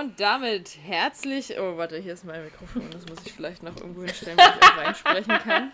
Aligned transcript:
Und 0.00 0.18
damit 0.18 0.78
herzlich. 0.82 1.58
Oh, 1.58 1.76
warte, 1.76 1.98
hier 1.98 2.14
ist 2.14 2.24
mein 2.24 2.42
Mikrofon. 2.42 2.88
Das 2.90 3.06
muss 3.06 3.18
ich 3.26 3.34
vielleicht 3.34 3.62
noch 3.62 3.76
irgendwo 3.76 4.02
hinstellen, 4.02 4.38
wo 4.38 4.42
ich 4.42 4.62
auch 4.62 4.76
reinsprechen 4.78 5.38
kann. 5.40 5.72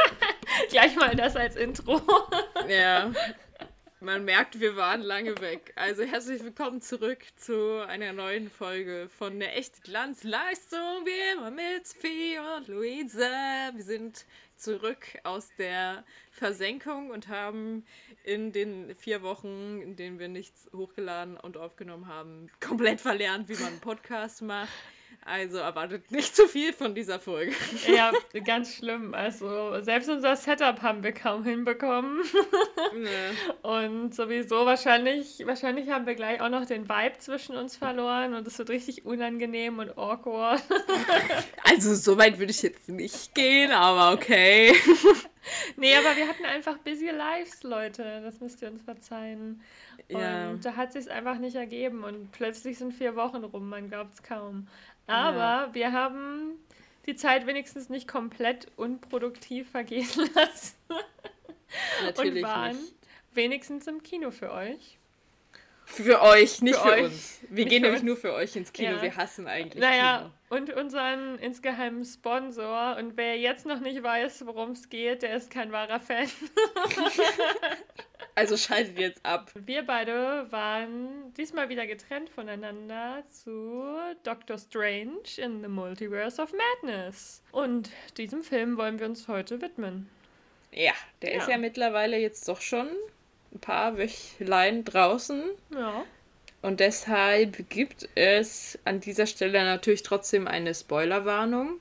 Gleich 0.68 0.94
mal 0.96 1.16
das 1.16 1.34
als 1.34 1.56
Intro. 1.56 2.02
Ja. 2.68 3.10
Man 4.00 4.26
merkt, 4.26 4.60
wir 4.60 4.76
waren 4.76 5.00
lange 5.00 5.40
weg. 5.40 5.72
Also 5.76 6.02
herzlich 6.02 6.44
willkommen 6.44 6.82
zurück 6.82 7.24
zu 7.36 7.82
einer 7.88 8.12
neuen 8.12 8.50
Folge 8.50 9.08
von 9.08 9.40
der 9.40 9.56
echte 9.56 9.80
Glanzleistung. 9.80 11.06
Wie 11.06 11.32
immer 11.32 11.50
mit 11.50 11.86
Sophie 11.86 12.36
und 12.58 12.68
Luisa. 12.68 13.70
Wir 13.74 13.82
sind 13.82 14.26
zurück 14.56 15.18
aus 15.24 15.50
der 15.58 16.04
Versenkung 16.30 17.10
und 17.10 17.28
haben 17.28 17.84
in 18.24 18.52
den 18.52 18.94
vier 18.96 19.22
Wochen, 19.22 19.80
in 19.80 19.96
denen 19.96 20.18
wir 20.18 20.28
nichts 20.28 20.70
hochgeladen 20.72 21.36
und 21.36 21.56
aufgenommen 21.56 22.06
haben, 22.06 22.50
komplett 22.60 23.00
verlernt, 23.00 23.48
wie 23.48 23.54
man 23.54 23.66
einen 23.66 23.80
Podcast 23.80 24.42
macht. 24.42 24.70
Also 25.26 25.56
erwartet 25.56 26.10
nicht 26.10 26.36
zu 26.36 26.46
viel 26.46 26.74
von 26.74 26.94
dieser 26.94 27.18
Folge. 27.18 27.52
Ja, 27.86 28.12
ganz 28.44 28.74
schlimm. 28.74 29.14
Also 29.14 29.80
selbst 29.80 30.10
unser 30.10 30.36
Setup 30.36 30.82
haben 30.82 31.02
wir 31.02 31.12
kaum 31.12 31.44
hinbekommen. 31.44 32.22
Nee. 32.94 33.08
Und 33.62 34.14
sowieso 34.14 34.66
wahrscheinlich, 34.66 35.42
wahrscheinlich 35.46 35.88
haben 35.88 36.04
wir 36.04 36.14
gleich 36.14 36.42
auch 36.42 36.50
noch 36.50 36.66
den 36.66 36.90
Vibe 36.90 37.18
zwischen 37.18 37.56
uns 37.56 37.74
verloren 37.74 38.34
und 38.34 38.46
es 38.46 38.58
wird 38.58 38.68
richtig 38.68 39.06
unangenehm 39.06 39.78
und 39.78 39.96
awkward. 39.96 40.62
Also 41.66 41.94
so 41.94 42.18
weit 42.18 42.38
würde 42.38 42.52
ich 42.52 42.62
jetzt 42.62 42.88
nicht 42.88 43.34
gehen, 43.34 43.72
aber 43.72 44.12
okay. 44.12 44.74
Nee, 45.76 45.94
aber 45.94 46.16
wir 46.16 46.28
hatten 46.28 46.44
einfach 46.44 46.78
busy 46.78 47.10
Lives, 47.10 47.62
Leute. 47.62 48.22
Das 48.22 48.40
müsst 48.40 48.62
ihr 48.62 48.70
uns 48.70 48.82
verzeihen. 48.82 49.62
Und 50.08 50.20
ja. 50.20 50.54
da 50.54 50.76
hat 50.76 50.92
sich 50.92 51.10
einfach 51.10 51.38
nicht 51.38 51.56
ergeben 51.56 52.04
und 52.04 52.30
plötzlich 52.32 52.78
sind 52.78 52.92
vier 52.92 53.16
Wochen 53.16 53.44
rum, 53.44 53.68
man 53.68 53.88
glaubt 53.88 54.14
es 54.14 54.22
kaum. 54.22 54.68
Aber 55.06 55.66
ja. 55.68 55.74
wir 55.74 55.92
haben 55.92 56.58
die 57.06 57.14
Zeit 57.14 57.46
wenigstens 57.46 57.88
nicht 57.88 58.08
komplett 58.08 58.68
unproduktiv 58.76 59.70
vergehen 59.70 60.08
lassen. 60.34 60.76
Natürlich 62.02 62.42
und 62.44 62.50
waren 62.50 62.76
nicht. 62.76 62.94
wenigstens 63.32 63.86
im 63.86 64.02
Kino 64.02 64.30
für 64.30 64.52
euch. 64.52 64.98
Für 65.86 66.22
euch, 66.22 66.62
nicht 66.62 66.76
für, 66.76 66.88
für 66.88 66.92
euch. 66.94 67.04
uns. 67.04 67.40
Wir 67.48 67.64
nicht 67.64 67.68
gehen 67.68 67.82
nämlich 67.82 68.00
uns. 68.00 68.06
nur 68.06 68.16
für 68.16 68.32
euch 68.32 68.56
ins 68.56 68.72
Kino. 68.72 68.92
Ja. 68.92 69.02
Wir 69.02 69.16
hassen 69.16 69.46
eigentlich 69.46 69.82
naja, 69.82 70.30
Kino. 70.48 70.60
und 70.60 70.72
unseren 70.74 71.38
insgeheimen 71.38 72.04
Sponsor. 72.04 72.96
Und 72.98 73.16
wer 73.16 73.38
jetzt 73.38 73.66
noch 73.66 73.80
nicht 73.80 74.02
weiß, 74.02 74.46
worum 74.46 74.72
es 74.72 74.88
geht, 74.88 75.22
der 75.22 75.36
ist 75.36 75.50
kein 75.50 75.72
wahrer 75.72 76.00
Fan. 76.00 76.28
also 78.34 78.56
schaltet 78.56 78.98
jetzt 78.98 79.24
ab. 79.24 79.50
Wir 79.54 79.82
beide 79.82 80.50
waren 80.50 81.32
diesmal 81.34 81.68
wieder 81.68 81.86
getrennt 81.86 82.30
voneinander 82.30 83.22
zu 83.30 83.94
Doctor 84.24 84.58
Strange 84.58 85.22
in 85.36 85.62
the 85.62 85.68
Multiverse 85.68 86.42
of 86.42 86.52
Madness. 86.52 87.42
Und 87.52 87.90
diesem 88.16 88.42
Film 88.42 88.76
wollen 88.76 88.98
wir 88.98 89.06
uns 89.06 89.28
heute 89.28 89.60
widmen. 89.60 90.08
Ja, 90.72 90.92
der 91.22 91.34
ja. 91.34 91.38
ist 91.38 91.48
ja 91.48 91.58
mittlerweile 91.58 92.16
jetzt 92.18 92.48
doch 92.48 92.60
schon 92.60 92.88
ein 93.54 93.60
paar 93.60 93.96
Wöchlein 93.98 94.84
draußen. 94.84 95.42
Ja. 95.72 96.04
Und 96.62 96.80
deshalb 96.80 97.68
gibt 97.68 98.08
es 98.14 98.78
an 98.84 99.00
dieser 99.00 99.26
Stelle 99.26 99.62
natürlich 99.64 100.02
trotzdem 100.02 100.48
eine 100.48 100.74
Spoilerwarnung. 100.74 101.80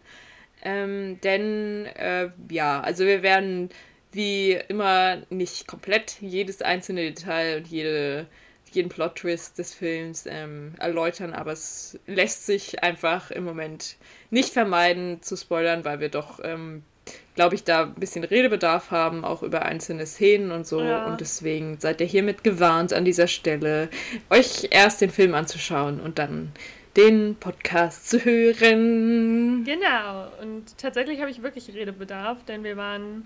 Ähm, 0.61 1.19
denn, 1.21 1.85
äh, 1.85 2.29
ja, 2.49 2.81
also 2.81 3.05
wir 3.05 3.23
werden 3.23 3.69
wie 4.11 4.59
immer 4.67 5.21
nicht 5.29 5.67
komplett 5.67 6.17
jedes 6.21 6.61
einzelne 6.61 7.01
Detail 7.01 7.57
und 7.57 7.67
jede, 7.67 8.27
jeden 8.71 8.89
Plot-Twist 8.89 9.57
des 9.57 9.73
Films 9.73 10.25
ähm, 10.27 10.73
erläutern, 10.79 11.33
aber 11.33 11.51
es 11.51 11.99
lässt 12.05 12.45
sich 12.45 12.83
einfach 12.83 13.31
im 13.31 13.43
Moment 13.43 13.97
nicht 14.29 14.53
vermeiden 14.53 15.21
zu 15.21 15.35
spoilern, 15.35 15.85
weil 15.85 15.99
wir 15.99 16.09
doch 16.09 16.39
ähm, 16.43 16.83
glaube 17.35 17.55
ich, 17.55 17.63
da 17.63 17.83
ein 17.83 17.93
bisschen 17.95 18.23
Redebedarf 18.23 18.91
haben, 18.91 19.25
auch 19.25 19.43
über 19.43 19.63
einzelne 19.63 20.05
Szenen 20.05 20.51
und 20.51 20.67
so. 20.67 20.81
Ja. 20.81 21.05
Und 21.05 21.21
deswegen 21.21 21.79
seid 21.79 22.01
ihr 22.01 22.07
hiermit 22.07 22.43
gewarnt 22.43 22.93
an 22.93 23.05
dieser 23.05 23.27
Stelle, 23.27 23.89
euch 24.29 24.67
erst 24.71 25.01
den 25.01 25.09
Film 25.09 25.33
anzuschauen 25.33 25.99
und 25.99 26.19
dann 26.19 26.51
den 26.95 27.35
Podcast 27.35 28.09
zu 28.09 28.23
hören. 28.23 29.63
Genau. 29.63 30.27
Und 30.41 30.77
tatsächlich 30.77 31.21
habe 31.21 31.31
ich 31.31 31.41
wirklich 31.41 31.73
Redebedarf, 31.73 32.43
denn 32.45 32.63
wir 32.63 32.77
waren, 32.77 33.25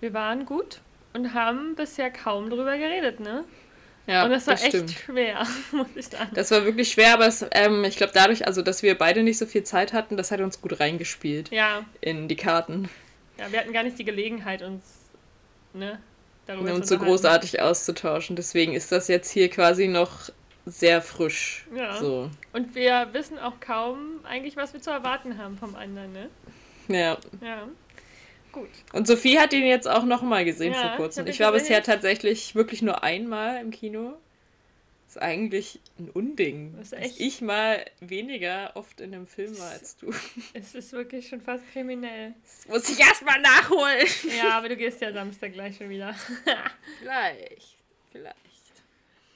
wir 0.00 0.12
waren 0.12 0.46
gut 0.46 0.80
und 1.12 1.32
haben 1.32 1.76
bisher 1.76 2.10
kaum 2.10 2.50
drüber 2.50 2.76
geredet, 2.76 3.20
ne? 3.20 3.44
Ja, 4.06 4.24
und 4.24 4.32
das 4.32 4.46
war 4.46 4.54
das 4.54 4.64
echt 4.64 4.90
schwer, 4.90 5.46
muss 5.72 5.86
ich 5.94 6.06
sagen. 6.08 6.30
Das 6.34 6.50
war 6.50 6.64
wirklich 6.64 6.92
schwer, 6.92 7.14
aber 7.14 7.26
es, 7.26 7.46
ähm, 7.52 7.84
ich 7.84 7.96
glaube 7.96 8.12
dadurch, 8.14 8.46
also 8.46 8.60
dass 8.60 8.82
wir 8.82 8.98
beide 8.98 9.22
nicht 9.22 9.38
so 9.38 9.46
viel 9.46 9.62
Zeit 9.62 9.94
hatten, 9.94 10.18
das 10.18 10.30
hat 10.30 10.40
uns 10.40 10.60
gut 10.60 10.78
reingespielt. 10.78 11.50
Ja. 11.50 11.84
In 12.02 12.28
die 12.28 12.36
Karten. 12.36 12.90
Ja, 13.38 13.50
wir 13.50 13.58
hatten 13.58 13.72
gar 13.72 13.82
nicht 13.82 13.98
die 13.98 14.04
Gelegenheit, 14.04 14.62
uns 14.62 14.82
ne, 15.72 16.00
darüber 16.46 16.74
uns 16.74 16.88
so 16.88 16.98
großartig 16.98 17.60
auszutauschen. 17.60 18.36
Deswegen 18.36 18.74
ist 18.74 18.92
das 18.92 19.08
jetzt 19.08 19.30
hier 19.30 19.48
quasi 19.50 19.88
noch 19.88 20.30
sehr 20.66 21.02
frisch. 21.02 21.66
Ja. 21.74 21.96
So. 21.96 22.30
Und 22.52 22.74
wir 22.74 23.08
wissen 23.12 23.38
auch 23.38 23.60
kaum 23.60 24.20
eigentlich, 24.24 24.56
was 24.56 24.72
wir 24.72 24.80
zu 24.80 24.90
erwarten 24.90 25.38
haben 25.38 25.58
vom 25.58 25.74
anderen, 25.74 26.12
ne? 26.12 26.30
Ja. 26.88 27.18
Ja. 27.42 27.68
Gut. 28.52 28.70
Und 28.92 29.06
Sophie 29.06 29.38
hat 29.38 29.52
ihn 29.52 29.66
jetzt 29.66 29.88
auch 29.88 30.04
nochmal 30.04 30.44
gesehen 30.44 30.72
ja, 30.72 30.80
vor 30.80 30.96
kurzem. 30.96 31.26
Ich, 31.26 31.34
ich 31.34 31.40
war 31.40 31.52
bisher 31.52 31.82
tatsächlich 31.82 32.54
wirklich 32.54 32.82
nur 32.82 33.02
einmal 33.02 33.60
im 33.60 33.70
Kino 33.70 34.14
ist 35.14 35.22
eigentlich 35.22 35.80
ein 35.98 36.10
Unding. 36.10 36.74
Das 36.76 36.90
dass 36.90 37.18
ich 37.18 37.40
mal 37.40 37.84
weniger 38.00 38.72
oft 38.74 39.00
in 39.00 39.14
einem 39.14 39.26
Film 39.26 39.56
war 39.58 39.70
als 39.70 39.96
du. 39.96 40.12
Es 40.54 40.74
ist 40.74 40.92
wirklich 40.92 41.28
schon 41.28 41.40
fast 41.40 41.64
kriminell. 41.72 42.34
Das 42.42 42.68
muss 42.68 42.88
ich 42.88 42.98
erstmal 42.98 43.40
nachholen. 43.40 44.06
Ja, 44.36 44.58
aber 44.58 44.68
du 44.68 44.76
gehst 44.76 45.00
ja 45.00 45.12
Samstag 45.12 45.52
gleich 45.52 45.76
schon 45.76 45.88
wieder. 45.88 46.14
vielleicht. 46.98 47.76
Vielleicht. 48.10 48.43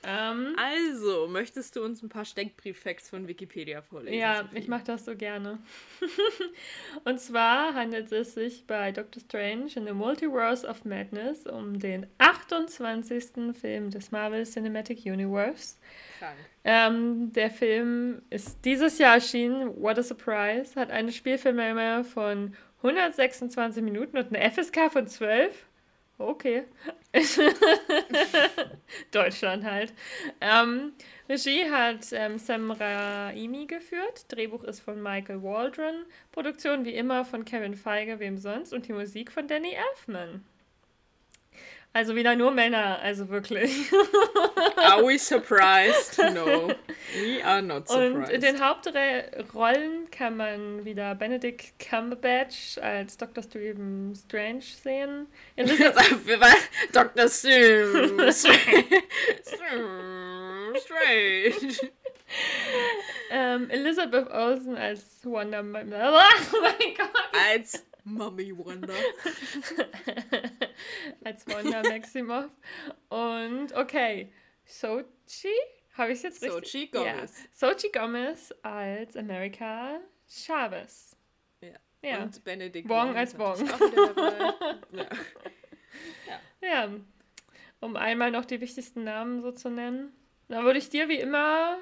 Ähm, 0.05 0.55
also, 0.57 1.27
möchtest 1.27 1.75
du 1.75 1.83
uns 1.83 2.03
ein 2.03 2.09
paar 2.09 2.25
Steckbrief-Facts 2.25 3.11
von 3.11 3.27
Wikipedia 3.27 3.83
vorlesen? 3.83 4.19
Ja, 4.19 4.43
Sophie? 4.43 4.59
ich 4.59 4.69
mache 4.69 4.85
das 4.85 5.05
so 5.05 5.17
gerne. 5.17 5.59
Und 7.05 7.21
zwar 7.21 7.75
handelt 7.75 8.13
es 8.13 8.35
sich 8.35 8.67
bei 8.67 8.93
Doctor 8.93 9.21
Strange 9.21 9.71
in 9.75 9.87
the 9.87 9.93
Multiverse 9.93 10.67
of 10.67 10.85
Madness 10.85 11.47
um 11.47 11.79
den 11.79 12.07
28. 12.19 13.55
Film 13.61 13.91
des 13.91 14.13
Marvel 14.13 14.45
Cinematic 14.45 15.05
Universe. 15.05 15.77
Ähm, 16.65 17.33
der 17.33 17.51
Film 17.51 18.23
ist 18.31 18.65
dieses 18.65 18.99
Jahr 18.99 19.15
erschienen, 19.15 19.81
what 19.81 19.99
a 19.99 20.03
surprise, 20.03 20.79
hat 20.79 20.91
eine 20.91 21.13
Spielfilmlänge 21.13 22.05
von 22.05 22.55
126 22.83 23.83
Minuten 23.83 24.19
und 24.19 24.35
eine 24.35 24.51
FSK 24.51 24.93
von 24.93 25.07
12. 25.07 25.67
Okay. 26.19 26.65
Deutschland 29.11 29.65
halt. 29.65 29.93
Ähm, 30.41 30.93
Regie 31.29 31.71
hat 31.71 32.07
ähm, 32.13 32.39
Sam 32.39 32.71
Raimi 32.71 33.67
geführt. 33.67 34.27
Drehbuch 34.29 34.65
ist 34.65 34.81
von 34.81 35.03
Michael 35.03 35.43
Waldron. 35.43 36.05
Produktion 36.33 36.85
wie 36.85 36.95
immer 36.95 37.25
von 37.25 37.45
Kevin 37.45 37.75
Feige, 37.75 38.21
wem 38.21 38.39
sonst. 38.39 38.73
Und 38.73 38.89
die 38.89 38.93
Musik 38.93 39.33
von 39.33 39.49
Danny 39.49 39.73
Elfman. 39.73 40.45
Also 41.93 42.15
wieder 42.15 42.37
nur 42.37 42.51
Männer, 42.51 43.01
also 43.03 43.29
wirklich. 43.29 43.91
Are 44.77 45.03
we 45.03 45.19
surprised? 45.19 46.19
No. 46.35 46.69
We 47.15 47.43
are 47.43 47.63
not 47.63 47.89
surprised. 47.89 48.15
Und 48.15 48.31
in 48.31 48.41
den 48.41 48.61
Hauptrollen 48.65 50.11
kann 50.11 50.37
man 50.37 50.85
wieder 50.85 51.15
Benedict 51.15 51.79
Cumberbatch 51.79 52.79
als 52.79 53.17
Dr. 53.17 53.43
Stephen 53.43 54.15
Strange 54.15 54.63
sehen. 54.63 55.27
Dr. 56.93 57.29
Stephen 57.29 58.33
Strange. 58.33 59.15
ähm, 63.31 63.71
Elizabeth 63.71 64.31
Olsen 64.31 64.77
als 64.77 65.25
Wonder... 65.25 65.61
Oh 65.61 65.65
mein 65.65 66.95
Gott! 66.97 67.11
Als 67.51 67.88
Mummy 68.15 68.57
Wonder. 68.57 68.95
Als 71.25 71.47
Wonder 71.47 71.83
Maximoff. 71.83 72.51
Und 73.09 73.73
okay, 73.75 74.33
Sochi, 74.65 75.55
habe 75.95 76.13
ich 76.13 76.19
es 76.19 76.23
jetzt 76.23 76.43
richtig? 76.43 76.71
Sochi 76.71 76.87
Gomez. 76.87 77.39
Ja. 77.39 77.73
Sochi 77.73 77.91
Gomez 77.91 78.55
als 78.63 79.17
America 79.17 80.01
Chavez. 80.29 81.17
Ja. 81.61 81.71
ja. 82.03 82.23
Und 82.23 82.45
Benedict 82.45 82.89
Wong, 82.89 83.09
Wong 83.09 83.17
als 83.17 83.39
Wong. 83.39 83.67
ja. 84.93 84.93
ja. 84.93 85.09
ja. 86.63 86.89
Um 87.81 87.97
einmal 87.97 88.31
noch 88.31 88.45
die 88.45 88.61
wichtigsten 88.61 89.05
Namen 89.05 89.43
so 89.43 89.53
zu 89.53 89.71
nennen. 89.71 90.13
Dann 90.49 90.65
würde 90.65 90.79
ich 90.79 90.89
dir 90.89 91.09
wie 91.09 91.21
immer 91.21 91.79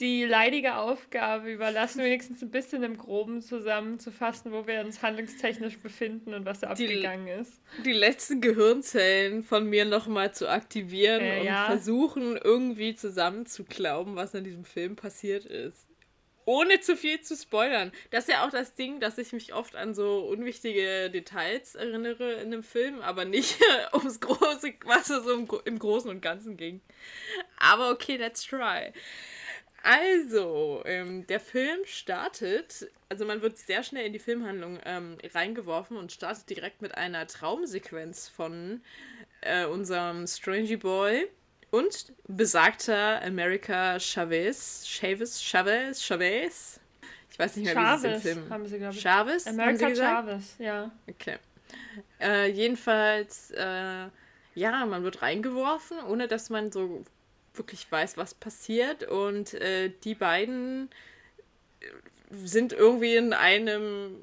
die 0.00 0.24
leidige 0.24 0.76
Aufgabe 0.76 1.50
überlassen, 1.50 2.04
wenigstens 2.04 2.42
ein 2.42 2.50
bisschen 2.50 2.82
im 2.82 2.98
Groben 2.98 3.40
zusammenzufassen, 3.40 4.52
wo 4.52 4.66
wir 4.66 4.80
uns 4.80 5.00
handlungstechnisch 5.02 5.78
befinden 5.78 6.34
und 6.34 6.44
was 6.44 6.60
da 6.60 6.74
die, 6.74 6.84
abgegangen 6.84 7.28
ist. 7.28 7.62
Die 7.84 7.92
letzten 7.92 8.42
Gehirnzellen 8.42 9.42
von 9.42 9.66
mir 9.66 9.86
nochmal 9.86 10.34
zu 10.34 10.48
aktivieren 10.48 11.22
äh, 11.22 11.40
und 11.40 11.46
ja. 11.46 11.66
versuchen, 11.66 12.36
irgendwie 12.36 12.94
zusammenzuklauben, 12.94 14.16
was 14.16 14.34
in 14.34 14.44
diesem 14.44 14.64
Film 14.66 14.96
passiert 14.96 15.46
ist. 15.46 15.86
ohne 16.44 16.80
zu 16.80 16.94
viel 16.94 17.22
zu 17.22 17.34
spoilern. 17.34 17.90
Das 18.10 18.28
ist 18.28 18.34
ja 18.34 18.46
auch 18.46 18.50
das 18.50 18.74
Ding, 18.74 19.00
dass 19.00 19.16
ich 19.16 19.32
mich 19.32 19.54
oft 19.54 19.76
an 19.76 19.94
so 19.94 20.20
unwichtige 20.20 21.10
Details 21.10 21.74
erinnere 21.74 22.34
in 22.34 22.52
einem 22.52 22.62
Film, 22.62 23.00
aber 23.00 23.24
nicht 23.24 23.58
ums 23.94 24.20
große, 24.20 24.74
was 24.84 25.08
so 25.08 25.32
im, 25.32 25.48
im 25.64 25.78
Großen 25.78 26.10
und 26.10 26.20
Ganzen 26.20 26.58
ging. 26.58 26.82
Aber 27.58 27.90
okay, 27.90 28.16
let's 28.16 28.44
try. 28.44 28.92
Also, 29.86 30.82
ähm, 30.84 31.28
der 31.28 31.38
Film 31.38 31.78
startet, 31.84 32.90
also 33.08 33.24
man 33.24 33.40
wird 33.40 33.56
sehr 33.56 33.84
schnell 33.84 34.06
in 34.06 34.12
die 34.12 34.18
Filmhandlung 34.18 34.80
ähm, 34.84 35.16
reingeworfen 35.32 35.96
und 35.96 36.10
startet 36.10 36.50
direkt 36.50 36.82
mit 36.82 36.96
einer 36.96 37.28
Traumsequenz 37.28 38.28
von 38.28 38.82
äh, 39.42 39.64
unserem 39.64 40.26
Strangy 40.26 40.76
Boy 40.76 41.28
und 41.70 42.12
besagter 42.26 43.22
America 43.22 44.00
Chavez, 44.00 44.84
Chavez, 44.88 45.40
Chavez, 45.40 46.02
Chavez. 46.02 46.80
Ich 47.30 47.38
weiß 47.38 47.54
nicht 47.54 47.66
mehr, 47.66 47.74
Chavez, 47.74 48.02
wie 48.02 48.08
sie 48.08 48.14
es 48.14 48.24
im 48.24 48.32
Film. 48.40 48.50
Haben 48.50 48.66
sie, 48.66 48.78
glaube 48.78 48.94
ich. 48.96 49.00
Chavez? 49.00 49.46
America 49.46 49.94
Chavez, 49.94 50.56
ja. 50.58 50.90
Okay. 51.08 51.36
Äh, 52.20 52.50
jedenfalls, 52.50 53.52
äh, 53.52 54.08
ja, 54.56 54.84
man 54.84 55.04
wird 55.04 55.22
reingeworfen, 55.22 55.98
ohne 56.08 56.26
dass 56.26 56.50
man 56.50 56.72
so 56.72 57.04
wirklich 57.58 57.90
weiß, 57.90 58.16
was 58.16 58.34
passiert. 58.34 59.04
Und 59.04 59.54
äh, 59.54 59.90
die 60.04 60.14
beiden 60.14 60.90
sind 62.30 62.72
irgendwie 62.72 63.16
in 63.16 63.32
einem 63.32 64.22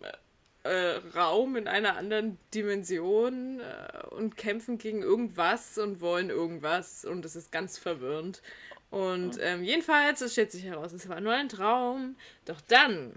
äh, 0.64 1.00
Raum 1.16 1.56
in 1.56 1.68
einer 1.68 1.98
anderen 1.98 2.38
Dimension 2.54 3.60
äh, 3.60 4.08
und 4.08 4.38
kämpfen 4.38 4.78
gegen 4.78 5.02
irgendwas 5.02 5.78
und 5.78 6.02
wollen 6.02 6.30
irgendwas 6.30 7.06
und 7.06 7.26
es 7.26 7.36
ist 7.36 7.52
ganz 7.52 7.78
verwirrend. 7.78 8.42
Und 8.90 9.40
ähm, 9.42 9.64
jedenfalls, 9.64 10.22
es 10.22 10.34
stellt 10.34 10.52
sich 10.52 10.64
heraus, 10.66 10.94
es 10.94 11.10
war 11.10 11.20
nur 11.20 11.34
ein 11.34 11.50
Traum. 11.50 12.16
Doch 12.46 12.62
dann 12.62 13.14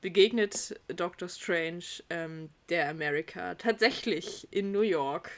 begegnet 0.00 0.78
Doctor 0.88 1.28
Strange 1.28 1.84
ähm, 2.10 2.48
der 2.68 2.88
Amerika 2.88 3.56
tatsächlich 3.56 4.46
in 4.52 4.70
New 4.70 4.82
York, 4.82 5.30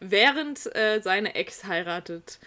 während 0.00 0.74
äh, 0.76 1.00
seine 1.02 1.34
Ex 1.34 1.64
heiratet. 1.64 2.38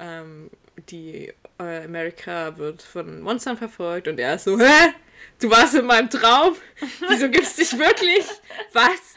Ähm, 0.00 0.50
die 0.88 1.32
äh, 1.58 1.84
Amerika 1.84 2.56
wird 2.56 2.82
von 2.82 3.20
Monstern 3.20 3.56
verfolgt 3.56 4.08
und 4.08 4.18
er 4.18 4.36
ist 4.36 4.44
so, 4.44 4.58
hä? 4.58 4.94
Du 5.38 5.50
warst 5.50 5.74
in 5.74 5.84
meinem 5.84 6.08
Traum? 6.08 6.56
Wieso 7.08 7.28
gibt's 7.28 7.56
dich 7.56 7.76
wirklich? 7.78 8.24
Was? 8.72 9.14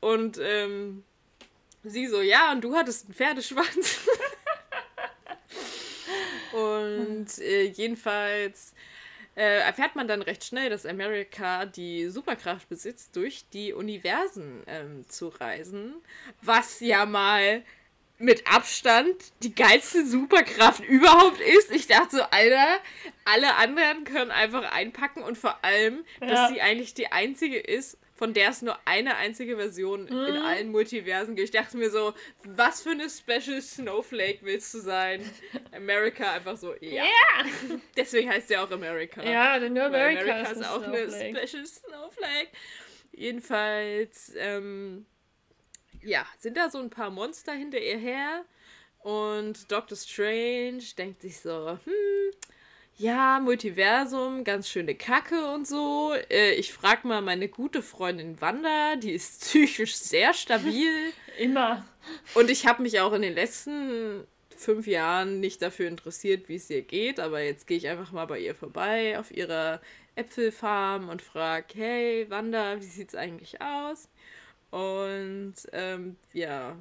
Und 0.00 0.38
ähm, 0.42 1.02
sie 1.82 2.06
so, 2.06 2.20
ja, 2.20 2.52
und 2.52 2.62
du 2.62 2.74
hattest 2.74 3.06
einen 3.06 3.14
Pferdeschwanz. 3.14 4.00
und 6.52 7.38
äh, 7.38 7.64
jedenfalls 7.64 8.74
äh, 9.34 9.60
erfährt 9.60 9.96
man 9.96 10.08
dann 10.08 10.20
recht 10.22 10.44
schnell, 10.44 10.68
dass 10.68 10.84
Amerika 10.84 11.64
die 11.64 12.08
Superkraft 12.08 12.68
besitzt, 12.68 13.16
durch 13.16 13.44
die 13.52 13.72
Universen 13.72 14.62
ähm, 14.66 15.08
zu 15.08 15.28
reisen. 15.28 15.94
Was 16.42 16.80
ja 16.80 17.06
mal 17.06 17.62
mit 18.18 18.46
Abstand 18.52 19.14
die 19.42 19.54
geilste 19.54 20.04
Superkraft 20.04 20.84
überhaupt 20.84 21.40
ist. 21.40 21.70
Ich 21.70 21.86
dachte 21.86 22.16
so, 22.16 22.22
Alter, 22.22 22.78
alle 23.24 23.54
anderen 23.56 24.04
können 24.04 24.30
einfach 24.30 24.70
einpacken 24.72 25.22
und 25.22 25.38
vor 25.38 25.64
allem, 25.64 26.04
ja. 26.20 26.26
dass 26.26 26.50
sie 26.50 26.60
eigentlich 26.60 26.94
die 26.94 27.12
einzige 27.12 27.58
ist, 27.58 27.98
von 28.18 28.34
der 28.34 28.50
es 28.50 28.62
nur 28.62 28.76
eine 28.84 29.16
einzige 29.16 29.56
Version 29.56 30.04
mhm. 30.04 30.26
in 30.26 30.36
allen 30.38 30.72
Multiversen 30.72 31.36
gibt. 31.36 31.44
Ich 31.44 31.52
dachte 31.52 31.76
mir 31.76 31.90
so, 31.90 32.14
was 32.42 32.82
für 32.82 32.90
eine 32.90 33.08
Special 33.08 33.62
Snowflake 33.62 34.40
willst 34.42 34.74
du 34.74 34.80
sein? 34.80 35.22
America 35.72 36.32
einfach 36.32 36.56
so, 36.56 36.74
ja. 36.80 37.04
Yeah. 37.04 37.78
Deswegen 37.96 38.28
heißt 38.28 38.50
ja 38.50 38.64
auch 38.64 38.70
America. 38.72 39.22
Ja, 39.22 39.60
denn 39.60 39.74
nur 39.74 39.84
America, 39.84 40.22
America 40.22 40.50
ist, 40.50 40.60
ist 40.60 40.66
auch 40.66 40.82
Snowflake. 40.82 41.14
eine 41.14 41.46
Special 41.46 41.66
Snowflake. 41.66 42.48
Jedenfalls, 43.12 44.32
ähm, 44.36 45.06
ja, 46.02 46.26
sind 46.38 46.56
da 46.56 46.70
so 46.70 46.78
ein 46.78 46.90
paar 46.90 47.10
Monster 47.10 47.52
hinter 47.52 47.80
ihr 47.80 47.98
her. 47.98 48.44
Und 49.00 49.70
Doctor 49.70 49.96
Strange 49.96 50.82
denkt 50.96 51.22
sich 51.22 51.40
so, 51.40 51.78
hm, 51.84 52.32
ja, 52.98 53.38
Multiversum, 53.38 54.42
ganz 54.42 54.68
schöne 54.68 54.96
Kacke 54.96 55.52
und 55.52 55.66
so. 55.68 56.12
Äh, 56.30 56.54
ich 56.54 56.72
frag 56.72 57.04
mal 57.04 57.22
meine 57.22 57.48
gute 57.48 57.80
Freundin 57.80 58.40
Wanda, 58.40 58.96
die 58.96 59.12
ist 59.12 59.40
psychisch 59.42 59.94
sehr 59.96 60.34
stabil. 60.34 61.12
Immer. 61.38 61.84
Und 62.34 62.50
ich 62.50 62.66
habe 62.66 62.82
mich 62.82 62.98
auch 63.00 63.12
in 63.12 63.22
den 63.22 63.34
letzten 63.34 64.26
fünf 64.56 64.88
Jahren 64.88 65.38
nicht 65.38 65.62
dafür 65.62 65.86
interessiert, 65.86 66.48
wie 66.48 66.56
es 66.56 66.68
ihr 66.68 66.82
geht, 66.82 67.20
aber 67.20 67.40
jetzt 67.40 67.68
gehe 67.68 67.76
ich 67.76 67.86
einfach 67.86 68.10
mal 68.10 68.26
bei 68.26 68.40
ihr 68.40 68.56
vorbei 68.56 69.16
auf 69.16 69.30
ihrer 69.30 69.80
Äpfelfarm 70.16 71.08
und 71.08 71.22
frage, 71.22 71.66
hey 71.74 72.26
Wanda, 72.28 72.80
wie 72.80 72.86
sieht's 72.86 73.14
eigentlich 73.14 73.60
aus? 73.62 74.08
Und 74.70 75.54
ähm, 75.72 76.16
ja, 76.32 76.76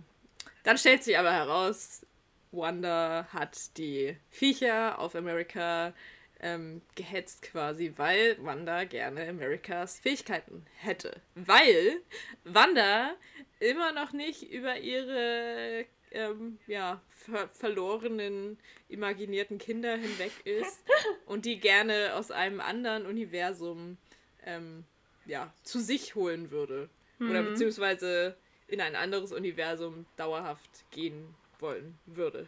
dann 0.64 0.78
stellt 0.78 1.04
sich 1.04 1.18
aber 1.18 1.32
heraus, 1.32 2.06
Wanda 2.52 3.28
hat 3.32 3.78
die 3.78 4.18
Viecher 4.30 5.00
auf 5.00 5.16
Amerika 5.16 5.94
ähm, 6.40 6.82
gehetzt 6.96 7.42
quasi, 7.42 7.94
weil 7.96 8.38
Wanda 8.44 8.84
gerne 8.84 9.28
Amerikas 9.28 10.00
Fähigkeiten 10.00 10.66
hätte. 10.78 11.22
Weil 11.36 12.02
Wanda 12.44 13.16
immer 13.60 13.92
noch 13.92 14.12
nicht 14.14 14.44
über 14.44 14.78
ihre 14.78 15.86
ähm, 16.12 16.60
ja, 16.68 17.02
ver 17.10 17.50
verlorenen, 17.50 18.58
imaginierten 18.88 19.58
Kinder 19.58 19.96
hinweg 19.98 20.32
ist 20.46 20.80
und 21.26 21.46
die 21.46 21.60
gerne 21.60 22.14
aus 22.16 22.32
einem 22.32 22.62
anderen 22.62 23.06
Universum 23.06 23.98
ähm, 24.46 24.86
ja, 25.26 25.54
zu 25.64 25.80
sich 25.80 26.16
holen 26.16 26.52
würde. 26.52 26.90
Mhm. 27.20 27.30
Oder 27.30 27.44
beziehungsweise 27.44 28.36
in 28.68 28.82
ein 28.82 28.96
anderes 28.96 29.32
Universum 29.32 30.06
dauerhaft 30.18 30.90
gehen 30.92 31.34
wollen 31.60 31.98
würde. 32.06 32.48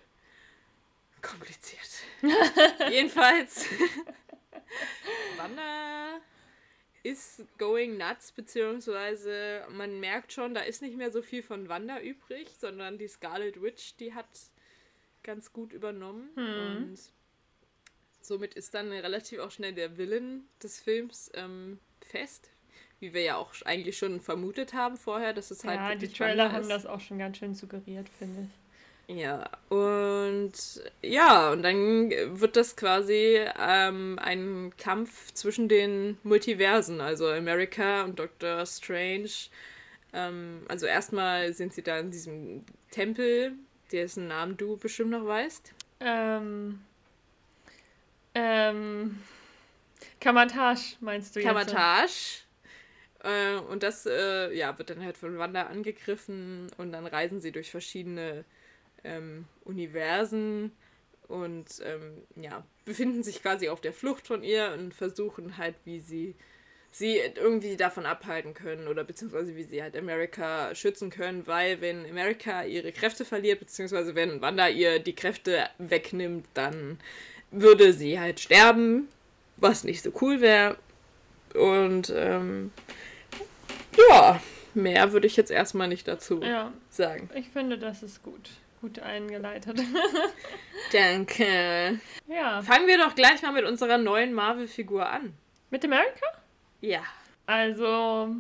Kompliziert. 1.22 1.90
Jedenfalls. 2.90 3.66
Wanda 5.38 6.20
ist 7.04 7.44
going 7.58 7.98
nuts, 7.98 8.32
beziehungsweise 8.32 9.66
man 9.72 10.00
merkt 10.00 10.34
schon, 10.34 10.54
da 10.54 10.62
ist 10.62 10.82
nicht 10.82 10.98
mehr 10.98 11.12
so 11.12 11.22
viel 11.22 11.44
von 11.44 11.70
Wanda 11.70 12.00
übrig, 12.00 12.50
sondern 12.58 12.98
die 12.98 13.08
Scarlet 13.08 13.62
Witch, 13.62 13.96
die 13.98 14.14
hat 14.14 14.28
ganz 15.24 15.52
gut 15.54 15.74
übernommen. 15.74 16.30
Hm. 16.36 16.78
Und 16.78 17.00
somit 18.22 18.54
ist 18.54 18.74
dann 18.74 18.92
relativ 18.92 19.40
auch 19.40 19.52
schnell 19.52 19.74
der 19.74 19.98
Villain 19.98 20.46
des 20.62 20.80
Films 20.80 21.32
ähm, 21.34 21.80
fest 22.02 22.50
wie 23.00 23.14
wir 23.14 23.22
ja 23.22 23.38
auch 23.38 23.54
eigentlich 23.66 23.98
schon 23.98 24.20
vermutet 24.20 24.74
haben 24.74 24.98
vorher, 24.98 25.34
dass 25.34 25.52
es 25.52 25.64
halt. 25.64 25.80
Ja, 25.80 25.96
die 25.96 26.08
Trailer 26.08 26.52
haben 26.52 26.70
das 26.70 26.86
auch 26.86 27.00
schon 27.00 27.20
ganz 27.20 27.38
schön 27.38 27.56
suggeriert, 27.56 28.08
finde 28.18 28.42
ich. 28.42 28.60
Ja, 29.16 29.50
und 29.70 30.54
ja, 31.02 31.52
und 31.52 31.64
dann 31.64 32.12
wird 32.12 32.56
das 32.56 32.76
quasi 32.76 33.40
ähm, 33.60 34.20
ein 34.22 34.72
Kampf 34.78 35.34
zwischen 35.34 35.68
den 35.68 36.20
Multiversen, 36.22 37.02
also 37.02 37.28
America 37.28 38.04
und 38.04 38.20
Doctor 38.20 38.64
Strange. 38.68 39.32
Ähm, 40.14 40.62
also 40.68 40.86
erstmal 40.86 41.54
sind 41.54 41.74
sie 41.74 41.82
da 41.82 41.98
in 41.98 42.12
diesem 42.12 42.64
Tempel, 42.92 43.54
dessen 43.92 44.28
Namen 44.28 44.58
du 44.58 44.78
bestimmt 44.78 45.10
noch 45.10 45.26
weißt. 45.26 45.74
Ähm. 46.02 46.80
Ähm. 48.36 49.20
Kamatage 50.22 50.98
meinst 51.00 51.36
du 51.36 51.40
jetzt? 51.40 51.48
Kamatage. 51.48 52.44
Äh, 53.24 53.56
und 53.56 53.84
das 53.84 54.06
äh, 54.06 54.54
ja, 54.56 54.78
wird 54.78 54.90
dann 54.90 55.04
halt 55.04 55.18
von 55.18 55.38
Wanda 55.38 55.64
angegriffen 55.64 56.68
und 56.78 56.92
dann 56.92 57.06
reisen 57.06 57.42
sie 57.42 57.52
durch 57.52 57.72
verschiedene 57.72 58.46
ähm, 59.04 59.46
Universen 59.66 60.72
und 61.28 61.68
ähm, 61.84 62.24
ja, 62.42 62.66
befinden 62.86 63.24
sich 63.24 63.42
quasi 63.42 63.70
auf 63.70 63.82
der 63.82 63.94
Flucht 63.94 64.28
von 64.28 64.44
ihr 64.44 64.76
und 64.78 64.94
versuchen 64.94 65.58
halt, 65.58 65.76
wie 65.86 66.00
sie 66.00 66.36
sie 66.92 67.18
irgendwie 67.36 67.78
davon 67.78 68.06
abhalten 68.06 68.54
können 68.54 68.88
oder 68.88 69.04
beziehungsweise 69.04 69.56
wie 69.56 69.64
sie 69.64 69.84
halt 69.84 69.96
Amerika 69.96 70.74
schützen 70.74 71.12
können, 71.12 71.46
weil 71.46 71.82
wenn 71.82 72.06
Amerika 72.10 72.64
ihre 72.64 72.92
Kräfte 72.92 73.26
verliert, 73.26 73.60
beziehungsweise 73.60 74.16
wenn 74.16 74.42
Wanda 74.42 74.68
ihr 74.68 75.00
die 75.00 75.16
Kräfte 75.16 75.70
wegnimmt, 75.78 76.48
dann 76.56 77.00
würde 77.52 77.94
sie 77.94 78.20
halt 78.20 78.40
sterben, 78.40 79.08
was 79.58 79.84
nicht 79.84 80.02
so 80.02 80.12
cool 80.22 80.42
wäre. 80.42 80.78
Und 81.56 82.14
ähm, 82.16 82.72
ja, 84.10 84.40
mehr 84.74 85.12
würde 85.12 85.28
ich 85.28 85.36
jetzt 85.36 85.52
erstmal 85.52 85.88
nicht 85.88 86.08
dazu 86.08 86.42
ja, 86.42 86.72
sagen. 86.90 87.30
Ich 87.36 87.50
finde, 87.50 87.78
das 87.78 88.04
ist 88.04 88.24
gut. 88.24 88.50
Gut 88.82 89.00
eingeleitet. 89.00 89.78
Danke. 90.94 92.00
Ja. 92.28 92.62
Fangen 92.62 92.88
wir 92.88 92.98
doch 92.98 93.14
gleich 93.14 93.42
mal 93.42 93.52
mit 93.52 93.66
unserer 93.66 93.98
neuen 93.98 94.34
Marvel-Figur 94.34 95.06
an. 95.06 95.34
Mit 95.70 95.84
America? 95.84 96.26
Ja. 96.80 97.02
Also, 97.46 98.36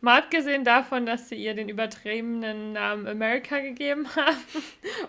Mal 0.00 0.20
abgesehen 0.20 0.62
davon, 0.62 1.06
dass 1.06 1.28
sie 1.28 1.34
ihr 1.34 1.54
den 1.54 1.68
übertriebenen 1.68 2.72
Namen 2.72 3.08
America 3.08 3.58
gegeben 3.58 4.08
haben. 4.16 4.38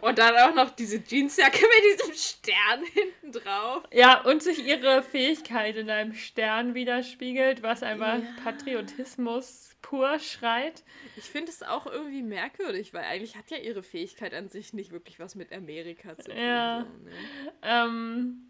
Und 0.02 0.18
dann 0.18 0.36
auch 0.36 0.56
noch 0.56 0.72
diese 0.72 0.98
Jeansjacke 0.98 1.62
mit 1.62 2.00
diesem 2.00 2.14
Stern 2.14 2.84
hinten 2.94 3.32
drauf. 3.32 3.84
Ja, 3.94 4.22
und 4.22 4.42
sich 4.42 4.66
ihre 4.66 5.04
Fähigkeit 5.04 5.76
in 5.76 5.90
einem 5.90 6.14
Stern 6.14 6.74
widerspiegelt, 6.74 7.62
was 7.62 7.84
einfach 7.84 8.18
ja. 8.18 8.44
Patriotismus 8.44 9.76
pur 9.82 10.20
schreit. 10.20 10.84
Ich 11.16 11.26
finde 11.26 11.52
es 11.52 11.64
auch 11.64 11.86
irgendwie 11.86 12.24
merkwürdig, 12.24 12.94
weil 12.94 13.04
eigentlich 13.04 13.36
hat 13.36 13.50
ja 13.50 13.58
ihre 13.58 13.84
Fähigkeit 13.84 14.34
an 14.34 14.50
sich 14.50 14.74
nicht 14.74 14.92
wirklich 14.92 15.20
was 15.20 15.36
mit 15.36 15.54
Amerika 15.54 16.18
zu 16.18 16.32
tun. 16.32 16.40
Ja. 16.40 16.86
So, 16.86 17.06
ne? 17.06 17.54
ähm, 17.62 18.49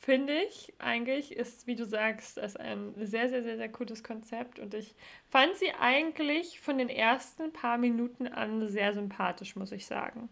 finde 0.00 0.32
ich 0.32 0.72
eigentlich, 0.78 1.36
ist, 1.36 1.66
wie 1.66 1.76
du 1.76 1.84
sagst, 1.84 2.38
ist 2.38 2.58
ein 2.58 2.94
sehr, 2.96 3.28
sehr, 3.28 3.42
sehr, 3.42 3.58
sehr 3.58 3.68
gutes 3.68 4.02
Konzept. 4.02 4.58
Und 4.58 4.72
ich 4.72 4.94
fand 5.28 5.54
sie 5.56 5.72
eigentlich 5.78 6.58
von 6.58 6.78
den 6.78 6.88
ersten 6.88 7.52
paar 7.52 7.76
Minuten 7.76 8.26
an 8.26 8.66
sehr 8.68 8.94
sympathisch, 8.94 9.56
muss 9.56 9.72
ich 9.72 9.86
sagen. 9.86 10.30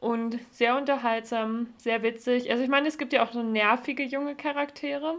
Und 0.00 0.38
sehr 0.50 0.78
unterhaltsam, 0.78 1.68
sehr 1.76 2.02
witzig. 2.02 2.50
Also 2.50 2.62
ich 2.64 2.70
meine, 2.70 2.88
es 2.88 2.96
gibt 2.96 3.12
ja 3.12 3.22
auch 3.22 3.32
so 3.32 3.42
nervige 3.42 4.02
junge 4.02 4.34
Charaktere. 4.34 5.16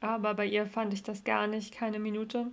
Aber 0.00 0.32
bei 0.32 0.46
ihr 0.46 0.66
fand 0.66 0.94
ich 0.94 1.02
das 1.02 1.24
gar 1.24 1.46
nicht, 1.46 1.74
keine 1.74 1.98
Minute. 1.98 2.46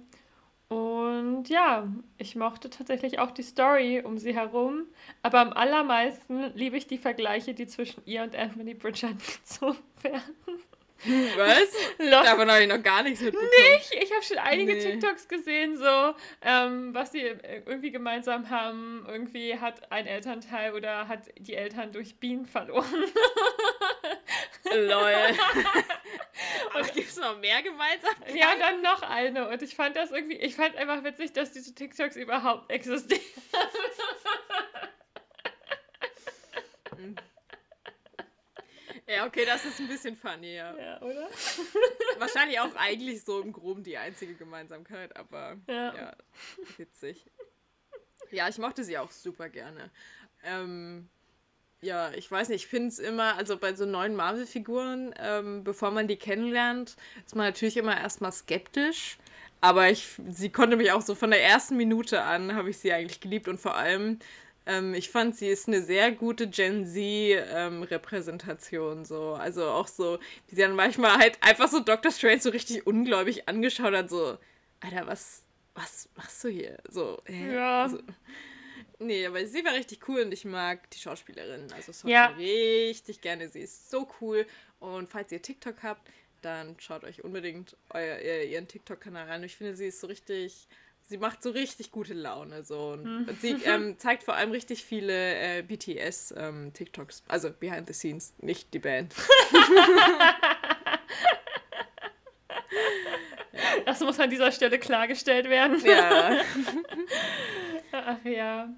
Und 0.69 1.49
ja, 1.49 1.87
ich 2.19 2.35
mochte 2.35 2.69
tatsächlich 2.69 3.17
auch 3.17 3.31
die 3.31 3.41
Story 3.41 4.01
um 4.05 4.19
sie 4.19 4.35
herum, 4.35 4.85
aber 5.23 5.39
am 5.39 5.51
allermeisten 5.51 6.53
liebe 6.53 6.77
ich 6.77 6.85
die 6.85 6.99
Vergleiche, 6.99 7.55
die 7.55 7.65
zwischen 7.65 8.03
ihr 8.05 8.21
und 8.21 8.35
Anthony 8.35 8.75
Bridgerton 8.75 9.17
gezogen 9.43 9.79
werden. 10.03 10.35
Was? 11.05 11.69
Lost. 11.97 12.27
Davon 12.27 12.51
habe 12.51 12.63
ich 12.63 12.67
noch 12.67 12.83
gar 12.83 13.03
nichts 13.03 13.21
mitbekommen. 13.21 13.49
Nicht? 13.73 13.93
Ich 13.95 14.11
habe 14.11 14.23
schon 14.23 14.37
einige 14.37 14.73
nee. 14.73 14.79
TikToks 14.79 15.27
gesehen, 15.27 15.77
so, 15.77 16.13
ähm, 16.41 16.93
was 16.93 17.11
sie 17.11 17.21
irgendwie 17.21 17.91
gemeinsam 17.91 18.49
haben. 18.49 19.05
Irgendwie 19.07 19.57
hat 19.57 19.91
ein 19.91 20.07
Elternteil 20.07 20.73
oder 20.73 21.07
hat 21.07 21.21
die 21.37 21.55
Eltern 21.55 21.91
durch 21.91 22.19
Bienen 22.19 22.45
verloren. 22.45 23.05
Lol. 24.71 25.13
Und 26.75 26.93
gibt 26.93 27.09
es 27.09 27.17
noch 27.17 27.39
mehr 27.39 27.61
gemeinsam? 27.61 28.13
Ja, 28.33 28.55
dann 28.59 28.81
noch 28.81 29.01
eine. 29.01 29.47
Und 29.49 29.61
ich 29.61 29.75
fand 29.75 29.95
das 29.95 30.11
irgendwie, 30.11 30.35
ich 30.37 30.55
fand 30.55 30.75
einfach 30.75 31.03
witzig, 31.03 31.33
dass 31.33 31.51
diese 31.51 31.73
TikToks 31.73 32.15
überhaupt 32.15 32.69
existieren. 32.71 33.21
Ja, 39.09 39.25
okay, 39.25 39.43
das 39.43 39.65
ist 39.65 39.79
ein 39.79 39.87
bisschen 39.87 40.15
funny, 40.15 40.55
ja. 40.55 40.75
Ja, 40.77 41.01
oder? 41.01 41.27
Wahrscheinlich 42.19 42.59
auch 42.59 42.75
eigentlich 42.75 43.23
so 43.23 43.41
im 43.41 43.51
Groben 43.51 43.83
die 43.83 43.97
einzige 43.97 44.35
Gemeinsamkeit, 44.35 45.15
aber 45.17 45.57
ja, 45.67 45.95
ja 45.95 46.13
witzig. 46.77 47.25
Ja, 48.29 48.47
ich 48.47 48.59
mochte 48.59 48.83
sie 48.83 48.99
auch 48.99 49.09
super 49.09 49.49
gerne. 49.49 49.89
Ähm, 50.43 51.09
ja, 51.81 52.11
ich 52.11 52.29
weiß 52.29 52.49
nicht, 52.49 52.65
ich 52.65 52.69
finde 52.69 52.89
es 52.89 52.99
immer, 52.99 53.35
also 53.35 53.57
bei 53.57 53.73
so 53.73 53.85
neuen 53.85 54.15
Marvel-Figuren, 54.15 55.15
ähm, 55.17 55.63
bevor 55.63 55.89
man 55.89 56.07
die 56.07 56.17
kennenlernt, 56.17 56.95
ist 57.25 57.35
man 57.35 57.47
natürlich 57.47 57.77
immer 57.77 57.97
erstmal 57.97 58.31
skeptisch. 58.31 59.17
Aber 59.61 59.89
ich, 59.89 60.07
sie 60.29 60.51
konnte 60.51 60.77
mich 60.77 60.91
auch 60.91 61.01
so 61.01 61.15
von 61.15 61.31
der 61.31 61.43
ersten 61.43 61.75
Minute 61.77 62.21
an, 62.21 62.53
habe 62.55 62.69
ich 62.69 62.77
sie 62.77 62.93
eigentlich 62.93 63.19
geliebt 63.19 63.47
und 63.47 63.59
vor 63.59 63.75
allem 63.75 64.19
ähm, 64.69 64.93
ich 64.93 65.09
fand, 65.09 65.35
sie 65.35 65.47
ist 65.47 65.67
eine 65.67 65.81
sehr 65.81 66.11
gute 66.11 66.47
Gen 66.47 66.85
Z-Repräsentation. 66.85 68.99
Ähm, 68.99 69.05
so. 69.05 69.33
Also 69.33 69.67
auch 69.67 69.87
so, 69.87 70.19
wie 70.47 70.55
sie 70.55 70.61
dann 70.61 70.75
manchmal 70.75 71.17
halt 71.17 71.39
einfach 71.41 71.67
so 71.67 71.79
Dr. 71.79 72.11
Strange 72.11 72.39
so 72.39 72.51
richtig 72.51 72.85
ungläubig 72.85 73.49
angeschaut 73.49 73.95
hat, 73.95 74.11
so, 74.11 74.37
Alter, 74.79 75.07
was, 75.07 75.41
was 75.73 76.07
machst 76.15 76.43
du 76.43 76.49
hier? 76.49 76.77
So, 76.87 77.19
hä? 77.25 77.55
Ja. 77.55 77.81
Also, 77.83 77.97
nee, 78.99 79.25
aber 79.25 79.43
sie 79.47 79.65
war 79.65 79.73
richtig 79.73 80.07
cool 80.07 80.21
und 80.21 80.31
ich 80.31 80.45
mag 80.45 80.87
die 80.91 80.99
Schauspielerin. 80.99 81.73
Also 81.73 81.89
es 81.89 82.03
ja. 82.03 82.27
richtig 82.27 83.21
gerne. 83.21 83.49
Sie 83.49 83.61
ist 83.61 83.89
so 83.89 84.07
cool. 84.21 84.45
Und 84.79 85.09
falls 85.09 85.31
ihr 85.31 85.41
TikTok 85.41 85.81
habt, 85.81 86.07
dann 86.41 86.79
schaut 86.79 87.03
euch 87.03 87.23
unbedingt 87.23 87.75
euer, 87.89 88.19
ihren 88.19 88.67
TikTok-Kanal 88.67 89.29
an. 89.29 89.43
Ich 89.43 89.57
finde, 89.57 89.75
sie 89.75 89.87
ist 89.87 89.99
so 89.99 90.07
richtig 90.07 90.67
sie 91.09 91.17
macht 91.17 91.43
so 91.43 91.49
richtig 91.49 91.91
gute 91.91 92.13
Laune. 92.13 92.63
So. 92.63 92.91
Und, 92.91 93.03
hm. 93.03 93.37
sie 93.41 93.55
ähm, 93.65 93.97
zeigt 93.97 94.23
vor 94.23 94.35
allem 94.35 94.51
richtig 94.51 94.85
viele 94.85 95.13
äh, 95.13 95.61
BTS-TikToks. 95.63 97.19
Ähm, 97.19 97.25
also 97.27 97.51
behind 97.51 97.87
the 97.87 97.93
scenes, 97.93 98.33
nicht 98.39 98.73
die 98.73 98.79
Band. 98.79 99.13
Das 103.85 104.01
muss 104.01 104.19
an 104.19 104.29
dieser 104.29 104.51
Stelle 104.51 104.77
klargestellt 104.77 105.49
werden. 105.49 105.83
Ja. 105.83 106.41
Ach 107.91 108.23
ja. 108.23 108.69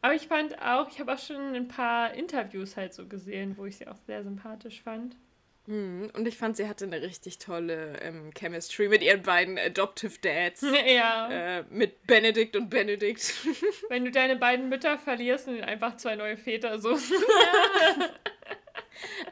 Aber 0.00 0.14
ich 0.14 0.28
fand 0.28 0.58
auch, 0.62 0.88
ich 0.88 0.98
habe 0.98 1.12
auch 1.12 1.18
schon 1.18 1.54
ein 1.54 1.68
paar 1.68 2.14
Interviews 2.14 2.74
halt 2.74 2.94
so 2.94 3.06
gesehen, 3.06 3.58
wo 3.58 3.66
ich 3.66 3.76
sie 3.76 3.86
auch 3.86 3.98
sehr 4.06 4.22
sympathisch 4.24 4.80
fand. 4.80 5.16
Mhm. 5.66 6.10
Und 6.14 6.26
ich 6.28 6.36
fand, 6.36 6.56
sie 6.56 6.68
hatte 6.68 6.84
eine 6.84 7.02
richtig 7.02 7.38
tolle 7.38 7.98
ähm, 8.00 8.30
Chemistry 8.36 8.88
mit 8.88 9.02
ihren 9.02 9.22
beiden 9.22 9.58
Adoptive 9.58 10.18
Dads. 10.20 10.64
Ja. 10.86 11.58
Äh, 11.58 11.64
mit 11.70 12.06
Benedikt 12.06 12.54
und 12.54 12.70
Benedikt. 12.70 13.34
Wenn 13.88 14.04
du 14.04 14.10
deine 14.10 14.36
beiden 14.36 14.68
Mütter 14.68 14.98
verlierst 14.98 15.48
und 15.48 15.60
einfach 15.62 15.96
zwei 15.96 16.16
neue 16.16 16.36
Väter 16.36 16.78
so. 16.78 16.96
Ja. 16.96 18.08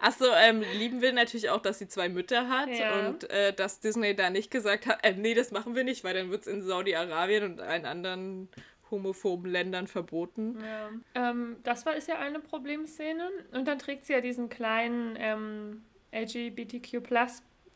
Achso, 0.00 0.26
ähm, 0.42 0.62
lieben 0.76 1.00
wir 1.00 1.12
natürlich 1.12 1.48
auch, 1.48 1.60
dass 1.60 1.78
sie 1.78 1.88
zwei 1.88 2.08
Mütter 2.08 2.48
hat 2.48 2.68
ja. 2.68 3.08
und 3.08 3.30
äh, 3.30 3.52
dass 3.52 3.80
Disney 3.80 4.14
da 4.14 4.28
nicht 4.28 4.50
gesagt 4.50 4.86
hat, 4.86 4.98
äh, 5.02 5.14
nee, 5.14 5.32
das 5.32 5.52
machen 5.52 5.74
wir 5.74 5.84
nicht, 5.84 6.04
weil 6.04 6.12
dann 6.14 6.30
wird 6.30 6.42
es 6.42 6.46
in 6.46 6.62
Saudi-Arabien 6.62 7.44
und 7.44 7.60
allen 7.60 7.86
anderen 7.86 8.48
homophoben 8.90 9.50
Ländern 9.50 9.86
verboten. 9.86 10.58
Ja. 10.60 11.30
Ähm, 11.30 11.56
das 11.62 11.86
war 11.86 11.96
ist 11.96 12.08
ja 12.08 12.18
eine 12.18 12.40
Problemszene 12.40 13.30
und 13.52 13.66
dann 13.66 13.78
trägt 13.78 14.04
sie 14.04 14.12
ja 14.12 14.20
diesen 14.20 14.50
kleinen 14.50 15.16
ähm, 15.18 15.82
LGBTQ 16.14 17.02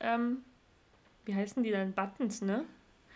ähm, 0.01 0.39
wie 1.25 1.35
heißen 1.35 1.63
die 1.63 1.71
dann? 1.71 1.93
Buttons, 1.93 2.41
ne? 2.41 2.65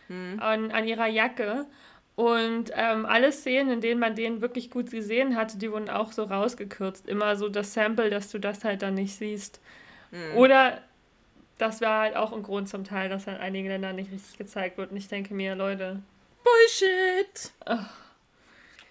Hm. 0.09 0.38
An, 0.41 0.71
an 0.71 0.87
ihrer 0.87 1.07
Jacke. 1.07 1.67
Und 2.14 2.71
ähm, 2.75 3.07
alle 3.07 3.33
Szenen, 3.33 3.71
in 3.71 3.81
denen 3.81 4.00
man 4.00 4.14
den 4.14 4.43
wirklich 4.43 4.71
gut 4.71 4.91
gesehen 4.91 5.35
hatte, 5.37 5.57
die 5.57 5.73
wurden 5.73 5.88
auch 5.88 6.12
so 6.12 6.25
rausgekürzt. 6.25 7.09
Immer 7.09 7.37
so 7.37 7.49
das 7.49 7.73
Sample, 7.73 8.11
dass 8.11 8.31
du 8.31 8.38
das 8.38 8.64
halt 8.64 8.83
dann 8.83 8.95
nicht 8.95 9.14
siehst. 9.14 9.61
Hm. 10.11 10.37
Oder 10.37 10.83
das 11.57 11.81
war 11.81 12.02
halt 12.02 12.17
auch 12.17 12.33
ein 12.33 12.43
Grund 12.43 12.69
zum 12.69 12.85
Teil, 12.85 13.09
dass 13.09 13.26
halt 13.26 13.41
einigen 13.41 13.69
Ländern 13.69 13.97
nicht 13.97 14.12
richtig 14.12 14.37
gezeigt 14.37 14.76
wird. 14.76 14.91
Und 14.91 14.97
ich 14.97 15.09
denke 15.09 15.33
mir, 15.33 15.55
Leute. 15.55 16.02
Bullshit! 16.45 17.52
Ach. 17.64 18.02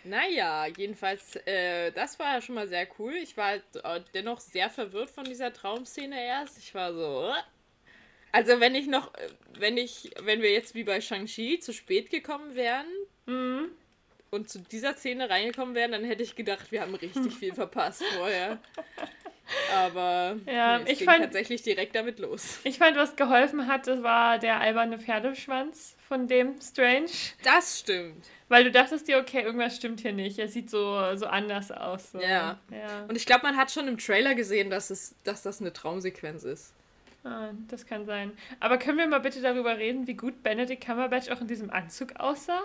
Naja, 0.04 0.66
jedenfalls, 0.68 1.36
äh, 1.46 1.92
das 1.92 2.18
war 2.20 2.36
ja 2.36 2.42
schon 2.42 2.56
mal 2.56 2.68
sehr 2.68 2.88
cool. 2.98 3.14
Ich 3.14 3.38
war 3.38 3.48
halt, 3.48 3.64
äh, 3.84 4.02
dennoch 4.14 4.40
sehr 4.40 4.70
verwirrt 4.70 5.10
von 5.10 5.26
dieser 5.26 5.54
Traumszene 5.54 6.24
erst. 6.24 6.58
Ich 6.58 6.74
war 6.74 6.94
so. 6.94 7.30
Äh? 7.30 7.42
Also 8.32 8.60
wenn 8.60 8.76
ich 8.76 8.88
noch, 8.88 9.14
äh, 9.16 9.28
wenn 9.60 9.78
ich, 9.78 10.12
wenn 10.22 10.42
wir 10.42 10.52
jetzt 10.52 10.74
wie 10.74 10.84
bei 10.84 11.02
Shang-Chi 11.02 11.60
zu 11.60 11.74
spät 11.74 12.10
gekommen 12.10 12.56
wären 12.56 12.88
mhm. 13.26 13.72
und 14.32 14.50
zu 14.50 14.60
dieser 14.60 14.96
Szene 14.96 15.30
reingekommen 15.30 15.76
wären, 15.76 15.92
dann 15.92 16.04
hätte 16.04 16.24
ich 16.24 16.36
gedacht, 16.36 16.72
wir 16.72 16.82
haben 16.82 16.96
richtig 16.96 17.34
viel 17.34 17.54
verpasst 17.54 18.04
vorher. 18.18 18.60
Aber 19.74 20.38
ja, 20.46 20.78
nee, 20.78 20.84
es 20.86 20.92
ich 20.92 21.00
ging 21.00 21.08
fand, 21.08 21.24
tatsächlich 21.24 21.62
direkt 21.62 21.94
damit 21.96 22.20
los. 22.20 22.60
Ich 22.64 22.78
fand, 22.78 22.96
was 22.96 23.16
geholfen 23.18 23.68
hat, 23.68 23.86
das 23.86 24.02
war 24.02 24.40
der 24.40 24.62
alberne 24.62 24.98
Pferdeschwanz 24.98 25.96
von 26.08 26.28
dem 26.28 26.60
Strange. 26.62 27.12
Das 27.44 27.80
stimmt. 27.80 28.26
Weil 28.52 28.66
du 28.66 28.72
dachtest 28.72 29.08
dir, 29.08 29.18
okay, 29.18 29.44
irgendwas 29.44 29.78
stimmt 29.78 30.02
hier 30.02 30.12
nicht. 30.12 30.38
Er 30.38 30.50
sieht 30.50 30.70
so, 30.70 31.16
so 31.16 31.26
anders 31.26 31.72
aus. 31.72 32.12
So. 32.12 32.20
Ja. 32.20 32.60
ja. 32.70 33.06
Und 33.08 33.16
ich 33.16 33.26
glaube, 33.26 33.44
man 33.44 33.56
hat 33.56 33.72
schon 33.72 33.88
im 33.88 33.98
Trailer 33.98 34.36
gesehen, 34.36 34.70
dass, 34.70 34.90
es, 34.90 35.16
dass 35.24 35.42
das 35.42 35.62
eine 35.62 35.72
Traumsequenz 35.72 36.44
ist. 36.44 36.74
Ah, 37.24 37.52
das 37.70 37.86
kann 37.86 38.06
sein. 38.06 38.34
Aber 38.60 38.78
können 38.78 38.98
wir 38.98 39.08
mal 39.08 39.22
bitte 39.22 39.42
darüber 39.42 39.78
reden, 39.78 40.06
wie 40.06 40.16
gut 40.16 40.44
Benedict 40.44 40.86
Cumberbatch 40.86 41.30
auch 41.30 41.40
in 41.40 41.48
diesem 41.48 41.70
Anzug 41.70 42.18
aussah? 42.18 42.62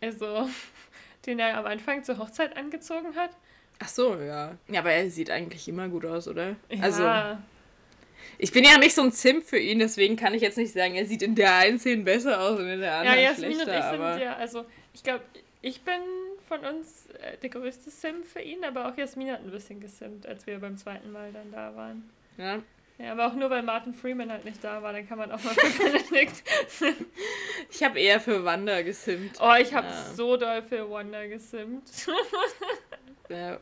Also, 0.00 0.48
den 1.26 1.38
er 1.38 1.58
am 1.58 1.66
Anfang 1.66 2.02
zur 2.02 2.16
Hochzeit 2.16 2.56
angezogen 2.56 3.14
hat. 3.14 3.32
Ach 3.78 3.88
so, 3.88 4.16
ja. 4.16 4.56
Ja, 4.68 4.80
aber 4.80 4.92
er 4.92 5.10
sieht 5.10 5.28
eigentlich 5.28 5.68
immer 5.68 5.90
gut 5.90 6.06
aus, 6.06 6.28
oder? 6.28 6.56
Ja. 6.70 6.80
Also, 6.80 7.38
ich 8.38 8.52
bin 8.52 8.64
ja 8.64 8.78
nicht 8.78 8.94
so 8.94 9.02
ein 9.02 9.12
Zimp 9.12 9.44
für 9.44 9.58
ihn, 9.58 9.80
deswegen 9.80 10.16
kann 10.16 10.32
ich 10.32 10.40
jetzt 10.40 10.56
nicht 10.56 10.72
sagen, 10.72 10.94
er 10.94 11.04
sieht 11.04 11.20
in 11.20 11.34
der 11.34 11.56
einen 11.56 11.78
Szene 11.78 12.04
besser 12.04 12.40
aus 12.40 12.58
und 12.58 12.68
in 12.68 12.80
der 12.80 12.94
anderen 12.94 13.18
ja, 13.18 13.30
Jasmin 13.32 13.52
schlechter. 13.52 13.92
Und 13.92 14.06
ich 14.06 14.12
sind 14.14 14.22
ja, 14.22 14.36
also 14.36 14.64
ich 14.92 15.02
glaube, 15.02 15.24
ich 15.62 15.82
bin 15.82 16.00
von 16.48 16.60
uns 16.60 17.06
äh, 17.20 17.36
der 17.38 17.50
größte 17.50 17.90
Sim 17.90 18.24
für 18.24 18.40
ihn, 18.40 18.64
aber 18.64 18.88
auch 18.88 18.96
Jasmin 18.96 19.30
hat 19.30 19.40
ein 19.40 19.50
bisschen 19.50 19.80
gesimmt, 19.80 20.26
als 20.26 20.46
wir 20.46 20.58
beim 20.58 20.76
zweiten 20.76 21.12
Mal 21.12 21.32
dann 21.32 21.52
da 21.52 21.74
waren. 21.76 22.10
Ja. 22.38 22.60
Ja, 22.98 23.12
aber 23.12 23.28
auch 23.28 23.34
nur, 23.34 23.48
weil 23.48 23.62
Martin 23.62 23.94
Freeman 23.94 24.30
halt 24.30 24.44
nicht 24.44 24.62
da 24.62 24.82
war, 24.82 24.92
dann 24.92 25.08
kann 25.08 25.16
man 25.16 25.32
auch 25.32 25.42
mal 25.42 25.54
für 25.54 25.84
Benedikt. 25.84 26.42
Ich 27.70 27.82
habe 27.82 27.98
eher 27.98 28.20
für 28.20 28.44
Wanda 28.44 28.82
gesimmt. 28.82 29.38
Oh, 29.40 29.54
ich 29.58 29.72
habe 29.72 29.86
ja. 29.86 30.12
so 30.14 30.36
doll 30.36 30.62
für 30.62 30.90
Wanda 30.90 31.26
gesimmt. 31.26 31.88
ja. 33.30 33.58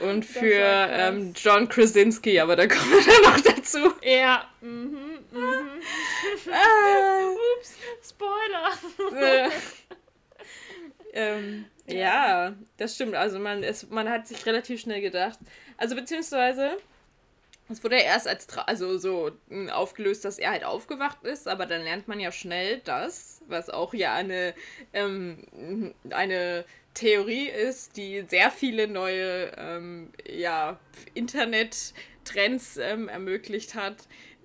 Und 0.00 0.24
für 0.24 0.88
ähm, 0.90 1.32
John 1.36 1.68
Krasinski, 1.68 2.40
aber 2.40 2.56
da 2.56 2.66
kommen 2.66 2.90
wir 2.90 3.04
dann 3.04 3.34
noch 3.34 3.40
dazu. 3.40 3.92
Ja, 4.02 4.48
mhm, 4.60 5.11
mhm. 5.32 5.80
ah. 6.52 7.34
Ups, 7.58 7.76
Spoiler. 8.02 9.50
ähm, 11.12 11.66
ja, 11.86 12.54
das 12.76 12.94
stimmt. 12.94 13.14
Also 13.14 13.38
man, 13.38 13.62
es, 13.62 13.88
man 13.90 14.08
hat 14.08 14.26
sich 14.26 14.44
relativ 14.46 14.80
schnell 14.80 15.00
gedacht. 15.00 15.38
Also 15.76 15.94
beziehungsweise, 15.94 16.76
es 17.68 17.82
wurde 17.82 17.96
ja 17.96 18.02
erst 18.02 18.28
als 18.28 18.46
Tra 18.46 18.62
also 18.62 18.98
so 18.98 19.32
hm, 19.48 19.70
aufgelöst, 19.70 20.24
dass 20.24 20.38
er 20.38 20.50
halt 20.50 20.64
aufgewacht 20.64 21.24
ist, 21.24 21.48
aber 21.48 21.66
dann 21.66 21.82
lernt 21.82 22.08
man 22.08 22.20
ja 22.20 22.32
schnell 22.32 22.80
das, 22.84 23.42
was 23.48 23.70
auch 23.70 23.94
ja 23.94 24.14
eine, 24.14 24.54
ähm, 24.92 25.94
eine 26.10 26.64
Theorie 26.94 27.48
ist, 27.48 27.96
die 27.96 28.24
sehr 28.28 28.50
viele 28.50 28.86
neue 28.86 29.52
ähm, 29.56 30.12
ja, 30.28 30.78
Internet-Trends 31.14 32.76
ähm, 32.76 33.08
ermöglicht 33.08 33.74
hat, 33.74 33.96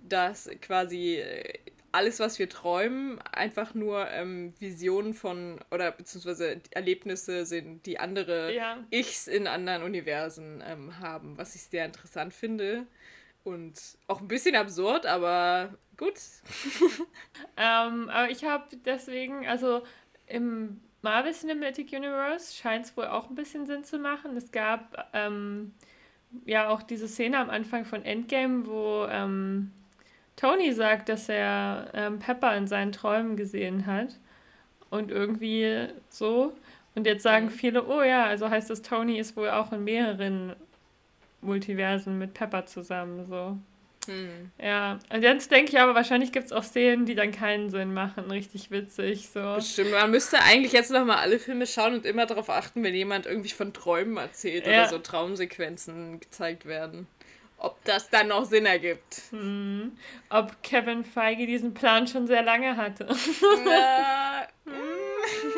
dass 0.09 0.49
quasi 0.61 1.17
äh, 1.17 1.59
alles, 1.91 2.19
was 2.19 2.37
wir 2.37 2.49
träumen, 2.49 3.19
einfach 3.31 3.73
nur 3.73 4.09
ähm, 4.11 4.53
Visionen 4.59 5.13
von 5.13 5.59
oder 5.71 5.91
beziehungsweise 5.91 6.61
Erlebnisse 6.71 7.45
sind, 7.45 7.85
die 7.85 7.99
andere 7.99 8.53
ja. 8.53 8.77
Ichs 8.91 9.27
in 9.27 9.47
anderen 9.47 9.83
Universen 9.83 10.63
ähm, 10.65 10.99
haben, 10.99 11.37
was 11.37 11.55
ich 11.55 11.63
sehr 11.63 11.85
interessant 11.85 12.33
finde. 12.33 12.85
Und 13.43 13.79
auch 14.07 14.19
ein 14.19 14.27
bisschen 14.27 14.55
absurd, 14.55 15.05
aber 15.05 15.73
gut. 15.95 16.15
ähm, 17.57 18.09
aber 18.09 18.29
ich 18.29 18.43
habe 18.43 18.75
deswegen, 18.85 19.47
also 19.47 19.83
im 20.27 20.81
Marvel 21.01 21.33
Cinematic 21.33 21.93
Universe 21.93 22.53
scheint 22.53 22.85
es 22.85 22.97
wohl 22.97 23.05
auch 23.05 23.29
ein 23.29 23.35
bisschen 23.35 23.65
Sinn 23.65 23.85
zu 23.85 23.97
machen. 23.97 24.35
Es 24.35 24.51
gab 24.51 25.09
ähm, 25.13 25.73
ja 26.45 26.69
auch 26.69 26.83
diese 26.83 27.07
Szene 27.07 27.39
am 27.39 27.49
Anfang 27.49 27.85
von 27.85 28.03
Endgame, 28.03 28.67
wo 28.67 29.05
ähm, 29.09 29.71
Tony 30.37 30.71
sagt, 30.71 31.09
dass 31.09 31.27
er 31.27 31.89
ähm, 31.93 32.19
Pepper 32.19 32.55
in 32.55 32.67
seinen 32.67 32.93
Träumen 32.93 33.35
gesehen 33.35 33.85
hat. 33.85 34.15
Und 34.89 35.11
irgendwie 35.11 35.87
so. 36.07 36.53
Und 36.95 37.05
jetzt 37.05 37.23
sagen 37.23 37.47
mhm. 37.47 37.51
viele, 37.51 37.85
oh 37.87 38.01
ja, 38.01 38.23
also 38.25 38.49
heißt 38.49 38.69
das, 38.69 38.81
Tony 38.81 39.19
ist 39.19 39.35
wohl 39.35 39.49
auch 39.49 39.73
in 39.73 39.83
mehreren 39.83 40.55
Multiversen 41.41 42.17
mit 42.17 42.33
Pepper 42.33 42.65
zusammen. 42.65 43.25
So. 43.25 43.57
Hm. 44.05 44.51
Ja, 44.61 44.99
und 45.11 45.23
jetzt 45.23 45.51
denke 45.51 45.71
ich 45.71 45.79
aber, 45.79 45.93
wahrscheinlich 45.93 46.31
gibt 46.31 46.45
es 46.45 46.53
auch 46.53 46.63
Szenen, 46.63 47.05
die 47.05 47.15
dann 47.15 47.31
keinen 47.31 47.69
Sinn 47.69 47.93
machen. 47.93 48.31
Richtig 48.31 48.71
witzig. 48.71 49.27
So. 49.27 49.55
Bestimmt. 49.55 49.91
Man 49.91 50.11
müsste 50.11 50.39
eigentlich 50.41 50.71
jetzt 50.71 50.91
nochmal 50.91 51.17
alle 51.17 51.39
Filme 51.39 51.67
schauen 51.67 51.93
und 51.95 52.05
immer 52.05 52.25
darauf 52.25 52.49
achten, 52.49 52.83
wenn 52.83 52.95
jemand 52.95 53.25
irgendwie 53.25 53.49
von 53.49 53.73
Träumen 53.73 54.15
erzählt 54.17 54.65
ja. 54.65 54.83
oder 54.83 54.89
so 54.89 54.99
Traumsequenzen 54.99 56.21
gezeigt 56.21 56.65
werden 56.65 57.07
ob 57.57 57.83
das 57.85 58.09
dann 58.09 58.27
noch 58.27 58.45
Sinn 58.45 58.65
ergibt. 58.65 59.23
Hm. 59.31 59.97
Ob 60.29 60.61
Kevin 60.63 61.03
Feige 61.03 61.47
diesen 61.47 61.73
Plan 61.73 62.07
schon 62.07 62.27
sehr 62.27 62.43
lange 62.43 62.77
hatte. 62.77 63.07
Na, 63.65 64.47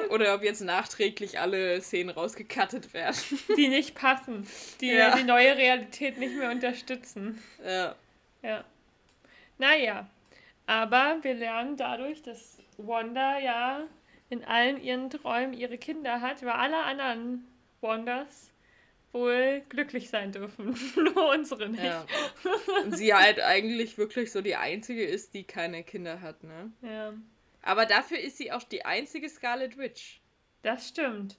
oder 0.10 0.36
ob 0.36 0.44
jetzt 0.44 0.62
nachträglich 0.62 1.40
alle 1.40 1.82
Szenen 1.82 2.10
rausgekattet 2.10 2.94
werden. 2.94 3.18
Die 3.58 3.68
nicht 3.68 3.96
passen. 3.96 4.48
Die 4.82 4.92
ja. 4.92 5.16
die 5.16 5.24
neue 5.24 5.56
Realität 5.58 6.18
nicht 6.18 6.36
mehr 6.36 6.52
unterstützen. 6.52 7.42
Ja. 7.64 7.96
Ja. 8.42 8.64
Naja. 9.58 10.08
Aber 10.66 11.18
wir 11.22 11.34
lernen 11.34 11.78
dadurch, 11.78 12.22
dass 12.22 12.58
Wanda 12.78 13.40
ja 13.40 13.82
in 14.30 14.46
allen 14.46 14.82
ihren 14.82 15.10
Träumen 15.10 15.54
ihre 15.54 15.78
Kinder 15.78 16.22
hat, 16.22 16.44
weil 16.44 16.52
alle 16.52 16.78
anderen 16.78 17.48
Wandas 17.82 18.52
wohl 19.12 19.62
glücklich 19.70 20.10
sein 20.10 20.32
dürfen. 20.32 20.78
Nur 20.96 21.30
unsere 21.30 21.70
nicht. 21.70 21.84
Ja. 21.84 22.06
Und 22.84 22.96
sie 22.96 23.14
halt 23.14 23.42
eigentlich 23.42 23.98
wirklich 23.98 24.32
so 24.32 24.42
die 24.42 24.56
einzige 24.56 25.04
ist, 25.04 25.34
die 25.34 25.44
keine 25.44 25.84
Kinder 25.84 26.22
hat, 26.22 26.44
ne? 26.44 26.72
Ja. 26.82 27.14
Aber 27.62 27.86
dafür 27.86 28.20
ist 28.20 28.38
sie 28.38 28.52
auch 28.52 28.64
die 28.64 28.86
einzige 28.86 29.28
Scarlet 29.30 29.78
Witch. 29.78 30.22
Das 30.62 30.88
stimmt. 30.88 31.38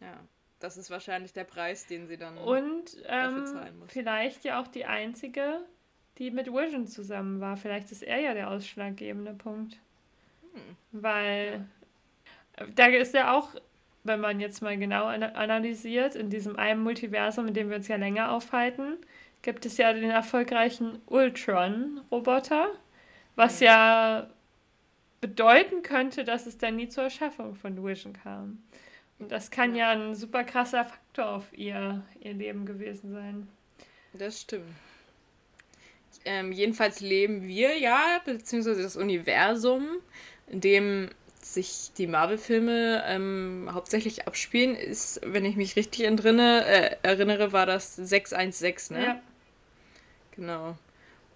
Ja. 0.00 0.20
Das 0.58 0.76
ist 0.76 0.90
wahrscheinlich 0.90 1.32
der 1.32 1.44
Preis, 1.44 1.86
den 1.86 2.06
sie 2.06 2.18
dann 2.18 2.36
Und 2.36 2.96
ähm, 3.06 3.46
vielleicht 3.86 4.44
ja 4.44 4.60
auch 4.60 4.68
die 4.68 4.84
einzige, 4.84 5.60
die 6.18 6.30
mit 6.30 6.48
Vision 6.48 6.86
zusammen 6.86 7.40
war. 7.40 7.56
Vielleicht 7.56 7.90
ist 7.92 8.02
er 8.02 8.20
ja 8.20 8.34
der 8.34 8.50
ausschlaggebende 8.50 9.32
Punkt. 9.32 9.78
Hm. 10.52 10.76
Weil 10.92 11.66
ja. 12.58 12.66
da 12.74 12.86
ist 12.86 13.14
ja 13.14 13.32
auch 13.32 13.54
wenn 14.04 14.20
man 14.20 14.40
jetzt 14.40 14.62
mal 14.62 14.76
genau 14.78 15.06
analysiert, 15.06 16.14
in 16.14 16.30
diesem 16.30 16.56
einen 16.56 16.82
Multiversum, 16.82 17.48
in 17.48 17.54
dem 17.54 17.68
wir 17.68 17.76
uns 17.76 17.88
ja 17.88 17.96
länger 17.96 18.32
aufhalten, 18.32 18.96
gibt 19.42 19.66
es 19.66 19.76
ja 19.76 19.92
den 19.92 20.10
erfolgreichen 20.10 20.98
Ultron-Roboter, 21.06 22.68
was 23.36 23.60
ja 23.60 24.28
bedeuten 25.20 25.82
könnte, 25.82 26.24
dass 26.24 26.46
es 26.46 26.58
dann 26.58 26.76
nie 26.76 26.88
zur 26.88 27.04
Erschaffung 27.04 27.54
von 27.54 27.84
Vision 27.84 28.14
kam. 28.14 28.62
Und 29.18 29.30
das 29.30 29.50
kann 29.50 29.74
ja, 29.74 29.92
ja 29.92 30.00
ein 30.00 30.14
super 30.14 30.44
krasser 30.44 30.84
Faktor 30.84 31.28
auf 31.28 31.44
ihr, 31.52 32.02
ihr 32.20 32.32
Leben 32.32 32.64
gewesen 32.64 33.12
sein. 33.12 33.48
Das 34.14 34.40
stimmt. 34.40 34.64
Ähm, 36.24 36.52
jedenfalls 36.52 37.00
leben 37.00 37.46
wir 37.46 37.78
ja, 37.78 38.20
beziehungsweise 38.24 38.82
das 38.82 38.96
Universum, 38.96 39.88
in 40.48 40.60
dem 40.60 41.10
sich 41.54 41.92
die 41.96 42.06
Marvel-Filme 42.06 43.02
ähm, 43.06 43.68
hauptsächlich 43.72 44.26
abspielen, 44.26 44.74
ist, 44.74 45.20
wenn 45.24 45.44
ich 45.44 45.56
mich 45.56 45.76
richtig 45.76 46.04
entrinne, 46.04 46.64
äh, 46.66 46.96
erinnere, 47.02 47.52
war 47.52 47.66
das 47.66 47.96
616, 47.96 48.96
ne? 48.96 49.04
Ja. 49.04 49.20
Genau. 50.36 50.76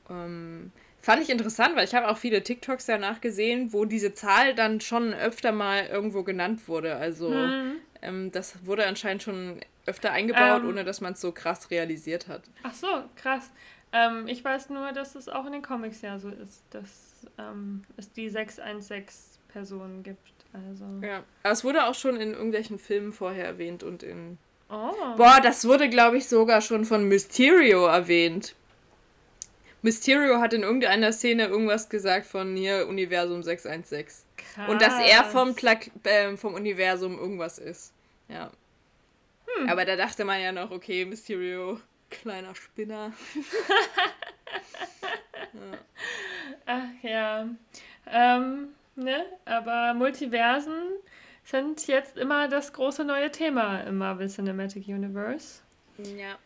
Ähm, 0.09 0.73
fand 1.01 1.23
ich 1.23 1.31
interessant, 1.31 1.77
weil 1.77 1.85
ich 1.85 1.95
habe 1.95 2.09
auch 2.09 2.17
viele 2.17 2.43
TikToks 2.43 2.87
danach 2.87 3.21
gesehen, 3.21 3.73
wo 3.73 3.85
diese 3.85 4.15
Zahl 4.15 4.55
dann 4.55 4.81
schon 4.81 5.13
öfter 5.15 5.53
mal 5.53 5.87
irgendwo 5.87 6.23
genannt 6.23 6.69
wurde. 6.69 6.97
Also 6.97 7.31
mhm. 7.31 7.77
ähm, 8.03 8.33
das 8.33 8.65
wurde 8.67 8.87
anscheinend 8.87 9.23
schon 9.23 9.61
öfter 9.87 10.13
eingebaut, 10.13 10.63
ähm, 10.63 10.69
ohne 10.69 10.85
dass 10.85 11.01
man 11.01 11.15
es 11.15 11.21
so 11.21 11.33
krass 11.33 11.71
realisiert 11.71 12.29
hat. 12.29 12.43
Ach 12.63 12.75
so, 12.75 12.89
krass. 13.17 13.51
Ähm, 13.93 14.27
ich 14.27 14.43
weiß 14.43 14.71
nur, 14.71 14.93
dass 14.93 15.15
es 15.15 15.29
auch 15.29 15.47
in 15.47 15.53
den 15.53 15.63
Comics 15.63 16.03
ja 16.03 16.19
so 16.19 16.29
ist, 16.29 16.65
dass 16.71 17.27
ähm, 17.39 17.85
es 17.97 18.13
die 18.13 18.29
616 18.29 19.34
Personen 19.55 20.03
gibt. 20.03 20.19
Also. 20.53 20.85
Ja, 21.01 21.25
aber 21.43 21.53
es 21.53 21.65
wurde 21.65 21.87
auch 21.87 21.95
schon 21.95 22.21
in 22.21 22.33
irgendwelchen 22.33 22.79
Filmen 22.79 23.13
vorher 23.13 23.47
erwähnt 23.47 23.83
und 23.83 24.03
in. 24.03 24.39
Oh. 24.69 24.93
Boah, 25.17 25.41
das 25.43 25.67
wurde, 25.67 25.89
glaube 25.89 26.19
ich, 26.19 26.29
sogar 26.29 26.61
schon 26.61 26.85
von 26.85 27.09
Mysterio 27.09 27.87
erwähnt. 27.87 28.55
Mysterio 29.83 30.41
hat 30.41 30.53
in 30.55 30.63
irgendeiner 30.63 31.13
Szene 31.13 31.47
irgendwas 31.47 31.89
gesagt 31.89 32.27
von 32.27 32.57
hier 32.57 32.89
Universum 32.89 33.43
616. 33.43 34.25
Krass. 34.37 34.69
Und 34.69 34.83
dass 34.83 34.99
er 34.99 35.25
vom, 35.25 35.55
Pla 35.55 35.77
äh, 36.05 36.37
vom 36.37 36.55
Universum 36.55 37.19
irgendwas 37.19 37.59
ist. 37.59 37.93
Ja. 38.29 38.51
Hm. 39.47 39.69
Aber 39.69 39.85
da 39.85 39.97
dachte 39.97 40.25
man 40.25 40.41
ja 40.41 40.53
noch, 40.53 40.71
okay, 40.71 41.05
Mysterio, 41.05 41.81
kleiner 42.11 42.55
Spinner. 42.55 43.13
ja. 45.53 45.79
Ach 46.67 47.03
ja. 47.03 47.49
Ähm, 48.07 48.69
Ne? 48.97 49.25
Aber 49.45 49.95
Multiversen 49.95 50.75
sind 51.45 51.87
jetzt 51.87 52.17
immer 52.17 52.49
das 52.49 52.73
große 52.73 53.05
neue 53.05 53.31
Thema 53.31 53.81
im 53.81 53.99
Marvel 53.99 54.29
Cinematic 54.29 54.89
Universe. 54.89 55.61
Ja. 55.99 56.37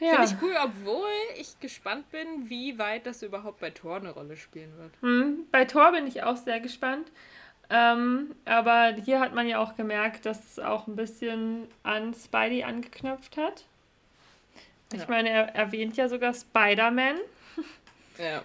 Ja. 0.00 0.10
Finde 0.10 0.24
ich 0.24 0.42
cool, 0.42 0.54
obwohl 0.62 1.10
ich 1.38 1.58
gespannt 1.60 2.10
bin, 2.10 2.50
wie 2.50 2.78
weit 2.78 3.06
das 3.06 3.22
überhaupt 3.22 3.60
bei 3.60 3.70
Thor 3.70 3.96
eine 3.96 4.10
Rolle 4.10 4.36
spielen 4.36 4.76
wird. 4.76 4.92
Hm, 5.00 5.46
bei 5.52 5.64
Thor 5.64 5.92
bin 5.92 6.06
ich 6.06 6.22
auch 6.24 6.36
sehr 6.36 6.60
gespannt. 6.60 7.10
Ähm, 7.70 8.34
aber 8.44 8.94
hier 9.04 9.20
hat 9.20 9.34
man 9.34 9.46
ja 9.46 9.58
auch 9.58 9.76
gemerkt, 9.76 10.26
dass 10.26 10.44
es 10.44 10.58
auch 10.58 10.86
ein 10.86 10.96
bisschen 10.96 11.68
an 11.82 12.12
Spidey 12.12 12.64
angeknüpft 12.64 13.36
hat. 13.36 13.64
Ich 14.92 15.00
ja. 15.00 15.06
meine, 15.08 15.30
er 15.30 15.54
erwähnt 15.54 15.96
ja 15.96 16.08
sogar 16.08 16.34
Spider-Man. 16.34 17.16
Ja. 18.18 18.42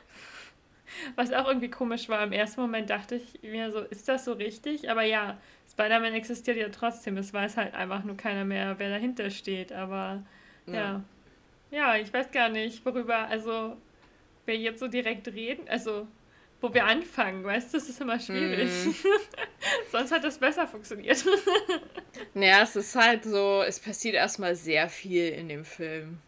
Was 1.15 1.31
auch 1.31 1.47
irgendwie 1.47 1.69
komisch 1.69 2.09
war. 2.09 2.23
Im 2.23 2.31
ersten 2.31 2.61
Moment 2.61 2.89
dachte 2.89 3.15
ich 3.15 3.41
mir 3.41 3.71
so, 3.71 3.79
ist 3.79 4.07
das 4.07 4.25
so 4.25 4.33
richtig? 4.33 4.89
Aber 4.89 5.03
ja, 5.03 5.37
Spider-Man 5.71 6.13
existiert 6.13 6.57
ja 6.57 6.69
trotzdem. 6.69 7.17
Es 7.17 7.33
weiß 7.33 7.57
halt 7.57 7.73
einfach 7.73 8.03
nur 8.03 8.17
keiner 8.17 8.45
mehr, 8.45 8.79
wer 8.79 8.89
dahinter 8.89 9.29
steht. 9.29 9.71
Aber 9.71 10.23
ja. 10.67 10.73
ja. 10.73 11.03
Ja, 11.71 11.95
ich 11.95 12.11
weiß 12.11 12.31
gar 12.31 12.49
nicht, 12.49 12.83
worüber, 12.85 13.27
also 13.27 13.77
wir 14.45 14.57
jetzt 14.57 14.79
so 14.79 14.87
direkt 14.87 15.27
reden. 15.27 15.67
Also, 15.69 16.07
wo 16.61 16.73
wir 16.73 16.85
anfangen, 16.85 17.43
weißt 17.43 17.73
du, 17.73 17.77
das 17.77 17.87
ist 17.87 18.01
immer 18.01 18.19
schwierig. 18.19 18.69
Mm. 18.85 18.91
Sonst 19.91 20.11
hat 20.11 20.23
das 20.23 20.39
besser 20.39 20.67
funktioniert. 20.67 21.23
naja, 22.33 22.63
es 22.63 22.75
ist 22.75 22.95
halt 22.95 23.23
so, 23.23 23.63
es 23.65 23.79
passiert 23.79 24.15
erstmal 24.15 24.55
sehr 24.55 24.89
viel 24.89 25.29
in 25.29 25.47
dem 25.47 25.63
Film. 25.63 26.19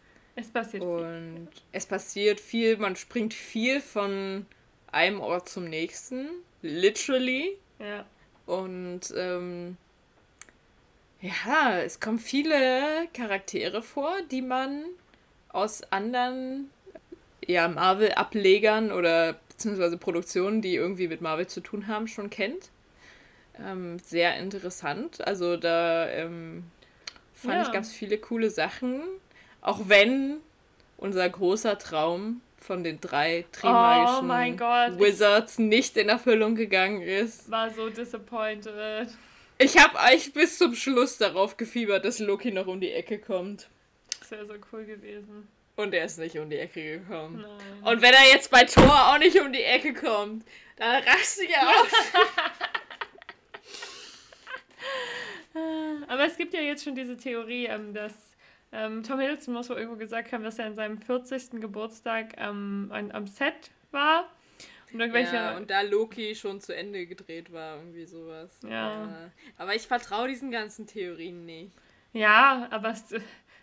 Es 0.42 0.50
passiert 0.50 0.84
und 0.84 0.98
viel. 0.98 1.06
Und 1.06 1.48
es 1.72 1.86
passiert 1.86 2.40
viel, 2.40 2.78
man 2.78 2.96
springt 2.96 3.34
viel 3.34 3.80
von 3.80 4.46
einem 4.92 5.22
Ort 5.22 5.48
zum 5.48 5.66
nächsten. 5.66 6.30
Literally. 6.62 7.58
Ja. 7.80 8.06
Und 8.46 9.14
ähm, 9.16 9.78
ja, 11.22 11.80
es 11.80 12.00
kommen 12.00 12.20
viele 12.20 13.08
Charaktere 13.14 13.84
vor, 13.84 14.14
die 14.32 14.42
man 14.42 14.86
aus 15.50 15.84
anderen 15.92 16.70
ja, 17.46 17.68
Marvel-Ablegern 17.68 18.92
oder 18.92 19.34
beziehungsweise 19.50 19.98
Produktionen, 19.98 20.62
die 20.62 20.76
irgendwie 20.76 21.08
mit 21.08 21.22
Marvel 21.22 21.48
zu 21.48 21.62
tun 21.62 21.88
haben, 21.88 22.08
schon 22.08 22.30
kennt. 22.30 22.70
Ähm, 23.64 24.00
sehr 24.00 24.38
interessant. 24.38 25.26
Also 25.26 25.58
da 25.58 26.10
ähm, 26.10 26.64
fand 27.34 27.56
ja. 27.56 27.64
ich 27.64 27.72
ganz 27.72 27.92
viele 27.92 28.18
coole 28.18 28.50
Sachen. 28.50 29.02
Auch 29.62 29.80
wenn 29.88 30.38
unser 30.98 31.30
großer 31.30 31.78
Traum 31.78 32.42
von 32.58 32.84
den 32.84 33.02
drei 33.02 33.46
Trimagischen 33.52 34.30
oh 34.30 35.00
Wizards 35.00 35.58
nicht 35.58 35.98
in 35.98 36.10
Erfüllung 36.10 36.56
gegangen 36.56 37.02
ist. 37.02 37.50
War 37.50 37.72
so 37.72 37.90
disappointed. 37.90 39.10
Ich 39.58 39.78
habe 39.78 40.00
eigentlich 40.00 40.34
bis 40.34 40.58
zum 40.58 40.76
Schluss 40.76 41.18
darauf 41.18 41.58
gefiebert, 41.58 42.06
dass 42.06 42.20
Loki 42.20 42.52
noch 42.52 42.68
um 42.68 42.80
die 42.80 42.92
Ecke 42.92 43.20
kommt. 43.20 43.68
Das 44.20 44.32
wäre 44.32 44.46
so 44.46 44.54
cool 44.72 44.86
gewesen. 44.86 45.48
Und 45.76 45.94
er 45.94 46.06
ist 46.06 46.18
nicht 46.20 46.38
um 46.38 46.50
die 46.50 46.58
Ecke 46.58 47.00
gekommen. 47.00 47.42
Nein. 47.42 47.94
Und 47.94 48.02
wenn 48.02 48.14
er 48.14 48.28
jetzt 48.32 48.52
bei 48.52 48.64
Thor 48.64 49.14
auch 49.14 49.18
nicht 49.18 49.40
um 49.40 49.52
die 49.52 49.64
Ecke 49.64 49.94
kommt, 49.94 50.46
dann 50.78 51.04
raste 51.04 51.44
ich 51.44 51.58
auf. 51.58 52.14
Aber 56.08 56.26
es 56.26 56.38
gibt 56.38 56.54
ja 56.54 56.62
jetzt 56.62 56.84
schon 56.84 56.96
diese 56.96 57.18
Theorie, 57.18 57.66
ähm, 57.66 57.94
dass 57.94 58.14
ähm, 58.72 59.04
Tom 59.04 59.20
Hiddleston 59.20 59.54
muss 59.54 59.70
wohl 59.70 59.78
irgendwo 59.78 59.98
gesagt 59.98 60.32
haben, 60.32 60.44
dass 60.44 60.60
er 60.60 60.66
an 60.66 60.76
seinem 60.76 60.98
40. 60.98 61.62
Geburtstag 61.62 62.36
ähm, 62.38 62.90
an, 62.92 63.12
am 63.12 63.28
Set 63.28 63.72
war. 63.92 64.30
Und, 64.94 65.00
irgendwelche 65.00 65.36
ja, 65.36 65.58
und 65.58 65.70
da 65.70 65.82
Loki 65.82 66.36
schon 66.36 66.60
zu 66.60 66.76
Ende 66.76 67.06
gedreht 67.06 67.54
war, 67.54 67.78
irgendwie 67.78 68.06
sowas. 68.06 68.60
Ja. 68.68 68.92
Aber, 68.92 69.32
aber 69.58 69.76
ich 69.76 69.88
vertraue 69.88 70.28
diesen 70.28 70.52
ganzen 70.52 70.86
Theorien 70.86 71.46
nicht. 71.46 71.72
Ja, 72.12 72.68
aber 72.72 72.90
es, 72.90 73.06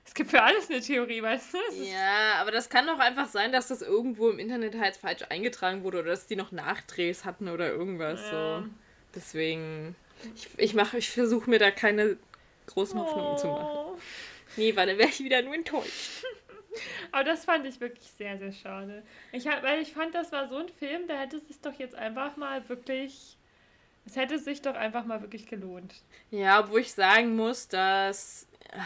es 0.09 0.15
gibt 0.15 0.31
für 0.31 0.43
alles 0.43 0.71
eine 0.71 0.81
Theorie, 0.81 1.23
weißt 1.23 1.53
du? 1.53 1.59
Ja, 1.85 2.37
aber 2.41 2.51
das 2.51 2.71
kann 2.71 2.87
doch 2.87 2.99
einfach 2.99 3.29
sein, 3.29 3.53
dass 3.53 3.69
das 3.69 3.83
irgendwo 3.83 4.31
im 4.31 4.39
Internet 4.39 4.79
halt 4.79 4.97
falsch 4.97 5.23
eingetragen 5.29 5.85
wurde 5.85 5.99
oder 5.99 6.11
dass 6.11 6.27
die 6.27 6.37
noch 6.37 6.51
Nachdrehs 6.51 7.27
hatten 7.27 7.49
oder 7.49 7.69
irgendwas 7.69 8.21
ja. 8.23 8.61
so. 8.61 8.67
Deswegen, 9.15 9.97
ich, 10.35 10.49
ich 10.57 10.95
ich 10.95 11.11
versuche 11.11 11.51
mir 11.51 11.59
da 11.59 11.71
keine 11.71 12.17
großen 12.67 12.99
Hoffnungen 12.99 13.33
oh. 13.33 13.37
zu 13.37 13.47
machen. 13.49 14.01
Nee, 14.59 14.77
weil 14.77 14.87
dann 14.87 14.99
wäre 14.99 15.09
ich 15.09 15.21
wieder 15.21 15.41
nur 15.41 15.55
enttäuscht. 15.55 16.25
Aber 17.13 17.25
das 17.25 17.45
fand 17.45 17.65
ich 17.67 17.81
wirklich 17.81 18.11
sehr, 18.11 18.39
sehr 18.39 18.53
schade. 18.53 19.03
Ich, 19.33 19.47
weil 19.47 19.81
ich 19.81 19.93
fand, 19.93 20.15
das 20.15 20.33
war 20.33 20.49
so 20.49 20.57
ein 20.57 20.69
Film, 20.69 21.09
da 21.09 21.19
hätte 21.19 21.37
es 21.37 21.49
sich 21.49 21.61
doch 21.61 21.79
jetzt 21.79 21.95
einfach 21.95 22.37
mal 22.37 22.69
wirklich. 22.69 23.37
Es 24.05 24.17
hätte 24.17 24.39
sich 24.39 24.63
doch 24.63 24.75
einfach 24.75 25.05
mal 25.05 25.21
wirklich 25.21 25.47
gelohnt. 25.47 25.95
Ja, 26.31 26.61
obwohl 26.61 26.81
ich 26.81 26.93
sagen 26.93 27.37
muss, 27.37 27.69
dass 27.69 28.49
äh, 28.73 28.79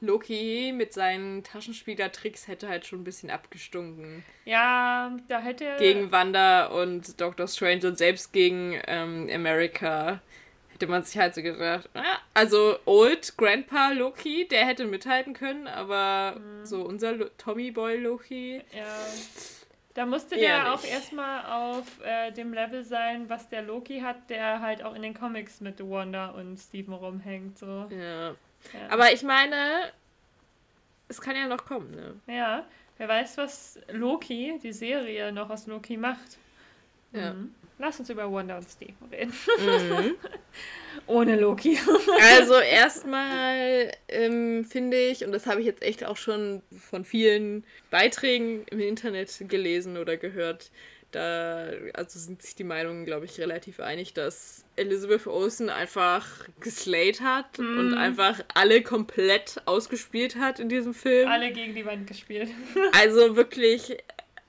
Loki 0.00 0.72
mit 0.74 0.92
seinen 0.92 1.42
Taschenspielertricks 1.44 2.46
hätte 2.46 2.68
halt 2.68 2.86
schon 2.86 3.00
ein 3.00 3.04
bisschen 3.04 3.30
abgestunken. 3.30 4.24
Ja, 4.44 5.16
da 5.28 5.40
hätte 5.40 5.64
er. 5.64 5.76
Gegen 5.78 6.12
Wanda 6.12 6.66
und 6.66 7.20
Doctor 7.20 7.48
Strange 7.48 7.86
und 7.88 7.98
selbst 7.98 8.32
gegen 8.32 8.80
ähm, 8.86 9.28
America 9.32 10.20
hätte 10.78 10.90
man 10.92 11.02
sich 11.02 11.18
halt 11.18 11.34
so 11.34 11.42
gedacht, 11.42 11.90
ah, 11.94 12.18
also 12.34 12.78
Old 12.84 13.36
Grandpa 13.36 13.90
Loki, 13.90 14.46
der 14.46 14.64
hätte 14.64 14.84
mithalten 14.86 15.34
können, 15.34 15.66
aber 15.66 16.38
mhm. 16.38 16.64
so 16.64 16.82
unser 16.82 17.12
Lo 17.12 17.26
Tommy 17.36 17.72
Boy 17.72 17.96
Loki. 17.96 18.62
Ja. 18.72 18.86
Da 19.94 20.06
musste 20.06 20.36
der 20.36 20.72
auch 20.72 20.84
erstmal 20.84 21.46
auf 21.46 22.00
äh, 22.04 22.30
dem 22.30 22.52
Level 22.52 22.84
sein, 22.84 23.28
was 23.28 23.48
der 23.48 23.62
Loki 23.62 24.00
hat, 24.02 24.30
der 24.30 24.60
halt 24.60 24.84
auch 24.84 24.94
in 24.94 25.02
den 25.02 25.14
Comics 25.14 25.60
mit 25.60 25.80
Wanda 25.80 26.28
und 26.28 26.56
Steven 26.58 26.94
rumhängt. 26.94 27.58
So. 27.58 27.88
Ja. 27.90 28.28
ja. 28.28 28.34
Aber 28.88 29.12
ich 29.12 29.24
meine, 29.24 29.56
es 31.08 31.20
kann 31.20 31.34
ja 31.34 31.48
noch 31.48 31.64
kommen, 31.64 31.90
ne? 31.90 32.14
Ja. 32.32 32.64
Wer 32.98 33.08
weiß, 33.08 33.38
was 33.38 33.80
Loki, 33.90 34.60
die 34.62 34.72
Serie, 34.72 35.32
noch 35.32 35.50
aus 35.50 35.66
Loki 35.66 35.96
macht. 35.96 36.38
Ja. 37.10 37.32
Mhm. 37.32 37.52
Lass 37.78 38.00
uns 38.00 38.10
über 38.10 38.30
Wanda 38.32 38.58
und 38.58 38.68
Steve 38.68 38.94
reden. 39.10 39.32
Mhm. 39.58 40.14
Ohne 41.06 41.38
Loki. 41.38 41.78
also 42.20 42.54
erstmal 42.54 43.92
ähm, 44.08 44.64
finde 44.64 44.96
ich, 44.96 45.24
und 45.24 45.32
das 45.32 45.46
habe 45.46 45.60
ich 45.60 45.66
jetzt 45.66 45.82
echt 45.82 46.04
auch 46.04 46.16
schon 46.16 46.62
von 46.90 47.04
vielen 47.04 47.64
Beiträgen 47.90 48.64
im 48.70 48.80
Internet 48.80 49.44
gelesen 49.48 49.96
oder 49.96 50.16
gehört, 50.16 50.70
da 51.10 51.68
also 51.94 52.18
sind 52.18 52.42
sich 52.42 52.54
die 52.54 52.64
Meinungen, 52.64 53.06
glaube 53.06 53.24
ich, 53.24 53.40
relativ 53.40 53.80
einig, 53.80 54.12
dass 54.12 54.64
Elizabeth 54.76 55.26
Olsen 55.26 55.70
einfach 55.70 56.26
geslayed 56.60 57.22
hat 57.22 57.58
mm. 57.58 57.78
und 57.78 57.94
einfach 57.94 58.44
alle 58.54 58.82
komplett 58.82 59.62
ausgespielt 59.64 60.36
hat 60.36 60.60
in 60.60 60.68
diesem 60.68 60.92
Film. 60.92 61.28
Alle 61.28 61.50
gegen 61.52 61.74
die 61.74 61.86
Wand 61.86 62.06
gespielt. 62.06 62.50
also 62.92 63.36
wirklich 63.36 63.96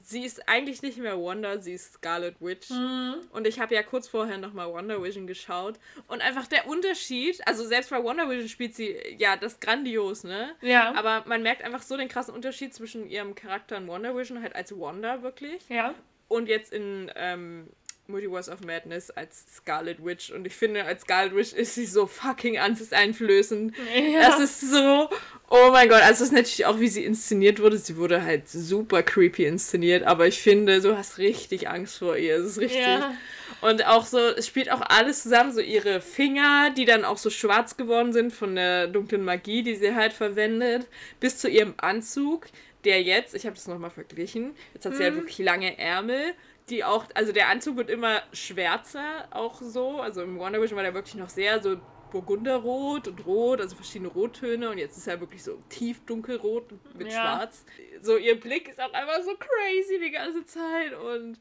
sie 0.10 0.26
ist 0.26 0.50
eigentlich 0.50 0.82
nicht 0.82 0.98
mehr 0.98 1.22
Wanda, 1.22 1.60
sie 1.60 1.74
ist 1.74 1.94
Scarlet 1.94 2.36
Witch. 2.40 2.72
Mhm. 2.72 3.16
Und 3.32 3.46
ich 3.46 3.60
habe 3.60 3.76
ja 3.76 3.84
kurz 3.84 4.08
vorher 4.08 4.38
nochmal 4.38 4.72
Wonder 4.72 5.02
Vision 5.04 5.28
geschaut. 5.28 5.80
Und 6.08 6.22
einfach 6.22 6.48
der 6.48 6.68
Unterschied, 6.68 7.40
also 7.48 7.64
selbst 7.66 7.92
bei 7.92 8.04
Wonder 8.04 8.30
Vision 8.30 8.50
spielt 8.50 8.76
sie, 8.76 8.98
ja, 9.18 9.38
das 9.38 9.60
grandios, 9.60 10.24
ne? 10.24 10.56
Ja. 10.62 10.94
Aber 10.96 11.24
man 11.28 11.44
merkt 11.44 11.64
einfach 11.64 11.84
so 11.84 11.96
den 11.96 12.08
krassen 12.08 12.34
Unterschied 12.34 12.74
zwischen 12.74 13.08
ihrem 13.08 13.36
Charakter 13.36 13.78
in 13.78 13.88
Wonder 13.88 14.16
Vision, 14.18 14.42
halt 14.42 14.56
als 14.56 14.78
Wanda 14.78 15.22
wirklich. 15.22 15.68
Ja. 15.70 15.94
Und 16.28 16.48
jetzt 16.48 16.74
in 16.74 17.12
ähm, 17.16 17.68
Multiverse 18.10 18.52
of 18.52 18.62
Madness 18.62 19.12
als 19.12 19.46
Scarlet 19.56 20.04
Witch. 20.04 20.32
Und 20.32 20.46
ich 20.46 20.56
finde, 20.56 20.84
als 20.84 21.02
Scarlet 21.02 21.36
Witch 21.36 21.54
ist 21.54 21.76
sie 21.76 21.86
so 21.86 22.08
fucking 22.08 22.58
angsteinflößend. 22.58 23.76
Ja. 24.00 24.30
Das 24.30 24.40
ist 24.40 24.62
so. 24.62 25.10
Oh 25.50 25.70
mein 25.72 25.90
Gott, 25.90 26.02
also 26.02 26.12
das 26.12 26.22
ist 26.22 26.32
natürlich 26.32 26.66
auch, 26.66 26.80
wie 26.80 26.88
sie 26.88 27.04
inszeniert 27.04 27.62
wurde. 27.62 27.78
Sie 27.78 27.98
wurde 27.98 28.24
halt 28.24 28.48
super 28.50 29.04
creepy 29.04 29.46
inszeniert, 29.46 30.04
aber 30.04 30.28
ich 30.28 30.42
finde, 30.42 30.82
du 30.82 30.98
hast 30.98 31.18
richtig 31.18 31.68
Angst 31.68 31.98
vor 31.98 32.18
ihr. 32.18 32.38
Es 32.38 32.46
ist 32.46 32.60
richtig. 32.60 32.82
Ja. 32.82 33.14
Und 33.62 33.86
auch 33.86 34.06
so, 34.06 34.20
es 34.20 34.48
spielt 34.48 34.72
auch 34.72 34.82
alles 34.82 35.24
zusammen, 35.24 35.54
so 35.54 35.60
ihre 35.60 36.02
Finger, 36.02 36.72
die 36.72 36.86
dann 36.86 37.04
auch 37.04 37.18
so 37.18 37.30
schwarz 37.30 37.78
geworden 37.78 38.14
sind 38.14 38.32
von 38.32 38.56
der 38.56 38.88
dunklen 38.88 39.24
Magie, 39.24 39.64
die 39.64 39.76
sie 39.76 39.96
halt 39.96 40.14
verwendet, 40.14 40.88
bis 41.20 41.38
zu 41.38 41.50
ihrem 41.50 41.74
Anzug, 41.78 42.48
der 42.86 43.02
jetzt, 43.02 43.36
ich 43.36 43.46
habe 43.46 43.56
das 43.56 43.68
nochmal 43.68 43.90
verglichen, 43.90 44.56
jetzt 44.74 44.86
hat 44.86 44.96
sie 44.96 45.04
halt 45.04 45.14
mhm. 45.14 45.18
halt 45.18 45.26
wirklich 45.26 45.40
lange 45.40 45.78
Ärmel 45.78 46.34
die 46.70 46.84
auch, 46.84 47.06
also 47.14 47.32
der 47.32 47.50
Anzug 47.50 47.78
wird 47.78 47.90
immer 47.90 48.22
schwärzer, 48.34 49.28
auch 49.32 49.62
so. 49.62 50.00
Also 50.00 50.22
im 50.24 50.38
Wonder 50.40 50.62
Vision 50.62 50.78
war 50.78 50.84
der 50.84 50.94
wirklich 50.94 51.16
noch 51.16 51.30
sehr 51.30 51.62
so 51.62 51.78
Burgunderrot 52.12 53.08
und 53.08 53.26
Rot, 53.26 53.62
also 53.62 53.76
verschiedene 53.76 54.10
Rottöne 54.10 54.70
und 54.70 54.78
jetzt 54.78 54.98
ist 54.98 55.08
er 55.08 55.20
wirklich 55.20 55.44
so 55.44 55.62
tief 55.70 56.04
dunkelrot 56.06 56.72
mit 56.96 57.08
ja. 57.08 57.14
Schwarz. 57.14 57.66
So 58.02 58.18
ihr 58.18 58.40
Blick 58.40 58.68
ist 58.68 58.82
auch 58.82 58.94
einfach 58.94 59.22
so 59.24 59.36
crazy 59.36 60.00
die 60.04 60.12
ganze 60.12 60.46
Zeit 60.46 60.94
und 60.94 61.40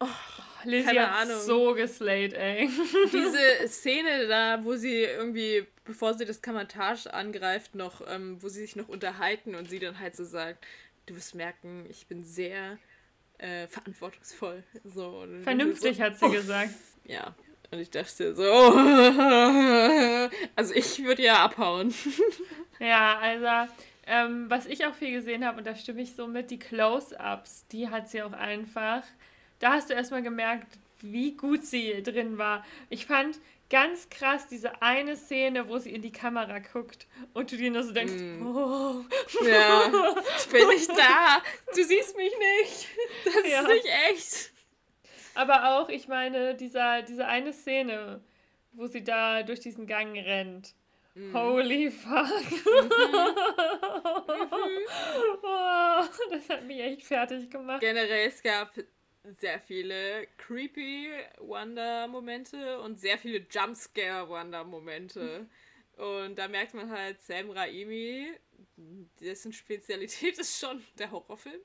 oh, 0.00 0.06
Lizzie 0.64 0.86
keine 0.86 1.08
Ahnung. 1.08 1.40
so 1.40 1.74
geslayed, 1.74 2.34
ey. 2.34 2.68
Diese 3.12 3.68
Szene 3.68 4.26
da, 4.26 4.64
wo 4.64 4.74
sie 4.74 5.02
irgendwie, 5.02 5.66
bevor 5.84 6.14
sie 6.14 6.24
das 6.24 6.42
Kamatage 6.42 7.12
angreift, 7.12 7.74
noch, 7.74 8.02
ähm, 8.08 8.42
wo 8.42 8.48
sie 8.48 8.60
sich 8.60 8.76
noch 8.76 8.88
unterhalten 8.88 9.54
und 9.54 9.70
sie 9.70 9.78
dann 9.78 9.98
halt 9.98 10.16
so 10.16 10.24
sagt, 10.24 10.66
du 11.06 11.14
wirst 11.14 11.34
merken, 11.34 11.86
ich 11.88 12.06
bin 12.06 12.24
sehr 12.24 12.78
äh, 13.42 13.66
verantwortungsvoll. 13.66 14.62
So, 14.84 15.26
Vernünftig, 15.42 15.96
so, 15.96 16.02
hat 16.02 16.18
sie 16.18 16.24
oh, 16.26 16.30
gesagt. 16.30 16.70
Ja. 17.04 17.34
Und 17.70 17.78
ich 17.80 17.90
dachte 17.90 18.34
so, 18.34 18.42
also 20.56 20.74
ich 20.74 21.02
würde 21.02 21.22
ja 21.22 21.44
abhauen. 21.44 21.94
ja, 22.78 23.18
also 23.18 23.72
ähm, 24.06 24.50
was 24.50 24.66
ich 24.66 24.84
auch 24.84 24.94
viel 24.94 25.12
gesehen 25.12 25.44
habe, 25.44 25.58
und 25.58 25.66
da 25.66 25.74
stimme 25.74 26.02
ich 26.02 26.14
so 26.14 26.26
mit, 26.26 26.50
die 26.50 26.58
Close-Ups, 26.58 27.66
die 27.68 27.88
hat 27.88 28.08
sie 28.08 28.22
auch 28.22 28.32
einfach. 28.32 29.02
Da 29.58 29.72
hast 29.72 29.90
du 29.90 29.94
erstmal 29.94 30.22
gemerkt, 30.22 30.78
wie 31.02 31.36
gut 31.36 31.64
sie 31.64 32.02
drin 32.02 32.38
war. 32.38 32.64
Ich 32.88 33.06
fand, 33.06 33.38
ganz 33.72 34.08
krass 34.10 34.46
diese 34.48 34.82
eine 34.82 35.16
Szene, 35.16 35.66
wo 35.66 35.78
sie 35.78 35.94
in 35.94 36.02
die 36.02 36.12
Kamera 36.12 36.58
guckt 36.58 37.06
und 37.32 37.50
du 37.50 37.56
dir 37.56 37.70
nur 37.70 37.82
so 37.82 37.92
denkst, 37.92 38.12
mm. 38.12 38.46
oh. 38.46 39.02
Ja, 39.42 39.90
ich 40.38 40.48
bin 40.48 40.68
nicht 40.68 40.90
da. 40.90 41.42
Du 41.74 41.82
siehst 41.82 42.14
mich 42.16 42.32
nicht. 42.38 42.88
Das 43.24 43.50
ja. 43.50 43.62
ist 43.62 43.68
nicht 43.68 43.86
echt. 44.10 44.52
Aber 45.34 45.78
auch, 45.78 45.88
ich 45.88 46.06
meine, 46.06 46.54
dieser, 46.54 47.00
diese 47.00 47.26
eine 47.26 47.54
Szene, 47.54 48.20
wo 48.72 48.86
sie 48.86 49.02
da 49.02 49.42
durch 49.42 49.60
diesen 49.60 49.86
Gang 49.86 50.14
rennt. 50.14 50.74
Mm. 51.14 51.34
Holy 51.34 51.90
fuck. 51.90 52.10
Mhm. 52.10 52.90
oh, 55.42 56.04
das 56.30 56.48
hat 56.50 56.64
mich 56.64 56.78
echt 56.78 57.04
fertig 57.04 57.50
gemacht. 57.50 57.80
Generell, 57.80 58.28
es 58.28 58.42
gab 58.42 58.70
sehr 59.38 59.60
viele 59.60 60.26
creepy 60.36 61.10
Wonder-Momente 61.38 62.80
und 62.80 63.00
sehr 63.00 63.18
viele 63.18 63.46
Jumpscare-Wonder-Momente. 63.50 65.46
Und 65.96 66.36
da 66.36 66.48
merkt 66.48 66.74
man 66.74 66.90
halt 66.90 67.20
Sam 67.22 67.50
Raimi, 67.50 68.32
dessen 69.20 69.52
Spezialität 69.52 70.38
ist 70.40 70.58
schon 70.58 70.82
der 70.98 71.10
Horrorfilm. 71.10 71.60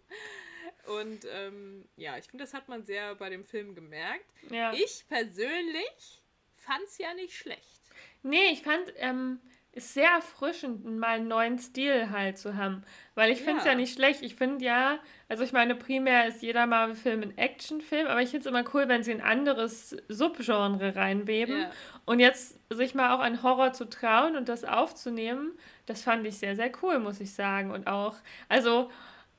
Und 0.86 1.26
ähm, 1.32 1.88
ja, 1.96 2.18
ich 2.18 2.26
finde, 2.26 2.44
das 2.44 2.54
hat 2.54 2.70
man 2.70 2.86
sehr 2.86 3.16
bei 3.16 3.30
dem 3.30 3.44
Film 3.44 3.76
gemerkt. 3.76 4.26
Ja. 4.50 4.74
Ich 4.74 5.06
persönlich 5.10 6.22
fand 6.56 6.84
es 6.86 6.98
ja 6.98 7.14
nicht 7.14 7.36
schlecht. 7.36 7.82
Nee, 8.24 8.52
ich 8.52 8.62
fand, 8.62 8.94
ähm, 8.98 9.40
ist 9.78 9.94
sehr 9.94 10.10
erfrischend, 10.10 10.86
mal 10.86 11.18
einen 11.18 11.28
neuen 11.28 11.60
Stil 11.60 12.10
halt 12.10 12.38
zu 12.38 12.58
haben. 12.58 12.84
Weil 13.14 13.32
ich 13.32 13.44
finde 13.44 13.60
es 13.60 13.66
ja. 13.66 13.72
ja. 13.72 13.78
nicht 13.78 13.94
schlecht. 13.94 14.24
Ich 14.24 14.36
finde 14.36 14.66
ja, 14.66 14.98
also 15.30 15.44
ich 15.44 15.54
meine, 15.54 15.76
primär 15.76 16.28
ist 16.28 16.42
jeder 16.42 16.66
Marvel-Film 16.66 17.22
ein 17.22 17.38
Actionfilm, 17.38 18.08
aber 18.08 18.22
ich 18.22 18.32
finde 18.32 18.42
es 18.42 18.46
immer 18.48 18.64
cool, 18.74 18.88
wenn 18.88 19.04
sie 19.04 19.12
ein 19.12 19.22
anderes 19.22 19.96
Subgenre 20.08 20.96
reinweben. 20.96 21.62
Ja. 21.62 21.72
Und 22.06 22.20
jetzt 22.20 22.60
sich 22.70 22.96
mal 22.96 23.16
auch 23.16 23.20
an 23.20 23.44
Horror 23.44 23.74
zu 23.74 23.86
trauen 23.86 24.36
und 24.36 24.50
das 24.50 24.64
aufzunehmen, 24.64 25.52
das 25.86 26.02
fand 26.02 26.26
ich 26.26 26.40
sehr, 26.40 26.56
sehr 26.56 26.72
cool, 26.82 27.00
muss 27.00 27.20
ich 27.20 27.34
sagen. 27.34 27.70
Und 27.70 27.86
auch, 27.86 28.16
also 28.50 28.90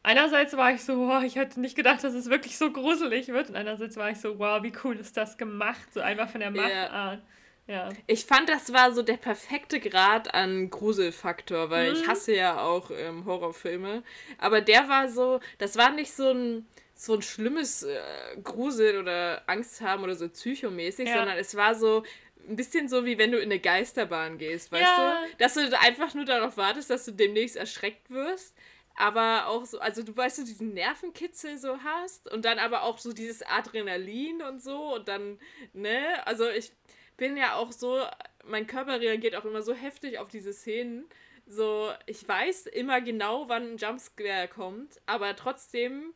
einerseits 0.04 0.56
war 0.56 0.72
ich 0.72 0.84
so, 0.84 1.08
wow, 1.08 1.22
ich 1.24 1.34
hätte 1.34 1.60
nicht 1.60 1.76
gedacht, 1.76 2.04
dass 2.04 2.14
es 2.14 2.30
wirklich 2.30 2.56
so 2.56 2.70
gruselig 2.70 3.28
wird. 3.28 3.50
Und 3.50 3.56
andererseits 3.56 3.96
war 3.96 4.10
ich 4.10 4.20
so, 4.20 4.38
wow, 4.38 4.62
wie 4.62 4.72
cool 4.84 4.96
ist 4.96 5.16
das 5.16 5.36
gemacht, 5.36 5.92
so 5.92 6.00
einfach 6.00 6.30
von 6.30 6.40
der 6.40 6.52
Machart. 6.52 7.18
Yeah. 7.18 7.22
Ja. 7.68 7.90
Ich 8.06 8.24
fand, 8.24 8.48
das 8.48 8.72
war 8.72 8.92
so 8.92 9.02
der 9.02 9.18
perfekte 9.18 9.78
Grad 9.78 10.34
an 10.34 10.70
Gruselfaktor, 10.70 11.68
weil 11.68 11.90
mhm. 11.90 11.96
ich 11.96 12.08
hasse 12.08 12.34
ja 12.34 12.62
auch 12.62 12.90
ähm, 12.90 13.26
Horrorfilme. 13.26 14.02
Aber 14.38 14.62
der 14.62 14.88
war 14.88 15.08
so, 15.08 15.40
das 15.58 15.76
war 15.76 15.90
nicht 15.90 16.12
so 16.12 16.30
ein, 16.30 16.66
so 16.94 17.14
ein 17.14 17.22
schlimmes 17.22 17.82
äh, 17.82 18.00
Grusel 18.42 18.98
oder 18.98 19.42
Angst 19.46 19.82
haben 19.82 20.02
oder 20.02 20.14
so 20.14 20.28
psychomäßig, 20.30 21.08
ja. 21.08 21.18
sondern 21.18 21.36
es 21.36 21.54
war 21.56 21.74
so 21.74 22.04
ein 22.48 22.56
bisschen 22.56 22.88
so, 22.88 23.04
wie 23.04 23.18
wenn 23.18 23.32
du 23.32 23.38
in 23.38 23.50
eine 23.50 23.60
Geisterbahn 23.60 24.38
gehst, 24.38 24.72
weißt 24.72 24.82
ja. 24.82 25.22
du? 25.26 25.36
Dass 25.36 25.52
du 25.54 25.78
einfach 25.78 26.14
nur 26.14 26.24
darauf 26.24 26.56
wartest, 26.56 26.88
dass 26.88 27.04
du 27.04 27.12
demnächst 27.12 27.56
erschreckt 27.56 28.08
wirst 28.08 28.54
aber 28.98 29.46
auch 29.46 29.64
so, 29.64 29.78
also 29.78 30.02
du 30.02 30.14
weißt, 30.16 30.38
du 30.38 30.44
diesen 30.44 30.74
Nervenkitzel 30.74 31.56
so 31.56 31.78
hast 31.84 32.30
und 32.32 32.44
dann 32.44 32.58
aber 32.58 32.82
auch 32.82 32.98
so 32.98 33.12
dieses 33.12 33.42
Adrenalin 33.42 34.42
und 34.42 34.60
so 34.60 34.96
und 34.96 35.06
dann, 35.06 35.38
ne, 35.72 36.26
also 36.26 36.48
ich 36.50 36.72
bin 37.18 37.36
ja 37.36 37.56
auch 37.56 37.72
so, 37.72 38.00
mein 38.46 38.66
Körper 38.66 39.00
reagiert 39.00 39.36
auch 39.36 39.44
immer 39.44 39.60
so 39.60 39.74
heftig 39.74 40.18
auf 40.18 40.28
diese 40.28 40.54
Szenen. 40.54 41.04
So, 41.46 41.92
ich 42.06 42.26
weiß 42.26 42.66
immer 42.66 43.02
genau, 43.02 43.48
wann 43.48 43.72
ein 43.72 43.76
Jumpscare 43.76 44.48
kommt, 44.48 45.00
aber 45.04 45.36
trotzdem 45.36 46.14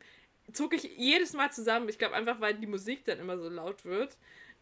zucke 0.53 0.77
ich 0.77 0.85
jedes 0.97 1.35
Mal 1.35 1.53
zusammen. 1.53 1.89
Ich 1.89 1.99
glaube 1.99 2.15
einfach, 2.15 2.41
weil 2.41 2.55
die 2.55 2.67
Musik 2.67 3.05
dann 3.05 3.19
immer 3.19 3.39
so 3.39 3.49
laut 3.49 3.85
wird. 3.85 4.17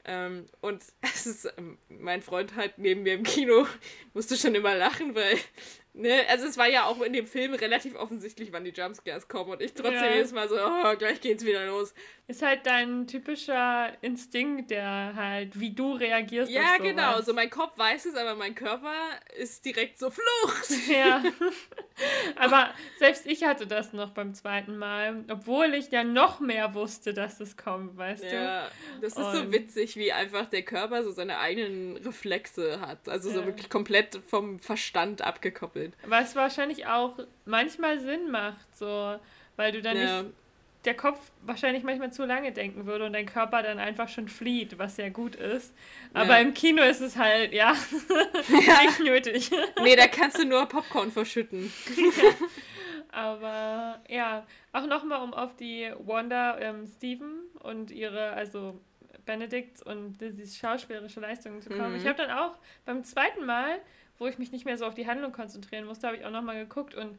Ähm, 0.05 0.47
und 0.61 0.83
es 1.03 1.27
ist, 1.27 1.53
ähm, 1.57 1.79
mein 1.89 2.23
Freund 2.23 2.57
halt 2.57 2.79
neben 2.79 3.03
mir 3.03 3.15
im 3.15 3.23
Kino 3.23 3.67
musste 4.15 4.37
schon 4.37 4.55
immer 4.55 4.75
lachen, 4.75 5.15
weil 5.15 5.39
Ne, 5.93 6.25
also 6.29 6.47
es 6.47 6.57
war 6.57 6.69
ja 6.69 6.85
auch 6.85 7.01
in 7.01 7.13
dem 7.13 7.27
Film 7.27 7.53
relativ 7.53 7.97
offensichtlich, 7.97 8.53
wann 8.53 8.63
die 8.63 8.71
Jumpscares 8.71 9.27
kommen 9.27 9.51
und 9.51 9.61
ich 9.61 9.75
trotzdem 9.75 9.95
ja. 9.95 10.15
jedes 10.15 10.31
Mal 10.31 10.49
so, 10.49 10.55
oh, 10.55 10.97
gleich 10.97 11.21
geht's 11.21 11.45
wieder 11.45 11.67
los. 11.67 11.95
Ist 12.29 12.43
halt 12.43 12.65
dein 12.65 13.09
typischer 13.09 13.93
Instinkt, 14.01 14.71
der 14.71 15.15
halt, 15.17 15.59
wie 15.59 15.75
du 15.75 15.95
reagierst. 15.95 16.51
Ja, 16.51 16.77
genau, 16.77 17.21
so 17.23 17.35
mein 17.35 17.51
Kopf 17.51 17.77
weiß 17.77 18.07
es, 18.07 18.15
aber 18.15 18.37
mein 18.37 18.55
Körper 18.55 18.95
ist 19.37 19.65
direkt 19.65 19.99
so 19.99 20.11
Flucht. 20.11 20.89
Ja. 20.89 21.25
aber 22.41 22.71
selbst 22.99 23.27
ich 23.27 23.45
hatte 23.45 23.67
das 23.67 23.93
noch 23.93 24.11
beim 24.11 24.35
zweiten 24.35 24.77
Mal, 24.77 25.25
obwohl 25.31 25.75
ich 25.75 25.91
ja 25.91 26.05
noch 26.05 26.41
mehr 26.41 26.75
wusste, 26.75 27.15
dass 27.15 27.41
es 27.41 27.57
kommt, 27.57 27.97
weißt 27.97 28.25
ja, 28.25 28.31
du? 28.31 28.37
Ja, 28.37 28.69
das 29.01 29.13
ist 29.13 29.19
und 29.19 29.37
so 29.37 29.53
witzig, 29.53 29.97
wie 29.97 30.13
einfach 30.13 30.47
der 30.47 30.63
Körper 30.63 31.05
so 31.05 31.11
seine 31.11 31.39
eigenen 31.39 31.97
Reflexe 31.99 32.81
hat. 32.81 33.09
Also 33.09 33.29
ja. 33.29 33.37
so 33.37 33.47
wirklich 33.47 33.69
komplett 33.69 34.21
vom 34.27 34.59
Verstand 34.59 35.23
abgekoppelt. 35.23 35.95
Was 36.07 36.35
wahrscheinlich 36.37 36.87
auch 36.87 37.19
manchmal 37.45 38.01
Sinn 38.01 38.31
macht, 38.31 38.77
so, 38.77 39.19
weil 39.57 39.73
du 39.73 39.83
dann 39.83 39.97
ja. 39.97 40.23
nicht 40.23 40.35
der 40.85 40.95
Kopf 40.95 41.19
wahrscheinlich 41.43 41.83
manchmal 41.83 42.13
zu 42.13 42.25
lange 42.25 42.53
denken 42.53 42.87
würde 42.87 43.07
und 43.07 43.13
dein 43.13 43.27
Körper 43.27 43.63
dann 43.63 43.79
einfach 43.79 44.09
schon 44.09 44.29
flieht, 44.29 44.79
was 44.79 44.97
ja 44.97 45.09
gut 45.09 45.37
ist. 45.37 45.75
Aber 46.15 46.37
ja. 46.37 46.39
im 46.39 46.55
Kino 46.55 46.83
ist 46.83 47.01
es 47.01 47.17
halt, 47.17 47.53
ja, 47.53 47.75
ja. 48.49 48.83
nicht 48.87 49.01
nötig. 49.01 49.51
nee, 49.83 49.97
da 49.97 50.07
kannst 50.07 50.39
du 50.39 50.45
nur 50.45 50.67
Popcorn 50.67 51.11
verschütten. 51.13 51.73
Aber 53.13 54.01
ja, 54.09 54.47
auch 54.73 54.87
nochmal, 54.87 55.23
um 55.23 55.35
auf 55.35 55.57
die 55.57 55.91
Wanda, 55.99 56.59
ähm, 56.61 56.87
Steven 56.87 57.41
und 57.63 57.91
ihre, 57.91 58.31
also 58.31 58.81
Benedict 59.27 59.83
und 59.83 60.21
Lizzys 60.21 60.57
schauspielerische 60.57 61.21
Leistungen 61.21 61.61
zu 61.61 61.71
kommen. 61.71 61.93
Mhm. 61.93 61.97
Ich 61.97 62.07
habe 62.07 62.17
dann 62.17 62.31
auch 62.31 62.57
beim 62.85 63.05
zweiten 63.05 63.45
Mal 63.45 63.81
wo 64.21 64.27
ich 64.27 64.39
mich 64.39 64.53
nicht 64.53 64.67
mehr 64.67 64.77
so 64.77 64.85
auf 64.85 64.95
die 64.95 65.09
Handlung 65.09 65.33
konzentrieren 65.33 65.87
musste, 65.87 66.07
habe 66.07 66.19
ich 66.19 66.25
auch 66.25 66.31
nochmal 66.31 66.57
geguckt 66.57 66.95
und 66.95 67.19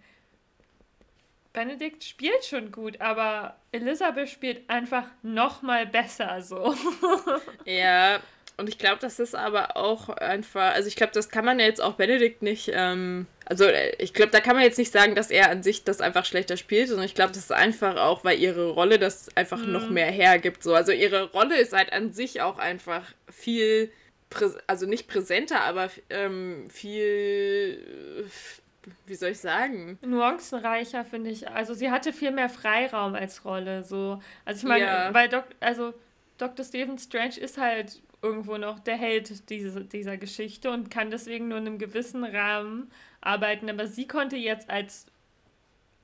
Benedikt 1.53 2.03
spielt 2.03 2.45
schon 2.45 2.71
gut, 2.71 3.01
aber 3.01 3.55
Elisabeth 3.71 4.29
spielt 4.29 4.69
einfach 4.69 5.05
nochmal 5.21 5.85
besser 5.85 6.41
so. 6.41 6.75
ja, 7.65 8.19
und 8.57 8.69
ich 8.69 8.77
glaube, 8.77 8.99
das 9.01 9.19
ist 9.19 9.35
aber 9.35 9.75
auch 9.75 10.09
einfach, 10.09 10.73
also 10.73 10.87
ich 10.87 10.95
glaube, 10.95 11.13
das 11.13 11.29
kann 11.29 11.43
man 11.43 11.59
ja 11.59 11.65
jetzt 11.65 11.81
auch 11.81 11.93
Benedikt 11.93 12.41
nicht, 12.41 12.71
ähm, 12.73 13.25
also 13.45 13.65
äh, 13.65 13.95
ich 13.97 14.13
glaube, 14.13 14.31
da 14.31 14.39
kann 14.39 14.55
man 14.55 14.63
jetzt 14.63 14.77
nicht 14.77 14.91
sagen, 14.91 15.15
dass 15.15 15.31
er 15.31 15.49
an 15.49 15.63
sich 15.63 15.83
das 15.83 15.99
einfach 15.99 16.25
schlechter 16.25 16.57
spielt, 16.57 16.87
sondern 16.87 17.05
ich 17.05 17.15
glaube, 17.15 17.33
das 17.33 17.43
ist 17.43 17.51
einfach 17.51 17.97
auch, 17.97 18.23
weil 18.23 18.39
ihre 18.39 18.69
Rolle 18.69 18.99
das 18.99 19.35
einfach 19.35 19.57
mhm. 19.57 19.71
noch 19.71 19.89
mehr 19.89 20.11
hergibt. 20.11 20.63
So. 20.63 20.73
Also 20.73 20.91
ihre 20.91 21.31
Rolle 21.31 21.57
ist 21.57 21.73
halt 21.73 21.91
an 21.91 22.13
sich 22.13 22.41
auch 22.41 22.57
einfach 22.59 23.03
viel 23.29 23.91
also 24.67 24.85
nicht 24.85 25.07
präsenter, 25.07 25.61
aber 25.61 25.89
ähm, 26.09 26.69
viel, 26.69 28.25
wie 29.05 29.15
soll 29.15 29.31
ich 29.31 29.39
sagen? 29.39 29.99
Nuancenreicher, 30.01 31.05
finde 31.05 31.29
ich. 31.29 31.49
Also 31.49 31.73
sie 31.73 31.91
hatte 31.91 32.13
viel 32.13 32.31
mehr 32.31 32.49
Freiraum 32.49 33.15
als 33.15 33.45
Rolle. 33.45 33.83
So. 33.83 34.21
Also 34.45 34.59
ich 34.59 34.67
meine, 34.67 34.85
ja. 34.85 35.13
weil 35.13 35.29
Doc, 35.29 35.45
also 35.59 35.93
Dr. 36.37 36.65
Stephen 36.65 36.97
Strange 36.97 37.37
ist 37.37 37.57
halt 37.57 38.01
irgendwo 38.21 38.57
noch 38.57 38.79
der 38.79 38.97
Held 38.97 39.49
diese, 39.49 39.85
dieser 39.85 40.17
Geschichte 40.17 40.71
und 40.71 40.89
kann 40.89 41.11
deswegen 41.11 41.47
nur 41.47 41.57
in 41.57 41.67
einem 41.67 41.77
gewissen 41.77 42.23
Rahmen 42.23 42.91
arbeiten. 43.19 43.69
Aber 43.69 43.87
sie 43.87 44.07
konnte 44.07 44.37
jetzt 44.37 44.69
als 44.69 45.07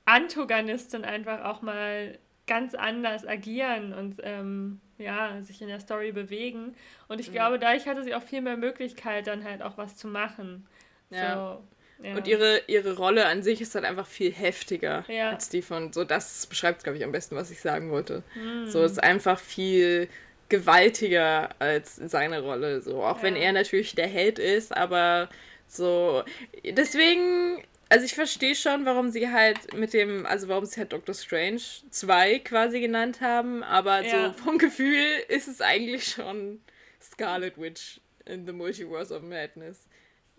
Antagonistin 0.05 1.03
einfach 1.03 1.43
auch 1.43 1.61
mal 1.61 2.17
ganz 2.47 2.75
anders 2.75 3.27
agieren 3.27 3.93
und 3.93 4.21
ähm, 4.23 4.79
ja, 4.97 5.41
sich 5.41 5.61
in 5.61 5.67
der 5.67 5.79
Story 5.79 6.11
bewegen. 6.11 6.75
Und 7.07 7.19
ich 7.19 7.29
mhm. 7.29 7.33
glaube, 7.33 7.59
dadurch 7.59 7.87
hatte 7.87 8.03
sie 8.03 8.15
auch 8.15 8.23
viel 8.23 8.41
mehr 8.41 8.57
Möglichkeit, 8.57 9.27
dann 9.27 9.43
halt 9.43 9.61
auch 9.61 9.77
was 9.77 9.95
zu 9.95 10.07
machen. 10.07 10.65
Ja. 11.09 11.35
So, 11.35 11.63
ja. 12.03 12.15
Und 12.15 12.27
ihre, 12.27 12.61
ihre 12.67 12.95
Rolle 12.95 13.25
an 13.25 13.41
sich 13.41 13.61
ist 13.61 13.73
halt 13.75 13.85
einfach 13.85 14.07
viel 14.07 14.31
heftiger 14.31 15.03
ja. 15.07 15.31
als 15.31 15.49
die 15.49 15.61
von. 15.61 15.93
So, 15.93 16.03
das 16.03 16.45
beschreibt, 16.45 16.83
glaube 16.83 16.97
ich, 16.97 17.03
am 17.03 17.11
besten, 17.11 17.35
was 17.35 17.49
ich 17.51 17.59
sagen 17.59 17.89
wollte. 17.91 18.23
Mhm. 18.35 18.69
So, 18.69 18.83
es 18.83 18.93
ist 18.93 19.03
einfach 19.03 19.39
viel 19.39 20.07
gewaltiger 20.49 21.49
als 21.59 21.95
seine 21.95 22.41
Rolle. 22.41 22.81
So, 22.81 23.03
auch 23.03 23.17
ja. 23.17 23.23
wenn 23.23 23.35
er 23.35 23.51
natürlich 23.51 23.95
der 23.95 24.07
Held 24.07 24.39
ist, 24.39 24.75
aber 24.75 25.29
so. 25.67 26.23
Deswegen 26.63 27.63
also 27.89 28.05
ich 28.05 28.15
verstehe 28.15 28.55
schon, 28.55 28.85
warum 28.85 29.11
sie 29.11 29.29
halt 29.29 29.73
mit 29.73 29.93
dem, 29.93 30.25
also 30.25 30.47
warum 30.47 30.65
sie 30.65 30.79
halt 30.79 30.91
Doctor 30.91 31.15
Strange 31.15 31.61
2 31.89 32.39
quasi 32.39 32.81
genannt 32.81 33.21
haben, 33.21 33.63
aber 33.63 34.03
so 34.03 34.33
vom 34.43 34.57
Gefühl 34.57 35.05
ist 35.29 35.47
es 35.47 35.61
eigentlich 35.61 36.05
schon 36.05 36.59
Scarlet 37.01 37.57
Witch 37.57 38.01
in 38.25 38.45
the 38.45 38.51
Multiverse 38.51 39.15
of 39.15 39.21
Madness. 39.21 39.86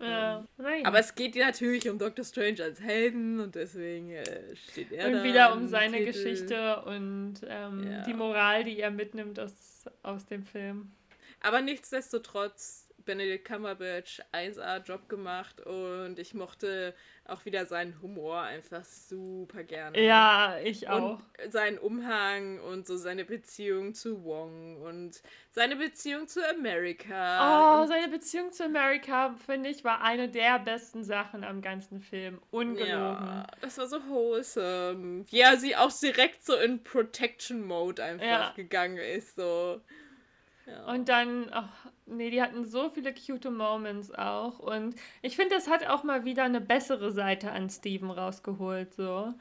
Ja, 0.01 0.45
ähm, 0.59 0.85
aber 0.85 0.99
es 0.99 1.13
geht 1.13 1.35
natürlich 1.35 1.89
um 1.89 1.97
Doctor 1.97 2.23
Strange 2.23 2.63
als 2.63 2.79
Helden 2.79 3.39
und 3.39 3.55
deswegen 3.55 4.11
äh, 4.11 4.55
steht 4.55 4.91
er 4.91 5.07
und 5.07 5.13
da. 5.13 5.17
Und 5.19 5.23
wieder 5.25 5.53
um 5.53 5.67
seine 5.67 5.97
Titel. 5.97 6.05
Geschichte 6.05 6.81
und 6.83 7.35
ähm, 7.47 7.91
ja. 7.91 8.03
die 8.03 8.13
Moral, 8.13 8.63
die 8.63 8.79
er 8.79 8.91
mitnimmt 8.91 9.39
aus, 9.39 9.85
aus 10.03 10.25
dem 10.25 10.45
Film. 10.45 10.91
Aber 11.41 11.61
nichtsdestotrotz 11.61 12.88
Benedict 13.09 13.43
Cumberbatch 13.43 14.21
1A-Job 14.33 15.09
gemacht 15.09 15.61
und 15.61 16.19
ich 16.19 16.35
mochte 16.35 16.93
auch 17.25 17.43
wieder 17.43 17.65
seinen 17.65 17.99
Humor 18.03 18.41
einfach 18.41 18.85
super 18.85 19.63
gerne. 19.63 19.99
Ja, 19.99 20.59
ich 20.63 20.87
auch. 20.89 21.13
Und 21.13 21.51
seinen 21.51 21.79
Umhang 21.79 22.59
und 22.59 22.85
so 22.85 22.97
seine 22.97 23.25
Beziehung 23.25 23.95
zu 23.95 24.23
Wong 24.23 24.79
und 24.83 25.23
seine 25.49 25.75
Beziehung 25.75 26.27
zu 26.27 26.47
America. 26.47 27.81
Oh, 27.81 27.87
seine 27.87 28.09
Beziehung 28.09 28.51
zu 28.51 28.65
America, 28.65 29.35
finde 29.43 29.69
ich, 29.69 29.83
war 29.83 30.03
eine 30.03 30.29
der 30.29 30.59
besten 30.59 31.03
Sachen 31.03 31.43
am 31.43 31.63
ganzen 31.63 32.01
Film. 32.01 32.39
Ungelogen. 32.51 32.89
Ja, 32.89 33.47
das 33.61 33.79
war 33.79 33.87
so 33.87 34.07
wholesome. 34.07 35.25
Ja, 35.31 35.55
sie 35.55 35.75
auch 35.75 35.91
direkt 35.91 36.45
so 36.45 36.55
in 36.55 36.83
Protection 36.83 37.65
Mode 37.65 38.03
einfach 38.03 38.23
ja. 38.23 38.53
gegangen 38.55 38.97
ist, 38.97 39.35
so. 39.35 39.81
Und 40.87 41.09
dann, 41.09 41.47
ach, 41.51 41.69
nee, 42.05 42.29
die 42.29 42.41
hatten 42.41 42.65
so 42.65 42.89
viele 42.89 43.13
cute 43.13 43.51
Moments 43.51 44.11
auch. 44.11 44.59
Und 44.59 44.95
ich 45.21 45.35
finde, 45.35 45.55
das 45.55 45.67
hat 45.67 45.87
auch 45.87 46.03
mal 46.03 46.25
wieder 46.25 46.43
eine 46.43 46.61
bessere 46.61 47.11
Seite 47.11 47.51
an 47.51 47.69
Steven 47.69 48.11
rausgeholt, 48.11 48.93
so. 48.93 49.33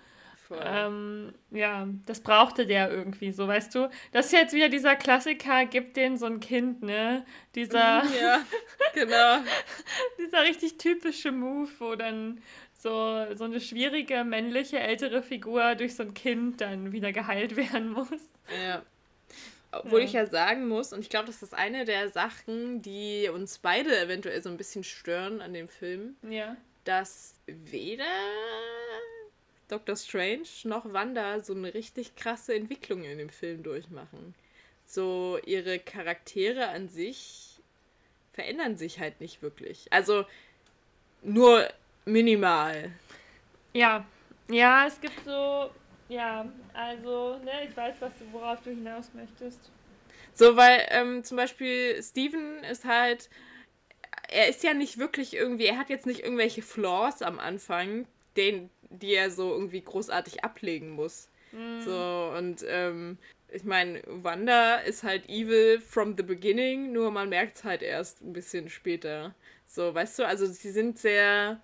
Ähm, 0.65 1.35
ja, 1.51 1.87
das 2.07 2.21
brauchte 2.21 2.67
der 2.67 2.91
irgendwie 2.91 3.33
so, 3.33 3.47
weißt 3.47 3.75
du? 3.75 3.91
Das 4.13 4.27
ist 4.27 4.33
jetzt 4.33 4.55
wieder 4.55 4.69
dieser 4.69 4.97
Klassiker, 4.97 5.67
gibt 5.67 5.97
den 5.97 6.17
so 6.17 6.27
ein 6.27 6.41
Kind, 6.41 6.83
ne? 6.83 7.25
Dieser. 7.55 8.03
Ja, 8.19 8.41
genau. 8.95 9.43
dieser 10.19 10.43
richtig 10.43 10.79
typische 10.79 11.33
Move, 11.33 11.69
wo 11.79 11.95
dann 11.97 12.41
so, 12.73 13.27
so 13.35 13.45
eine 13.45 13.61
schwierige 13.61 14.25
männliche 14.25 14.79
ältere 14.79 15.23
Figur 15.23 15.75
durch 15.75 15.97
so 15.97 16.05
ein 16.05 16.15
Kind 16.15 16.61
dann 16.61 16.93
wieder 16.93 17.13
geheilt 17.13 17.57
werden 17.57 17.91
muss. 17.91 18.31
Ja. 18.65 18.83
Obwohl 19.85 20.01
ja. 20.01 20.07
ich 20.07 20.13
ja 20.13 20.27
sagen 20.27 20.69
muss, 20.69 20.93
und 20.93 21.01
ich 21.01 21.11
glaube, 21.11 21.27
das 21.27 21.43
ist 21.43 21.55
eine 21.55 21.85
der 21.85 22.11
Sachen, 22.11 22.83
die 22.83 23.29
uns 23.33 23.59
beide 23.59 23.99
eventuell 23.99 24.43
so 24.43 24.49
ein 24.49 24.57
bisschen 24.57 24.85
stören 24.85 25.41
an 25.41 25.53
dem 25.53 25.69
Film. 25.69 26.17
Ja. 26.29 26.57
Dass 26.85 27.35
weder 27.47 28.05
Dr. 29.69 29.97
Strange 29.97 30.49
noch 30.65 30.93
Wanda 30.93 31.41
so 31.41 31.55
eine 31.55 31.75
richtig 31.75 32.17
krasse 32.17 32.55
Entwicklung 32.55 33.05
in 33.05 33.19
dem 33.19 33.29
Film 33.29 33.63
durchmachen. 33.63 34.35
So 34.87 35.39
ihre 35.45 35.79
Charaktere 35.79 36.69
an 36.69 36.89
sich 36.89 37.61
verändern 38.33 38.77
sich 38.77 38.99
halt 39.01 39.21
nicht 39.21 39.43
wirklich. 39.43 39.93
Also 39.93 40.25
nur 41.23 41.69
minimal. 42.05 42.91
Ja, 43.75 44.07
ja, 44.51 44.87
es 44.87 45.01
gibt 45.01 45.25
so, 45.25 45.71
ja, 46.09 46.47
also, 46.75 47.39
ne, 47.45 47.67
ich 47.69 47.77
weiß, 47.77 47.97
was 48.01 48.13
du, 48.19 48.33
worauf 48.33 48.61
du 48.63 48.71
hinaus 48.71 49.11
möchtest. 49.15 49.71
So, 50.35 50.57
weil 50.57 50.87
ähm, 50.91 51.25
zum 51.25 51.37
Beispiel 51.37 52.03
Steven 52.03 52.63
ist 52.65 52.85
halt, 52.85 53.29
er 54.29 54.49
ist 54.49 54.63
ja 54.63 54.75
nicht 54.75 54.99
wirklich 54.99 55.35
irgendwie, 55.35 55.67
er 55.67 55.79
hat 55.79 55.91
jetzt 55.91 56.07
nicht 56.07 56.23
irgendwelche 56.23 56.63
Flaws 56.63 57.23
am 57.23 57.39
Anfang, 57.39 58.07
den, 58.37 58.71
die 58.91 59.15
er 59.15 59.31
so 59.31 59.53
irgendwie 59.53 59.81
großartig 59.81 60.45
ablegen 60.45 60.91
muss. 60.91 61.29
Mm. 61.53 61.81
So, 61.81 62.33
und 62.37 62.65
ähm, 62.69 63.19
ich 63.51 63.65
meine, 63.65 64.03
Wanda 64.07 64.77
ist 64.77 65.03
halt 65.03 65.29
evil 65.29 65.81
from 65.81 66.17
the 66.17 66.23
beginning, 66.23 66.93
nur 66.93 67.11
man 67.11 67.31
merkt 67.31 67.57
es 67.57 67.65
halt 67.65 67.83
erst 67.83 68.23
ein 68.23 68.33
bisschen 68.33 68.69
später. 68.69 69.35
So, 69.67 69.95
weißt 69.95 70.19
du, 70.19 70.27
also 70.27 70.47
sie 70.47 70.71
sind 70.71 70.99
sehr. 70.99 71.61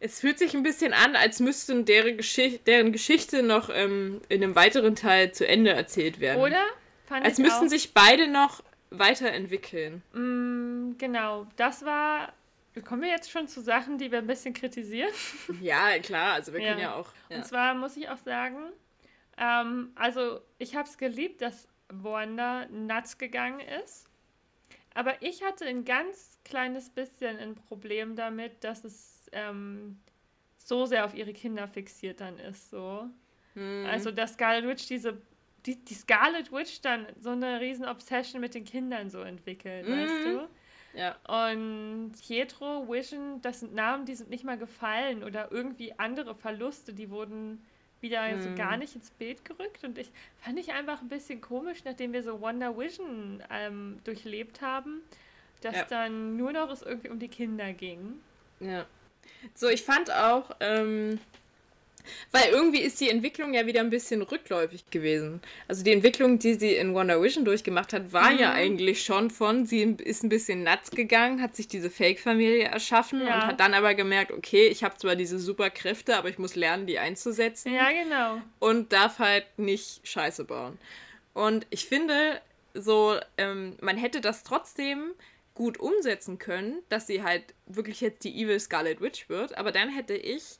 Es 0.00 0.20
fühlt 0.20 0.38
sich 0.38 0.54
ein 0.54 0.62
bisschen 0.62 0.92
an, 0.92 1.16
als 1.16 1.40
müssten 1.40 1.84
deren, 1.84 2.16
Geschicht 2.16 2.66
deren 2.66 2.92
Geschichte 2.92 3.42
noch 3.42 3.68
ähm, 3.72 4.20
in 4.28 4.42
einem 4.42 4.54
weiteren 4.54 4.94
Teil 4.94 5.32
zu 5.32 5.46
Ende 5.46 5.72
erzählt 5.72 6.20
werden. 6.20 6.40
Oder? 6.40 6.64
Fand 7.06 7.24
als 7.24 7.38
müssten 7.38 7.66
auch. 7.66 7.70
sich 7.70 7.94
beide 7.94 8.28
noch 8.28 8.62
weiterentwickeln. 8.90 10.02
Mm, 10.12 10.96
genau, 10.98 11.46
das 11.56 11.84
war 11.84 12.32
Kommen 12.84 13.02
wir 13.02 13.08
jetzt 13.08 13.30
schon 13.30 13.48
zu 13.48 13.60
Sachen, 13.60 13.98
die 13.98 14.10
wir 14.10 14.18
ein 14.18 14.26
bisschen 14.26 14.54
kritisieren? 14.54 15.12
Ja, 15.60 15.98
klar, 15.98 16.34
also 16.34 16.52
wir 16.52 16.60
ja. 16.60 16.68
können 16.68 16.80
ja 16.80 16.94
auch. 16.94 17.08
Ja. 17.28 17.38
Und 17.38 17.46
zwar 17.46 17.74
muss 17.74 17.96
ich 17.96 18.08
auch 18.08 18.18
sagen, 18.18 18.58
ähm, 19.36 19.92
also 19.94 20.40
ich 20.58 20.76
habe 20.76 20.88
es 20.88 20.98
geliebt, 20.98 21.42
dass 21.42 21.68
Wanda 21.88 22.66
nuts 22.66 23.18
gegangen 23.18 23.60
ist. 23.82 24.06
Aber 24.94 25.22
ich 25.22 25.42
hatte 25.42 25.64
ein 25.64 25.84
ganz 25.84 26.38
kleines 26.44 26.90
bisschen 26.90 27.38
ein 27.38 27.54
Problem 27.54 28.16
damit, 28.16 28.64
dass 28.64 28.84
es 28.84 29.17
ähm, 29.32 29.98
so 30.58 30.86
sehr 30.86 31.04
auf 31.04 31.14
ihre 31.14 31.32
Kinder 31.32 31.66
fixiert 31.68 32.20
dann 32.20 32.38
ist. 32.38 32.70
So. 32.70 33.08
Hm. 33.54 33.86
Also, 33.86 34.10
dass 34.10 34.34
Scarlet 34.34 34.66
Witch 34.66 34.86
diese 34.86 35.18
die, 35.66 35.76
die 35.76 35.94
Scarlet 35.94 36.52
Witch 36.52 36.80
dann 36.80 37.06
so 37.20 37.30
eine 37.30 37.60
riesen 37.60 37.84
Obsession 37.84 38.40
mit 38.40 38.54
den 38.54 38.64
Kindern 38.64 39.10
so 39.10 39.20
entwickelt, 39.20 39.86
mhm. 39.86 39.92
weißt 39.92 40.24
du? 40.26 40.48
Ja. 40.94 41.16
Und 41.46 42.12
Pietro, 42.26 42.88
Vision, 42.88 43.40
das 43.42 43.60
sind 43.60 43.74
Namen, 43.74 44.06
die 44.06 44.14
sind 44.14 44.30
nicht 44.30 44.44
mal 44.44 44.58
gefallen 44.58 45.22
oder 45.22 45.52
irgendwie 45.52 45.92
andere 45.98 46.34
Verluste, 46.34 46.94
die 46.94 47.10
wurden 47.10 47.62
wieder 48.00 48.26
hm. 48.28 48.40
so 48.40 48.54
gar 48.54 48.76
nicht 48.76 48.94
ins 48.94 49.10
Bild 49.10 49.44
gerückt. 49.44 49.84
Und 49.84 49.98
ich 49.98 50.10
fand 50.38 50.58
ich 50.58 50.72
einfach 50.72 51.02
ein 51.02 51.08
bisschen 51.08 51.40
komisch, 51.40 51.84
nachdem 51.84 52.12
wir 52.12 52.22
so 52.22 52.40
Wonder 52.40 52.76
Vision 52.78 53.42
ähm, 53.50 53.98
durchlebt 54.04 54.62
haben, 54.62 55.02
dass 55.60 55.76
ja. 55.76 55.84
dann 55.84 56.36
nur 56.36 56.52
noch 56.52 56.70
es 56.70 56.82
irgendwie 56.82 57.10
um 57.10 57.18
die 57.18 57.28
Kinder 57.28 57.72
ging. 57.72 58.20
Ja. 58.60 58.86
So, 59.54 59.68
ich 59.68 59.82
fand 59.82 60.10
auch, 60.10 60.50
ähm, 60.60 61.18
weil 62.32 62.50
irgendwie 62.50 62.80
ist 62.80 63.00
die 63.00 63.10
Entwicklung 63.10 63.54
ja 63.54 63.66
wieder 63.66 63.80
ein 63.80 63.90
bisschen 63.90 64.22
rückläufig 64.22 64.90
gewesen. 64.90 65.40
Also 65.66 65.84
die 65.84 65.92
Entwicklung, 65.92 66.38
die 66.38 66.54
sie 66.54 66.74
in 66.74 66.94
Wonder 66.94 67.22
Vision 67.22 67.44
durchgemacht 67.44 67.92
hat, 67.92 68.12
war 68.12 68.30
mhm. 68.30 68.38
ja 68.38 68.52
eigentlich 68.52 69.02
schon 69.02 69.30
von, 69.30 69.66
sie 69.66 69.96
ist 69.98 70.22
ein 70.22 70.28
bisschen 70.28 70.64
nuts 70.64 70.90
gegangen, 70.90 71.42
hat 71.42 71.56
sich 71.56 71.68
diese 71.68 71.90
Fake-Familie 71.90 72.64
erschaffen 72.64 73.20
ja. 73.20 73.34
und 73.34 73.46
hat 73.46 73.60
dann 73.60 73.74
aber 73.74 73.94
gemerkt, 73.94 74.32
okay, 74.32 74.66
ich 74.68 74.84
habe 74.84 74.96
zwar 74.96 75.16
diese 75.16 75.38
Superkräfte, 75.38 76.16
aber 76.16 76.28
ich 76.28 76.38
muss 76.38 76.54
lernen, 76.54 76.86
die 76.86 76.98
einzusetzen. 76.98 77.72
Ja, 77.72 77.90
genau. 77.90 78.42
Und 78.58 78.92
darf 78.92 79.18
halt 79.18 79.46
nicht 79.56 80.06
Scheiße 80.06 80.44
bauen. 80.44 80.78
Und 81.34 81.66
ich 81.70 81.86
finde, 81.86 82.40
so, 82.74 83.16
ähm, 83.36 83.76
man 83.80 83.96
hätte 83.96 84.20
das 84.20 84.44
trotzdem 84.44 85.12
gut 85.58 85.80
umsetzen 85.80 86.38
können, 86.38 86.82
dass 86.88 87.08
sie 87.08 87.24
halt 87.24 87.42
wirklich 87.66 88.00
jetzt 88.00 88.22
die 88.22 88.40
Evil 88.40 88.60
Scarlet 88.60 89.00
Witch 89.00 89.28
wird, 89.28 89.58
aber 89.58 89.72
dann 89.72 89.88
hätte 89.88 90.14
ich 90.14 90.56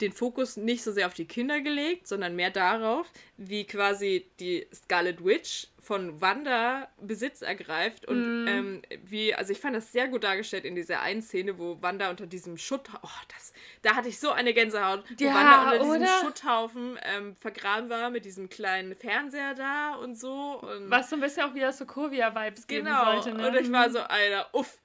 den 0.00 0.12
Fokus 0.12 0.56
nicht 0.56 0.82
so 0.82 0.92
sehr 0.92 1.06
auf 1.06 1.14
die 1.14 1.26
Kinder 1.26 1.60
gelegt, 1.60 2.06
sondern 2.06 2.36
mehr 2.36 2.50
darauf, 2.50 3.06
wie 3.36 3.64
quasi 3.64 4.26
die 4.38 4.66
Scarlet 4.72 5.24
Witch 5.24 5.68
von 5.80 6.20
Wanda 6.20 6.88
Besitz 7.00 7.40
ergreift 7.40 8.06
und 8.06 8.44
mm. 8.44 8.48
ähm, 8.48 8.82
wie, 9.04 9.34
also 9.34 9.52
ich 9.52 9.58
fand 9.58 9.74
das 9.74 9.90
sehr 9.90 10.06
gut 10.08 10.22
dargestellt 10.22 10.66
in 10.66 10.74
dieser 10.74 11.00
einen 11.00 11.22
Szene, 11.22 11.58
wo 11.58 11.80
Wanda 11.80 12.10
unter 12.10 12.26
diesem 12.26 12.58
Schutt, 12.58 12.90
oh, 13.02 13.08
das, 13.34 13.54
da 13.80 13.96
hatte 13.96 14.08
ich 14.08 14.18
so 14.18 14.30
eine 14.30 14.52
Gänsehaut, 14.52 15.02
ja, 15.18 15.30
wo 15.30 15.34
Wanda 15.34 15.62
unter 15.62 15.84
oder? 15.86 15.98
diesem 15.98 16.14
Schutthaufen 16.20 16.98
ähm, 17.02 17.36
vergraben 17.36 17.88
war 17.88 18.10
mit 18.10 18.26
diesem 18.26 18.50
kleinen 18.50 18.94
Fernseher 18.96 19.54
da 19.54 19.94
und 19.94 20.18
so. 20.18 20.60
Und 20.60 20.90
Was 20.90 21.08
so 21.08 21.16
ein 21.16 21.20
bisschen 21.20 21.44
auch 21.44 21.54
wieder 21.54 21.72
Sokovia-Vibes 21.72 22.66
genau. 22.66 23.04
geben 23.04 23.22
sollte, 23.22 23.38
ne? 23.38 23.48
und 23.48 23.56
ich 23.56 23.72
war 23.72 23.88
so, 23.88 24.00
Alter, 24.00 24.48
uff, 24.52 24.78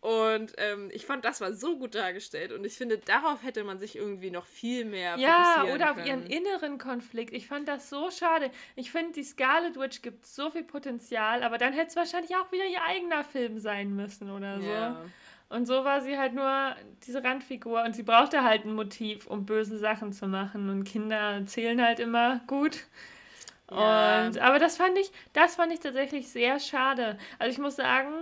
und 0.00 0.54
ähm, 0.56 0.88
ich 0.92 1.04
fand, 1.04 1.26
das 1.26 1.42
war 1.42 1.52
so 1.52 1.78
gut 1.78 1.94
dargestellt. 1.94 2.52
Und 2.52 2.64
ich 2.64 2.74
finde, 2.74 2.96
darauf 2.96 3.42
hätte 3.42 3.64
man 3.64 3.78
sich 3.78 3.96
irgendwie 3.96 4.30
noch 4.30 4.46
viel 4.46 4.86
mehr 4.86 5.18
Ja, 5.18 5.66
oder 5.74 5.92
auf 5.92 6.06
ihren 6.06 6.24
inneren 6.26 6.78
Konflikt. 6.78 7.34
Ich 7.34 7.46
fand 7.46 7.68
das 7.68 7.90
so 7.90 8.10
schade. 8.10 8.50
Ich 8.76 8.90
finde, 8.90 9.12
die 9.12 9.24
Scarlet 9.24 9.78
Witch 9.78 10.00
gibt 10.00 10.24
so 10.24 10.50
viel 10.50 10.64
Potenzial, 10.64 11.42
aber 11.42 11.58
dann 11.58 11.74
hätte 11.74 11.88
es 11.88 11.96
wahrscheinlich 11.96 12.34
auch 12.36 12.50
wieder 12.50 12.64
ihr 12.64 12.82
eigener 12.82 13.24
Film 13.24 13.58
sein 13.58 13.94
müssen 13.94 14.30
oder 14.30 14.58
so. 14.60 14.70
Ja. 14.70 15.04
Und 15.50 15.66
so 15.66 15.84
war 15.84 16.00
sie 16.00 16.16
halt 16.16 16.32
nur 16.32 16.74
diese 17.06 17.22
Randfigur 17.22 17.82
und 17.82 17.94
sie 17.94 18.04
brauchte 18.04 18.42
halt 18.42 18.64
ein 18.64 18.72
Motiv, 18.72 19.26
um 19.26 19.44
böse 19.44 19.76
Sachen 19.76 20.14
zu 20.14 20.28
machen. 20.28 20.70
Und 20.70 20.84
Kinder 20.84 21.42
zählen 21.44 21.82
halt 21.84 22.00
immer 22.00 22.40
gut. 22.46 22.86
Ja. 23.70 24.26
Und, 24.26 24.38
aber 24.38 24.58
das 24.58 24.78
fand 24.78 24.96
ich, 24.96 25.10
das 25.34 25.56
fand 25.56 25.72
ich 25.72 25.80
tatsächlich 25.80 26.30
sehr 26.30 26.58
schade. 26.58 27.18
Also 27.38 27.52
ich 27.52 27.58
muss 27.58 27.76
sagen, 27.76 28.14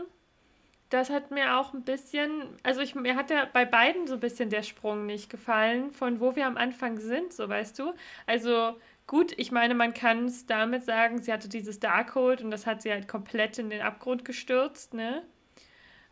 das 0.90 1.10
hat 1.10 1.30
mir 1.30 1.56
auch 1.56 1.74
ein 1.74 1.82
bisschen, 1.82 2.56
also 2.62 2.80
ich, 2.80 2.94
mir 2.94 3.14
hat 3.16 3.30
ja 3.30 3.46
bei 3.52 3.64
beiden 3.64 4.06
so 4.06 4.14
ein 4.14 4.20
bisschen 4.20 4.50
der 4.50 4.62
Sprung 4.62 5.06
nicht 5.06 5.28
gefallen, 5.30 5.90
von 5.92 6.20
wo 6.20 6.34
wir 6.34 6.46
am 6.46 6.56
Anfang 6.56 6.98
sind, 6.98 7.32
so 7.32 7.48
weißt 7.48 7.78
du. 7.78 7.92
Also 8.26 8.78
gut, 9.06 9.32
ich 9.36 9.52
meine, 9.52 9.74
man 9.74 9.92
kann 9.94 10.26
es 10.26 10.46
damit 10.46 10.84
sagen, 10.84 11.20
sie 11.20 11.32
hatte 11.32 11.48
dieses 11.48 11.80
Darkhold 11.80 12.42
und 12.42 12.50
das 12.50 12.66
hat 12.66 12.82
sie 12.82 12.90
halt 12.90 13.08
komplett 13.08 13.58
in 13.58 13.70
den 13.70 13.82
Abgrund 13.82 14.24
gestürzt, 14.24 14.94
ne? 14.94 15.22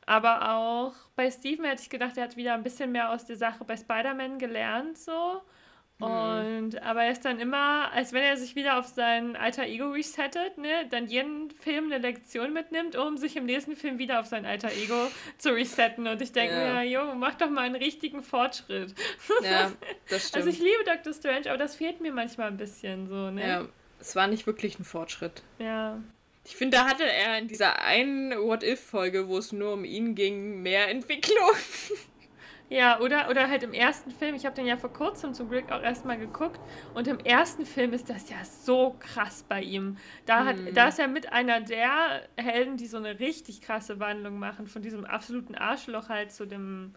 Aber 0.07 0.51
auch 0.55 0.95
bei 1.17 1.31
Steven 1.31 1.65
hätte 1.65 1.83
ich 1.83 1.91
gedacht, 1.91 2.17
er 2.17 2.25
hat 2.25 2.37
wieder 2.37 2.55
ein 2.55 2.63
bisschen 2.63 2.93
mehr 2.93 3.11
aus 3.11 3.25
der 3.27 3.37
Sache 3.37 3.65
bei 3.65 3.77
Spider-Man 3.77 4.39
gelernt, 4.39 4.99
so. 4.99 5.43
Mhm. 5.99 6.07
Und 6.07 6.83
aber 6.83 7.05
er 7.05 7.13
ist 7.13 7.25
dann 7.25 7.39
immer, 7.41 7.91
als 7.93 8.13
wenn 8.13 8.23
er 8.23 8.37
sich 8.37 8.55
wieder 8.55 8.79
auf 8.79 8.87
sein 8.87 9.35
alter 9.35 9.65
Ego 9.65 9.91
resettet, 9.91 10.59
ne, 10.59 10.87
dann 10.91 11.07
jeden 11.07 11.51
Film 11.51 11.87
eine 11.87 11.99
Lektion 11.99 12.53
mitnimmt, 12.53 12.97
um 12.97 13.17
sich 13.17 13.37
im 13.37 13.47
nächsten 13.47 13.77
Film 13.77 13.99
wieder 13.99 14.21
auf 14.21 14.27
sein 14.27 14.45
alter 14.45 14.71
Ego 14.73 15.09
zu 15.39 15.55
resetten. 15.55 16.07
Und 16.07 16.21
ich 16.21 16.33
denke 16.33 16.55
ja. 16.55 16.75
mir, 16.75 16.85
Junge, 16.85 17.15
mach 17.15 17.35
doch 17.35 17.49
mal 17.49 17.63
einen 17.63 17.77
richtigen 17.77 18.23
Fortschritt. 18.23 18.95
Ja, 19.43 19.73
das 20.11 20.29
stimmt. 20.29 20.37
Also 20.45 20.51
ich 20.51 20.59
liebe 20.59 20.85
Doctor 20.85 21.15
Strange, 21.15 21.49
aber 21.49 21.59
das 21.59 21.77
fehlt 21.77 22.01
mir 22.03 22.13
manchmal 22.13 22.49
ein 22.49 22.59
bisschen 22.59 23.07
so, 23.09 23.31
ne? 23.31 23.49
Ja, 23.49 23.69
es 23.99 24.15
war 24.15 24.27
nicht 24.27 24.47
wirklich 24.47 24.79
ein 24.79 24.85
Fortschritt. 24.85 25.43
Ja. 25.59 25.99
Ich 26.45 26.57
finde, 26.57 26.77
da 26.77 26.87
hatte 26.87 27.05
er 27.05 27.39
in 27.39 27.49
dieser 27.49 27.81
einen 27.81 28.31
What-If-Folge, 28.31 29.29
wo 29.29 29.39
es 29.39 29.51
nur 29.51 29.73
um 29.73 29.85
ihn 29.85 30.15
ging, 30.15 30.63
mehr 30.63 30.89
Entwicklung. 30.89 31.37
Ja, 32.69 33.01
oder, 33.01 33.31
oder 33.31 33.49
halt 33.49 33.63
im 33.63 33.73
ersten 33.73 34.11
Film, 34.11 34.35
ich 34.35 34.45
habe 34.45 34.57
den 34.57 34.67
ja 34.67 34.77
vor 34.77 34.93
kurzem 34.93 35.35
zum 35.35 35.49
Glück 35.49 35.71
auch 35.71 35.83
erstmal 35.83 36.19
geguckt 36.19 36.61
und 36.95 37.07
im 37.07 37.21
ersten 37.21 37.65
Film 37.65 37.93
ist 37.93 38.11
das 38.11 38.29
ja 38.29 38.45
so 38.45 38.97
krass 38.99 39.45
bei 39.49 39.63
ihm. 39.63 39.99
Da, 40.25 40.45
hat, 40.45 40.57
mhm. 40.57 40.75
da 40.75 40.89
ist 40.89 40.99
er 40.99 41.07
mit 41.07 41.33
einer 41.33 41.61
der 41.61 42.23
Helden, 42.37 42.77
die 42.77 42.87
so 42.87 42.97
eine 42.97 43.21
richtig 43.21 43.61
krasse 43.61 44.01
Wandlung 44.01 44.41
machen, 44.41 44.67
von 44.67 44.83
diesem 44.83 45.05
absoluten 45.05 45.55
Arschloch 45.55 46.09
halt 46.09 46.33
zu 46.33 46.45
dem, 46.45 46.95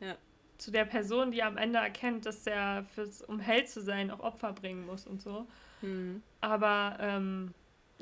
ja. 0.00 0.14
zu 0.56 0.70
der 0.70 0.86
Person, 0.86 1.32
die 1.32 1.42
am 1.42 1.58
Ende 1.58 1.78
erkennt, 1.80 2.24
dass 2.24 2.46
er 2.46 2.84
fürs, 2.94 3.20
um 3.20 3.40
Held 3.40 3.68
zu 3.68 3.82
sein 3.82 4.10
auch 4.10 4.20
Opfer 4.20 4.54
bringen 4.54 4.86
muss 4.86 5.06
und 5.06 5.20
so. 5.20 5.46
Mhm. 5.82 6.22
Aber 6.40 6.96
ähm, 6.98 7.52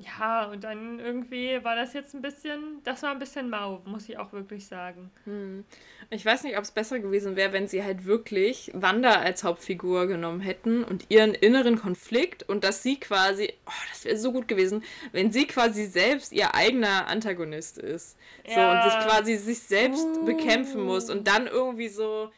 ja, 0.01 0.45
und 0.45 0.63
dann 0.63 1.01
irgendwie 1.01 1.63
war 1.65 1.75
das 1.75 1.93
jetzt 1.93 2.15
ein 2.15 2.23
bisschen, 2.23 2.81
das 2.85 3.03
war 3.03 3.11
ein 3.11 3.19
bisschen 3.19 3.51
mau, 3.51 3.83
muss 3.85 4.09
ich 4.09 4.17
auch 4.17 4.33
wirklich 4.33 4.67
sagen. 4.67 5.11
Hm. 5.25 5.65
Ich 6.11 6.25
weiß 6.25 6.45
nicht, 6.45 6.57
ob 6.57 6.63
es 6.63 6.71
besser 6.71 7.01
gewesen 7.01 7.35
wäre, 7.35 7.53
wenn 7.53 7.67
sie 7.67 7.83
halt 7.83 8.05
wirklich 8.05 8.71
Wanda 8.75 9.15
als 9.15 9.43
Hauptfigur 9.43 10.07
genommen 10.07 10.41
hätten 10.41 10.85
und 10.85 11.07
ihren 11.09 11.35
inneren 11.35 11.77
Konflikt 11.77 12.49
und 12.49 12.63
dass 12.63 12.83
sie 12.83 13.01
quasi, 13.01 13.53
oh, 13.67 13.73
das 13.91 14.05
wäre 14.05 14.17
so 14.17 14.33
gut 14.33 14.47
gewesen, 14.47 14.85
wenn 15.13 15.33
sie 15.33 15.47
quasi 15.47 15.87
selbst 15.87 16.33
ihr 16.33 16.55
eigener 16.55 17.09
Antagonist 17.09 17.79
ist. 17.79 18.17
Ja. 18.47 18.55
So 18.55 18.89
und 18.89 18.93
sich 18.93 19.09
quasi 19.09 19.37
sich 19.37 19.59
selbst 19.61 20.07
uh. 20.07 20.25
bekämpfen 20.25 20.83
muss 20.83 21.11
und 21.11 21.27
dann 21.27 21.49
irgendwie 21.49 21.89
so, 21.89 22.31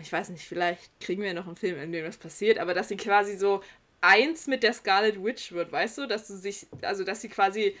ich 0.00 0.12
weiß 0.12 0.28
nicht, 0.28 0.46
vielleicht 0.46 1.00
kriegen 1.00 1.22
wir 1.22 1.32
noch 1.32 1.46
einen 1.46 1.56
Film, 1.56 1.80
in 1.80 1.92
dem 1.92 2.04
das 2.04 2.18
passiert, 2.18 2.58
aber 2.58 2.74
dass 2.74 2.88
sie 2.88 2.96
quasi 2.96 3.36
so 3.36 3.62
eins 4.00 4.46
mit 4.46 4.62
der 4.62 4.72
Scarlet 4.72 5.22
Witch 5.22 5.52
wird, 5.52 5.72
weißt 5.72 5.98
du, 5.98 6.06
dass 6.06 6.28
du 6.28 6.34
sich, 6.34 6.66
also 6.82 7.04
dass 7.04 7.20
sie 7.20 7.28
quasi 7.28 7.76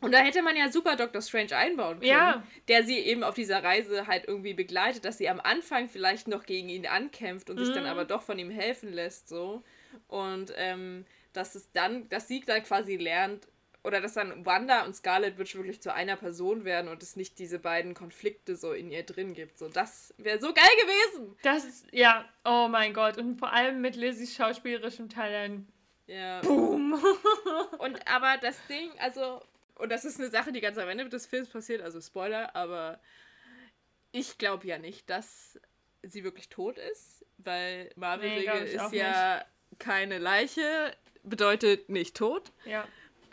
Und 0.00 0.12
da 0.12 0.18
hätte 0.18 0.42
man 0.42 0.56
ja 0.56 0.70
super 0.70 0.96
Doctor 0.96 1.22
Strange 1.22 1.56
einbauen 1.56 2.00
können, 2.00 2.10
ja. 2.10 2.42
der 2.68 2.84
sie 2.84 2.98
eben 2.98 3.22
auf 3.22 3.34
dieser 3.34 3.62
Reise 3.62 4.06
halt 4.06 4.26
irgendwie 4.26 4.52
begleitet, 4.52 5.04
dass 5.04 5.18
sie 5.18 5.28
am 5.28 5.40
Anfang 5.40 5.88
vielleicht 5.88 6.26
noch 6.26 6.44
gegen 6.44 6.68
ihn 6.68 6.86
ankämpft 6.86 7.50
und 7.50 7.58
mhm. 7.58 7.64
sich 7.64 7.74
dann 7.74 7.84
mhm. 7.84 7.90
aber 7.90 8.04
doch 8.04 8.22
von 8.22 8.38
ihm 8.38 8.50
helfen 8.50 8.92
lässt, 8.92 9.28
so. 9.28 9.62
Und 10.08 10.52
ähm, 10.56 11.04
dass 11.32 11.54
es 11.54 11.70
dann, 11.72 12.08
dass 12.08 12.28
sie 12.28 12.40
dann 12.40 12.62
quasi 12.62 12.96
lernt, 12.96 13.46
oder 13.84 14.00
dass 14.00 14.14
dann 14.14 14.46
Wanda 14.46 14.84
und 14.84 14.94
Scarlet 14.94 15.38
Witch 15.38 15.56
wirklich 15.56 15.80
zu 15.82 15.92
einer 15.92 16.16
Person 16.16 16.64
werden 16.64 16.88
und 16.88 17.02
es 17.02 17.16
nicht 17.16 17.38
diese 17.38 17.58
beiden 17.58 17.94
Konflikte 17.94 18.54
so 18.56 18.72
in 18.72 18.90
ihr 18.90 19.02
drin 19.02 19.34
gibt. 19.34 19.58
So, 19.58 19.68
das 19.68 20.14
wäre 20.18 20.40
so 20.40 20.52
geil 20.52 20.70
gewesen. 20.80 21.36
Das 21.42 21.64
ist, 21.64 21.86
ja, 21.90 22.24
oh 22.44 22.68
mein 22.68 22.94
Gott. 22.94 23.18
Und 23.18 23.38
vor 23.38 23.52
allem 23.52 23.80
mit 23.80 23.96
Lizzies 23.96 24.34
schauspielerischem 24.36 25.08
Talent. 25.08 25.66
Ja. 26.06 26.40
Boom. 26.42 26.94
und 27.78 28.06
aber 28.08 28.36
das 28.40 28.56
Ding, 28.68 28.90
also, 28.98 29.42
und 29.76 29.90
das 29.90 30.04
ist 30.04 30.20
eine 30.20 30.30
Sache, 30.30 30.52
die 30.52 30.60
ganz 30.60 30.78
am 30.78 30.88
Ende 30.88 31.08
des 31.08 31.26
Films 31.26 31.48
passiert, 31.48 31.82
also 31.82 32.00
Spoiler, 32.00 32.54
aber 32.54 33.00
ich 34.12 34.38
glaube 34.38 34.66
ja 34.66 34.78
nicht, 34.78 35.10
dass 35.10 35.58
sie 36.02 36.22
wirklich 36.22 36.48
tot 36.48 36.78
ist, 36.78 37.24
weil 37.38 37.90
Marvel-Regel 37.96 38.64
nee, 38.64 38.70
ist 38.70 38.92
ja 38.92 39.36
nicht. 39.38 39.80
keine 39.80 40.18
Leiche, 40.18 40.94
bedeutet 41.22 41.88
nicht 41.88 42.16
tot. 42.16 42.52
Ja. 42.64 42.86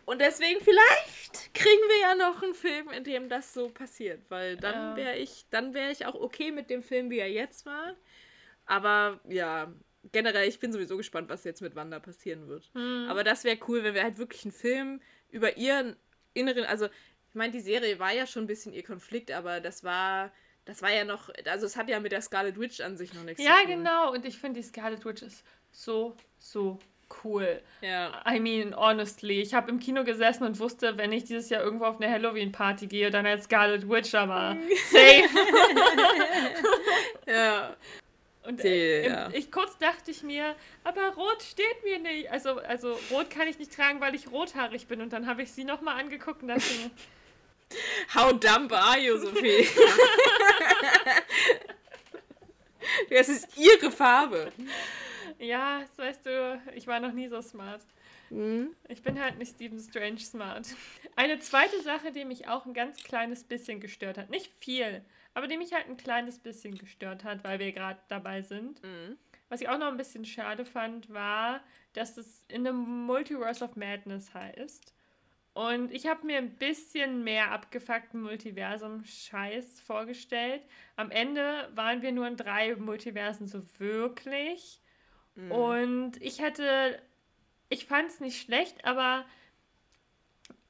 Und 0.10 0.22
deswegen 0.22 0.60
vielleicht 0.60 1.54
kriegen 1.54 1.84
wir 1.88 2.02
ja 2.02 2.16
noch 2.16 2.42
einen 2.42 2.56
Film, 2.56 2.90
in 2.90 3.04
dem 3.04 3.30
das 3.30 3.54
so 3.54 3.70
passiert, 3.70 4.20
weil 4.30 4.58
dann 4.58 4.96
wäre 4.96 5.16
ich, 5.16 5.46
dann 5.52 5.76
wäre 5.76 5.92
ich 5.92 6.08
auch 6.08 6.16
okay 6.16 6.50
mit 6.50 6.72
dem 6.72 6.82
Film, 6.82 7.12
wie 7.12 7.20
er 7.20 7.32
jetzt 7.32 7.68
war. 7.68 7.96
Aber 8.66 9.20
ja, 9.30 9.72
generell, 10.12 10.50
ich 10.50 10.60
bin 10.60 10.74
sowieso 10.74 10.98
gespannt, 10.98 11.30
was 11.30 11.44
jetzt 11.44 11.62
mit 11.62 11.76
Wanda 11.76 12.00
passieren 12.00 12.48
wird. 12.48 12.72
Hm. 12.74 13.06
Aber 13.08 13.24
das 13.24 13.44
wäre 13.44 13.60
cool, 13.68 13.84
wenn 13.84 13.94
wir 13.94 14.02
halt 14.02 14.18
wirklich 14.18 14.46
einen 14.46 14.52
Film 14.52 15.00
über 15.30 15.58
ihren 15.58 15.96
inneren, 16.34 16.66
also 16.66 16.88
ich 16.88 17.36
meine, 17.36 17.52
die 17.52 17.62
Serie 17.62 18.00
war 18.00 18.12
ja 18.12 18.26
schon 18.26 18.46
ein 18.46 18.48
bisschen 18.48 18.74
ihr 18.74 18.84
Konflikt, 18.84 19.30
aber 19.30 19.60
das 19.60 19.84
war, 19.84 20.32
das 20.66 20.82
war 20.82 20.92
ja 20.92 21.06
noch, 21.06 21.30
also 21.46 21.68
es 21.68 21.78
hat 21.78 21.88
ja 21.88 22.00
mit 22.00 22.14
der 22.14 22.24
Scarlet 22.24 22.60
Witch 22.60 22.82
an 22.82 22.98
sich 22.98 23.14
noch 23.14 23.22
nichts 23.22 23.44
ja, 23.44 23.58
zu 23.58 23.62
tun. 23.62 23.70
Ja, 23.70 23.76
genau. 23.76 24.12
Und 24.12 24.26
ich 24.26 24.40
finde, 24.40 24.60
die 24.60 24.66
Scarlet 24.66 25.06
Witch 25.06 25.22
ist 25.22 25.46
so, 25.70 26.18
so 26.40 26.80
cool. 27.24 27.62
Ja. 27.82 28.22
I 28.30 28.40
mean, 28.40 28.76
honestly, 28.76 29.42
ich 29.42 29.54
habe 29.54 29.70
im 29.70 29.80
Kino 29.80 30.04
gesessen 30.04 30.44
und 30.44 30.60
wusste, 30.60 30.98
wenn 30.98 31.12
ich 31.12 31.26
dieses 31.26 31.50
Jahr 31.50 31.64
irgendwo 31.64 31.86
auf 31.86 32.02
eine 32.02 32.12
Halloween-Party 32.12 32.88
gehe, 32.88 33.12
dann 33.12 33.26
als 33.26 33.46
Scarlet 33.46 33.90
Witch, 33.90 34.16
aber 34.16 34.58
safe. 34.92 35.30
ja. 37.28 37.76
Und 38.44 38.64
äh, 38.64 39.08
ja. 39.08 39.30
ich 39.32 39.52
kurz 39.52 39.78
dachte 39.78 40.12
ich 40.12 40.24
mir, 40.24 40.56
aber 40.84 41.14
rot 41.16 41.44
steht 41.44 41.84
mir 41.84 42.00
nicht. 42.00 42.32
Also, 42.32 42.58
also 42.58 42.98
rot 43.12 43.30
kann 43.30 43.48
ich 43.48 43.60
nicht 43.60 43.76
tragen, 43.76 44.02
weil 44.02 44.16
ich 44.16 44.32
rothaarig 44.32 44.88
bin. 44.88 45.02
Und 45.02 45.14
dann 45.14 45.28
habe 45.28 45.44
ich 45.44 45.52
sie 45.52 45.64
nochmal 45.64 46.00
angeguckt 46.00 46.42
und 46.42 46.48
dachte 46.48 46.64
mir, 46.82 46.90
How 48.16 48.34
dumb 48.34 48.72
are 48.72 49.00
you, 49.00 49.18
Sophie? 49.18 49.68
das 53.10 53.30
ist 53.30 53.48
ihre 53.58 53.92
Farbe. 53.92 54.52
Ja, 55.40 55.82
das 55.82 55.98
weißt 55.98 56.26
du, 56.26 56.62
ich 56.76 56.86
war 56.88 57.00
noch 57.00 57.14
nie 57.14 57.28
so 57.28 57.42
smart. 57.42 57.82
Mhm. 58.30 58.76
Ich 58.88 59.02
bin 59.02 59.20
halt 59.20 59.38
nicht 59.38 59.56
Stephen 59.56 59.80
Strange 59.80 60.20
smart. 60.20 60.68
Eine 61.16 61.40
zweite 61.40 61.82
Sache, 61.82 62.12
die 62.12 62.26
mich 62.26 62.48
auch 62.48 62.66
ein 62.66 62.74
ganz 62.74 63.02
kleines 63.04 63.44
bisschen 63.44 63.80
gestört 63.80 64.18
hat, 64.18 64.30
nicht 64.30 64.52
viel, 64.60 65.04
aber 65.34 65.48
die 65.48 65.58
mich 65.58 65.74
halt 65.74 65.88
ein 65.88 65.98
kleines 65.98 66.40
bisschen 66.40 66.78
gestört 66.78 67.24
hat, 67.24 67.44
weil 67.44 67.60
wir 67.60 67.72
gerade 67.72 68.00
dabei 68.10 68.42
sind. 68.42 68.84
Mhm. 68.84 69.18
Was 69.48 69.62
ich 69.62 69.70
auch 69.70 69.80
noch 69.80 69.88
ein 69.88 69.98
bisschen 69.98 70.26
schade 70.26 70.64
fand, 70.66 71.12
war, 71.12 71.62
dass 71.94 72.18
es 72.18 72.46
in 72.50 72.68
einem 72.68 73.06
Multiverse 73.06 73.64
of 73.64 73.76
Madness 73.76 74.34
heißt. 74.34 74.94
Und 75.54 75.92
ich 75.92 76.06
habe 76.06 76.26
mir 76.26 76.38
ein 76.38 76.56
bisschen 76.56 77.24
mehr 77.24 77.52
abgefuckten 77.52 78.22
Multiversum-Scheiß 78.22 79.82
vorgestellt. 79.82 80.62
Am 80.96 81.10
Ende 81.10 81.70
waren 81.74 82.02
wir 82.02 82.12
nur 82.12 82.28
in 82.28 82.38
drei 82.38 82.76
Multiversen 82.76 83.48
so 83.48 83.64
wirklich. 83.80 84.80
Mhm. 85.36 85.52
Und 85.52 86.22
ich 86.22 86.42
hätte, 86.42 87.02
ich 87.70 87.86
fand 87.86 88.10
es 88.10 88.20
nicht 88.20 88.42
schlecht, 88.42 88.86
aber 88.86 89.26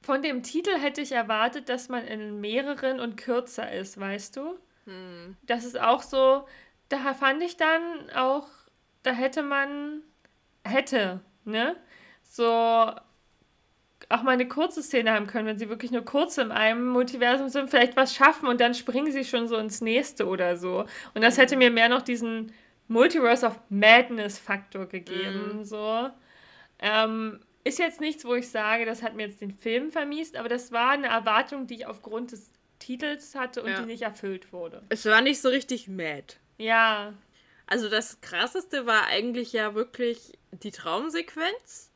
von 0.02 0.22
dem 0.22 0.42
Titel 0.42 0.78
hätte 0.78 1.00
ich 1.00 1.12
erwartet, 1.12 1.68
dass 1.68 1.88
man 1.88 2.06
in 2.06 2.40
mehreren 2.40 3.00
und 3.00 3.16
kürzer 3.16 3.70
ist, 3.70 3.98
weißt 3.98 4.36
du? 4.36 4.58
Mhm. 4.86 5.36
Das 5.42 5.64
ist 5.64 5.78
auch 5.78 6.02
so, 6.02 6.46
da 6.88 7.14
fand 7.14 7.42
ich 7.42 7.56
dann 7.56 8.10
auch, 8.14 8.48
da 9.02 9.12
hätte 9.12 9.42
man, 9.42 10.02
hätte, 10.64 11.20
ne? 11.44 11.76
So 12.22 12.94
auch 14.08 14.22
mal 14.22 14.32
eine 14.32 14.48
kurze 14.48 14.82
Szene 14.82 15.12
haben 15.12 15.26
können, 15.26 15.46
wenn 15.46 15.58
sie 15.58 15.68
wirklich 15.68 15.92
nur 15.92 16.04
kurz 16.04 16.36
in 16.38 16.50
einem 16.50 16.88
Multiversum 16.88 17.48
sind, 17.48 17.70
vielleicht 17.70 17.96
was 17.96 18.14
schaffen 18.14 18.48
und 18.48 18.60
dann 18.60 18.74
springen 18.74 19.12
sie 19.12 19.24
schon 19.24 19.46
so 19.46 19.56
ins 19.56 19.80
nächste 19.80 20.26
oder 20.26 20.56
so. 20.56 20.86
Und 21.14 21.22
das 21.22 21.38
hätte 21.38 21.56
mir 21.56 21.70
mehr 21.70 21.88
noch 21.88 22.02
diesen 22.02 22.52
Multiverse 22.90 23.46
of 23.46 23.58
Madness 23.68 24.38
Faktor 24.38 24.86
gegeben. 24.86 25.58
Mhm. 25.58 25.64
So. 25.64 26.10
Ähm, 26.80 27.40
ist 27.62 27.78
jetzt 27.78 28.00
nichts, 28.00 28.24
wo 28.24 28.34
ich 28.34 28.48
sage, 28.48 28.84
das 28.84 29.02
hat 29.02 29.14
mir 29.14 29.26
jetzt 29.26 29.40
den 29.40 29.52
Film 29.52 29.92
vermiest, 29.92 30.36
aber 30.36 30.48
das 30.48 30.72
war 30.72 30.90
eine 30.90 31.06
Erwartung, 31.06 31.68
die 31.68 31.74
ich 31.74 31.86
aufgrund 31.86 32.32
des 32.32 32.50
Titels 32.80 33.36
hatte 33.36 33.62
und 33.62 33.70
ja. 33.70 33.80
die 33.80 33.86
nicht 33.86 34.02
erfüllt 34.02 34.52
wurde. 34.52 34.82
Es 34.88 35.04
war 35.04 35.20
nicht 35.20 35.40
so 35.40 35.50
richtig 35.50 35.86
mad. 35.86 36.34
Ja. 36.58 37.14
Also 37.66 37.88
das 37.88 38.20
krasseste 38.22 38.86
war 38.86 39.06
eigentlich 39.06 39.52
ja 39.52 39.76
wirklich 39.76 40.36
die 40.50 40.72
Traumsequenz. 40.72 41.92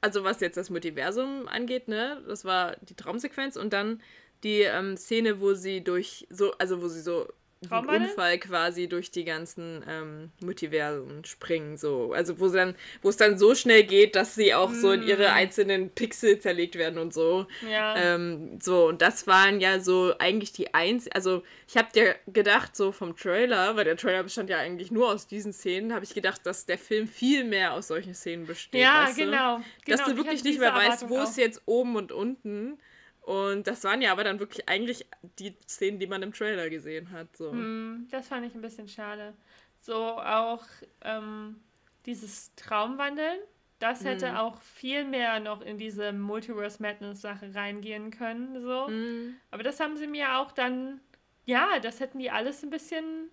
Also 0.00 0.22
was 0.22 0.38
jetzt 0.40 0.56
das 0.56 0.70
Multiversum 0.70 1.48
angeht, 1.48 1.88
ne? 1.88 2.22
Das 2.28 2.44
war 2.44 2.76
die 2.82 2.94
Traumsequenz 2.94 3.56
und 3.56 3.72
dann 3.72 4.00
die 4.44 4.60
ähm, 4.60 4.96
Szene, 4.96 5.40
wo 5.40 5.54
sie 5.54 5.82
durch 5.82 6.26
so, 6.30 6.52
also 6.58 6.82
wo 6.82 6.88
sie 6.88 7.00
so 7.00 7.26
Unfall 7.70 8.38
quasi 8.38 8.88
durch 8.88 9.10
die 9.10 9.24
ganzen 9.24 9.84
ähm, 9.88 10.30
Multiversen 10.42 11.24
springen, 11.24 11.76
so. 11.76 12.12
Also 12.12 12.38
wo 12.40 12.48
dann, 12.48 12.74
wo 13.02 13.08
es 13.08 13.16
dann 13.16 13.38
so 13.38 13.54
schnell 13.54 13.84
geht, 13.84 14.16
dass 14.16 14.34
sie 14.34 14.54
auch 14.54 14.70
mm. 14.70 14.80
so 14.80 14.92
in 14.92 15.02
ihre 15.02 15.28
mm. 15.28 15.34
einzelnen 15.34 15.90
Pixel 15.90 16.38
zerlegt 16.38 16.76
werden 16.76 16.98
und 16.98 17.12
so. 17.12 17.46
Ja. 17.70 17.96
Ähm, 17.96 18.58
so, 18.60 18.88
und 18.88 19.02
das 19.02 19.26
waren 19.26 19.60
ja 19.60 19.80
so 19.80 20.14
eigentlich 20.18 20.52
die 20.52 20.74
eins, 20.74 21.08
also 21.08 21.42
ich 21.68 21.76
habe 21.76 21.88
dir 21.94 22.16
gedacht, 22.26 22.76
so 22.76 22.92
vom 22.92 23.16
Trailer, 23.16 23.76
weil 23.76 23.84
der 23.84 23.96
Trailer 23.96 24.22
bestand 24.22 24.50
ja 24.50 24.58
eigentlich 24.58 24.90
nur 24.90 25.12
aus 25.12 25.26
diesen 25.26 25.52
Szenen, 25.52 25.92
habe 25.92 26.04
ich 26.04 26.14
gedacht, 26.14 26.44
dass 26.44 26.66
der 26.66 26.78
Film 26.78 27.08
viel 27.08 27.44
mehr 27.44 27.72
aus 27.72 27.88
solchen 27.88 28.14
Szenen 28.14 28.46
besteht. 28.46 28.80
Ja, 28.80 29.10
genau, 29.10 29.56
genau. 29.56 29.60
Dass 29.86 30.00
du 30.00 30.12
genau, 30.12 30.16
wirklich 30.18 30.44
nicht 30.44 30.58
mehr 30.58 30.74
weißt, 30.74 31.08
wo 31.08 31.22
ist 31.22 31.36
jetzt 31.36 31.62
oben 31.66 31.96
und 31.96 32.12
unten. 32.12 32.78
Und 33.24 33.66
das 33.66 33.84
waren 33.84 34.02
ja 34.02 34.12
aber 34.12 34.22
dann 34.22 34.38
wirklich 34.38 34.68
eigentlich 34.68 35.06
die 35.38 35.56
Szenen, 35.66 35.98
die 35.98 36.06
man 36.06 36.22
im 36.22 36.34
Trailer 36.34 36.68
gesehen 36.68 37.10
hat. 37.10 37.34
So. 37.34 37.52
Mm, 37.52 38.06
das 38.10 38.28
fand 38.28 38.46
ich 38.46 38.54
ein 38.54 38.60
bisschen 38.60 38.86
schade. 38.86 39.32
So 39.80 39.94
auch 39.94 40.62
ähm, 41.00 41.56
dieses 42.04 42.54
Traumwandeln, 42.54 43.38
das 43.78 44.04
hätte 44.04 44.32
mm. 44.32 44.36
auch 44.36 44.60
viel 44.60 45.04
mehr 45.04 45.40
noch 45.40 45.62
in 45.62 45.78
diese 45.78 46.12
Multiverse 46.12 46.82
Madness 46.82 47.22
Sache 47.22 47.54
reingehen 47.54 48.10
können. 48.10 48.60
So. 48.60 48.88
Mm. 48.88 49.36
Aber 49.50 49.62
das 49.62 49.80
haben 49.80 49.96
sie 49.96 50.06
mir 50.06 50.36
auch 50.36 50.52
dann, 50.52 51.00
ja, 51.46 51.78
das 51.80 52.00
hätten 52.00 52.18
die 52.18 52.30
alles 52.30 52.62
ein 52.62 52.70
bisschen 52.70 53.30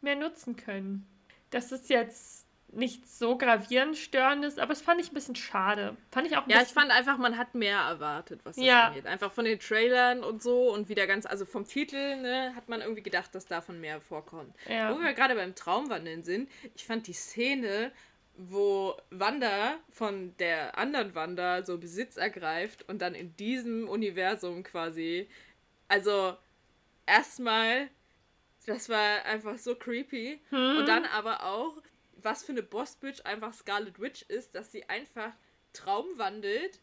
mehr 0.00 0.16
nutzen 0.16 0.56
können. 0.56 1.06
Das 1.50 1.70
ist 1.70 1.90
jetzt 1.90 2.37
nichts 2.70 3.18
so 3.18 3.36
gravierend 3.38 3.96
störendes, 3.96 4.58
aber 4.58 4.72
es 4.72 4.82
fand 4.82 5.00
ich 5.00 5.10
ein 5.10 5.14
bisschen 5.14 5.36
schade. 5.36 5.96
Fand 6.10 6.26
ich 6.26 6.36
auch 6.36 6.46
Ja, 6.46 6.62
ich 6.62 6.68
fand 6.68 6.90
einfach, 6.90 7.16
man 7.16 7.38
hat 7.38 7.54
mehr 7.54 7.78
erwartet, 7.78 8.40
was 8.44 8.56
das 8.56 8.64
ja. 8.64 8.88
angeht. 8.88 9.06
Einfach 9.06 9.32
von 9.32 9.44
den 9.44 9.58
Trailern 9.58 10.22
und 10.22 10.42
so 10.42 10.72
und 10.72 10.88
wieder 10.88 11.06
ganz, 11.06 11.24
also 11.24 11.44
vom 11.44 11.66
Titel, 11.66 12.16
ne, 12.16 12.52
hat 12.54 12.68
man 12.68 12.80
irgendwie 12.80 13.02
gedacht, 13.02 13.34
dass 13.34 13.46
davon 13.46 13.80
mehr 13.80 14.00
vorkommt. 14.00 14.54
Ja. 14.68 14.94
Wo 14.94 15.00
wir 15.00 15.12
gerade 15.14 15.34
beim 15.34 15.54
Traumwandeln 15.54 16.24
sind, 16.24 16.50
ich 16.74 16.84
fand 16.84 17.06
die 17.06 17.14
Szene, 17.14 17.90
wo 18.36 18.96
Wanda 19.10 19.78
von 19.90 20.36
der 20.38 20.78
anderen 20.78 21.14
Wanda 21.14 21.64
so 21.64 21.78
Besitz 21.78 22.16
ergreift 22.16 22.88
und 22.88 23.00
dann 23.02 23.14
in 23.14 23.34
diesem 23.36 23.88
Universum 23.88 24.62
quasi, 24.62 25.28
also 25.88 26.36
erstmal, 27.06 27.88
das 28.66 28.88
war 28.88 29.24
einfach 29.24 29.58
so 29.58 29.74
creepy 29.74 30.38
hm. 30.50 30.78
und 30.78 30.86
dann 30.86 31.04
aber 31.06 31.44
auch 31.44 31.82
was 32.22 32.44
für 32.44 32.52
eine 32.52 32.62
Bossbitch 32.62 33.24
einfach 33.24 33.52
Scarlet 33.54 34.00
Witch 34.00 34.22
ist, 34.22 34.54
dass 34.54 34.72
sie 34.72 34.88
einfach 34.88 35.32
traumwandelt 35.72 36.80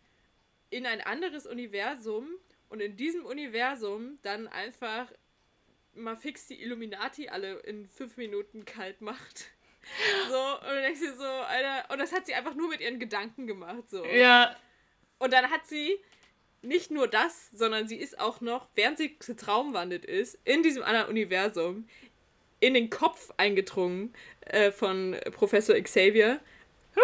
in 0.70 0.86
ein 0.86 1.02
anderes 1.02 1.46
Universum 1.46 2.28
und 2.70 2.82
in 2.82 2.98
diesem 2.98 3.26
Universum 3.26 4.20
dann 4.24 4.48
einfach 4.48 5.12
mal 5.94 6.16
fix 6.16 6.48
die 6.48 6.62
Illuminati 6.62 7.30
alle 7.30 7.60
in 7.60 7.88
fünf 7.88 8.18
Minuten 8.18 8.66
kalt 8.66 9.02
macht. 9.02 9.46
So, 10.28 10.36
und 10.36 10.64
dann 10.64 10.82
denkst 10.82 11.00
du 11.00 11.16
so, 11.16 11.24
Alter, 11.24 11.92
und 11.92 12.00
das 12.00 12.12
hat 12.12 12.26
sie 12.26 12.34
einfach 12.34 12.56
nur 12.56 12.70
mit 12.70 12.82
ihren 12.82 12.98
Gedanken 12.98 13.46
gemacht, 13.46 13.88
so. 13.88 14.04
Ja. 14.04 14.56
Und 15.20 15.32
dann 15.32 15.52
hat 15.52 15.68
sie 15.68 16.00
nicht 16.64 16.90
nur 16.90 17.08
das, 17.08 17.52
sondern 17.54 17.88
sie 17.88 17.98
ist 17.98 18.20
auch 18.20 18.42
noch, 18.42 18.68
während 18.74 18.98
sie 18.98 19.16
getraumwandelt 19.16 20.04
ist, 20.04 20.40
in 20.44 20.64
diesem 20.64 20.82
anderen 20.82 21.10
Universum, 21.10 21.88
in 22.60 22.74
den 22.74 22.90
Kopf 22.90 23.32
eingedrungen 23.38 24.12
äh, 24.46 24.72
von 24.72 25.16
Professor 25.32 25.76
Xavier 25.80 26.40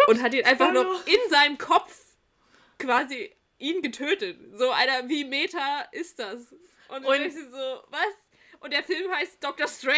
und 0.08 0.22
hat 0.22 0.34
ihn 0.34 0.44
einfach 0.44 0.72
noch 0.72 1.06
in 1.06 1.30
seinem 1.30 1.58
Kopf 1.58 1.98
quasi 2.78 3.30
ihn 3.58 3.82
getötet. 3.82 4.38
So 4.54 4.70
einer, 4.70 5.08
wie 5.08 5.24
Meta 5.24 5.86
ist 5.92 6.18
das? 6.18 6.52
Und, 6.88 7.04
und 7.04 7.20
ich 7.20 7.34
so, 7.34 7.82
was? 7.88 8.14
Und 8.60 8.72
der 8.72 8.82
Film 8.84 9.10
heißt 9.12 9.42
Doctor 9.42 9.66
Strange? 9.66 9.96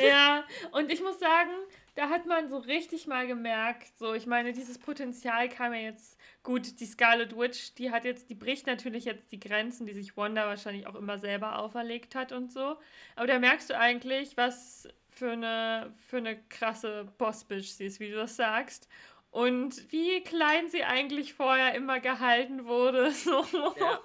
Ja, 0.00 0.44
und 0.72 0.92
ich 0.92 1.00
muss 1.02 1.18
sagen, 1.18 1.50
da 1.96 2.08
hat 2.08 2.26
man 2.26 2.48
so 2.48 2.58
richtig 2.58 3.06
mal 3.06 3.26
gemerkt, 3.26 3.98
so, 3.98 4.14
ich 4.14 4.26
meine, 4.26 4.52
dieses 4.52 4.78
Potenzial 4.78 5.48
kam 5.48 5.74
ja 5.74 5.80
jetzt 5.80 6.16
gut. 6.42 6.78
Die 6.80 6.86
Scarlet 6.86 7.36
Witch, 7.36 7.74
die 7.74 7.90
hat 7.90 8.04
jetzt, 8.04 8.30
die 8.30 8.34
bricht 8.34 8.66
natürlich 8.66 9.04
jetzt 9.04 9.32
die 9.32 9.40
Grenzen, 9.40 9.86
die 9.86 9.92
sich 9.92 10.16
Wanda 10.16 10.46
wahrscheinlich 10.46 10.86
auch 10.86 10.94
immer 10.94 11.18
selber 11.18 11.58
auferlegt 11.58 12.14
hat 12.14 12.32
und 12.32 12.52
so. 12.52 12.76
Aber 13.16 13.26
da 13.26 13.38
merkst 13.38 13.70
du 13.70 13.76
eigentlich, 13.76 14.36
was 14.36 14.88
für 15.20 15.32
eine, 15.32 15.92
für 15.98 16.16
eine 16.16 16.42
krasse 16.48 17.04
Bossbitch 17.18 17.68
sie 17.68 17.84
ist, 17.84 18.00
wie 18.00 18.08
du 18.10 18.16
das 18.16 18.36
sagst 18.36 18.88
und 19.32 19.92
wie 19.92 20.22
klein 20.22 20.68
sie 20.70 20.82
eigentlich 20.82 21.34
vorher 21.34 21.74
immer 21.74 22.00
gehalten 22.00 22.66
wurde. 22.66 23.12
So. 23.20 23.44
Ja, 23.78 24.00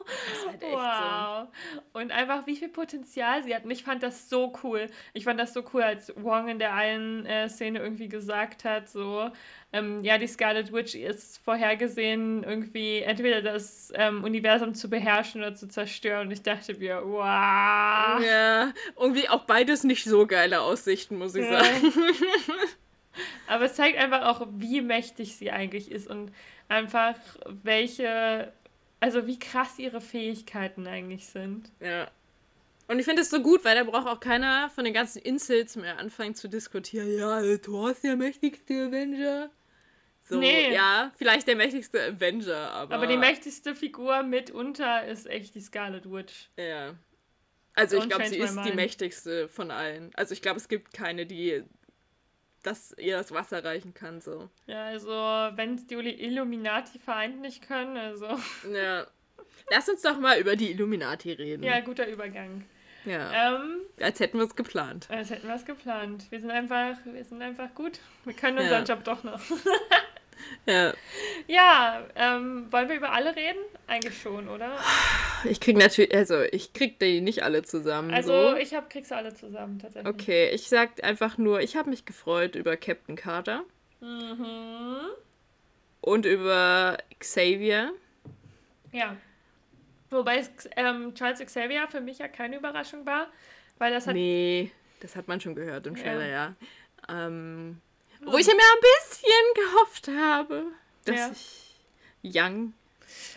halt 0.45 0.63
echt 0.63 0.71
wow. 0.71 1.47
So. 1.73 1.99
Und 1.99 2.11
einfach, 2.11 2.45
wie 2.47 2.55
viel 2.55 2.67
Potenzial 2.67 3.43
sie 3.43 3.55
hat. 3.55 3.63
Und 3.63 3.71
ich 3.71 3.83
fand 3.83 4.03
das 4.03 4.29
so 4.29 4.53
cool. 4.63 4.89
Ich 5.13 5.23
fand 5.23 5.39
das 5.39 5.53
so 5.53 5.63
cool, 5.73 5.83
als 5.83 6.13
Wong 6.17 6.49
in 6.49 6.59
der 6.59 6.73
einen 6.73 7.25
äh, 7.25 7.47
Szene 7.49 7.79
irgendwie 7.79 8.09
gesagt 8.09 8.65
hat, 8.65 8.89
so, 8.89 9.31
ähm, 9.71 10.03
ja, 10.03 10.17
die 10.17 10.27
Scarlet 10.27 10.73
Witch 10.73 10.95
ist 10.95 11.37
vorhergesehen, 11.43 12.43
irgendwie 12.43 12.99
entweder 12.99 13.41
das 13.41 13.91
ähm, 13.95 14.23
Universum 14.23 14.73
zu 14.75 14.89
beherrschen 14.89 15.41
oder 15.41 15.55
zu 15.55 15.67
zerstören. 15.67 16.27
Und 16.27 16.33
ich 16.33 16.43
dachte 16.43 16.75
mir, 16.75 17.01
wow. 17.03 18.21
Ja, 18.21 18.73
irgendwie 18.99 19.29
auch 19.29 19.45
beides 19.45 19.83
nicht 19.83 20.03
so 20.03 20.27
geile 20.27 20.61
Aussichten, 20.61 21.17
muss 21.17 21.35
ich 21.35 21.45
ja. 21.45 21.63
sagen. 21.63 21.93
Aber 23.47 23.65
es 23.65 23.75
zeigt 23.75 23.97
einfach 23.97 24.23
auch, 24.23 24.47
wie 24.51 24.81
mächtig 24.81 25.35
sie 25.35 25.51
eigentlich 25.51 25.91
ist 25.91 26.07
und 26.07 26.31
einfach 26.67 27.15
welche, 27.63 28.51
also 28.99 29.27
wie 29.27 29.39
krass 29.39 29.79
ihre 29.79 30.01
Fähigkeiten 30.01 30.87
eigentlich 30.87 31.27
sind. 31.27 31.71
Ja. 31.79 32.09
Und 32.87 32.99
ich 32.99 33.05
finde 33.05 33.23
es 33.23 33.29
so 33.29 33.41
gut, 33.41 33.65
weil 33.65 33.75
da 33.75 33.83
braucht 33.83 34.07
auch 34.07 34.19
keiner 34.19 34.69
von 34.69 34.85
den 34.85 34.93
ganzen 34.93 35.19
Insels 35.19 35.75
mehr 35.75 35.97
anfangen 35.97 36.35
zu 36.35 36.47
diskutieren. 36.47 37.17
Ja, 37.17 37.41
Thor 37.57 37.91
ist 37.91 38.03
der 38.03 38.15
mächtigste 38.15 38.87
Avenger. 38.87 39.49
So, 40.27 40.39
nee. 40.39 40.73
ja, 40.73 41.11
vielleicht 41.17 41.47
der 41.47 41.55
mächtigste 41.55 42.01
Avenger, 42.03 42.71
aber. 42.71 42.95
Aber 42.95 43.07
die 43.07 43.17
mächtigste 43.17 43.75
Figur 43.75 44.23
mitunter 44.23 45.05
ist 45.05 45.27
echt 45.27 45.53
die 45.53 45.61
Scarlet 45.61 46.11
Witch. 46.11 46.49
Ja. 46.57 46.95
Also 47.75 47.97
ich 47.97 48.07
glaube, 48.07 48.25
sie 48.27 48.37
ist 48.37 48.57
die 48.65 48.73
mächtigste 48.73 49.49
von 49.49 49.69
allen. 49.69 50.11
Also 50.15 50.33
ich 50.33 50.41
glaube, 50.41 50.57
es 50.57 50.67
gibt 50.67 50.93
keine, 50.93 51.25
die 51.25 51.63
dass 52.65 52.95
ihr 52.97 53.17
das 53.17 53.31
Wasser 53.31 53.63
reichen 53.63 53.93
kann, 53.93 54.21
so. 54.21 54.49
Ja, 54.67 54.85
also, 54.85 55.09
wenn 55.09 55.75
es 55.75 55.87
die 55.87 55.95
Illuminati 55.95 56.99
vereint 56.99 57.41
nicht 57.41 57.67
können, 57.67 57.97
also. 57.97 58.27
Ja. 58.73 59.07
Lass 59.71 59.89
uns 59.89 60.01
doch 60.01 60.19
mal 60.19 60.39
über 60.39 60.55
die 60.55 60.71
Illuminati 60.71 61.31
reden. 61.31 61.63
Ja, 61.63 61.79
guter 61.79 62.07
Übergang. 62.07 62.65
Ja. 63.05 63.55
Ähm, 63.55 63.81
als 63.99 64.19
hätten 64.19 64.37
wir 64.37 64.45
es 64.45 64.55
geplant. 64.55 65.07
Als 65.09 65.29
hätten 65.29 65.47
wir 65.47 65.55
es 65.55 65.65
geplant. 65.65 66.25
Wir 66.29 66.39
sind 66.39 66.51
einfach, 66.51 66.97
wir 67.05 67.23
sind 67.23 67.41
einfach 67.41 67.73
gut. 67.75 67.99
Wir 68.25 68.33
können 68.33 68.57
unseren 68.57 68.85
ja. 68.85 68.93
Job 68.93 69.03
doch 69.03 69.23
noch. 69.23 69.39
Ja. 70.67 70.93
Ja, 71.47 72.03
ähm, 72.15 72.71
wollen 72.71 72.89
wir 72.89 72.95
über 72.95 73.11
alle 73.11 73.35
reden? 73.35 73.59
Eigentlich 73.85 74.19
schon, 74.19 74.47
oder? 74.47 74.79
Ich 75.47 75.59
krieg 75.59 75.77
natürlich, 75.77 76.15
also 76.15 76.41
ich 76.41 76.73
krieg 76.73 76.97
die 76.99 77.21
nicht 77.21 77.43
alle 77.43 77.61
zusammen. 77.61 78.11
Also 78.11 78.49
so. 78.49 78.55
ich 78.55 78.73
hab, 78.73 78.89
krieg 78.89 79.05
sie 79.05 79.15
alle 79.15 79.35
zusammen 79.35 79.77
tatsächlich. 79.77 80.11
Okay, 80.11 80.49
ich 80.49 80.67
sag 80.67 81.03
einfach 81.03 81.37
nur, 81.37 81.59
ich 81.61 81.75
habe 81.75 81.91
mich 81.91 82.05
gefreut 82.05 82.55
über 82.55 82.77
Captain 82.77 83.15
Carter. 83.15 83.63
Mhm. 84.01 84.97
Und 86.01 86.25
über 86.25 86.97
Xavier. 87.19 87.91
Ja. 88.91 89.17
Wobei 90.09 90.43
ähm, 90.75 91.13
Charles 91.13 91.39
Xavier 91.39 91.87
für 91.89 92.01
mich 92.01 92.19
ja 92.19 92.27
keine 92.27 92.57
Überraschung 92.57 93.05
war, 93.05 93.27
weil 93.77 93.91
das 93.91 94.07
hat. 94.07 94.15
Nee, 94.15 94.71
das 95.01 95.15
hat 95.15 95.27
man 95.27 95.41
schon 95.41 95.55
gehört 95.55 95.85
im 95.87 95.95
Trailer, 95.95 96.25
ja. 96.25 96.55
ja. 97.07 97.27
Ähm, 97.27 97.81
wo 98.25 98.37
ich 98.37 98.47
mir 98.47 98.53
ein 98.53 98.81
bisschen 98.81 99.31
gehofft 99.55 100.07
habe, 100.07 100.63
dass 101.05 101.15
ja. 101.15 101.31
ich 101.31 102.35
Young 102.35 102.73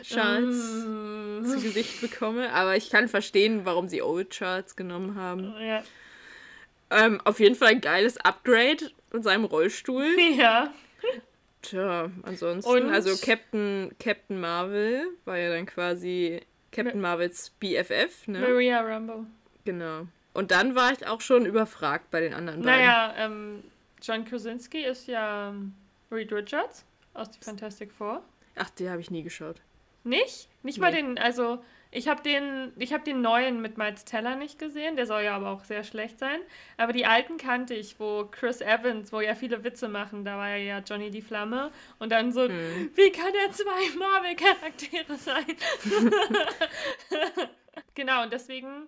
Charles 0.02 0.56
mm. 0.56 1.44
zu 1.44 1.60
Gesicht 1.60 2.00
bekomme. 2.00 2.52
Aber 2.52 2.76
ich 2.76 2.90
kann 2.90 3.08
verstehen, 3.08 3.64
warum 3.64 3.88
sie 3.88 4.02
Old 4.02 4.30
Charles 4.30 4.76
genommen 4.76 5.14
haben. 5.14 5.54
Ja. 5.60 5.82
Ähm, 6.90 7.20
auf 7.24 7.38
jeden 7.40 7.54
Fall 7.54 7.68
ein 7.68 7.80
geiles 7.80 8.16
Upgrade 8.18 8.90
in 9.12 9.22
seinem 9.22 9.44
Rollstuhl. 9.44 10.16
Ja. 10.36 10.72
Tja, 11.60 12.10
ansonsten, 12.22 12.70
Und? 12.70 12.90
also 12.90 13.16
Captain, 13.16 13.90
Captain 13.98 14.40
Marvel 14.40 15.08
war 15.24 15.36
ja 15.36 15.50
dann 15.50 15.66
quasi 15.66 16.40
Captain 16.70 17.00
Marvels 17.00 17.50
BFF, 17.58 18.28
ne? 18.28 18.38
Maria 18.38 18.80
Rambo. 18.80 19.26
Genau. 19.64 20.06
Und 20.34 20.52
dann 20.52 20.76
war 20.76 20.92
ich 20.92 21.06
auch 21.08 21.20
schon 21.20 21.46
überfragt 21.46 22.12
bei 22.12 22.20
den 22.20 22.32
anderen 22.32 22.62
beiden. 22.62 22.80
Naja, 22.80 23.14
ähm, 23.18 23.64
John 24.02 24.24
Krasinski 24.24 24.84
ist 24.84 25.06
ja 25.06 25.50
ähm, 25.50 25.74
Reed 26.10 26.32
Richards 26.32 26.84
aus 27.14 27.30
die 27.30 27.40
Fantastic 27.40 27.92
Four. 27.92 28.22
Ach, 28.56 28.70
die 28.70 28.88
habe 28.88 29.00
ich 29.00 29.10
nie 29.10 29.22
geschaut. 29.22 29.60
Nicht? 30.04 30.48
Nicht 30.62 30.78
nee. 30.78 30.82
mal 30.82 30.92
den, 30.92 31.18
also 31.18 31.62
ich 31.90 32.06
habe 32.06 32.22
den, 32.22 32.72
ich 32.76 32.92
habe 32.92 33.04
den 33.04 33.22
neuen 33.22 33.62
mit 33.62 33.78
Miles 33.78 34.04
Teller 34.04 34.36
nicht 34.36 34.58
gesehen, 34.58 34.96
der 34.96 35.06
soll 35.06 35.22
ja 35.22 35.34
aber 35.34 35.50
auch 35.50 35.64
sehr 35.64 35.84
schlecht 35.84 36.18
sein. 36.18 36.40
Aber 36.76 36.92
die 36.92 37.06
alten 37.06 37.38
kannte 37.38 37.74
ich, 37.74 37.98
wo 37.98 38.26
Chris 38.30 38.60
Evans, 38.60 39.12
wo 39.12 39.20
ja 39.20 39.34
viele 39.34 39.64
Witze 39.64 39.88
machen, 39.88 40.24
da 40.24 40.36
war 40.36 40.54
ja 40.54 40.80
Johnny 40.80 41.10
die 41.10 41.22
Flamme 41.22 41.70
und 41.98 42.12
dann 42.12 42.30
so, 42.32 42.46
hm. 42.46 42.90
wie 42.94 43.10
kann 43.10 43.32
er 43.34 43.52
zwei 43.52 43.98
Marvel-Charaktere 43.98 45.16
sein? 45.16 45.46
genau, 47.94 48.22
und 48.22 48.32
deswegen 48.32 48.86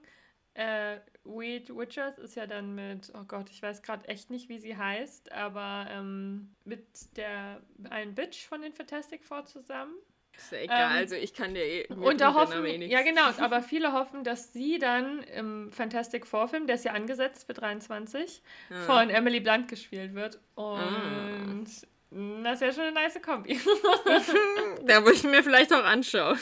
äh, 0.61 1.01
Reed 1.25 1.71
Richards 1.71 2.19
ist 2.19 2.37
ja 2.37 2.47
dann 2.47 2.75
mit, 2.75 3.11
oh 3.15 3.25
Gott, 3.27 3.49
ich 3.51 3.63
weiß 3.63 3.83
gerade 3.83 4.07
echt 4.09 4.31
nicht, 4.31 4.49
wie 4.51 4.59
sie 4.59 4.77
heißt, 4.77 5.33
aber 5.33 5.87
ähm, 5.91 6.55
mit 6.65 6.85
der 7.17 7.63
einen 7.89 8.15
Bitch 8.15 8.47
von 8.47 8.61
den 8.61 8.73
Fantastic 8.75 9.25
Four 9.25 9.47
zusammen. 9.47 9.95
Ist 10.37 10.53
ja 10.53 10.59
egal, 10.59 10.91
ähm, 10.93 10.97
also 10.99 11.15
ich 11.15 11.33
kann 11.33 11.55
dir 11.55 11.65
eh. 11.65 11.87
Und 11.87 12.21
da 12.21 12.35
hoffen, 12.35 12.65
eh 12.65 12.87
ja 12.87 13.03
genau, 13.03 13.23
aber 13.39 13.63
viele 13.63 13.93
hoffen, 13.93 14.23
dass 14.23 14.53
sie 14.53 14.79
dann 14.79 15.23
im 15.23 15.73
Fantastic 15.73 16.27
Four 16.27 16.49
Film, 16.49 16.67
der 16.67 16.77
ist 16.77 16.85
ja 16.85 16.93
angesetzt 16.93 17.47
für 17.47 17.55
23, 17.55 18.43
ah. 18.71 18.75
von 18.83 19.09
Emily 19.09 19.41
Blunt 19.41 19.69
gespielt 19.69 20.15
wird. 20.15 20.39
Und 20.57 20.77
ah. 20.77 22.43
das 22.45 22.55
ist 22.55 22.61
ja 22.61 22.73
schon 22.73 22.85
eine 22.85 22.93
nice 22.93 23.21
Kombi. 23.23 23.59
da 24.85 25.05
würde 25.05 25.17
ich 25.17 25.25
mir 25.25 25.43
vielleicht 25.43 25.73
auch 25.73 25.85
anschauen. 25.85 26.39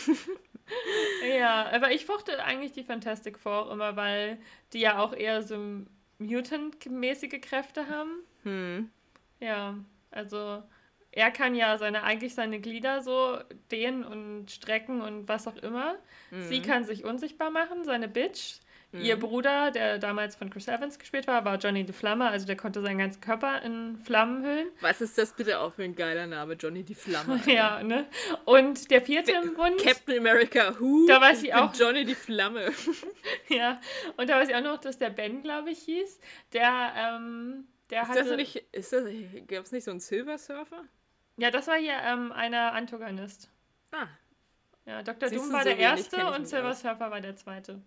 Ja, 1.38 1.70
aber 1.72 1.90
ich 1.90 2.06
mochte 2.08 2.42
eigentlich 2.42 2.72
die 2.72 2.84
Fantastic 2.84 3.38
Four 3.38 3.70
immer, 3.72 3.96
weil 3.96 4.38
die 4.72 4.80
ja 4.80 4.98
auch 4.98 5.12
eher 5.12 5.42
so 5.42 5.56
Mutant-mäßige 6.18 7.40
Kräfte 7.40 7.88
haben. 7.88 8.22
Hm. 8.42 8.90
Ja, 9.40 9.74
also 10.10 10.62
er 11.12 11.30
kann 11.30 11.54
ja 11.54 11.78
seine 11.78 12.02
eigentlich 12.02 12.34
seine 12.34 12.60
Glieder 12.60 13.02
so 13.02 13.38
dehnen 13.70 14.04
und 14.04 14.50
strecken 14.50 15.00
und 15.00 15.28
was 15.28 15.46
auch 15.48 15.56
immer. 15.56 15.94
Mhm. 16.30 16.42
Sie 16.42 16.62
kann 16.62 16.84
sich 16.84 17.04
unsichtbar 17.04 17.50
machen, 17.50 17.84
seine 17.84 18.08
Bitch. 18.08 18.60
Mhm. 18.92 19.00
Ihr 19.02 19.18
Bruder, 19.18 19.70
der 19.70 19.98
damals 19.98 20.34
von 20.34 20.48
Chris 20.48 20.66
Evans 20.66 20.98
gespielt 20.98 21.26
war, 21.26 21.44
war 21.44 21.58
Johnny 21.58 21.84
the 21.86 21.92
Flamme, 21.92 22.26
also 22.28 22.46
der 22.46 22.56
konnte 22.56 22.80
seinen 22.80 22.98
ganzen 22.98 23.20
Körper 23.20 23.60
in 23.62 23.98
Flammen 23.98 24.42
hüllen. 24.42 24.68
Was 24.80 25.02
ist 25.02 25.18
das 25.18 25.34
bitte 25.34 25.60
auch 25.60 25.74
für 25.74 25.82
ein 25.82 25.94
geiler 25.94 26.26
Name, 26.26 26.54
Johnny 26.54 26.82
die 26.82 26.94
Flamme? 26.94 27.38
ja, 27.46 27.82
ne? 27.82 28.06
Und 28.46 28.90
der 28.90 29.02
vierte 29.02 29.32
im 29.32 29.54
Bund. 29.54 29.78
Captain 29.82 30.18
America, 30.18 30.74
who? 30.80 31.06
Da 31.06 31.20
weiß 31.20 31.42
ich 31.42 31.52
auch. 31.52 31.74
Johnny 31.74 32.06
die 32.06 32.14
Flamme. 32.14 32.72
ja, 33.48 33.78
und 34.16 34.30
da 34.30 34.40
weiß 34.40 34.48
ich 34.48 34.54
auch 34.54 34.62
noch, 34.62 34.78
dass 34.78 34.96
der 34.96 35.10
Ben, 35.10 35.42
glaube 35.42 35.70
ich, 35.70 35.80
hieß. 35.80 36.18
Der, 36.54 36.92
ähm, 36.96 37.66
der 37.90 38.02
ist 38.02 38.08
hatte. 38.08 38.24
Das 38.24 38.36
nicht, 38.36 38.56
ist 38.72 38.92
das, 38.92 39.04
gab 39.48 39.64
es 39.64 39.72
nicht 39.72 39.84
so 39.84 39.90
einen 39.90 40.00
Silver 40.00 40.38
Surfer? 40.38 40.84
Ja, 41.36 41.50
das 41.50 41.66
war 41.66 41.76
hier 41.76 41.94
ähm, 42.04 42.32
einer 42.32 42.72
Antagonist. 42.72 43.50
Ah, 43.92 44.08
ja, 44.88 45.02
Dr. 45.02 45.28
Siehst 45.28 45.44
Doom 45.44 45.52
war 45.52 45.64
so 45.64 45.68
der 45.68 45.78
erste 45.78 46.26
und 46.32 46.48
Silver 46.48 46.70
aus. 46.70 46.80
Surfer 46.80 47.10
war 47.10 47.20
der 47.20 47.36
zweite. 47.36 47.82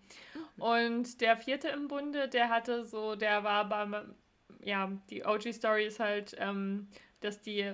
Und 0.56 1.20
der 1.20 1.36
vierte 1.36 1.68
im 1.68 1.88
Bunde, 1.88 2.28
der 2.28 2.48
hatte 2.48 2.84
so, 2.84 3.16
der 3.16 3.42
war 3.42 3.68
beim, 3.68 4.14
ja, 4.62 4.88
die 5.10 5.24
OG-Story 5.24 5.86
ist 5.86 5.98
halt, 5.98 6.36
ähm, 6.38 6.88
dass 7.20 7.40
die 7.42 7.72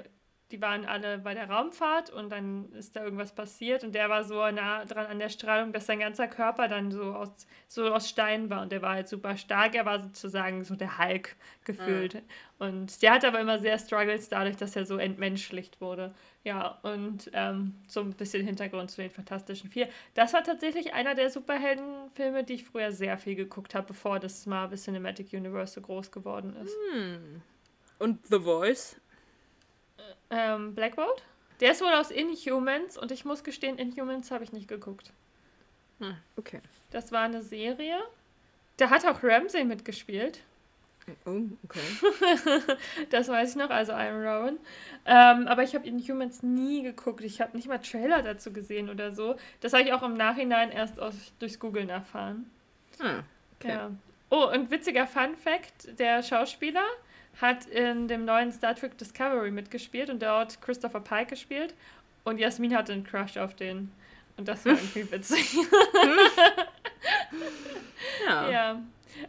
die 0.51 0.63
waren 0.63 0.87
alle 0.87 1.19
bei 1.19 1.35
der 1.35 1.51
Raumfahrt 1.51 2.09
und 2.09 2.31
dann 2.31 2.73
ist 2.73 2.97
da 2.97 3.05
irgendwas 3.05 3.35
passiert 3.35 3.85
und 3.85 3.95
der 3.95 4.09
war 4.09 4.25
so 4.25 4.51
nah 4.51 4.85
dran 4.87 5.07
an 5.07 5.19
der 5.19 5.29
Strahlung, 5.29 5.73
dass 5.73 5.87
sein 5.87 5.99
ganzer 5.99 6.27
Körper 6.27 6.69
dann 6.69 6.91
so 6.91 7.15
aus, 7.15 7.47
so 7.67 7.93
aus 7.93 8.09
Stein 8.09 8.49
war 8.49 8.63
und 8.63 8.73
der 8.73 8.81
war 8.81 8.95
halt 8.95 9.09
super 9.09 9.37
stark. 9.37 9.75
Er 9.75 9.85
war 9.85 10.01
sozusagen 10.01 10.65
so 10.65 10.75
der 10.75 10.99
Hulk 10.99 11.37
gefühlt. 11.65 12.15
Mhm. 12.15 12.21
Und 12.59 13.03
der 13.03 13.13
hatte 13.13 13.29
aber 13.29 13.41
immer 13.41 13.59
sehr 13.59 13.79
Struggles 13.79 14.31
dadurch, 14.31 14.57
dass 14.57 14.75
er 14.75 14.87
so 14.87 14.97
entmenschlicht 14.97 15.83
wurde. 15.83 16.15
Ja, 16.45 16.79
und 16.83 17.31
ähm, 17.35 17.75
so 17.89 18.01
ein 18.01 18.13
bisschen 18.13 18.45
Hintergrund 18.47 18.91
zu 18.91 19.03
den 19.03 19.11
Fantastischen 19.11 19.71
Vier. 19.71 19.89
Das 20.15 20.33
war 20.33 20.43
tatsächlich 20.43 20.95
einer 20.95 21.15
der 21.15 21.31
Superheldenfilme, 21.31 22.45
die 22.45 22.55
ich 22.55 22.65
früher 22.65 22.93
sehr 22.93 23.19
viel 23.19 23.35
geguckt 23.35 23.75
habe, 23.75 23.89
bevor 23.89 24.19
das 24.19 24.47
Marvel 24.47 24.79
Cinematic 24.79 25.33
Universe 25.33 25.75
so 25.75 25.81
groß 25.81 26.11
geworden 26.11 26.57
ist. 26.57 26.75
Hm. 26.93 27.43
Und 27.99 28.27
The 28.29 28.39
Voice? 28.39 29.01
Ähm, 30.31 30.75
Black 30.75 30.97
Bolt? 30.97 31.23
Der 31.61 31.73
ist 31.73 31.81
wohl 31.81 31.93
aus 31.93 32.11
Inhumans 32.11 32.97
und 32.97 33.11
ich 33.11 33.25
muss 33.25 33.43
gestehen, 33.43 33.79
Inhumans 33.79 34.31
habe 34.31 34.45
ich 34.45 34.53
nicht 34.53 34.69
geguckt. 34.69 35.13
Hm, 35.99 36.17
okay. 36.37 36.61
Das 36.91 37.11
war 37.11 37.23
eine 37.23 37.43
Serie. 37.43 37.99
Da 38.77 38.91
hat 38.91 39.05
auch 39.05 39.25
Ramsey 39.25 39.65
mitgespielt. 39.65 40.41
Oh, 41.25 41.43
okay. 41.65 41.81
das 43.11 43.29
weiß 43.29 43.51
ich 43.51 43.57
noch, 43.57 43.71
also 43.71 43.93
Iron 43.93 44.23
Rowan. 44.23 44.59
Ähm, 45.07 45.47
aber 45.47 45.63
ich 45.63 45.75
habe 45.75 45.87
Inhumans 45.87 46.43
nie 46.43 46.83
geguckt. 46.83 47.23
Ich 47.23 47.41
habe 47.41 47.57
nicht 47.57 47.69
mal 47.69 47.79
Trailer 47.79 48.23
dazu 48.23 48.53
gesehen 48.53 48.91
oder 48.91 49.13
so. 49.13 49.37
Das 49.61 49.73
habe 49.73 49.85
ich 49.85 49.93
auch 49.93 50.03
im 50.03 50.15
Nachhinein 50.15 50.71
erst 50.71 51.01
aus, 51.01 51.15
durchs 51.39 51.59
Googlen 51.59 51.89
erfahren. 51.89 52.51
Hm, 52.99 53.23
okay. 53.59 53.69
Ja. 53.69 53.91
Oh, 54.31 54.47
und 54.53 54.71
witziger 54.71 55.07
Fun 55.07 55.37
Fact: 55.37 55.99
Der 55.99 56.23
Schauspieler 56.23 56.85
hat 57.41 57.67
in 57.67 58.09
dem 58.09 58.25
neuen 58.25 58.53
Star 58.53 58.75
Trek 58.75 58.99
Discovery 58.99 59.51
mitgespielt 59.51 60.11
und 60.11 60.23
dort 60.23 60.61
Christopher 60.61 61.01
Pike 61.01 61.31
gespielt. 61.31 61.75
Und 62.25 62.39
Jasmin 62.39 62.77
hatte 62.77 62.93
einen 62.93 63.05
Crush 63.05 63.37
auf 63.37 63.55
den. 63.55 63.91
Und 64.37 64.49
das 64.49 64.65
war 64.65 64.73
irgendwie 64.95 65.11
witzig. 65.11 65.55
ja. 68.27 68.51
ja. 68.51 68.83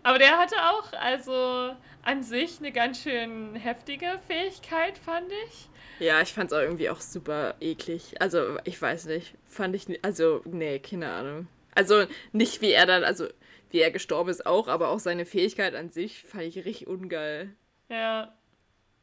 Aber 0.04 0.20
der 0.20 0.38
hatte 0.38 0.56
auch, 0.56 0.94
also 0.94 1.76
an 2.04 2.24
sich 2.24 2.60
eine 2.60 2.72
ganz 2.72 3.04
schön 3.04 3.56
heftige 3.56 4.20
Fähigkeit, 4.28 4.98
fand 4.98 5.32
ich. 5.48 5.70
Ja, 6.00 6.22
ich 6.22 6.34
fand 6.34 6.52
es 6.52 6.58
auch 6.58 6.62
irgendwie 6.62 6.90
auch 6.90 7.02
super 7.02 7.56
eklig. 7.60 8.22
Also, 8.22 8.58
ich 8.64 8.82
weiß 8.82 9.06
nicht. 9.06 9.36
Fand 9.46 9.76
ich, 9.76 10.04
also, 10.04 10.42
nee, 10.46 10.80
keine 10.80 11.12
Ahnung. 11.12 11.48
Also, 11.76 12.06
nicht 12.32 12.62
wie 12.62 12.72
er 12.72 12.86
dann, 12.86 13.04
also, 13.04 13.28
wie 13.70 13.80
er 13.80 13.92
gestorben 13.92 14.30
ist 14.30 14.46
auch, 14.46 14.68
aber 14.68 14.90
auch 14.90 15.00
seine 15.00 15.26
Fähigkeit 15.26 15.76
an 15.76 15.90
sich 15.90 16.24
fand 16.24 16.44
ich 16.44 16.58
richtig 16.58 16.88
ungeil. 16.88 17.54
Ja. 17.90 18.34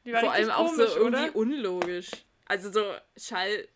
Vor 0.04 0.32
allem 0.32 0.50
auch 0.50 0.70
komisch, 0.70 0.90
so 0.90 0.98
irgendwie 0.98 1.30
oder? 1.30 1.36
unlogisch. 1.36 2.10
Also, 2.46 2.70
so 2.70 2.82
Schall. 3.16 3.68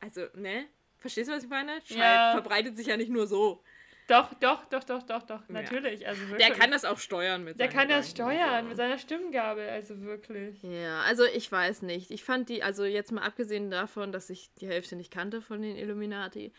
Also, 0.00 0.22
ne? 0.34 0.66
Verstehst 0.96 1.28
du, 1.28 1.34
was 1.34 1.44
ich 1.44 1.50
meine? 1.50 1.82
Schall 1.84 1.98
ja. 1.98 2.32
verbreitet 2.32 2.76
sich 2.78 2.86
ja 2.86 2.96
nicht 2.96 3.10
nur 3.10 3.26
so. 3.26 3.62
Doch, 4.08 4.32
doch, 4.34 4.64
doch, 4.66 4.84
doch, 4.84 5.02
doch, 5.02 5.22
doch, 5.22 5.48
natürlich. 5.48 6.00
Ja. 6.00 6.08
Also 6.08 6.22
wirklich. 6.28 6.46
Der 6.46 6.56
kann 6.56 6.70
das 6.70 6.84
auch 6.84 6.98
steuern 6.98 7.42
mit 7.42 7.58
Der 7.58 7.68
kann 7.68 7.88
das 7.88 8.10
steuern 8.10 8.68
mit 8.68 8.76
seiner 8.76 8.98
Stimmgabel, 8.98 9.68
also 9.68 10.00
wirklich. 10.02 10.62
Ja, 10.62 11.00
also 11.00 11.24
ich 11.24 11.50
weiß 11.50 11.82
nicht. 11.82 12.12
Ich 12.12 12.22
fand 12.22 12.48
die, 12.48 12.62
also 12.62 12.84
jetzt 12.84 13.10
mal 13.10 13.22
abgesehen 13.22 13.70
davon, 13.70 14.12
dass 14.12 14.30
ich 14.30 14.52
die 14.60 14.68
Hälfte 14.68 14.94
nicht 14.94 15.12
kannte 15.12 15.42
von 15.42 15.60
den 15.60 15.76
Illuminati, 15.76 16.52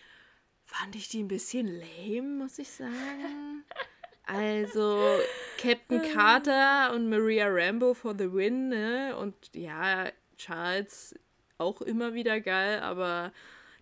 fand 0.66 0.96
ich 0.98 1.08
die 1.08 1.24
ein 1.24 1.30
bisschen 1.30 1.68
lame, 1.68 2.44
muss 2.44 2.60
ich 2.60 2.70
sagen. 2.70 3.64
Also 4.30 5.00
Captain 5.58 6.02
Carter 6.14 6.94
und 6.94 7.10
Maria 7.10 7.48
Rambo 7.48 7.94
for 7.94 8.14
the 8.14 8.34
win, 8.34 8.68
ne? 8.68 9.16
Und 9.16 9.34
ja, 9.56 10.12
Charles 10.38 11.16
auch 11.58 11.82
immer 11.82 12.14
wieder 12.14 12.42
geil, 12.42 12.82
aber 12.82 13.32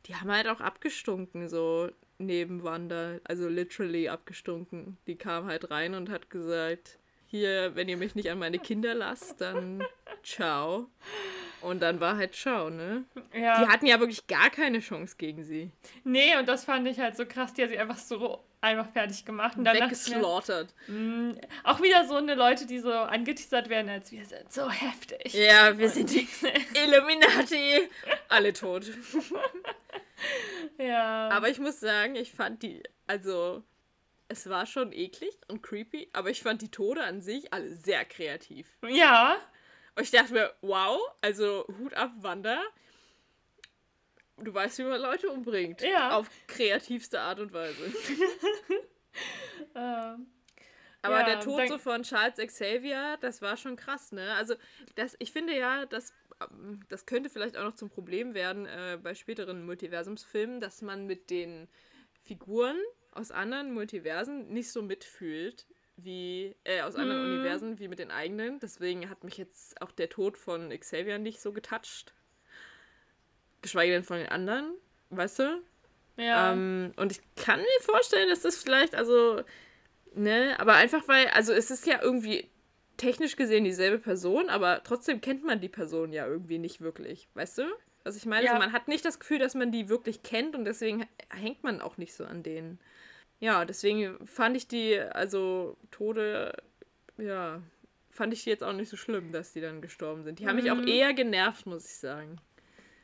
die 0.05 0.16
haben 0.16 0.32
halt 0.32 0.47
auch 0.47 0.61
abgestunken, 0.61 1.49
so 1.49 1.89
neben 2.18 2.63
Wanda, 2.63 3.20
also 3.24 3.47
literally 3.47 4.09
abgestunken. 4.09 4.97
Die 5.07 5.16
kam 5.16 5.45
halt 5.45 5.72
rein 5.72 5.93
und 5.93 6.09
hat 6.09 6.30
gesagt, 6.30 6.99
hier, 7.28 7.76
wenn 7.76 7.89
ihr 7.89 7.97
mich 7.97 8.16
nicht 8.16 8.30
an 8.30 8.39
meine 8.39 8.59
Kinder 8.59 8.93
lasst, 8.93 9.41
dann 9.41 9.84
ciao. 10.24 10.88
Und 11.61 11.82
dann 11.82 11.99
war 11.99 12.16
halt 12.16 12.36
ciao, 12.36 12.70
ne? 12.70 13.05
Ja. 13.34 13.63
Die 13.63 13.68
hatten 13.68 13.88
ja 13.88 13.99
wirklich 13.99 14.28
gar 14.28 14.49
keine 14.51 14.80
Chance 14.80 15.16
gegen 15.18 15.43
sie. 15.43 15.72
Nee, 16.03 16.38
und 16.38 16.47
das 16.47 16.63
fand 16.63 16.88
ich 16.88 16.99
halt 16.99 17.18
so 17.18 17.26
krass. 17.26 17.53
Die 17.53 17.63
hat 17.63 17.70
sie 17.72 17.80
einfach 17.80 17.97
so 17.97 18.43
einfach 18.61 18.88
fertig 18.91 19.26
gemacht. 19.26 19.57
Und 19.57 19.66
dann 19.66 19.76
Weggeslaughtert. 19.76 20.74
Mm, 20.88 21.32
auch 21.63 21.82
wieder 21.82 22.05
so 22.07 22.16
eine 22.16 22.36
Leute, 22.36 22.66
die 22.66 22.80
so 22.80 22.91
angeteasert 22.91 23.70
werden, 23.70 23.89
als 23.89 24.11
wir 24.11 24.26
sind 24.26 24.51
so 24.51 24.70
heftig. 24.70 25.34
Ja, 25.34 25.78
wir 25.78 25.88
und 25.88 25.93
sind 25.93 26.11
die 26.11 26.28
Illuminati. 26.86 27.89
Alle 28.30 28.53
tot. 28.53 28.86
ja. 30.78 31.30
Aber 31.30 31.49
ich 31.49 31.59
muss 31.59 31.80
sagen, 31.80 32.16
ich 32.16 32.32
fand 32.32 32.63
die, 32.63 32.84
also 33.07 33.63
es 34.28 34.49
war 34.49 34.66
schon 34.66 34.91
eklig 34.91 35.38
und 35.47 35.61
creepy, 35.61 36.09
aber 36.13 36.30
ich 36.30 36.41
fand 36.41 36.61
die 36.61 36.72
Tode 36.72 37.03
an 37.03 37.22
sich 37.22 37.53
alle 37.53 37.70
sehr 37.70 38.05
kreativ. 38.05 38.68
Ja. 38.88 39.38
Und 39.95 40.03
ich 40.03 40.11
dachte 40.11 40.34
mir, 40.34 40.53
wow, 40.61 40.99
also 41.22 41.66
Hut 41.80 41.93
ab, 41.93 42.11
Wanda. 42.18 42.61
Du 44.38 44.53
weißt, 44.53 44.80
wie 44.80 44.84
man 44.84 44.99
Leute 44.99 45.30
umbringt. 45.30 45.82
Ja. 45.82 46.18
Auf 46.18 46.30
kreativste 46.47 47.22
Art 47.22 47.39
und 47.39 47.53
Weise. 47.53 47.86
ähm, 49.76 50.28
aber 51.01 51.20
ja, 51.20 51.26
der 51.26 51.39
Tod 51.39 51.68
so 51.70 51.78
von 51.78 52.03
Charles 52.03 52.36
Xavier, 52.36 53.18
das 53.22 53.41
war 53.41 53.55
schon 53.55 53.76
krass, 53.78 54.11
ne? 54.11 54.34
Also, 54.34 54.55
das, 54.95 55.16
ich 55.20 55.32
finde 55.32 55.57
ja, 55.57 55.86
das, 55.86 56.13
das 56.89 57.05
könnte 57.05 57.29
vielleicht 57.29 57.57
auch 57.57 57.63
noch 57.63 57.75
zum 57.75 57.89
Problem 57.89 58.33
werden 58.33 58.65
äh, 58.65 58.99
bei 59.01 59.15
späteren 59.15 59.65
Multiversumsfilmen, 59.65 60.59
dass 60.59 60.81
man 60.81 61.05
mit 61.05 61.29
den 61.29 61.67
Figuren 62.23 62.77
aus 63.11 63.31
anderen 63.31 63.73
Multiversen 63.73 64.51
nicht 64.51 64.71
so 64.71 64.81
mitfühlt, 64.81 65.65
wie, 65.97 66.55
äh, 66.65 66.81
aus 66.81 66.95
anderen 66.95 67.23
mm. 67.23 67.33
Universen 67.33 67.79
wie 67.79 67.88
mit 67.88 67.99
den 67.99 68.11
eigenen. 68.11 68.59
Deswegen 68.59 69.09
hat 69.09 69.23
mich 69.23 69.38
jetzt 69.38 69.81
auch 69.81 69.91
der 69.91 70.09
Tod 70.09 70.38
von 70.38 70.69
Xavier 70.77 71.19
nicht 71.19 71.39
so 71.39 71.53
getoucht. 71.53 72.13
Geschweige 73.61 73.93
denn 73.93 74.03
von 74.03 74.17
den 74.17 74.27
anderen, 74.27 74.73
weißt 75.11 75.39
du? 75.39 75.63
Ja. 76.17 76.51
Ähm, 76.51 76.91
und 76.97 77.11
ich 77.11 77.21
kann 77.36 77.59
mir 77.59 77.81
vorstellen, 77.81 78.29
dass 78.29 78.41
das 78.41 78.61
vielleicht, 78.61 78.95
also, 78.95 79.41
ne, 80.13 80.55
aber 80.59 80.73
einfach 80.73 81.07
weil, 81.07 81.27
also 81.27 81.53
es 81.53 81.71
ist 81.71 81.86
ja 81.86 82.01
irgendwie 82.01 82.49
technisch 82.98 83.36
gesehen 83.36 83.64
dieselbe 83.64 84.00
Person, 84.00 84.50
aber 84.50 84.84
trotzdem 84.84 85.22
kennt 85.22 85.43
man 85.43 85.60
die 85.60 85.70
Person 85.70 86.14
ja 86.14 86.28
irgendwie 86.28 86.58
nicht 86.58 86.82
wirklich, 86.82 87.28
weißt 87.34 87.60
du? 87.60 87.64
Also 88.04 88.18
ich 88.18 88.26
meine, 88.26 88.46
ja. 88.46 88.52
also 88.52 88.64
man 88.64 88.74
hat 88.74 88.88
nicht 88.88 89.04
das 89.04 89.20
Gefühl, 89.20 89.39
dass 89.39 89.56
man 89.56 89.72
die 89.72 89.89
wirklich 89.89 90.22
kennt 90.24 90.56
und 90.56 90.66
deswegen 90.66 91.06
hängt 91.30 91.64
man 91.64 91.82
auch 91.82 91.98
nicht 91.98 92.14
so 92.14 92.24
an 92.26 92.43
denen. 92.43 92.80
Ja, 93.39 93.66
deswegen 93.66 94.26
fand 94.26 94.56
ich 94.56 94.68
die, 94.68 95.00
also 95.00 95.78
Tode, 95.91 96.56
ja, 97.18 97.62
fand 98.12 98.34
ich 98.34 98.43
die 98.43 98.50
jetzt 98.50 98.64
auch 98.64 98.74
nicht 98.74 98.89
so 98.89 98.98
schlimm, 98.98 99.32
dass 99.32 99.54
die 99.54 99.62
dann 99.62 99.82
gestorben 99.82 100.24
sind. 100.24 100.39
Die 100.39 100.48
haben 100.48 100.56
mhm. 100.56 100.64
mich 100.64 100.72
auch 100.72 100.78
mhm. 100.78 100.88
eher 100.88 101.14
genervt, 101.14 101.66
muss 101.66 101.86
ich 101.86 101.98
sagen. 101.98 102.38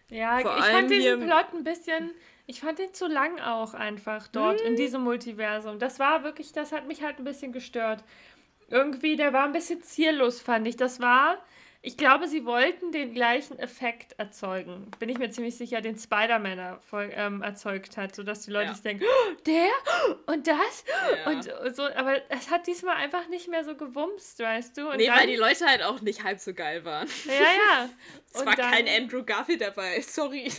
Ja, 0.10 0.40
Vor 0.40 0.58
ich 0.58 0.66
fand 0.66 0.92
diesen 0.92 1.26
Plot 1.26 1.54
ein 1.54 1.64
bisschen, 1.64 2.12
ich 2.46 2.60
fand 2.60 2.80
den 2.80 2.94
zu 2.94 3.08
lang 3.08 3.40
auch 3.40 3.74
einfach 3.74 4.28
dort 4.28 4.62
mhm. 4.62 4.68
in 4.68 4.76
diesem 4.76 5.02
Multiversum. 5.02 5.80
Das 5.80 6.00
war 6.00 6.24
wirklich, 6.24 6.52
das 6.52 6.72
hat 6.72 6.88
mich 6.88 7.02
halt 7.02 7.18
ein 7.18 7.24
bisschen 7.24 7.54
gestört. 7.54 8.04
Irgendwie, 8.72 9.16
der 9.16 9.34
war 9.34 9.44
ein 9.46 9.52
bisschen 9.52 9.84
ziellos, 9.84 10.40
fand 10.42 10.68
ich. 10.68 10.78
Das 10.78 11.00
war, 11.00 11.38
ich 11.82 11.98
glaube, 11.98 12.28
sie 12.28 12.46
wollten 12.46 12.92
den 12.92 13.14
gleichen 13.14 13.58
Effekt 13.60 14.14
erzeugen. 14.20 14.90
Bin 15.00 15.10
ich 15.10 15.18
mir 15.18 15.32
ziemlich 15.32 15.58
sicher, 15.58 15.82
den 15.82 15.98
Spider-Man 15.98 16.80
ähm, 16.94 17.42
erzeugt 17.42 17.98
hat, 17.98 18.16
sodass 18.16 18.42
die 18.42 18.52
Leute 18.52 18.68
ja. 18.68 18.74
sich 18.74 18.84
denken, 18.84 19.04
oh, 19.04 19.34
der 19.46 19.68
und 20.28 20.48
das 20.48 20.86
ja. 21.26 21.32
und 21.32 21.76
so. 21.76 21.84
Aber 21.84 22.22
es 22.30 22.50
hat 22.52 22.68
diesmal 22.68 22.98
einfach 22.98 23.28
nicht 23.30 23.48
mehr 23.48 23.64
so 23.64 23.76
gewumst, 23.76 24.40
weißt 24.40 24.78
du? 24.78 24.90
Und 24.90 24.98
nee, 24.98 25.08
dann, 25.08 25.20
weil 25.20 25.28
die 25.28 25.38
Leute 25.38 25.66
halt 25.66 25.82
auch 25.82 26.02
nicht 26.02 26.24
halb 26.24 26.40
so 26.40 26.54
geil 26.54 26.86
waren. 26.86 27.08
Ja, 27.26 27.34
ja. 27.34 27.90
es 28.34 28.46
war 28.46 28.56
dann, 28.56 28.72
kein 28.72 28.88
Andrew 28.88 29.24
Garfield 29.24 29.62
dabei, 29.62 30.02
sorry. 30.02 30.52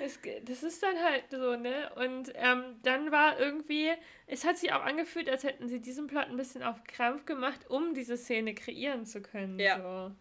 Es, 0.00 0.18
das 0.44 0.62
ist 0.62 0.82
dann 0.82 0.98
halt 1.02 1.24
so, 1.30 1.56
ne? 1.56 1.90
Und 1.96 2.32
ähm, 2.34 2.76
dann 2.82 3.12
war 3.12 3.38
irgendwie, 3.38 3.92
es 4.26 4.44
hat 4.44 4.58
sich 4.58 4.72
auch 4.72 4.82
angefühlt, 4.82 5.30
als 5.30 5.44
hätten 5.44 5.68
sie 5.68 5.80
diesen 5.80 6.06
Plot 6.06 6.26
ein 6.26 6.36
bisschen 6.36 6.62
auf 6.62 6.82
Krampf 6.84 7.24
gemacht, 7.24 7.70
um 7.70 7.94
diese 7.94 8.16
Szene 8.16 8.54
kreieren 8.54 9.06
zu 9.06 9.22
können. 9.22 9.58
Ja. 9.58 9.78
So. 9.80 10.14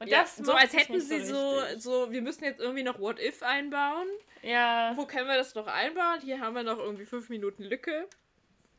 Und 0.00 0.08
ja, 0.08 0.22
das 0.22 0.36
so 0.36 0.52
als 0.52 0.72
hätten 0.72 1.00
sie 1.00 1.20
so, 1.20 1.60
so, 1.76 2.10
wir 2.10 2.22
müssen 2.22 2.44
jetzt 2.44 2.58
irgendwie 2.58 2.82
noch 2.82 2.98
What 2.98 3.20
If 3.20 3.42
einbauen. 3.42 4.08
Ja. 4.42 4.92
Wo 4.96 5.06
können 5.06 5.28
wir 5.28 5.36
das 5.36 5.54
noch 5.54 5.66
einbauen? 5.66 6.20
Hier 6.22 6.40
haben 6.40 6.54
wir 6.54 6.62
noch 6.62 6.78
irgendwie 6.78 7.04
fünf 7.04 7.28
Minuten 7.28 7.62
Lücke. 7.62 8.08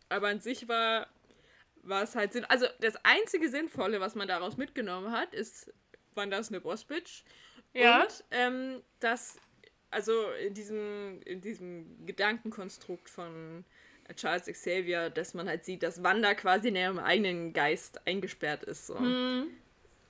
Aber 0.10 0.28
an 0.28 0.42
sich 0.42 0.68
war, 0.68 1.08
war 1.84 2.04
es 2.04 2.16
halt 2.16 2.34
Sinn. 2.34 2.44
Also 2.46 2.66
das 2.80 2.96
einzige 3.06 3.50
Sinnvolle, 3.50 4.02
was 4.02 4.16
man 4.16 4.28
daraus 4.28 4.58
mitgenommen 4.58 5.12
hat, 5.12 5.34
ist, 5.34 5.72
wann 6.16 6.32
das 6.32 6.50
eine 6.50 6.60
Boss-Bitch. 6.60 7.24
Ja. 7.74 8.02
Und 8.02 8.24
ähm, 8.32 8.82
dass 9.00 9.38
also 9.92 10.14
in 10.46 10.54
diesem, 10.54 11.22
in 11.26 11.42
diesem 11.42 12.06
Gedankenkonstrukt 12.06 13.10
von 13.10 13.66
Charles 14.16 14.46
Xavier, 14.46 15.10
dass 15.10 15.34
man 15.34 15.48
halt 15.48 15.66
sieht, 15.66 15.84
dass 15.84 16.04
Wanda 16.04 16.34
quasi 16.34 16.70
in 16.70 16.76
ihrem 16.76 17.00
eigenen 17.00 17.54
Geist 17.54 18.06
eingesperrt 18.08 18.64
ist. 18.64 18.88
So. 18.88 18.98
Hm. 18.98 19.48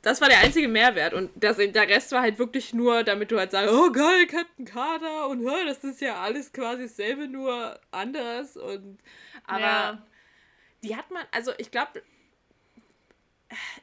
Das 0.01 0.19
war 0.19 0.29
der 0.29 0.39
einzige 0.39 0.67
Mehrwert. 0.67 1.13
Und 1.13 1.29
das, 1.35 1.57
der 1.57 1.87
Rest 1.87 2.11
war 2.11 2.21
halt 2.21 2.39
wirklich 2.39 2.73
nur, 2.73 3.03
damit 3.03 3.31
du 3.31 3.37
halt 3.37 3.51
sagst, 3.51 3.71
oh 3.71 3.91
geil, 3.91 4.25
Captain 4.27 4.65
Carter 4.65 5.27
und 5.27 5.41
hör, 5.41 5.65
das 5.65 5.83
ist 5.83 6.01
ja 6.01 6.21
alles 6.21 6.51
quasi 6.51 6.83
dasselbe, 6.83 7.27
nur 7.27 7.79
anders. 7.91 8.57
Und 8.57 8.99
aber 9.45 9.59
ja. 9.59 10.07
die 10.83 10.95
hat 10.95 11.11
man, 11.11 11.23
also 11.31 11.51
ich 11.57 11.69
glaube, 11.69 12.01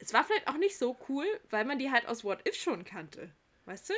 es 0.01 0.13
war 0.13 0.25
vielleicht 0.25 0.49
auch 0.49 0.57
nicht 0.57 0.77
so 0.77 0.97
cool, 1.09 1.27
weil 1.51 1.65
man 1.65 1.79
die 1.79 1.91
halt 1.91 2.07
aus 2.09 2.25
What 2.25 2.47
If 2.49 2.57
schon 2.57 2.85
kannte. 2.85 3.31
Weißt 3.67 3.91
du? 3.91 3.95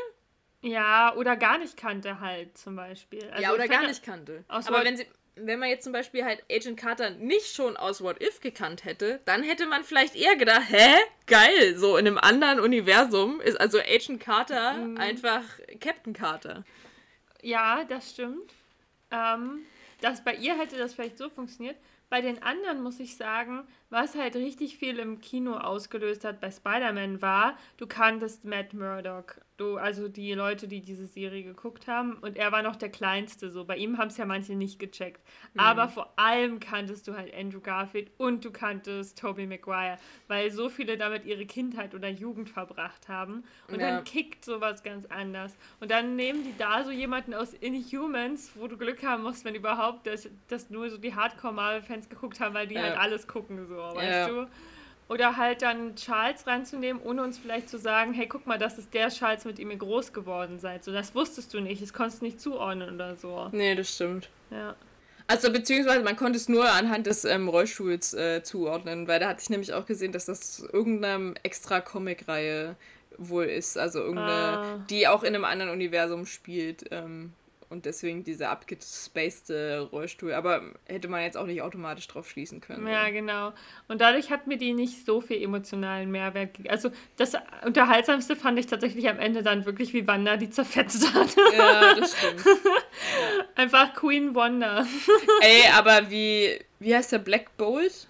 Ja, 0.63 1.15
oder 1.15 1.37
gar 1.37 1.59
nicht 1.59 1.77
kannte 1.77 2.21
halt 2.21 2.57
zum 2.59 2.77
Beispiel. 2.77 3.29
Also 3.31 3.43
ja, 3.43 3.53
oder 3.53 3.67
gar 3.67 3.87
nicht 3.87 4.03
kannte. 4.03 4.45
Aber 4.49 4.85
wenn 4.85 4.97
sie, 4.97 5.07
wenn 5.37 5.59
man 5.59 5.71
jetzt 5.71 5.85
zum 5.85 5.93
Beispiel 5.93 6.25
halt 6.25 6.43
Agent 6.51 6.79
Carter 6.79 7.11
nicht 7.11 7.55
schon 7.55 7.77
aus 7.77 8.03
What 8.03 8.23
If 8.23 8.41
gekannt 8.41 8.85
hätte, 8.85 9.21
dann 9.25 9.43
hätte 9.43 9.67
man 9.67 9.85
vielleicht 9.85 10.17
eher 10.17 10.37
gedacht, 10.37 10.65
hä? 10.69 10.95
Geil, 11.27 11.77
so 11.77 11.97
in 11.97 12.07
einem 12.07 12.19
anderen 12.19 12.61
Universum 12.61 13.41
ist 13.41 13.59
also 13.59 13.79
Agent 13.79 14.21
Carter 14.21 14.75
mhm. 14.75 14.99
einfach 14.99 15.45
Captain 15.81 16.13
Carter. 16.13 16.65
Ja, 17.43 17.85
das 17.85 18.11
stimmt. 18.11 18.53
Ähm, 19.11 19.65
das, 20.01 20.23
bei 20.25 20.35
ihr 20.35 20.59
hätte 20.59 20.77
das 20.77 20.95
vielleicht 20.95 21.19
so 21.19 21.31
funktioniert. 21.31 21.77
Bei 22.11 22.21
den 22.21 22.43
anderen 22.43 22.83
muss 22.83 23.01
ich 23.01 23.17
sagen, 23.17 23.67
was 23.91 24.15
halt 24.15 24.37
richtig 24.37 24.79
viel 24.79 24.99
im 24.99 25.21
Kino 25.21 25.57
ausgelöst 25.57 26.25
hat 26.25 26.41
bei 26.41 26.51
Spider-Man 26.51 27.21
war, 27.21 27.57
du 27.77 27.87
kanntest 27.87 28.45
Matt 28.45 28.73
Murdock 28.73 29.41
du, 29.61 29.77
also 29.77 30.09
die 30.09 30.33
Leute, 30.33 30.67
die 30.67 30.81
diese 30.81 31.07
Serie 31.07 31.43
geguckt 31.43 31.87
haben. 31.87 32.15
Und 32.15 32.37
er 32.37 32.51
war 32.51 32.63
noch 32.63 32.77
der 32.77 32.89
Kleinste 32.89 33.51
so. 33.51 33.65
Bei 33.65 33.77
ihm 33.77 33.99
haben 33.99 34.09
es 34.09 34.17
ja 34.17 34.25
manche 34.25 34.55
nicht 34.55 34.79
gecheckt. 34.79 35.21
Mhm. 35.55 35.61
Aber 35.61 35.89
vor 35.89 36.13
allem 36.17 36.61
kanntest 36.61 37.07
du 37.07 37.15
halt 37.15 37.35
Andrew 37.35 37.61
Garfield 37.61 38.11
und 38.17 38.45
du 38.45 38.51
kanntest 38.51 39.19
Tobey 39.19 39.47
Maguire, 39.47 39.99
weil 40.29 40.51
so 40.51 40.69
viele 40.69 40.97
damit 40.97 41.27
ihre 41.27 41.45
Kindheit 41.45 41.95
oder 41.95 42.09
Jugend 42.09 42.49
verbracht 42.49 43.09
haben. 43.09 43.45
Und 43.69 43.81
ja. 43.81 43.91
dann 43.91 44.05
kickt 44.05 44.45
sowas 44.45 44.83
ganz 44.83 45.07
anders. 45.07 45.57
Und 45.81 45.91
dann 45.91 46.17
nehmen 46.17 46.43
die 46.43 46.57
da 46.57 46.83
so 46.83 46.91
jemanden 46.91 47.35
aus 47.35 47.53
Inhumans, 47.53 48.53
wo 48.55 48.67
du 48.67 48.79
Glück 48.79 49.03
haben 49.03 49.23
musst, 49.23 49.45
wenn 49.45 49.55
überhaupt, 49.55 50.07
dass, 50.07 50.29
dass 50.49 50.71
nur 50.71 50.89
so 50.89 50.97
die 50.97 51.15
Hardcore-Marvel-Fans 51.15 52.09
geguckt 52.09 52.41
haben, 52.41 52.55
weil 52.55 52.67
die 52.67 52.77
ja. 52.77 52.83
halt 52.83 52.99
alles 52.99 53.29
gucken, 53.29 53.67
so, 53.67 53.75
weißt 53.81 54.29
ja. 54.29 54.29
du? 54.29 54.47
Oder 55.09 55.37
halt 55.37 55.63
dann 55.63 55.97
Charles 55.97 56.47
reinzunehmen, 56.47 57.03
ohne 57.03 57.25
uns 57.25 57.37
vielleicht 57.37 57.69
zu 57.69 57.79
sagen, 57.79 58.13
hey, 58.13 58.29
guck 58.29 58.47
mal, 58.47 58.59
das 58.59 58.79
ist 58.79 58.95
der 58.95 59.09
Charles, 59.09 59.45
mit 59.45 59.59
dem 59.59 59.71
ihr 59.73 59.77
groß 59.77 60.13
geworden 60.13 60.61
seid. 60.61 60.85
So, 60.85 60.93
das 60.93 61.15
wusstest 61.17 61.53
du 61.53 61.61
nicht, 61.61 61.83
das 61.83 61.93
konntest 61.93 62.21
du 62.21 62.27
nicht 62.27 62.41
zuordnen 62.41 62.95
oder 62.95 63.17
so. 63.17 63.49
Nee, 63.51 63.75
das 63.75 63.93
stimmt. 63.93 64.31
Ja. 64.51 64.77
Also 65.27 65.53
beziehungsweise 65.53 66.03
man 66.03 66.17
konnte 66.17 66.37
es 66.37 66.49
nur 66.49 66.69
anhand 66.69 67.07
des 67.07 67.25
ähm, 67.25 67.49
Rollstuhls 67.49 68.15
äh, 68.15 68.43
zuordnen, 68.43 69.07
weil 69.07 69.21
da 69.21 69.29
hatte 69.29 69.43
ich 69.43 69.51
nämlich 69.51 69.73
auch 69.73 69.87
gesehen, 69.87 70.11
dass 70.13 70.27
das 70.27 70.61
irgendeine 70.73 71.35
extra 71.45 71.81
Comic-Reihe 71.81 72.77
wohl 73.17 73.45
ist, 73.45 73.79
also 73.79 74.01
irgendeine, 74.01 74.59
ah. 74.59 74.85
die 74.91 75.07
auch 75.07 75.23
in 75.23 75.35
einem 75.35 75.45
anderen 75.45 75.71
Universum 75.71 76.27
spielt. 76.27 76.85
Ähm, 76.91 77.33
und 77.71 77.87
deswegen 77.87 78.25
dieser 78.25 78.51
abgespacede 78.51 79.89
Rollstuhl. 79.93 80.35
Aber 80.35 80.61
hätte 80.87 81.07
man 81.07 81.23
jetzt 81.23 81.37
auch 81.37 81.47
nicht 81.47 81.63
automatisch 81.63 82.09
drauf 82.09 82.29
schließen 82.29 82.61
können. 82.61 82.87
Ja, 82.87 83.03
oder? 83.03 83.13
genau. 83.13 83.53
Und 83.87 84.01
dadurch 84.01 84.31
hat 84.31 84.49
mir 84.49 84.59
die 84.59 84.73
nicht 84.73 85.07
so 85.07 85.21
viel 85.21 85.41
emotionalen 85.41 86.11
Mehrwert 86.11 86.55
gegeben. 86.55 86.71
Also 86.71 86.91
das 87.17 87.35
Unterhaltsamste 87.65 88.35
fand 88.35 88.59
ich 88.59 88.67
tatsächlich 88.67 89.09
am 89.09 89.21
Ende 89.21 89.45
dann 89.45 89.65
wirklich, 89.67 89.95
wie 89.95 90.07
Wanda 90.07 90.37
die 90.37 90.51
zerfetzt 90.51 91.15
hat. 91.15 91.37
Ja, 91.57 91.95
das 91.95 92.17
stimmt. 92.19 92.45
Einfach 93.55 93.95
Queen 93.95 94.35
Wanda. 94.35 94.85
Ey, 95.41 95.63
aber 95.73 96.11
wie, 96.11 96.59
wie 96.81 96.95
heißt 96.95 97.13
der 97.13 97.19
Black 97.19 97.57
Bolt? 97.57 98.09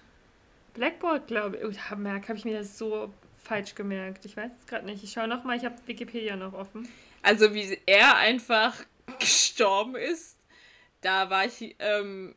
Black 0.73 0.99
Bolt, 0.99 1.27
glaube 1.27 1.57
ich. 1.57 1.63
Oh, 1.63 1.89
habe 1.91 2.11
hab 2.11 2.35
ich 2.35 2.45
mir 2.45 2.57
das 2.57 2.79
so 2.79 3.13
falsch 3.37 3.75
gemerkt. 3.75 4.25
Ich 4.25 4.35
weiß 4.35 4.51
es 4.59 4.65
gerade 4.65 4.85
nicht. 4.85 5.03
Ich 5.03 5.11
schaue 5.11 5.27
nochmal, 5.27 5.57
ich 5.57 5.65
habe 5.65 5.75
Wikipedia 5.85 6.35
noch 6.35 6.53
offen. 6.53 6.87
Also 7.23 7.53
wie 7.53 7.77
er 7.85 8.15
einfach 8.15 8.73
gestorben 9.21 9.95
ist, 9.95 10.37
da 11.01 11.29
war 11.29 11.45
ich, 11.45 11.75
ähm, 11.79 12.35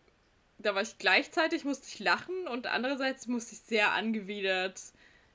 da 0.59 0.74
war 0.74 0.82
ich 0.82 0.99
gleichzeitig, 0.99 1.64
musste 1.64 1.89
ich 1.89 1.99
lachen 1.99 2.47
und 2.49 2.66
andererseits 2.66 3.26
musste 3.26 3.55
ich 3.55 3.61
sehr 3.62 3.93
angewidert 3.93 4.80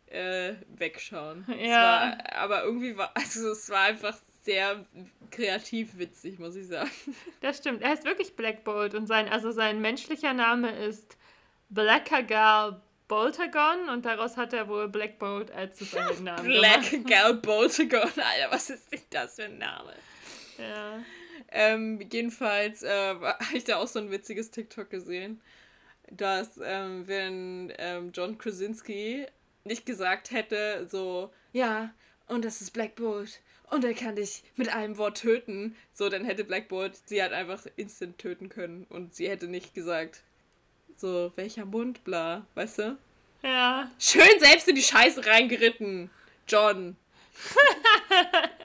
äh, 0.08 0.54
wegschauen. 0.70 1.46
Ja. 1.60 2.18
War, 2.18 2.36
aber 2.36 2.64
irgendwie 2.64 2.98
war, 2.98 3.12
also 3.16 3.52
es 3.52 3.70
war 3.70 3.82
einfach 3.82 4.18
sehr 4.44 4.86
kreativ 5.32 5.98
witzig, 5.98 6.40
muss 6.40 6.56
ich 6.56 6.68
sagen. 6.68 6.90
Das 7.42 7.58
stimmt. 7.58 7.82
Er 7.82 7.94
ist 7.94 8.06
wirklich 8.06 8.36
Black 8.36 8.64
Bolt 8.64 8.96
und 8.96 9.06
sein, 9.06 9.28
also 9.28 9.52
sein 9.52 9.82
menschlicher 9.82 10.34
Name 10.34 10.72
ist 10.72 11.18
Blackagal 11.70 12.82
Boltagon 13.08 13.90
und 13.90 14.06
daraus 14.06 14.38
hat 14.38 14.54
er 14.54 14.68
wohl 14.68 14.88
Black 14.88 15.20
Bolt 15.20 15.52
als 15.52 15.80
Superheldennamen. 15.80 16.46
Blackagal 16.46 17.34
Boltagon, 17.36 18.02
Alter, 18.02 18.52
was 18.52 18.70
ist 18.70 18.92
denn 18.92 19.02
das 19.10 19.36
für 19.36 19.46
ein 19.46 19.58
Name? 19.58 19.94
Ja. 20.58 21.00
Ähm, 21.52 22.00
jedenfalls 22.12 22.84
äh, 22.84 23.16
habe 23.22 23.36
ich 23.58 23.64
da 23.64 23.78
auch 23.78 23.88
so 23.88 24.00
ein 24.00 24.12
witziges 24.12 24.52
TikTok 24.52 24.90
gesehen, 24.90 25.42
dass 26.12 26.60
ähm, 26.64 27.08
wenn 27.08 27.74
ähm, 27.78 28.12
John 28.14 28.38
Krasinski 28.38 29.26
nicht 29.64 29.86
gesagt 29.86 30.32
hätte, 30.32 30.88
so, 30.90 31.32
ja, 31.54 31.94
und 32.28 32.46
das 32.46 32.62
ist 32.62 32.72
Black 32.72 32.96
Bolt 32.96 33.42
und 33.70 33.84
er 33.84 33.94
kann 33.94 34.16
dich 34.16 34.44
mit 34.56 34.70
einem 34.70 34.98
Wort 34.98 35.22
töten, 35.22 35.76
so, 35.94 36.10
dann 36.10 36.26
hätte 36.26 36.44
Black 36.44 36.68
Bolt 36.68 36.96
sie 37.06 37.22
halt 37.22 37.34
einfach 37.34 37.66
instant 37.76 38.18
töten 38.18 38.50
können 38.50 38.86
und 38.90 39.14
sie 39.14 39.30
hätte 39.30 39.48
nicht 39.48 39.74
gesagt, 39.74 40.24
so, 40.98 41.32
welcher 41.36 41.66
Mund, 41.66 42.04
bla, 42.04 42.46
weißt 42.56 42.80
du? 42.80 42.98
Ja. 43.44 43.90
Schön 44.00 44.40
selbst 44.40 44.68
in 44.68 44.76
die 44.76 44.82
Scheiße 44.82 45.26
reingeritten, 45.26 46.10
John. 46.48 46.98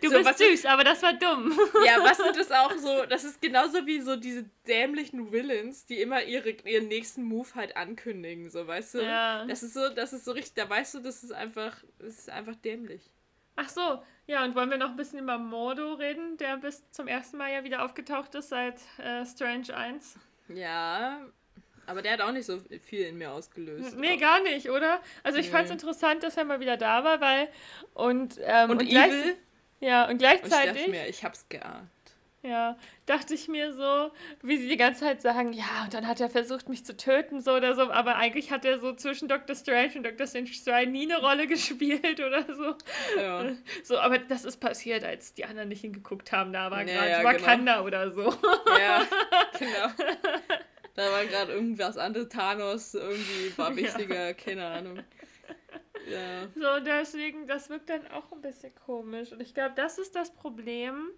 Du 0.00 0.10
so, 0.10 0.22
bist 0.22 0.38
süß, 0.38 0.66
aber 0.66 0.84
das 0.84 1.02
war 1.02 1.12
dumm. 1.12 1.58
Ja, 1.84 1.98
was 2.02 2.16
sind 2.24 2.36
das 2.36 2.50
auch 2.50 2.72
so? 2.76 3.04
Das 3.06 3.24
ist 3.24 3.40
genauso 3.40 3.86
wie 3.86 4.00
so 4.00 4.16
diese 4.16 4.44
dämlichen 4.66 5.32
Villains, 5.32 5.86
die 5.86 6.00
immer 6.00 6.22
ihre, 6.22 6.50
ihren 6.50 6.88
nächsten 6.88 7.22
Move 7.22 7.48
halt 7.54 7.76
ankündigen, 7.76 8.50
so 8.50 8.66
weißt 8.66 8.94
du? 8.94 8.98
Ja. 9.02 9.44
Das 9.46 9.62
ist 9.62 9.74
so, 9.74 9.88
das 9.88 10.12
ist 10.12 10.24
so 10.24 10.32
richtig, 10.32 10.54
da 10.54 10.68
weißt 10.68 10.94
du, 10.94 11.00
das 11.00 11.22
ist 11.22 11.32
einfach, 11.32 11.76
das 11.98 12.18
ist 12.18 12.30
einfach 12.30 12.54
dämlich. 12.56 13.10
Ach 13.56 13.68
so, 13.68 14.02
ja, 14.26 14.44
und 14.44 14.54
wollen 14.54 14.70
wir 14.70 14.78
noch 14.78 14.90
ein 14.90 14.96
bisschen 14.96 15.20
über 15.20 15.38
Mordo 15.38 15.94
reden, 15.94 16.36
der 16.38 16.56
bis 16.56 16.90
zum 16.90 17.06
ersten 17.06 17.36
Mal 17.36 17.52
ja 17.52 17.64
wieder 17.64 17.84
aufgetaucht 17.84 18.34
ist 18.34 18.48
seit 18.48 18.80
äh, 18.98 19.24
Strange 19.24 19.76
1? 19.76 20.16
Ja, 20.48 21.20
aber 21.86 22.02
der 22.02 22.12
hat 22.14 22.20
auch 22.20 22.32
nicht 22.32 22.46
so 22.46 22.60
viel 22.82 23.06
in 23.06 23.18
mir 23.18 23.30
ausgelöst. 23.30 23.96
Nee, 23.96 24.16
gar 24.16 24.42
nicht, 24.42 24.70
oder? 24.70 25.00
Also 25.22 25.38
ich 25.38 25.46
nee. 25.46 25.52
fand 25.52 25.66
es 25.66 25.70
interessant, 25.70 26.22
dass 26.22 26.36
er 26.36 26.44
mal 26.44 26.60
wieder 26.60 26.76
da 26.76 27.04
war, 27.04 27.20
weil 27.20 27.48
und 27.92 28.38
ähm, 28.42 28.70
und, 28.70 28.80
und 28.80 28.88
Evil 28.88 29.36
ja, 29.80 30.08
und 30.08 30.18
gleichzeitig. 30.18 30.70
Und 30.70 30.76
ich 30.76 30.82
dachte 30.82 30.90
mir, 30.90 31.08
ich 31.08 31.24
hab's 31.24 31.48
geahnt. 31.48 31.90
Ja, 32.44 32.76
dachte 33.06 33.32
ich 33.32 33.48
mir 33.48 33.72
so, 33.72 34.10
wie 34.42 34.58
sie 34.58 34.68
die 34.68 34.76
ganze 34.76 35.00
Zeit 35.00 35.22
sagen, 35.22 35.54
ja, 35.54 35.84
und 35.84 35.94
dann 35.94 36.06
hat 36.06 36.20
er 36.20 36.28
versucht, 36.28 36.68
mich 36.68 36.84
zu 36.84 36.94
töten, 36.94 37.40
so 37.40 37.52
oder 37.52 37.74
so, 37.74 37.90
aber 37.90 38.16
eigentlich 38.16 38.50
hat 38.50 38.66
er 38.66 38.78
so 38.78 38.92
zwischen 38.92 39.28
Dr. 39.28 39.56
Strange 39.56 39.92
und 39.96 40.02
Dr. 40.02 40.26
Strange 40.26 40.50
2 40.52 40.84
nie 40.84 41.10
eine 41.10 41.22
Rolle 41.22 41.46
gespielt 41.48 42.20
oder 42.20 42.44
so. 42.54 42.74
Ja. 43.18 43.46
So, 43.82 43.98
aber 43.98 44.18
das 44.18 44.44
ist 44.44 44.58
passiert, 44.58 45.04
als 45.04 45.32
die 45.32 45.46
anderen 45.46 45.70
nicht 45.70 45.80
hingeguckt 45.80 46.32
haben, 46.32 46.52
da 46.52 46.70
war 46.70 46.82
ja, 46.82 46.92
gerade 46.92 47.10
ja, 47.10 47.24
Wakanda 47.24 47.76
genau. 47.76 47.86
oder 47.86 48.12
so. 48.12 48.34
Ja, 48.78 49.06
genau. 49.58 50.12
Da 50.96 51.10
war 51.10 51.24
gerade 51.24 51.52
irgendwas 51.52 51.96
anderes, 51.96 52.28
Thanos 52.28 52.92
irgendwie 52.92 53.56
war 53.56 53.74
wichtiger, 53.74 54.34
keine 54.34 54.66
Ahnung. 54.66 54.98
Ja. 56.06 56.48
So, 56.54 56.84
deswegen, 56.84 57.46
das 57.46 57.70
wirkt 57.70 57.88
dann 57.88 58.06
auch 58.08 58.30
ein 58.32 58.42
bisschen 58.42 58.74
komisch. 58.74 59.32
Und 59.32 59.40
ich 59.40 59.54
glaube, 59.54 59.72
das 59.74 59.96
ist 59.96 60.14
das 60.14 60.34
Problem 60.34 61.08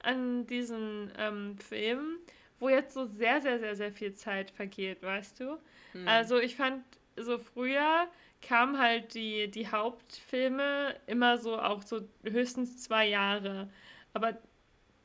an 0.00 0.46
diesen 0.46 1.10
ähm, 1.16 1.56
Filmen, 1.58 2.18
wo 2.58 2.68
jetzt 2.68 2.92
so 2.92 3.06
sehr, 3.06 3.40
sehr, 3.40 3.58
sehr, 3.58 3.74
sehr 3.74 3.90
viel 3.90 4.14
Zeit 4.14 4.50
vergeht, 4.50 5.02
weißt 5.02 5.40
du? 5.40 5.58
Hm. 5.92 6.06
Also 6.06 6.38
ich 6.38 6.56
fand, 6.56 6.84
so 7.16 7.38
früher 7.38 8.06
kamen 8.42 8.78
halt 8.78 9.14
die, 9.14 9.50
die 9.50 9.68
Hauptfilme 9.68 10.94
immer 11.06 11.38
so 11.38 11.58
auch 11.58 11.82
so 11.82 12.06
höchstens 12.22 12.82
zwei 12.82 13.08
Jahre. 13.08 13.70
Aber 14.12 14.36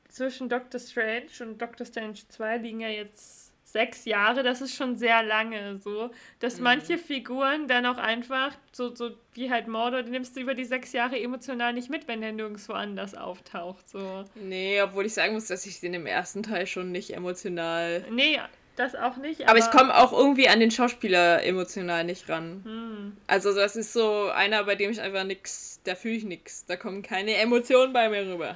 zwischen 0.09 0.49
Doctor 0.49 0.79
Strange 0.79 1.29
und 1.41 1.61
Doctor 1.61 1.85
Strange 1.85 2.19
2 2.27 2.57
liegen 2.57 2.81
ja 2.81 2.89
jetzt 2.89 3.48
sechs 3.71 4.05
Jahre, 4.05 4.43
das 4.43 4.61
ist 4.61 4.75
schon 4.75 4.95
sehr 4.95 5.23
lange 5.23 5.77
so, 5.77 6.11
dass 6.39 6.57
mhm. 6.57 6.63
manche 6.63 6.97
Figuren 6.97 7.67
dann 7.67 7.85
auch 7.85 7.97
einfach, 7.97 8.55
so, 8.71 8.93
so 8.95 9.11
wie 9.33 9.51
halt 9.51 9.67
Mordor, 9.67 10.03
die 10.03 10.11
nimmst 10.11 10.35
du 10.35 10.41
über 10.41 10.53
die 10.53 10.65
sechs 10.65 10.91
Jahre 10.93 11.19
emotional 11.19 11.73
nicht 11.73 11.89
mit, 11.89 12.07
wenn 12.07 12.21
der 12.21 12.31
nirgendwo 12.31 12.73
anders 12.73 13.15
auftaucht. 13.15 13.87
So. 13.89 14.25
Nee, 14.35 14.81
obwohl 14.81 15.05
ich 15.05 15.13
sagen 15.13 15.33
muss, 15.33 15.47
dass 15.47 15.65
ich 15.65 15.79
den 15.79 15.93
im 15.93 16.05
ersten 16.05 16.43
Teil 16.43 16.67
schon 16.67 16.91
nicht 16.91 17.15
emotional. 17.15 18.03
Nee, 18.11 18.39
das 18.75 18.95
auch 18.95 19.17
nicht. 19.17 19.41
Aber, 19.41 19.51
aber 19.51 19.59
ich 19.59 19.71
komme 19.71 19.95
auch 19.95 20.13
irgendwie 20.13 20.47
an 20.47 20.59
den 20.59 20.71
Schauspieler 20.71 21.43
emotional 21.43 22.05
nicht 22.05 22.29
ran. 22.29 22.61
Hm. 22.63 23.17
Also 23.27 23.53
das 23.53 23.75
ist 23.75 23.93
so 23.93 24.29
einer, 24.29 24.63
bei 24.63 24.75
dem 24.75 24.89
ich 24.89 25.01
einfach 25.01 25.25
nix, 25.25 25.81
da 25.83 25.95
fühle 25.95 26.15
ich 26.15 26.23
nichts. 26.23 26.65
Da 26.65 26.77
kommen 26.77 27.01
keine 27.01 27.35
Emotionen 27.35 27.91
bei 27.91 28.09
mir 28.09 28.25
rüber. 28.25 28.55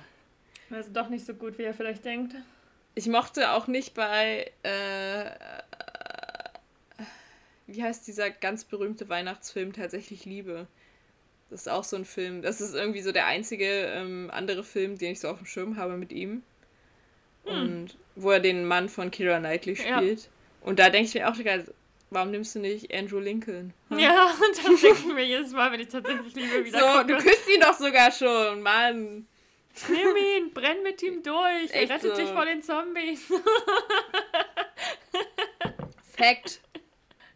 Also 0.72 0.90
doch 0.92 1.10
nicht 1.10 1.26
so 1.26 1.34
gut, 1.34 1.58
wie 1.58 1.64
er 1.64 1.74
vielleicht 1.74 2.06
denkt. 2.06 2.36
Ich 2.96 3.08
mochte 3.08 3.52
auch 3.52 3.68
nicht 3.68 3.94
bei, 3.94 4.52
äh, 4.62 5.26
wie 7.68 7.84
heißt 7.84 8.08
dieser 8.08 8.30
ganz 8.30 8.66
berühmte 8.66 9.10
Weihnachtsfilm 9.10 9.74
tatsächlich 9.74 10.26
Liebe. 10.26 10.68
Das 11.50 11.62
ist 11.62 11.68
auch 11.68 11.84
so 11.84 11.96
ein 11.96 12.06
Film. 12.06 12.42
Das 12.42 12.62
ist 12.62 12.74
irgendwie 12.74 13.02
so 13.02 13.12
der 13.12 13.26
einzige 13.26 13.66
ähm, 13.66 14.30
andere 14.32 14.64
Film, 14.64 14.98
den 14.98 15.12
ich 15.12 15.20
so 15.20 15.30
auf 15.30 15.38
dem 15.38 15.46
Schirm 15.46 15.78
habe 15.78 15.98
mit 15.98 16.12
ihm. 16.12 16.44
Hm. 17.46 17.62
Und 17.62 17.98
wo 18.16 18.32
er 18.32 18.40
den 18.40 18.66
Mann 18.66 18.90
von 18.90 19.12
Kira 19.12 19.40
Knightley 19.40 19.76
spielt. 19.76 20.22
Ja. 20.22 20.30
Und 20.62 20.80
da 20.80 20.90
denke 20.90 21.08
ich 21.08 21.14
mir 21.16 21.30
auch, 21.30 21.36
warum 22.10 22.32
nimmst 22.32 22.56
du 22.56 22.60
nicht 22.60 22.94
Andrew 22.94 23.20
Lincoln? 23.20 23.74
Hm? 23.90 24.00
Ja, 24.00 24.32
und 24.32 24.58
das 24.66 24.82
denke 24.82 25.00
ich 25.00 25.14
mir 25.14 25.26
jedes 25.26 25.52
Mal, 25.52 25.72
wenn 25.72 25.80
ich 25.80 25.90
tatsächlich 25.90 26.34
Liebe 26.36 26.66
wieder 26.66 26.80
So, 26.80 26.86
gucke. 26.86 27.08
du 27.08 27.18
küsst 27.18 27.50
ihn 27.54 27.62
doch 27.62 27.78
sogar 27.78 28.12
schon, 28.12 28.62
Mann. 28.62 29.28
Nimm 29.90 30.16
ihn, 30.16 30.54
brenn 30.54 30.84
mit 30.84 31.02
ihm 31.02 31.24
durch. 31.24 31.72
Er 31.72 31.90
rettet 31.90 32.16
so. 32.16 32.22
dich 32.22 32.30
vor 32.30 32.46
den 32.46 32.62
Zombies. 32.62 33.28
Fact. 36.16 36.62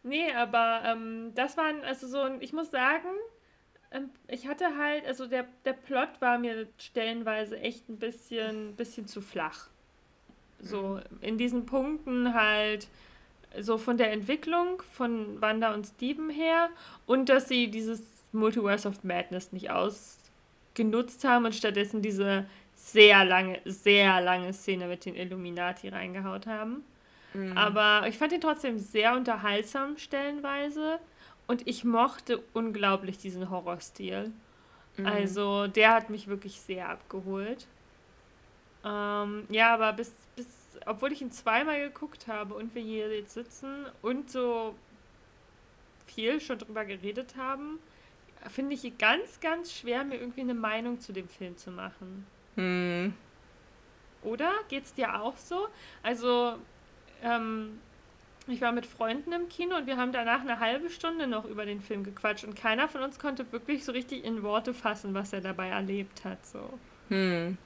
Nee, 0.04 0.32
aber 0.32 0.84
ähm, 0.86 1.34
das 1.36 1.58
waren, 1.58 1.82
also 1.84 2.08
so, 2.08 2.26
ich 2.40 2.54
muss 2.54 2.72
sagen, 2.72 3.10
ähm, 3.92 4.10
ich 4.28 4.48
hatte 4.48 4.78
halt, 4.78 5.06
also 5.06 5.28
der, 5.28 5.48
der 5.66 5.74
Plot 5.74 6.10
war 6.20 6.38
mir 6.38 6.68
stellenweise 6.78 7.60
echt 7.60 7.90
ein 7.90 7.98
bisschen, 7.98 8.76
bisschen 8.76 9.08
zu 9.08 9.22
flach. 9.22 9.68
So 10.60 11.00
in 11.22 11.38
diesen 11.38 11.66
Punkten 11.66 12.34
halt 12.34 12.88
so 13.60 13.78
von 13.78 13.98
der 13.98 14.12
Entwicklung 14.12 14.82
von 14.94 15.42
Wanda 15.42 15.74
und 15.74 15.86
Steven 15.86 16.30
her 16.30 16.70
und 17.06 17.30
dass 17.30 17.48
sie 17.48 17.70
dieses 17.70 18.02
Multiverse 18.32 18.88
of 18.88 19.04
Madness 19.04 19.52
nicht 19.52 19.72
ausgenutzt 20.78 21.24
haben 21.24 21.46
und 21.46 21.56
stattdessen 21.56 22.02
diese 22.02 22.46
sehr 22.76 23.26
lange, 23.26 23.60
sehr 23.66 24.22
lange 24.22 24.54
Szene 24.54 24.88
mit 24.88 25.06
den 25.06 25.16
Illuminati 25.16 25.90
reingehaut 25.90 26.46
haben. 26.46 26.84
Mhm. 27.34 27.58
Aber 27.58 28.08
ich 28.08 28.18
fand 28.18 28.32
ihn 28.32 28.42
trotzdem 28.42 28.78
sehr 28.78 29.16
unterhaltsam 29.16 29.98
stellenweise 29.98 31.00
und 31.48 31.68
ich 31.68 31.84
mochte 31.84 32.44
unglaublich 32.54 33.18
diesen 33.18 33.50
Horrorstil. 33.50 34.32
Mhm. 34.98 35.06
Also 35.06 35.68
der 35.68 35.94
hat 35.94 36.10
mich 36.10 36.28
wirklich 36.28 36.60
sehr 36.62 36.90
abgeholt. 36.90 37.68
Ähm, 38.86 39.46
ja, 39.50 39.74
aber 39.74 39.94
bis, 39.94 40.12
bis, 40.36 40.46
obwohl 40.86 41.12
ich 41.12 41.22
ihn 41.22 41.32
zweimal 41.32 41.80
geguckt 41.82 42.28
habe 42.28 42.54
und 42.54 42.76
wir 42.76 42.82
hier 42.82 43.14
jetzt 43.16 43.34
sitzen 43.34 43.88
und 44.02 44.30
so 44.30 44.76
viel 46.06 46.40
schon 46.40 46.60
drüber 46.60 46.86
geredet 46.86 47.36
haben, 47.38 47.80
finde 48.50 48.76
ich 48.76 48.98
ganz, 48.98 49.40
ganz 49.40 49.74
schwer, 49.74 50.04
mir 50.04 50.16
irgendwie 50.16 50.42
eine 50.42 50.54
Meinung 50.54 51.00
zu 51.00 51.14
dem 51.14 51.28
Film 51.28 51.58
zu 51.58 51.72
machen. 51.72 52.26
Hm. 52.56 53.14
Oder? 54.24 54.52
Geht's 54.70 54.94
dir 54.94 55.22
auch 55.22 55.38
so? 55.38 55.68
Also, 56.04 56.56
ähm, 57.24 57.80
ich 58.48 58.62
war 58.62 58.72
mit 58.72 58.86
Freunden 58.86 59.34
im 59.34 59.50
Kino 59.50 59.76
und 59.76 59.88
wir 59.88 59.98
haben 59.98 60.12
danach 60.12 60.42
eine 60.42 60.60
halbe 60.60 60.90
Stunde 60.90 61.28
noch 61.28 61.46
über 61.46 61.66
den 61.66 61.82
Film 61.82 62.04
gequatscht 62.04 62.46
und 62.46 62.56
keiner 62.56 62.88
von 62.88 63.02
uns 63.02 63.20
konnte 63.20 63.52
wirklich 63.52 63.84
so 63.84 63.92
richtig 63.92 64.24
in 64.24 64.44
Worte 64.44 64.74
fassen, 64.74 65.14
was 65.14 65.34
er 65.34 65.42
dabei 65.42 65.68
erlebt 65.70 66.24
hat. 66.24 66.46
So. 66.46 66.80
Hm. 67.10 67.58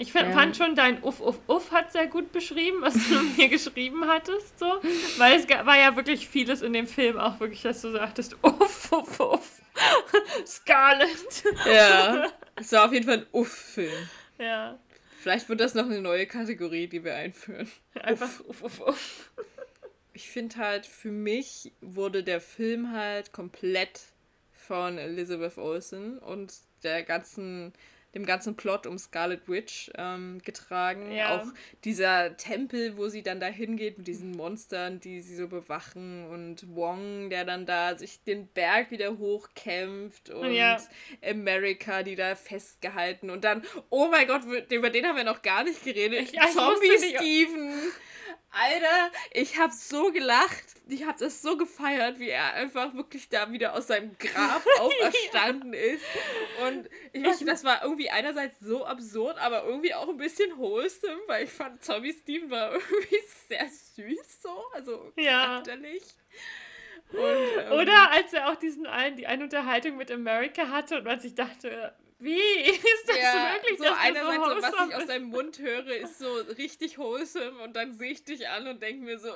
Ich 0.00 0.12
find, 0.12 0.28
ja. 0.28 0.32
fand 0.32 0.56
schon 0.56 0.74
dein 0.74 1.02
Uff, 1.02 1.20
Uff, 1.20 1.38
Uff 1.46 1.72
hat 1.72 1.92
sehr 1.92 2.06
gut 2.06 2.32
beschrieben, 2.32 2.80
was 2.80 2.94
du 2.94 3.20
mir 3.36 3.50
geschrieben 3.50 4.06
hattest, 4.06 4.58
so. 4.58 4.80
Weil 5.18 5.38
es 5.38 5.46
war 5.46 5.78
ja 5.78 5.94
wirklich 5.94 6.26
vieles 6.26 6.62
in 6.62 6.72
dem 6.72 6.86
Film 6.86 7.18
auch 7.18 7.38
wirklich, 7.38 7.60
dass 7.60 7.82
du 7.82 7.90
sagtest, 7.90 8.34
Uff, 8.42 8.90
Uff, 8.92 9.20
Uff. 9.20 9.62
Scarlett. 10.46 11.44
Ja, 11.66 12.32
es 12.56 12.72
war 12.72 12.86
auf 12.86 12.94
jeden 12.94 13.04
Fall 13.04 13.18
ein 13.18 13.26
Uff-Film. 13.30 14.08
Ja. 14.38 14.78
Vielleicht 15.18 15.50
wird 15.50 15.60
das 15.60 15.74
noch 15.74 15.84
eine 15.84 16.00
neue 16.00 16.26
Kategorie, 16.26 16.86
die 16.86 17.04
wir 17.04 17.14
einführen. 17.14 17.70
Einfach 18.00 18.40
Uff, 18.46 18.62
Uff, 18.62 18.80
Uff. 18.80 19.30
Ich 20.14 20.30
finde 20.30 20.56
halt, 20.56 20.86
für 20.86 21.12
mich 21.12 21.72
wurde 21.82 22.24
der 22.24 22.40
Film 22.40 22.92
halt 22.92 23.34
komplett 23.34 24.00
von 24.54 24.96
Elizabeth 24.96 25.58
Olsen 25.58 26.18
und 26.18 26.54
der 26.84 27.02
ganzen 27.02 27.74
dem 28.14 28.26
ganzen 28.26 28.56
Plot 28.56 28.86
um 28.86 28.98
Scarlet 28.98 29.48
Witch 29.48 29.90
ähm, 29.96 30.40
getragen. 30.44 31.12
Ja. 31.12 31.36
Auch 31.36 31.46
dieser 31.84 32.36
Tempel, 32.36 32.96
wo 32.96 33.08
sie 33.08 33.22
dann 33.22 33.40
da 33.40 33.46
hingeht 33.46 33.98
mit 33.98 34.08
diesen 34.08 34.32
Monstern, 34.32 35.00
die 35.00 35.20
sie 35.20 35.36
so 35.36 35.48
bewachen 35.48 36.26
und 36.28 36.74
Wong, 36.74 37.30
der 37.30 37.44
dann 37.44 37.66
da 37.66 37.96
sich 37.96 38.22
den 38.24 38.48
Berg 38.48 38.90
wieder 38.90 39.18
hochkämpft 39.18 40.30
und 40.30 40.52
ja. 40.52 40.78
America, 41.24 42.02
die 42.02 42.16
da 42.16 42.34
festgehalten 42.34 43.30
und 43.30 43.44
dann, 43.44 43.62
oh 43.90 44.08
mein 44.10 44.26
Gott, 44.26 44.42
über 44.70 44.90
den 44.90 45.06
haben 45.06 45.16
wir 45.16 45.24
noch 45.24 45.42
gar 45.42 45.62
nicht 45.62 45.84
geredet. 45.84 46.32
Ja, 46.32 46.48
Zombie 46.48 46.98
Steven. 46.98 47.72
Alter, 48.52 49.12
ich 49.32 49.58
hab 49.58 49.72
so 49.72 50.10
gelacht. 50.10 50.64
Ich 50.88 51.06
hab 51.06 51.18
das 51.18 51.40
so 51.40 51.56
gefeiert, 51.56 52.18
wie 52.18 52.30
er 52.30 52.54
einfach 52.54 52.94
wirklich 52.94 53.28
da 53.28 53.52
wieder 53.52 53.74
aus 53.74 53.86
seinem 53.86 54.16
Grab 54.18 54.64
auferstanden 54.80 55.72
ist. 55.72 56.04
Und 56.66 56.88
ich 57.12 57.24
weiß 57.24 57.44
das 57.44 57.62
war 57.62 57.84
irgendwie 57.84 58.10
einerseits 58.10 58.58
so 58.58 58.84
absurd, 58.84 59.38
aber 59.38 59.64
irgendwie 59.64 59.94
auch 59.94 60.08
ein 60.08 60.16
bisschen 60.16 60.58
wholesome, 60.58 61.20
weil 61.28 61.44
ich 61.44 61.50
fand 61.50 61.82
Zombie 61.84 62.12
Steven 62.12 62.50
war 62.50 62.72
irgendwie 62.90 63.22
sehr 63.48 63.68
süß 63.68 64.42
so, 64.42 64.64
also 64.72 65.12
ja. 65.16 65.62
Und, 67.12 67.18
ähm, 67.18 67.72
Oder 67.72 68.10
als 68.10 68.32
er 68.32 68.50
auch 68.50 68.56
diesen 68.56 68.86
einen, 68.86 69.16
die 69.16 69.26
eine 69.26 69.44
Unterhaltung 69.44 69.96
mit 69.96 70.10
America 70.10 70.68
hatte 70.68 70.98
und 70.98 71.04
man 71.04 71.20
sich 71.20 71.34
dachte, 71.34 71.94
wie 72.20 72.38
ist 72.70 73.08
das 73.08 73.16
ja, 73.16 73.54
wirklich? 73.54 73.78
So 73.78 73.84
einerseits, 73.84 74.44
so, 74.44 74.62
was 74.62 74.88
ich 74.88 74.94
aus 74.94 75.06
deinem 75.06 75.28
Mund 75.28 75.58
höre, 75.58 75.96
ist 75.96 76.18
so 76.18 76.32
richtig 76.56 76.98
wholesome 76.98 77.62
und 77.62 77.74
dann 77.74 77.94
sehe 77.94 78.12
ich 78.12 78.24
dich 78.24 78.48
an 78.48 78.68
und 78.68 78.82
denke 78.82 79.04
mir 79.04 79.18
so, 79.18 79.30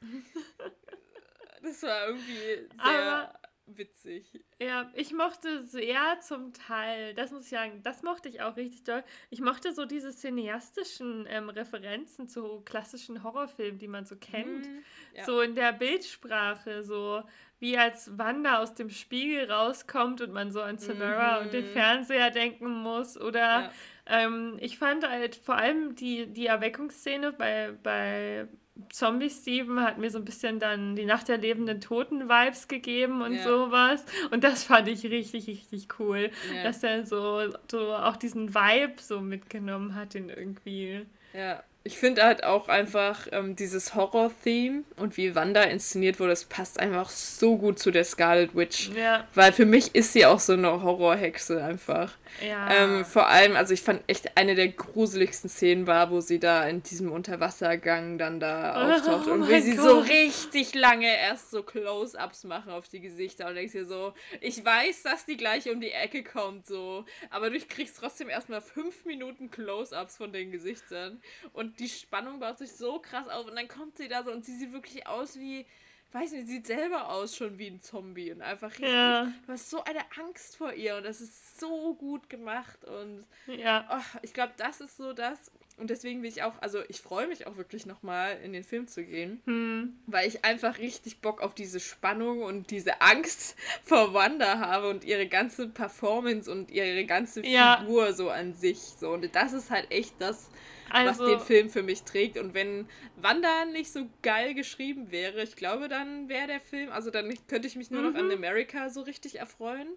das 1.62 1.82
war 1.82 2.08
irgendwie 2.08 2.32
sehr 2.32 2.68
Aber, 2.78 3.40
witzig. 3.66 4.40
Ja, 4.58 4.90
ich 4.94 5.12
mochte 5.12 5.62
sehr 5.64 6.20
zum 6.20 6.54
Teil, 6.54 7.14
das 7.14 7.32
muss 7.32 7.44
ich 7.44 7.50
sagen, 7.50 7.82
das 7.82 8.02
mochte 8.02 8.30
ich 8.30 8.40
auch 8.40 8.56
richtig 8.56 8.84
toll. 8.84 9.04
Ich 9.28 9.40
mochte 9.40 9.72
so 9.72 9.84
diese 9.84 10.10
cineastischen 10.10 11.26
ähm, 11.28 11.50
Referenzen 11.50 12.28
zu 12.28 12.62
klassischen 12.62 13.22
Horrorfilmen, 13.22 13.78
die 13.78 13.88
man 13.88 14.06
so 14.06 14.16
kennt. 14.16 14.66
Mhm, 14.66 14.84
ja. 15.14 15.24
So 15.24 15.42
in 15.42 15.54
der 15.54 15.72
Bildsprache, 15.72 16.82
so 16.82 17.22
wie 17.60 17.78
als 17.78 18.18
Wanda 18.18 18.58
aus 18.58 18.74
dem 18.74 18.90
Spiegel 18.90 19.50
rauskommt 19.50 20.20
und 20.22 20.32
man 20.32 20.50
so 20.50 20.62
an 20.62 20.78
Samara 20.78 21.38
mhm. 21.38 21.46
und 21.46 21.52
den 21.52 21.66
mhm. 21.66 21.72
Fernseher 21.72 22.30
denken 22.30 22.70
muss. 22.70 23.20
Oder 23.20 23.40
ja. 23.40 23.72
ähm, 24.06 24.56
ich 24.60 24.78
fand 24.78 25.08
halt 25.08 25.36
vor 25.36 25.56
allem 25.56 25.94
die, 25.94 26.26
die 26.26 26.46
Erweckungsszene 26.46 27.32
bei, 27.32 27.72
bei 27.82 28.48
Zombie 28.88 29.28
Steven 29.28 29.80
hat 29.82 29.98
mir 29.98 30.10
so 30.10 30.18
ein 30.18 30.24
bisschen 30.24 30.58
dann 30.58 30.96
die 30.96 31.04
Nacht 31.04 31.28
der 31.28 31.36
lebenden 31.36 31.80
Toten 31.80 32.28
Vibes 32.28 32.66
gegeben 32.66 33.20
und 33.20 33.34
ja. 33.34 33.42
sowas. 33.42 34.04
Und 34.30 34.42
das 34.42 34.64
fand 34.64 34.88
ich 34.88 35.04
richtig, 35.04 35.46
richtig 35.46 35.88
cool, 35.98 36.30
ja. 36.54 36.62
dass 36.62 36.82
er 36.82 37.04
so, 37.04 37.42
so 37.70 37.92
auch 37.94 38.16
diesen 38.16 38.54
Vibe 38.54 39.00
so 39.00 39.20
mitgenommen 39.20 39.94
hat, 39.94 40.14
den 40.14 40.30
irgendwie. 40.30 41.06
Ja. 41.34 41.62
Ich 41.82 41.98
finde 41.98 42.22
halt 42.24 42.44
auch 42.44 42.68
einfach 42.68 43.26
ähm, 43.32 43.56
dieses 43.56 43.94
Horror-Theme 43.94 44.84
und 44.96 45.16
wie 45.16 45.34
Wanda 45.34 45.62
inszeniert 45.62 46.20
wurde, 46.20 46.30
das 46.30 46.44
passt 46.44 46.78
einfach 46.78 47.08
so 47.08 47.56
gut 47.56 47.78
zu 47.78 47.90
der 47.90 48.04
Scarlet 48.04 48.54
Witch. 48.54 48.90
Ja. 48.94 49.26
Weil 49.34 49.52
für 49.52 49.64
mich 49.64 49.94
ist 49.94 50.12
sie 50.12 50.26
auch 50.26 50.40
so 50.40 50.52
eine 50.52 50.82
Horrorhexe 50.82 51.64
einfach. 51.64 52.12
Ja. 52.46 52.70
Ähm, 52.70 53.04
vor 53.04 53.28
allem, 53.28 53.56
also 53.56 53.72
ich 53.72 53.80
fand 53.80 54.02
echt 54.06 54.36
eine 54.36 54.54
der 54.54 54.68
gruseligsten 54.68 55.48
Szenen 55.48 55.86
war, 55.86 56.10
wo 56.10 56.20
sie 56.20 56.38
da 56.38 56.66
in 56.68 56.82
diesem 56.82 57.10
Unterwassergang 57.12 58.18
dann 58.18 58.40
da 58.40 58.74
oh 58.74 58.92
auftaucht 58.92 59.26
oh 59.28 59.32
und 59.32 59.48
wie 59.48 59.60
sie 59.60 59.76
Gott. 59.76 59.84
so 59.84 59.98
richtig 60.00 60.74
lange 60.74 61.08
erst 61.08 61.50
so 61.50 61.62
Close-Ups 61.62 62.44
machen 62.44 62.72
auf 62.72 62.88
die 62.88 63.00
Gesichter 63.00 63.48
und 63.48 63.54
denkst 63.54 63.72
dir 63.72 63.86
so, 63.86 64.12
ich 64.40 64.64
weiß, 64.64 65.02
dass 65.02 65.24
die 65.24 65.36
gleich 65.36 65.70
um 65.70 65.80
die 65.80 65.92
Ecke 65.92 66.22
kommt, 66.22 66.66
so, 66.66 67.04
aber 67.30 67.50
du 67.50 67.58
kriegst 67.60 67.98
trotzdem 67.98 68.28
erstmal 68.28 68.60
fünf 68.60 69.04
Minuten 69.04 69.50
Close-Ups 69.50 70.18
von 70.18 70.32
den 70.32 70.52
Gesichtern 70.52 71.20
und 71.52 71.69
die 71.78 71.88
Spannung 71.88 72.40
baut 72.40 72.58
sich 72.58 72.72
so 72.72 72.98
krass 72.98 73.28
auf 73.28 73.46
und 73.46 73.56
dann 73.56 73.68
kommt 73.68 73.96
sie 73.96 74.08
da 74.08 74.22
so 74.22 74.30
und 74.32 74.44
sie 74.44 74.56
sieht 74.56 74.72
wirklich 74.72 75.06
aus 75.06 75.38
wie 75.38 75.66
weiß 76.12 76.32
nicht, 76.32 76.48
sieht 76.48 76.66
selber 76.66 77.08
aus 77.10 77.36
schon 77.36 77.58
wie 77.58 77.68
ein 77.68 77.80
Zombie 77.80 78.32
und 78.32 78.42
einfach 78.42 78.70
richtig. 78.70 78.90
Ja. 78.90 79.32
Du 79.46 79.52
hast 79.52 79.70
so 79.70 79.84
eine 79.84 80.00
Angst 80.18 80.56
vor 80.56 80.72
ihr 80.72 80.96
und 80.96 81.04
das 81.04 81.20
ist 81.20 81.60
so 81.60 81.94
gut 81.94 82.28
gemacht 82.28 82.84
und 82.84 83.24
ja. 83.46 83.88
Oh, 83.90 84.18
ich 84.22 84.34
glaube, 84.34 84.52
das 84.56 84.80
ist 84.80 84.96
so 84.96 85.12
das. 85.12 85.50
Und 85.76 85.88
deswegen 85.88 86.22
will 86.22 86.28
ich 86.28 86.42
auch, 86.42 86.60
also 86.60 86.80
ich 86.88 87.00
freue 87.00 87.26
mich 87.26 87.46
auch 87.46 87.56
wirklich 87.56 87.86
nochmal 87.86 88.38
in 88.42 88.52
den 88.52 88.64
Film 88.64 88.86
zu 88.86 89.02
gehen, 89.02 89.40
hm. 89.46 89.98
weil 90.06 90.28
ich 90.28 90.44
einfach 90.44 90.78
richtig 90.78 91.20
Bock 91.20 91.40
auf 91.40 91.54
diese 91.54 91.80
Spannung 91.80 92.42
und 92.42 92.70
diese 92.70 93.00
Angst 93.00 93.56
vor 93.84 94.12
Wanda 94.12 94.58
habe 94.58 94.90
und 94.90 95.04
ihre 95.04 95.26
ganze 95.26 95.68
Performance 95.68 96.50
und 96.50 96.70
ihre 96.70 97.06
ganze 97.06 97.42
Figur 97.42 98.06
ja. 98.06 98.12
so 98.12 98.28
an 98.28 98.52
sich. 98.52 98.78
So. 98.78 99.10
Und 99.10 99.34
das 99.34 99.54
ist 99.54 99.70
halt 99.70 99.90
echt 99.90 100.14
das, 100.18 100.50
also, 100.90 101.24
was 101.24 101.30
den 101.30 101.40
Film 101.40 101.70
für 101.70 101.82
mich 101.82 102.02
trägt. 102.02 102.38
Und 102.38 102.54
wenn 102.54 102.88
Wanda 103.16 103.64
nicht 103.66 103.92
so 103.92 104.08
geil 104.22 104.54
geschrieben 104.54 105.10
wäre, 105.10 105.42
ich 105.42 105.56
glaube, 105.56 105.88
dann 105.88 106.28
wäre 106.28 106.46
der 106.46 106.60
Film, 106.60 106.90
also 106.90 107.10
dann 107.10 107.32
könnte 107.48 107.66
ich 107.66 107.76
mich 107.76 107.90
nur 107.90 108.02
mhm. 108.02 108.12
noch 108.12 108.18
an 108.18 108.26
mhm. 108.26 108.32
America 108.32 108.90
so 108.90 109.02
richtig 109.02 109.38
erfreuen. 109.38 109.88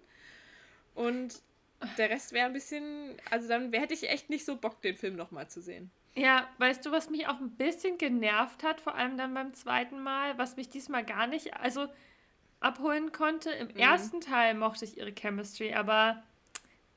Und 0.94 1.42
der 1.98 2.10
Rest 2.10 2.32
wäre 2.32 2.46
ein 2.46 2.52
bisschen, 2.52 3.16
also 3.30 3.48
dann 3.48 3.72
hätte 3.72 3.94
ich 3.94 4.08
echt 4.08 4.30
nicht 4.30 4.44
so 4.44 4.56
Bock, 4.56 4.80
den 4.82 4.96
Film 4.96 5.16
nochmal 5.16 5.48
zu 5.48 5.60
sehen. 5.60 5.90
Ja, 6.16 6.48
weißt 6.58 6.86
du, 6.86 6.92
was 6.92 7.10
mich 7.10 7.26
auch 7.26 7.40
ein 7.40 7.50
bisschen 7.50 7.98
genervt 7.98 8.62
hat, 8.62 8.80
vor 8.80 8.94
allem 8.94 9.16
dann 9.16 9.34
beim 9.34 9.52
zweiten 9.52 10.00
Mal, 10.02 10.38
was 10.38 10.56
mich 10.56 10.68
diesmal 10.68 11.04
gar 11.04 11.26
nicht, 11.26 11.56
also 11.56 11.88
abholen 12.60 13.10
konnte. 13.12 13.50
Im 13.50 13.68
mhm. 13.68 13.76
ersten 13.76 14.20
Teil 14.20 14.54
mochte 14.54 14.84
ich 14.84 14.96
ihre 14.96 15.12
Chemistry, 15.12 15.74
aber 15.74 16.22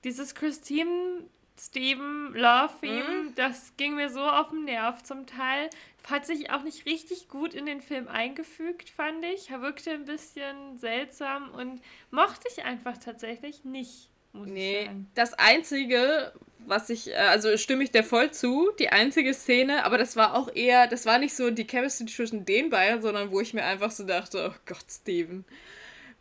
dieses 0.04 0.36
Christine 0.36 1.24
Steven 1.60 2.34
Love 2.34 2.74
Theme, 2.82 3.24
mhm. 3.24 3.36
das 3.36 3.74
ging 3.78 3.96
mir 3.96 4.10
so 4.10 4.22
auf 4.22 4.50
den 4.50 4.66
Nerv 4.66 5.04
zum 5.04 5.26
Teil. 5.26 5.70
Hat 6.08 6.26
sich 6.26 6.52
auch 6.52 6.64
nicht 6.64 6.86
richtig 6.86 7.28
gut 7.28 7.54
in 7.54 7.66
den 7.66 7.82
Film 7.82 8.08
eingefügt, 8.08 8.90
fand 8.90 9.26
ich. 9.26 9.50
Er 9.50 9.62
wirkte 9.62 9.92
ein 9.92 10.06
bisschen 10.06 10.78
seltsam 10.78 11.52
und 11.52 11.82
mochte 12.12 12.48
ich 12.50 12.64
einfach 12.64 12.98
tatsächlich 12.98 13.66
nicht. 13.66 14.10
nee, 14.32 14.90
das 15.16 15.34
Einzige, 15.34 16.32
was 16.60 16.90
ich, 16.90 17.10
äh, 17.10 17.16
also 17.16 17.58
stimme 17.58 17.84
ich 17.84 17.92
dir 17.92 18.04
voll 18.04 18.32
zu, 18.32 18.72
die 18.80 18.90
einzige 18.90 19.34
Szene, 19.34 19.84
aber 19.84 19.98
das 19.98 20.16
war 20.16 20.36
auch 20.36 20.54
eher, 20.54 20.88
das 20.88 21.06
war 21.06 21.20
nicht 21.20 21.36
so 21.36 21.50
die 21.52 21.68
Chemistry 21.68 22.06
zwischen 22.06 22.46
den 22.46 22.70
beiden, 22.70 23.02
sondern 23.02 23.32
wo 23.32 23.42
ich 23.42 23.54
mir 23.54 23.66
einfach 23.66 23.92
so 23.92 24.06
dachte, 24.06 24.52
oh 24.52 24.56
Gott, 24.66 24.86
Steven. 24.90 25.44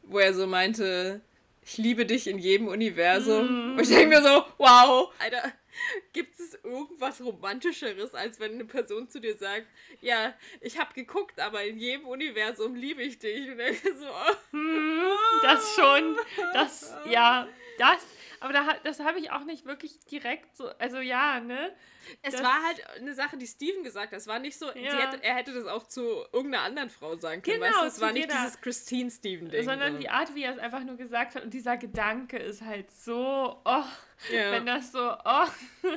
Wo 0.03 0.19
er 0.19 0.35
so 0.35 0.47
meinte, 0.47 1.21
ich 1.67 1.79
liebe 1.79 2.07
dich 2.07 2.29
in 2.29 2.39
jedem 2.39 2.69
Universum. 2.69 3.73
Mm. 3.73 3.77
Und 3.77 3.81
ich 3.81 3.89
denke 3.89 4.17
mir 4.17 4.23
so, 4.23 4.45
wow, 4.57 5.13
Alter, 5.19 5.53
gibt 6.13 6.39
es 6.39 6.55
irgendwas 6.63 7.21
Romantischeres, 7.21 8.15
als 8.15 8.39
wenn 8.39 8.53
eine 8.53 8.65
Person 8.65 9.09
zu 9.09 9.21
dir 9.21 9.37
sagt, 9.37 9.67
ja, 10.01 10.33
ich 10.61 10.79
habe 10.79 10.95
geguckt, 10.95 11.41
aber 11.41 11.65
in 11.65 11.79
jedem 11.79 12.07
Universum 12.07 12.77
liebe 12.77 13.03
ich 13.03 13.19
dich. 13.19 13.51
Und 13.51 13.59
denke 13.59 13.95
so, 13.99 14.07
oh. 14.07 15.17
Das 15.43 15.75
schon, 15.75 16.17
das, 16.55 16.95
ja, 17.11 17.49
das 17.79 17.99
aber 18.47 18.53
da, 18.53 18.75
das 18.85 19.01
habe 19.01 19.19
ich 19.19 19.33
auch 19.33 19.45
nicht 19.45 19.65
wirklich 19.65 19.99
direkt 20.07 20.57
so. 20.57 20.69
Also 20.79 20.99
ja, 20.99 21.41
ne? 21.41 21.73
Es 22.23 22.35
das, 22.35 22.43
war 22.43 22.63
halt 22.63 22.83
eine 22.97 23.15
Sache, 23.15 23.37
die 23.37 23.47
Steven 23.47 23.83
gesagt 23.83 24.13
hat. 24.13 24.19
Es 24.19 24.29
war 24.29 24.39
nicht 24.39 24.57
so, 24.57 24.67
ja. 24.73 24.97
hätte, 24.97 25.23
er 25.23 25.35
hätte 25.35 25.53
das 25.53 25.67
auch 25.67 25.89
zu 25.89 26.25
irgendeiner 26.33 26.63
anderen 26.63 26.91
Frau 26.91 27.17
sagen 27.17 27.43
können. 27.43 27.61
Genau, 27.61 27.73
weißt 27.73 27.83
du? 27.83 27.87
Es 27.87 28.01
war 28.01 28.13
nicht 28.13 28.31
dieses 28.31 28.61
Christine 28.61 29.11
Steven-Ding. 29.11 29.65
Sondern 29.65 29.95
so. 29.95 29.99
die 29.99 30.09
Art, 30.09 30.35
wie 30.35 30.45
er 30.45 30.53
es 30.53 30.59
einfach 30.59 30.85
nur 30.85 30.97
gesagt 30.97 31.35
hat. 31.35 31.43
Und 31.43 31.53
dieser 31.53 31.77
Gedanke 31.77 32.39
ist 32.39 32.63
halt 32.63 32.91
so, 32.91 33.61
oh, 33.65 33.85
ja. 34.33 34.53
wenn 34.53 34.67
das 34.67 34.93
so, 34.93 35.01
oh. 35.01 35.47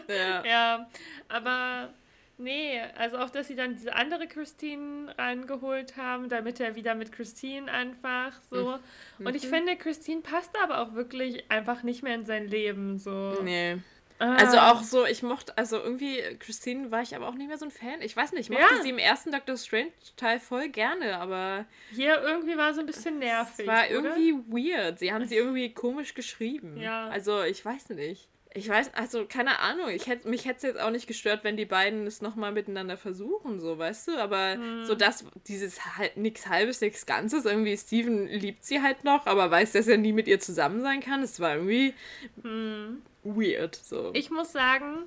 Ja. 0.08 0.44
ja. 0.46 0.90
Aber 1.28 1.94
Nee, 2.40 2.82
also 2.98 3.18
auch, 3.18 3.30
dass 3.30 3.50
sie 3.50 3.56
dann 3.56 3.76
diese 3.76 3.94
andere 3.94 4.26
Christine 4.26 5.14
rangeholt 5.18 5.98
haben, 5.98 6.30
damit 6.30 6.62
er 6.62 6.76
wieder 6.76 6.96
mit 6.96 7.12
Christine 7.12 7.70
einfach 7.70 8.32
so. 8.50 8.80
Mhm. 9.18 9.28
Und 9.28 9.36
ich 9.36 9.44
mhm. 9.44 9.50
finde, 9.50 9.76
Christine 9.76 10.22
passt 10.22 10.52
aber 10.64 10.82
auch 10.82 10.94
wirklich 10.94 11.52
einfach 11.52 11.84
nicht 11.84 12.02
mehr 12.02 12.16
in 12.16 12.26
sein 12.26 12.48
Leben 12.48 12.98
so. 12.98 13.38
Nee. 13.44 13.78
Ah. 14.20 14.36
Also 14.36 14.58
auch 14.58 14.84
so, 14.84 15.06
ich 15.06 15.22
mochte, 15.22 15.58
also 15.58 15.78
irgendwie, 15.78 16.22
Christine 16.40 16.92
war 16.92 17.02
ich 17.02 17.14
aber 17.14 17.28
auch 17.28 17.36
nicht 17.36 17.48
mehr 17.48 17.58
so 17.58 17.66
ein 17.66 17.72
Fan. 17.72 18.02
Ich 18.02 18.16
weiß 18.16 18.32
nicht, 18.32 18.50
ich 18.50 18.50
mochte 18.50 18.76
ja. 18.76 18.82
sie 18.82 18.90
im 18.90 18.98
ersten 18.98 19.32
Doctor 19.32 19.58
Strange 19.58 19.92
Teil 20.16 20.40
voll 20.40 20.70
gerne, 20.70 21.18
aber. 21.18 21.66
Hier 21.92 22.22
irgendwie 22.22 22.58
war 22.58 22.74
so 22.74 22.80
ein 22.80 22.86
bisschen 22.86 23.20
nervig. 23.20 23.60
Es 23.60 23.68
war 23.68 23.84
oder? 23.86 24.18
irgendwie 24.18 24.34
weird. 24.48 25.00
Sie 25.00 25.12
haben 25.12 25.26
sie 25.26 25.36
irgendwie 25.36 25.74
komisch 25.74 26.14
geschrieben. 26.14 26.78
Ja. 26.78 27.08
Also 27.08 27.44
ich 27.44 27.64
weiß 27.64 27.90
nicht. 27.90 28.30
Ich 28.56 28.68
weiß, 28.68 28.96
also 28.96 29.26
keine 29.26 29.60
Ahnung, 29.60 29.90
ich 29.90 30.08
hätte 30.08 30.28
mich 30.28 30.46
hätte 30.46 30.58
es 30.58 30.64
jetzt 30.64 30.80
auch 30.80 30.90
nicht 30.90 31.06
gestört, 31.06 31.44
wenn 31.44 31.56
die 31.56 31.66
beiden 31.66 32.08
es 32.08 32.22
nochmal 32.22 32.52
miteinander 32.52 32.98
versuchen, 32.98 33.60
so, 33.60 33.78
weißt 33.78 34.08
du? 34.08 34.18
Aber 34.18 34.54
hm. 34.54 34.86
so 34.86 34.96
das, 34.96 35.24
dieses 35.48 35.98
halt, 35.98 36.18
nichts 36.18 36.48
halbes, 36.48 36.82
nichts 36.82 37.06
Ganzes, 37.06 37.46
irgendwie 37.46 37.78
Steven 37.78 38.26
liebt 38.28 38.64
sie 38.64 38.82
halt 38.82 39.04
noch, 39.04 39.28
aber 39.28 39.52
weiß, 39.52 39.74
dass 39.74 39.88
er 39.88 39.98
nie 39.98 40.14
mit 40.14 40.28
ihr 40.28 40.40
zusammen 40.40 40.82
sein 40.82 41.00
kann. 41.00 41.22
Es 41.22 41.40
war 41.40 41.56
irgendwie 41.56 41.94
hm. 42.42 43.04
weird. 43.24 43.76
So. 43.76 44.10
Ich 44.14 44.32
muss 44.32 44.52
sagen, 44.52 45.04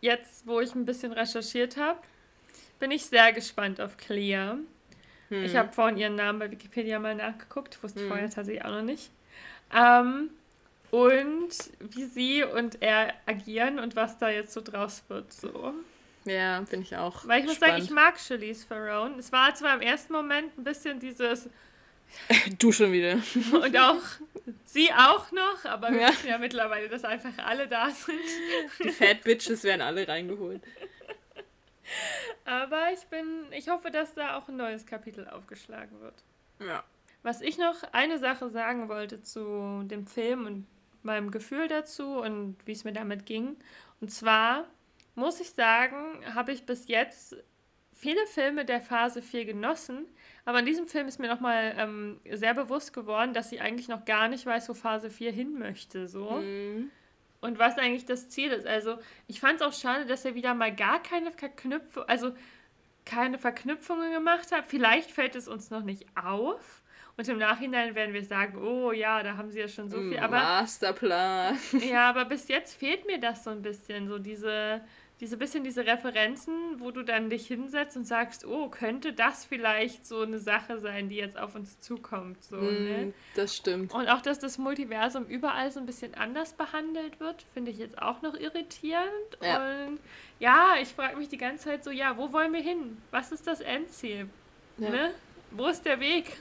jetzt, 0.00 0.44
wo 0.44 0.58
ich 0.58 0.74
ein 0.74 0.86
bisschen 0.86 1.12
recherchiert 1.12 1.76
habe, 1.76 2.00
bin 2.80 2.90
ich 2.90 3.06
sehr 3.06 3.32
gespannt 3.32 3.80
auf 3.80 3.96
Clea. 3.96 4.58
Hm. 5.28 5.44
Ich 5.44 5.54
habe 5.54 5.72
vorhin 5.72 5.96
ihren 5.96 6.16
Namen 6.16 6.40
bei 6.40 6.50
Wikipedia 6.50 6.98
mal 6.98 7.14
nachgeguckt, 7.14 7.80
wusste 7.84 8.00
hm. 8.00 8.08
vorher 8.08 8.28
tatsächlich 8.28 8.64
auch 8.64 8.70
noch 8.72 8.82
nicht. 8.82 9.10
Ähm, 9.72 10.30
und 10.90 11.50
wie 11.78 12.04
sie 12.04 12.44
und 12.44 12.82
er 12.82 13.14
agieren 13.26 13.78
und 13.78 13.96
was 13.96 14.18
da 14.18 14.28
jetzt 14.28 14.52
so 14.52 14.60
draus 14.60 15.04
wird. 15.08 15.32
So. 15.32 15.74
Ja, 16.24 16.60
bin 16.62 16.82
ich 16.82 16.96
auch. 16.96 17.26
Weil 17.26 17.40
ich 17.40 17.46
muss 17.46 17.58
sagen, 17.58 17.82
ich 17.82 17.90
mag 17.90 18.18
Charlize 18.18 18.66
Theron. 18.68 19.18
Es 19.18 19.32
war 19.32 19.54
zwar 19.54 19.74
im 19.74 19.80
ersten 19.80 20.12
Moment 20.12 20.56
ein 20.58 20.64
bisschen 20.64 21.00
dieses. 21.00 21.48
Du 22.58 22.72
schon 22.72 22.90
wieder. 22.90 23.22
Und 23.52 23.78
auch 23.78 24.02
sie 24.64 24.92
auch 24.92 25.30
noch, 25.30 25.64
aber 25.64 25.92
wir 25.92 26.00
ja. 26.00 26.08
wissen 26.08 26.28
ja 26.28 26.38
mittlerweile, 26.38 26.88
dass 26.88 27.04
einfach 27.04 27.38
alle 27.38 27.68
da 27.68 27.88
sind. 27.90 28.18
Die 28.82 28.90
Fat 28.90 29.22
Bitches 29.22 29.62
werden 29.62 29.80
alle 29.80 30.08
reingeholt. 30.08 30.60
Aber 32.44 32.92
ich 32.92 33.04
bin, 33.06 33.46
ich 33.52 33.68
hoffe, 33.68 33.92
dass 33.92 34.14
da 34.14 34.36
auch 34.36 34.48
ein 34.48 34.56
neues 34.56 34.86
Kapitel 34.86 35.28
aufgeschlagen 35.28 36.00
wird. 36.00 36.14
Ja. 36.58 36.82
Was 37.22 37.42
ich 37.42 37.58
noch 37.58 37.82
eine 37.92 38.18
Sache 38.18 38.50
sagen 38.50 38.88
wollte 38.88 39.22
zu 39.22 39.82
dem 39.84 40.06
Film 40.06 40.46
und 40.46 40.66
meinem 41.04 41.30
Gefühl 41.30 41.68
dazu 41.68 42.20
und 42.20 42.56
wie 42.64 42.72
es 42.72 42.84
mir 42.84 42.92
damit 42.92 43.26
ging. 43.26 43.56
Und 44.00 44.10
zwar 44.10 44.66
muss 45.14 45.40
ich 45.40 45.50
sagen, 45.50 46.24
habe 46.34 46.52
ich 46.52 46.66
bis 46.66 46.88
jetzt 46.88 47.36
viele 47.92 48.26
Filme 48.26 48.64
der 48.64 48.80
Phase 48.80 49.20
4 49.20 49.44
genossen, 49.44 50.06
aber 50.44 50.60
in 50.60 50.66
diesem 50.66 50.88
Film 50.88 51.06
ist 51.06 51.18
mir 51.18 51.28
nochmal 51.28 51.74
ähm, 51.76 52.20
sehr 52.30 52.54
bewusst 52.54 52.92
geworden, 52.92 53.34
dass 53.34 53.50
sie 53.50 53.60
eigentlich 53.60 53.88
noch 53.88 54.04
gar 54.04 54.28
nicht 54.28 54.46
weiß, 54.46 54.68
wo 54.68 54.74
Phase 54.74 55.10
4 55.10 55.32
hin 55.32 55.58
möchte. 55.58 56.08
So. 56.08 56.30
Mhm. 56.30 56.90
Und 57.42 57.58
was 57.58 57.78
eigentlich 57.78 58.04
das 58.04 58.28
Ziel 58.28 58.50
ist. 58.52 58.66
Also, 58.66 58.98
ich 59.26 59.40
fand 59.40 59.60
es 59.60 59.66
auch 59.66 59.72
schade, 59.72 60.06
dass 60.06 60.24
er 60.24 60.34
wieder 60.34 60.54
mal 60.54 60.74
gar 60.74 61.02
keine 61.02 61.32
Verknüpfung, 61.32 62.04
also 62.04 62.32
keine 63.04 63.38
Verknüpfungen 63.38 64.12
gemacht 64.12 64.52
hat. 64.52 64.64
Vielleicht 64.68 65.10
fällt 65.10 65.36
es 65.36 65.48
uns 65.48 65.70
noch 65.70 65.82
nicht 65.82 66.06
auf. 66.16 66.79
Und 67.20 67.28
im 67.28 67.36
Nachhinein 67.36 67.94
werden 67.94 68.14
wir 68.14 68.24
sagen, 68.24 68.56
oh 68.56 68.92
ja, 68.92 69.22
da 69.22 69.36
haben 69.36 69.50
sie 69.50 69.60
ja 69.60 69.68
schon 69.68 69.90
so 69.90 69.98
viel. 69.98 70.18
Aber, 70.18 70.38
Masterplan. 70.38 71.58
Ja, 71.86 72.08
aber 72.08 72.24
bis 72.24 72.48
jetzt 72.48 72.74
fehlt 72.74 73.06
mir 73.06 73.20
das 73.20 73.44
so 73.44 73.50
ein 73.50 73.60
bisschen, 73.60 74.08
so 74.08 74.18
diese, 74.18 74.80
diese 75.20 75.36
bisschen 75.36 75.62
diese 75.62 75.84
Referenzen, 75.84 76.54
wo 76.78 76.90
du 76.90 77.02
dann 77.02 77.28
dich 77.28 77.46
hinsetzt 77.46 77.94
und 77.98 78.06
sagst, 78.06 78.46
oh, 78.46 78.70
könnte 78.70 79.12
das 79.12 79.44
vielleicht 79.44 80.06
so 80.06 80.22
eine 80.22 80.38
Sache 80.38 80.78
sein, 80.78 81.10
die 81.10 81.16
jetzt 81.16 81.38
auf 81.38 81.54
uns 81.54 81.78
zukommt. 81.80 82.42
So, 82.42 82.56
mm, 82.56 82.84
ne? 82.84 83.12
Das 83.34 83.54
stimmt. 83.54 83.92
Und 83.92 84.08
auch, 84.08 84.22
dass 84.22 84.38
das 84.38 84.56
Multiversum 84.56 85.26
überall 85.26 85.70
so 85.70 85.78
ein 85.78 85.84
bisschen 85.84 86.14
anders 86.14 86.54
behandelt 86.54 87.20
wird, 87.20 87.44
finde 87.52 87.70
ich 87.70 87.76
jetzt 87.76 88.00
auch 88.00 88.22
noch 88.22 88.34
irritierend. 88.34 89.10
Ja. 89.42 89.56
Und 89.58 90.00
ja, 90.38 90.76
ich 90.80 90.88
frage 90.88 91.18
mich 91.18 91.28
die 91.28 91.36
ganze 91.36 91.64
Zeit 91.64 91.84
so, 91.84 91.90
ja, 91.90 92.16
wo 92.16 92.32
wollen 92.32 92.54
wir 92.54 92.62
hin? 92.62 92.96
Was 93.10 93.30
ist 93.30 93.46
das 93.46 93.60
Endziel? 93.60 94.30
Ja. 94.78 94.88
Ne? 94.88 95.10
Wo 95.52 95.66
ist 95.66 95.84
der 95.84 95.98
Weg? 96.00 96.36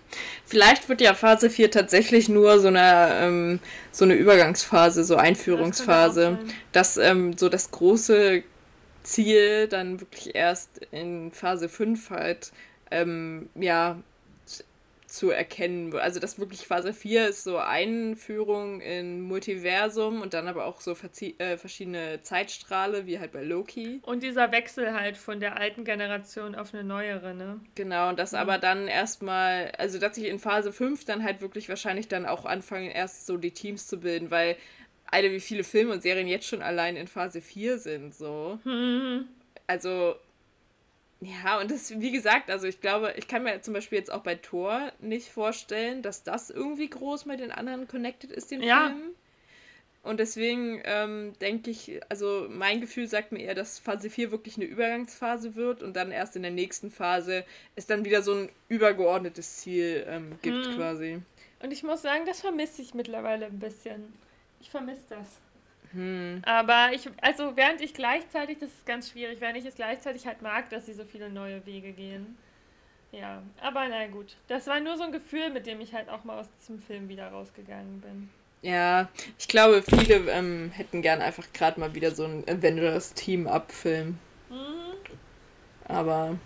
Vielleicht 0.46 0.88
wird 0.88 1.02
ja 1.02 1.14
Phase 1.14 1.50
4 1.50 1.72
tatsächlich 1.72 2.30
nur 2.30 2.60
so 2.60 2.68
eine, 2.68 3.10
ähm, 3.22 3.60
so 3.92 4.06
eine 4.06 4.14
Übergangsphase, 4.14 5.04
so 5.04 5.16
Einführungsphase. 5.16 6.38
Das 6.72 6.94
dass 6.94 6.98
ähm, 6.98 7.38
so 7.38 7.50
das 7.50 7.72
große 7.72 8.44
Ziel 9.04 9.68
dann 9.68 10.00
wirklich 10.00 10.36
erst 10.36 10.82
in 10.92 11.32
Phase 11.32 11.70
5 11.70 12.10
halt 12.12 12.52
ähm, 12.92 13.50
ja 13.56 13.98
zu 15.10 15.32
erkennen. 15.32 15.94
Also 15.96 16.20
das 16.20 16.40
wirklich 16.40 16.68
Phase 16.68 16.94
4 16.94 17.30
ist 17.30 17.44
so 17.44 17.58
Einführung 17.58 18.80
in 18.82 19.22
Multiversum 19.22 20.22
und 20.22 20.34
dann 20.34 20.48
aber 20.48 20.66
auch 20.66 20.82
so 20.82 20.92
äh, 20.92 21.58
verschiedene 21.58 22.22
Zeitstrahle, 22.22 23.06
wie 23.06 23.20
halt 23.20 23.32
bei 23.32 23.44
Loki. 23.44 24.02
Und 24.04 24.24
dieser 24.24 24.52
Wechsel 24.52 24.94
halt 24.94 25.18
von 25.18 25.40
der 25.40 25.58
alten 25.58 25.84
Generation 25.84 26.56
auf 26.56 26.74
eine 26.74 26.84
neuere, 26.84 27.34
ne? 27.34 27.60
Genau, 27.76 28.10
und 28.10 28.20
das 28.20 28.34
mhm. 28.34 28.38
aber 28.38 28.58
dann 28.60 28.88
erstmal, 28.88 29.72
also 29.78 30.00
dass 30.00 30.18
ich 30.18 30.26
in 30.26 30.40
Phase 30.40 30.72
5 30.72 31.06
dann 31.06 31.24
halt 31.24 31.42
wirklich 31.42 31.70
wahrscheinlich 31.70 32.08
dann 32.08 32.26
auch 32.26 32.46
anfangen, 32.46 32.90
erst 32.90 33.26
so 33.26 33.38
die 33.38 33.52
Teams 33.52 33.88
zu 33.88 34.00
bilden, 34.00 34.32
weil 34.32 34.56
Alter, 35.08 35.32
wie 35.32 35.40
viele 35.40 35.64
Filme 35.64 35.94
und 35.94 36.04
Serien 36.04 36.28
jetzt 36.28 36.46
schon 36.46 36.62
allein 36.62 36.96
in 36.96 37.08
Phase 37.08 37.42
4 37.42 37.80
sind, 37.80 38.14
so. 38.14 38.60
Mhm. 38.64 39.26
Also 39.66 40.16
ja, 41.22 41.60
und 41.60 41.70
das, 41.70 42.00
wie 42.00 42.12
gesagt, 42.12 42.50
also 42.50 42.66
ich 42.66 42.80
glaube, 42.80 43.14
ich 43.18 43.28
kann 43.28 43.44
mir 43.44 43.62
zum 43.62 43.74
Beispiel 43.74 43.98
jetzt 43.98 44.12
auch 44.12 44.24
bei 44.24 44.36
Thor 44.36 44.92
nicht 45.00 45.30
vorstellen, 45.30 46.02
dass 46.02 46.24
das 46.24 46.50
irgendwie 46.50 46.90
groß 46.90 47.26
mit 47.26 47.42
den 47.42 47.52
anderen 47.52 47.88
connected 47.88 48.32
ist, 48.32 48.52
den 48.52 48.64
ja. 48.64 48.88
Film. 48.88 49.16
Und 50.02 50.22
deswegen 50.22 50.82
ähm, 50.86 51.34
denke 51.42 51.72
ich, 51.72 52.00
also 52.08 52.48
mein 52.50 52.80
Gefühl 52.80 53.08
sagt 53.08 53.34
mir 53.34 53.42
eher, 53.42 53.54
dass 53.54 53.80
Phase 53.80 54.10
4 54.10 54.32
wirklich 54.32 54.56
eine 54.56 54.66
Übergangsphase 54.66 55.56
wird 55.56 55.84
und 55.84 55.94
dann 55.98 56.12
erst 56.12 56.38
in 56.38 56.42
der 56.42 56.52
nächsten 56.52 56.90
Phase 56.90 57.44
es 57.76 57.86
dann 57.86 58.06
wieder 58.06 58.22
so 58.22 58.34
ein 58.34 58.50
übergeordnetes 58.70 59.58
Ziel 59.58 60.06
ähm, 60.08 60.40
gibt 60.42 60.68
hm. 60.68 60.76
quasi. 60.76 61.22
Und 61.62 61.74
ich 61.74 61.84
muss 61.84 62.02
sagen, 62.02 62.24
das 62.26 62.40
vermisse 62.40 62.82
ich 62.82 62.94
mittlerweile 62.94 63.48
ein 63.48 63.60
bisschen. 63.60 64.14
Ich 64.62 64.70
vermisse 64.70 65.04
das. 65.10 65.28
Hm. 65.94 66.42
Aber 66.46 66.90
ich, 66.94 67.10
also 67.22 67.56
während 67.56 67.82
ich 67.82 67.94
gleichzeitig, 67.94 68.60
das 68.60 68.70
ist 68.70 68.86
ganz 68.86 69.10
schwierig, 69.10 69.42
während 69.42 69.58
ich 69.58 69.66
es 69.66 69.76
gleichzeitig 69.76 70.28
halt 70.28 70.42
mag, 70.42 70.70
dass 70.70 70.86
sie 70.86 70.94
so 70.94 71.04
viele 71.04 71.30
neue 71.30 71.66
Wege 71.66 71.92
gehen. 71.92 72.38
Ja, 73.12 73.42
aber 73.62 73.88
na 73.88 74.06
gut. 74.08 74.36
Das 74.48 74.68
war 74.68 74.80
nur 74.80 74.98
so 74.98 75.04
ein 75.04 75.12
Gefühl, 75.12 75.50
mit 75.50 75.66
dem 75.66 75.82
ich 75.82 75.94
halt 75.94 76.10
auch 76.10 76.24
mal 76.24 76.40
aus 76.40 76.48
diesem 76.60 76.80
Film 76.80 77.10
wieder 77.10 77.30
rausgegangen 77.30 78.02
bin. 78.02 78.30
Ja, 78.62 79.10
ich 79.38 79.48
glaube, 79.48 79.82
viele 79.82 80.30
ähm, 80.30 80.72
hätten 80.72 81.02
gern 81.02 81.22
einfach 81.22 81.46
gerade 81.54 81.80
mal 81.80 81.96
wieder 81.96 82.12
so 82.12 82.26
ein 82.26 82.44
Avengers-Team-Up-Film. 82.48 84.20
Mhm. 84.50 84.94
Aber 85.86 86.38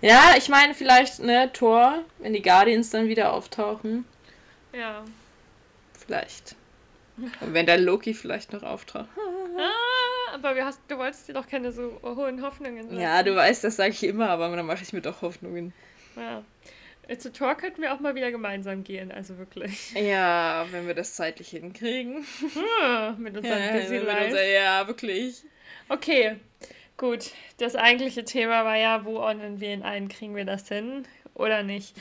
ja, 0.00 0.34
ich 0.36 0.48
meine 0.48 0.74
vielleicht, 0.74 1.20
ne, 1.20 1.52
Thor, 1.52 2.02
wenn 2.18 2.32
die 2.32 2.42
Guardians 2.42 2.90
dann 2.90 3.08
wieder 3.08 3.32
auftauchen. 3.32 4.04
Ja. 4.72 5.04
Vielleicht. 5.92 6.56
Und 7.40 7.54
wenn 7.54 7.66
der 7.66 7.78
Loki 7.78 8.14
vielleicht 8.14 8.52
noch 8.52 8.62
auftaucht. 8.62 9.08
ah, 9.58 10.34
aber 10.34 10.54
wir 10.54 10.64
hast, 10.64 10.80
du 10.88 10.98
wolltest 10.98 11.28
dir 11.28 11.34
doch 11.34 11.46
keine 11.46 11.72
so 11.72 11.98
hohen 12.02 12.42
Hoffnungen 12.42 12.84
setzen. 12.84 13.00
Ja, 13.00 13.22
du 13.22 13.34
weißt, 13.34 13.64
das 13.64 13.76
sage 13.76 13.90
ich 13.90 14.04
immer, 14.04 14.30
aber 14.30 14.54
dann 14.54 14.66
mache 14.66 14.82
ich 14.82 14.92
mir 14.92 15.02
doch 15.02 15.22
Hoffnungen. 15.22 15.72
Ja. 16.16 16.42
Zu 17.16 17.32
Tor 17.32 17.54
könnten 17.54 17.80
wir 17.80 17.94
auch 17.94 18.00
mal 18.00 18.14
wieder 18.14 18.30
gemeinsam 18.30 18.84
gehen, 18.84 19.10
also 19.10 19.38
wirklich. 19.38 19.92
Ja, 19.94 20.66
wenn 20.70 20.86
wir 20.86 20.94
das 20.94 21.14
zeitlich 21.14 21.48
hinkriegen. 21.48 22.26
Hm, 22.40 23.22
mit 23.22 23.34
unserem 23.36 23.58
ja, 23.58 23.72
Busy 23.72 23.96
Life. 23.96 24.26
Unser, 24.26 24.46
ja, 24.46 24.86
wirklich. 24.86 25.42
Okay, 25.88 26.36
gut. 26.98 27.30
Das 27.56 27.76
eigentliche 27.76 28.24
Thema 28.24 28.64
war 28.66 28.76
ja, 28.76 29.06
wo 29.06 29.20
ordnen 29.20 29.58
wir 29.58 29.72
ihn 29.72 29.82
ein? 29.82 30.08
Kriegen 30.08 30.36
wir 30.36 30.44
das 30.44 30.68
hin 30.68 31.06
oder 31.32 31.62
nicht? 31.62 31.96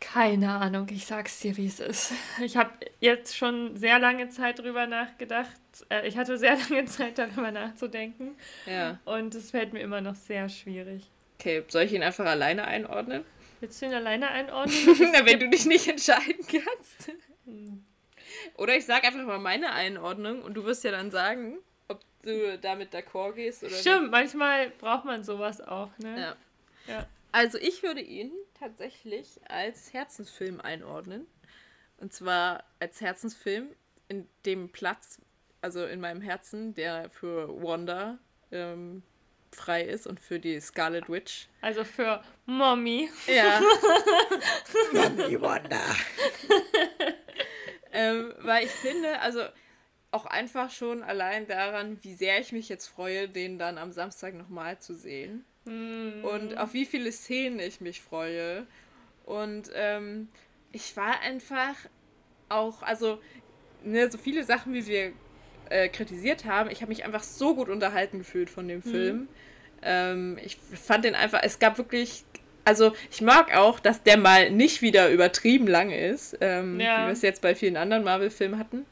Keine 0.00 0.50
Ahnung, 0.50 0.86
ich 0.90 1.06
sag's 1.06 1.40
dir, 1.40 1.56
wie 1.56 1.66
es 1.66 1.80
ist. 1.80 2.12
Ich 2.40 2.56
habe 2.56 2.70
jetzt 3.00 3.36
schon 3.36 3.76
sehr 3.76 3.98
lange 3.98 4.28
Zeit 4.28 4.60
drüber 4.60 4.86
nachgedacht. 4.86 5.50
Äh, 5.88 6.06
ich 6.06 6.16
hatte 6.16 6.38
sehr 6.38 6.56
lange 6.70 6.84
Zeit 6.84 7.18
darüber 7.18 7.50
nachzudenken. 7.50 8.36
Ja. 8.66 8.98
Und 9.04 9.34
es 9.34 9.50
fällt 9.50 9.72
mir 9.72 9.80
immer 9.80 10.00
noch 10.00 10.14
sehr 10.14 10.48
schwierig. 10.48 11.10
Okay, 11.38 11.64
soll 11.68 11.82
ich 11.82 11.92
ihn 11.92 12.02
einfach 12.02 12.26
alleine 12.26 12.66
einordnen? 12.66 13.24
Willst 13.60 13.82
du 13.82 13.86
ihn 13.86 13.94
alleine 13.94 14.28
einordnen? 14.28 14.76
Na, 15.12 15.26
wenn 15.26 15.40
du 15.40 15.48
dich 15.48 15.66
nicht 15.66 15.88
entscheiden 15.88 16.44
kannst. 16.46 17.12
Oder 18.56 18.76
ich 18.76 18.86
sag 18.86 19.04
einfach 19.04 19.24
mal 19.24 19.38
meine 19.38 19.72
Einordnung 19.72 20.42
und 20.42 20.54
du 20.54 20.64
wirst 20.64 20.84
ja 20.84 20.90
dann 20.92 21.10
sagen, 21.10 21.58
ob 21.88 22.00
du 22.22 22.58
damit 22.58 22.94
d'accord 22.94 23.32
gehst 23.34 23.64
oder 23.64 23.74
Stimmt, 23.74 24.02
nicht. 24.02 24.10
manchmal 24.12 24.70
braucht 24.70 25.04
man 25.04 25.24
sowas 25.24 25.60
auch, 25.60 25.90
ne? 25.98 26.36
Ja. 26.86 26.92
ja. 26.94 27.06
Also 27.32 27.58
ich 27.58 27.82
würde 27.82 28.00
ihn 28.00 28.30
tatsächlich 28.58 29.40
als 29.48 29.92
Herzensfilm 29.92 30.60
einordnen. 30.60 31.26
Und 31.98 32.12
zwar 32.12 32.64
als 32.78 33.00
Herzensfilm 33.00 33.68
in 34.08 34.28
dem 34.46 34.70
Platz, 34.70 35.20
also 35.60 35.84
in 35.84 36.00
meinem 36.00 36.20
Herzen, 36.20 36.74
der 36.74 37.10
für 37.10 37.48
Wanda 37.62 38.18
ähm, 38.52 39.02
frei 39.52 39.82
ist 39.82 40.06
und 40.06 40.20
für 40.20 40.38
die 40.38 40.60
Scarlet 40.60 41.08
Witch. 41.08 41.48
Also 41.60 41.84
für 41.84 42.22
Mommy. 42.46 43.10
Ja. 43.26 43.60
Mommy 44.92 45.40
Wanda. 45.40 45.80
ähm, 47.92 48.34
weil 48.40 48.64
ich 48.64 48.70
finde, 48.70 49.20
also 49.20 49.42
auch 50.10 50.26
einfach 50.26 50.70
schon 50.70 51.02
allein 51.02 51.46
daran, 51.46 51.98
wie 52.02 52.14
sehr 52.14 52.40
ich 52.40 52.52
mich 52.52 52.68
jetzt 52.68 52.86
freue, 52.86 53.28
den 53.28 53.58
dann 53.58 53.78
am 53.78 53.92
Samstag 53.92 54.34
nochmal 54.34 54.78
zu 54.78 54.94
sehen. 54.94 55.44
Mm. 55.68 56.24
Und 56.24 56.56
auf 56.56 56.72
wie 56.72 56.86
viele 56.86 57.12
Szenen 57.12 57.60
ich 57.60 57.80
mich 57.80 58.00
freue. 58.00 58.66
Und 59.26 59.70
ähm, 59.74 60.28
ich 60.72 60.96
war 60.96 61.20
einfach 61.20 61.74
auch, 62.48 62.82
also 62.82 63.18
ne, 63.84 64.10
so 64.10 64.18
viele 64.18 64.44
Sachen, 64.44 64.72
wie 64.72 64.86
wir 64.86 65.12
äh, 65.68 65.88
kritisiert 65.88 66.46
haben, 66.46 66.70
ich 66.70 66.80
habe 66.80 66.88
mich 66.88 67.04
einfach 67.04 67.22
so 67.22 67.54
gut 67.54 67.68
unterhalten 67.68 68.18
gefühlt 68.18 68.48
von 68.48 68.66
dem 68.68 68.78
mhm. 68.78 68.90
Film. 68.90 69.28
Ähm, 69.82 70.38
ich 70.42 70.56
fand 70.56 71.04
den 71.04 71.14
einfach, 71.14 71.40
es 71.42 71.58
gab 71.58 71.76
wirklich, 71.78 72.24
also 72.64 72.92
ich 73.10 73.20
mag 73.20 73.54
auch, 73.54 73.80
dass 73.80 74.02
der 74.02 74.16
mal 74.16 74.50
nicht 74.50 74.80
wieder 74.80 75.10
übertrieben 75.10 75.66
lang 75.66 75.90
ist, 75.90 76.38
ähm, 76.40 76.80
ja. 76.80 77.02
wie 77.02 77.06
wir 77.06 77.12
es 77.12 77.22
jetzt 77.22 77.42
bei 77.42 77.54
vielen 77.54 77.76
anderen 77.76 78.04
Marvel-Filmen 78.04 78.58
hatten. 78.58 78.86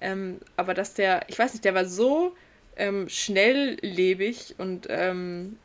Ähm, 0.00 0.40
aber 0.56 0.74
dass 0.74 0.94
der, 0.94 1.22
ich 1.28 1.38
weiß 1.38 1.52
nicht, 1.52 1.64
der 1.64 1.74
war 1.74 1.84
so 1.84 2.34
ähm, 2.76 3.08
schnelllebig 3.08 4.54
und 4.58 4.86
ähm, 4.90 5.58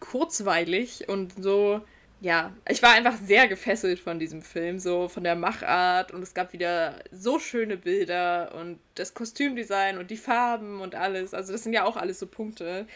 kurzweilig 0.00 1.08
und 1.08 1.42
so 1.42 1.82
ja, 2.20 2.52
ich 2.68 2.82
war 2.82 2.92
einfach 2.92 3.16
sehr 3.16 3.46
gefesselt 3.46 4.00
von 4.00 4.18
diesem 4.18 4.42
Film, 4.42 4.78
so 4.78 5.08
von 5.08 5.22
der 5.22 5.36
Machart 5.36 6.10
und 6.10 6.22
es 6.22 6.34
gab 6.34 6.52
wieder 6.52 6.96
so 7.12 7.38
schöne 7.38 7.76
Bilder 7.76 8.54
und 8.56 8.80
das 8.96 9.14
Kostümdesign 9.14 9.98
und 9.98 10.10
die 10.10 10.16
Farben 10.16 10.80
und 10.80 10.96
alles. 10.96 11.32
Also 11.32 11.52
das 11.52 11.62
sind 11.62 11.74
ja 11.74 11.84
auch 11.84 11.96
alles 11.96 12.18
so 12.18 12.26
Punkte, 12.26 12.86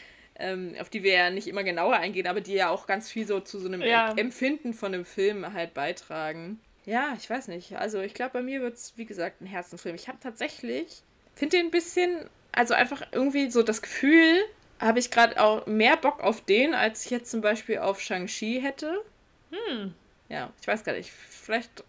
ähm, 0.40 0.74
auf 0.80 0.90
die 0.90 1.04
wir 1.04 1.12
ja 1.12 1.30
nicht 1.30 1.46
immer 1.46 1.62
genauer 1.62 1.96
eingehen, 1.96 2.26
aber 2.26 2.40
die 2.40 2.54
ja 2.54 2.70
auch 2.70 2.86
ganz 2.88 3.08
viel 3.08 3.26
so 3.26 3.38
zu 3.38 3.60
so 3.60 3.68
einem 3.68 3.82
ja. 3.82 4.12
Empfinden 4.16 4.74
von 4.74 4.90
dem 4.90 5.04
Film 5.04 5.52
halt 5.52 5.72
beitragen. 5.72 6.58
Ja, 6.84 7.14
ich 7.16 7.30
weiß 7.30 7.46
nicht. 7.46 7.76
Also 7.76 8.00
ich 8.00 8.14
glaube, 8.14 8.32
bei 8.32 8.42
mir 8.42 8.60
wird 8.60 8.74
es, 8.74 8.94
wie 8.96 9.04
gesagt, 9.04 9.40
ein 9.40 9.46
Herzensfilm. 9.46 9.94
Ich 9.94 10.08
habe 10.08 10.18
tatsächlich, 10.20 11.02
finde 11.36 11.58
den 11.58 11.66
ein 11.66 11.70
bisschen, 11.70 12.28
also 12.50 12.74
einfach 12.74 13.02
irgendwie 13.12 13.52
so 13.52 13.62
das 13.62 13.82
Gefühl, 13.82 14.42
habe 14.82 14.98
ich 14.98 15.10
gerade 15.10 15.40
auch 15.40 15.66
mehr 15.66 15.96
Bock 15.96 16.20
auf 16.20 16.44
den, 16.44 16.74
als 16.74 17.04
ich 17.04 17.10
jetzt 17.10 17.30
zum 17.30 17.40
Beispiel 17.40 17.78
auf 17.78 18.00
Shang-Chi 18.00 18.60
hätte. 18.60 19.02
Hm. 19.50 19.94
Ja, 20.28 20.52
ich 20.60 20.66
weiß 20.66 20.82
gar 20.84 20.94
nicht. 20.94 21.10
Vielleicht 21.10 21.84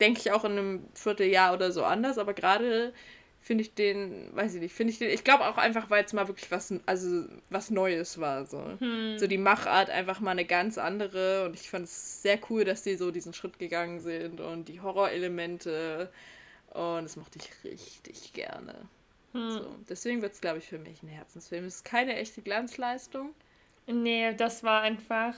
denke 0.00 0.20
ich 0.20 0.32
auch 0.32 0.44
in 0.44 0.52
einem 0.52 0.88
Vierteljahr 0.94 1.54
oder 1.54 1.72
so 1.72 1.84
anders, 1.84 2.18
aber 2.18 2.34
gerade 2.34 2.92
finde 3.40 3.62
ich 3.62 3.74
den, 3.74 4.28
weiß 4.34 4.54
ich 4.54 4.60
nicht, 4.60 4.74
finde 4.74 4.92
ich 4.92 4.98
den, 4.98 5.08
ich 5.10 5.24
glaube 5.24 5.46
auch 5.46 5.56
einfach, 5.56 5.88
weil 5.88 6.04
es 6.04 6.12
mal 6.12 6.28
wirklich 6.28 6.50
was, 6.50 6.74
also 6.84 7.24
was 7.48 7.70
Neues 7.70 8.20
war, 8.20 8.44
so. 8.44 8.62
Hm. 8.78 9.18
So 9.18 9.26
die 9.26 9.38
Machart 9.38 9.88
einfach 9.88 10.20
mal 10.20 10.32
eine 10.32 10.44
ganz 10.44 10.78
andere 10.78 11.46
und 11.46 11.54
ich 11.54 11.70
fand 11.70 11.84
es 11.84 12.22
sehr 12.22 12.38
cool, 12.50 12.64
dass 12.64 12.82
die 12.82 12.96
so 12.96 13.10
diesen 13.10 13.32
Schritt 13.32 13.58
gegangen 13.58 14.00
sind 14.00 14.40
und 14.40 14.68
die 14.68 14.80
Horrorelemente 14.80 16.10
und 16.70 17.04
das 17.04 17.16
mochte 17.16 17.38
ich 17.38 17.70
richtig 17.70 18.32
gerne. 18.32 18.88
Hm. 19.32 19.50
So, 19.50 19.76
deswegen 19.88 20.22
wird 20.22 20.32
es, 20.32 20.40
glaube 20.40 20.58
ich, 20.58 20.66
für 20.66 20.78
mich 20.78 21.02
ein 21.02 21.08
Herzensfilm. 21.08 21.64
Es 21.64 21.76
ist 21.76 21.84
keine 21.84 22.16
echte 22.16 22.42
Glanzleistung. 22.42 23.34
Nee, 23.86 24.34
das 24.34 24.62
war 24.62 24.82
einfach 24.82 25.34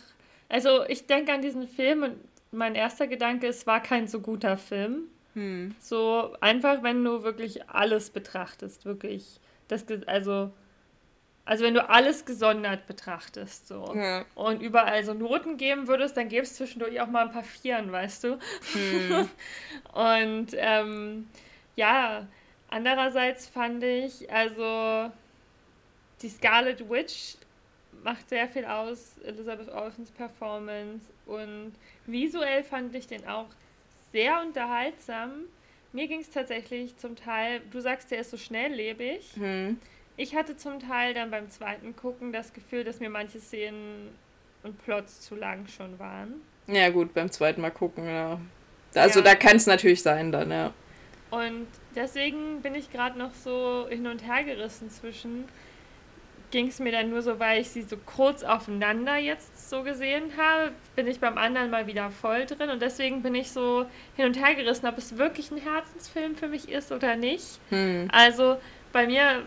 also 0.53 0.85
ich 0.87 1.07
denke 1.07 1.33
an 1.33 1.41
diesen 1.41 1.67
Film 1.67 2.03
und 2.03 2.19
mein 2.51 2.75
erster 2.75 3.07
Gedanke, 3.07 3.47
es 3.47 3.67
war 3.67 3.83
kein 3.83 4.07
so 4.07 4.21
guter 4.21 4.59
Film. 4.59 5.05
Hm. 5.33 5.75
So 5.81 6.37
einfach, 6.43 6.83
wenn 6.83 7.03
du 7.03 7.23
wirklich 7.23 7.71
alles 7.71 8.11
betrachtest, 8.11 8.85
wirklich. 8.85 9.41
Das, 9.69 9.87
also, 10.07 10.53
also 11.47 11.65
wenn 11.65 11.73
du 11.73 11.89
alles 11.89 12.27
gesondert 12.27 12.87
betrachtest, 12.87 13.67
so. 13.67 13.95
Ja. 13.97 14.27
Und 14.35 14.61
überall 14.61 15.03
so 15.05 15.15
Noten 15.15 15.57
geben 15.57 15.89
würdest, 15.89 16.19
dann 16.19 16.29
gäbe 16.29 16.43
es 16.43 16.55
zwischendurch 16.57 17.01
auch 17.01 17.07
mal 17.07 17.25
ein 17.29 17.33
paar 17.33 17.45
Vieren, 17.45 17.91
weißt 17.91 18.25
du? 18.25 18.39
Hm. 18.75 19.31
und 19.95 20.49
ähm, 20.53 21.31
ja, 21.77 22.29
andererseits 22.73 23.47
fand 23.47 23.85
ich, 23.85 24.31
also 24.33 25.13
die 26.23 26.29
Scarlet 26.29 26.89
Witch 26.89 27.37
macht 28.03 28.29
sehr 28.29 28.49
viel 28.49 28.65
aus, 28.65 29.19
Elizabeth 29.25 29.69
Olsens 29.73 30.11
Performance. 30.11 31.05
Und 31.27 31.73
visuell 32.07 32.65
fand 32.65 32.95
ich 32.95 33.07
den 33.07 33.27
auch 33.27 33.49
sehr 34.13 34.41
unterhaltsam. 34.41 35.31
Mir 35.93 36.09
ging 36.09 36.21
es 36.21 36.31
tatsächlich 36.31 36.97
zum 36.97 37.17
Teil, 37.17 37.61
du 37.71 37.81
sagst, 37.81 38.11
der 38.11 38.21
ist 38.21 38.31
so 38.31 38.37
schnelllebig. 38.37 39.33
Hm. 39.35 39.79
Ich 40.17 40.35
hatte 40.35 40.57
zum 40.57 40.81
Teil 40.81 41.15
dann 41.15 41.31
beim 41.31 41.51
zweiten 41.51 41.95
Gucken 41.97 42.33
das 42.33 42.53
Gefühl, 42.53 42.85
dass 42.85 43.01
mir 43.01 43.11
manche 43.11 43.41
Szenen 43.41 44.11
und 44.63 44.83
Plots 44.85 45.21
zu 45.21 45.35
lang 45.35 45.67
schon 45.67 45.99
waren. 45.99 46.35
Ja, 46.67 46.91
gut, 46.91 47.13
beim 47.13 47.31
zweiten 47.31 47.61
Mal 47.61 47.71
gucken, 47.71 48.07
ja. 48.07 48.41
Also 48.95 49.21
ja. 49.21 49.25
da 49.25 49.35
kann 49.35 49.57
es 49.57 49.67
natürlich 49.67 50.03
sein 50.03 50.33
dann, 50.33 50.51
ja. 50.51 50.73
Und 51.31 51.67
deswegen 51.95 52.63
bin 52.63 52.75
ich 52.75 52.91
gerade 52.91 53.19
noch 53.19 53.35
so 53.35 53.87
hin 53.89 54.07
und 54.07 54.27
her 54.27 54.45
gerissen 54.45 54.91
zwischen, 54.91 55.45
ging 56.51 56.69
es 56.69 56.79
mir 56.79 56.93
dann 56.93 57.11
nur 57.11 57.23
so, 57.23 57.39
weil 57.39 57.61
ich 57.61 57.71
sie 57.71 57.83
so 57.83 57.97
kurz 57.97 58.43
aufeinander 58.43 59.17
jetzt 59.17 59.71
so 59.71 59.83
gesehen 59.83 60.33
habe, 60.37 60.73
bin 60.97 61.07
ich 61.07 61.21
beim 61.21 61.39
anderen 61.39 61.71
mal 61.71 61.87
wieder 61.87 62.11
voll 62.11 62.47
drin 62.47 62.71
und 62.71 62.83
deswegen 62.83 63.23
bin 63.23 63.35
ich 63.35 63.51
so 63.51 63.87
hin 64.17 64.27
und 64.27 64.43
her 64.43 64.55
gerissen, 64.55 64.87
ob 64.87 64.99
es 64.99 65.17
wirklich 65.17 65.51
ein 65.51 65.59
Herzensfilm 65.59 66.37
für 66.37 66.49
mich 66.49 66.69
ist 66.69 66.93
oder 66.93 67.17
nicht. 67.17 67.59
Hm. 67.71 68.09
Also 68.13 68.59
bei 68.93 69.07
mir 69.07 69.43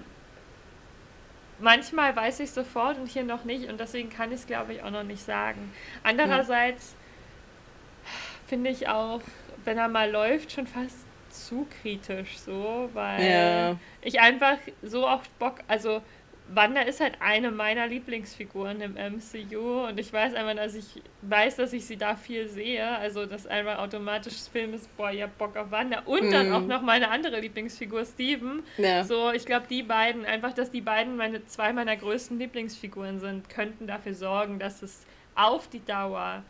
manchmal 1.60 2.16
weiß 2.16 2.41
ich 2.41 2.52
sofort 2.52 2.98
und 2.98 3.08
hier 3.08 3.24
noch 3.24 3.46
nicht 3.46 3.70
und 3.70 3.80
deswegen 3.80 4.10
kann 4.10 4.32
ich 4.32 4.41
es 4.41 4.48
glaube 4.48 4.74
ich 4.74 4.84
auch 4.84 4.91
noch 4.91 5.04
nicht 5.04 5.24
sagen. 5.24 5.72
Andererseits 6.04 6.89
hm. 6.89 8.48
finde 8.48 8.70
ich 8.72 8.88
auch, 8.88 9.22
wenn 9.64 9.78
er 9.78 9.88
mal 9.88 10.12
läuft, 10.12 10.52
schon 10.52 10.68
fast 10.68 11.05
zu 11.36 11.67
kritisch 11.81 12.38
so, 12.38 12.89
weil 12.93 13.23
ja. 13.23 13.75
ich 14.01 14.19
einfach 14.19 14.57
so 14.81 15.07
oft 15.07 15.38
Bock, 15.39 15.59
also 15.67 16.01
Wanda 16.47 16.81
ist 16.81 16.99
halt 16.99 17.15
eine 17.21 17.49
meiner 17.49 17.88
Lieblingsfiguren 17.88 18.79
im 18.79 18.93
MCU 18.93 19.87
und 19.87 19.99
ich 19.99 20.13
weiß 20.13 20.36
einfach, 20.36 20.55
dass 20.55 20.75
ich 20.75 21.01
weiß, 21.24 21.55
dass 21.55 21.74
ich 21.74 21.86
sie 21.86 21.97
da 21.97 22.16
viel 22.16 22.47
sehe. 22.47 22.87
Also, 22.87 23.25
dass 23.25 23.47
einmal 23.47 23.78
automatisch 23.78 24.33
das 24.33 24.47
Film 24.47 24.74
ist, 24.75 24.95
boah, 24.95 25.09
habt 25.12 25.37
Bock 25.39 25.57
auf 25.57 25.71
Wanda. 25.71 26.03
Und 26.05 26.32
dann 26.32 26.49
mhm. 26.49 26.53
auch 26.53 26.62
noch 26.62 26.82
meine 26.83 27.09
andere 27.09 27.39
Lieblingsfigur, 27.39 28.05
Steven. 28.05 28.63
Ja. 28.78 29.03
So, 29.03 29.32
ich 29.32 29.45
glaube, 29.45 29.66
die 29.67 29.82
beiden, 29.82 30.24
einfach, 30.25 30.53
dass 30.53 30.70
die 30.70 30.82
beiden 30.82 31.17
meine 31.17 31.45
zwei 31.47 31.74
meiner 31.74 31.95
größten 31.95 32.37
Lieblingsfiguren 32.37 33.20
sind, 33.20 33.49
könnten 33.49 33.87
dafür 33.87 34.13
sorgen, 34.13 34.59
dass 34.59 34.83
es 34.83 35.05
auf 35.33 35.67
die 35.67 35.83
Dauer. 35.83 36.43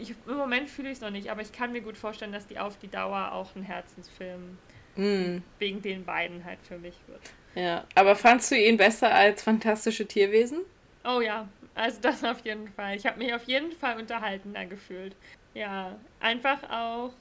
Ich, 0.00 0.14
Im 0.26 0.36
Moment 0.36 0.68
fühle 0.68 0.88
ich 0.88 0.94
es 0.94 1.00
noch 1.00 1.10
nicht, 1.10 1.30
aber 1.30 1.42
ich 1.42 1.52
kann 1.52 1.72
mir 1.72 1.82
gut 1.82 1.96
vorstellen, 1.96 2.32
dass 2.32 2.46
die 2.46 2.58
auf 2.58 2.78
die 2.78 2.88
Dauer 2.88 3.32
auch 3.32 3.54
ein 3.54 3.62
Herzensfilm 3.62 4.58
mhm. 4.96 5.42
wegen 5.58 5.82
den 5.82 6.04
beiden 6.04 6.44
halt 6.44 6.58
für 6.62 6.78
mich 6.78 6.96
wird. 7.06 7.20
Ja, 7.54 7.84
aber 7.94 8.16
fandst 8.16 8.50
du 8.50 8.56
ihn 8.56 8.76
besser 8.76 9.14
als 9.14 9.42
fantastische 9.42 10.06
Tierwesen? 10.06 10.60
Oh 11.04 11.20
ja, 11.20 11.48
also 11.74 12.00
das 12.00 12.24
auf 12.24 12.44
jeden 12.44 12.68
Fall. 12.68 12.96
Ich 12.96 13.06
habe 13.06 13.18
mich 13.18 13.34
auf 13.34 13.44
jeden 13.44 13.72
Fall 13.72 13.98
unterhaltener 13.98 14.66
gefühlt. 14.66 15.14
Ja, 15.54 15.98
einfach 16.20 16.62
auch, 16.70 17.12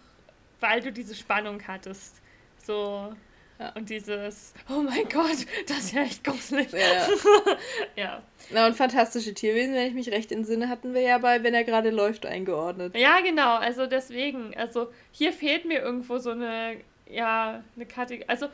weil 0.59 0.81
du 0.81 0.91
diese 0.91 1.15
Spannung 1.15 1.61
hattest. 1.67 2.21
So, 2.57 3.13
Ja. 3.61 3.69
Und 3.75 3.89
dieses, 3.91 4.53
oh 4.69 4.81
mein 4.81 5.07
Gott, 5.07 5.45
das 5.67 5.77
ist 5.79 5.93
ja 5.93 6.01
echt 6.01 6.23
gruselig. 6.23 6.71
Ja. 6.71 7.07
ja. 7.95 8.23
Na 8.49 8.65
und 8.65 8.75
fantastische 8.75 9.35
Tierwesen, 9.35 9.75
wenn 9.75 9.87
ich 9.87 9.93
mich 9.93 10.09
recht 10.09 10.31
entsinne, 10.31 10.67
hatten 10.67 10.95
wir 10.95 11.01
ja 11.01 11.19
bei, 11.19 11.43
wenn 11.43 11.53
er 11.53 11.63
gerade 11.63 11.91
läuft, 11.91 12.25
eingeordnet. 12.25 12.95
Ja, 12.97 13.19
genau. 13.19 13.57
Also 13.57 13.85
deswegen, 13.85 14.57
also 14.57 14.91
hier 15.11 15.31
fehlt 15.31 15.65
mir 15.65 15.79
irgendwo 15.79 16.17
so 16.17 16.31
eine, 16.31 16.77
ja, 17.07 17.63
eine 17.75 17.85
Kategorie. 17.85 18.27
Also 18.27 18.47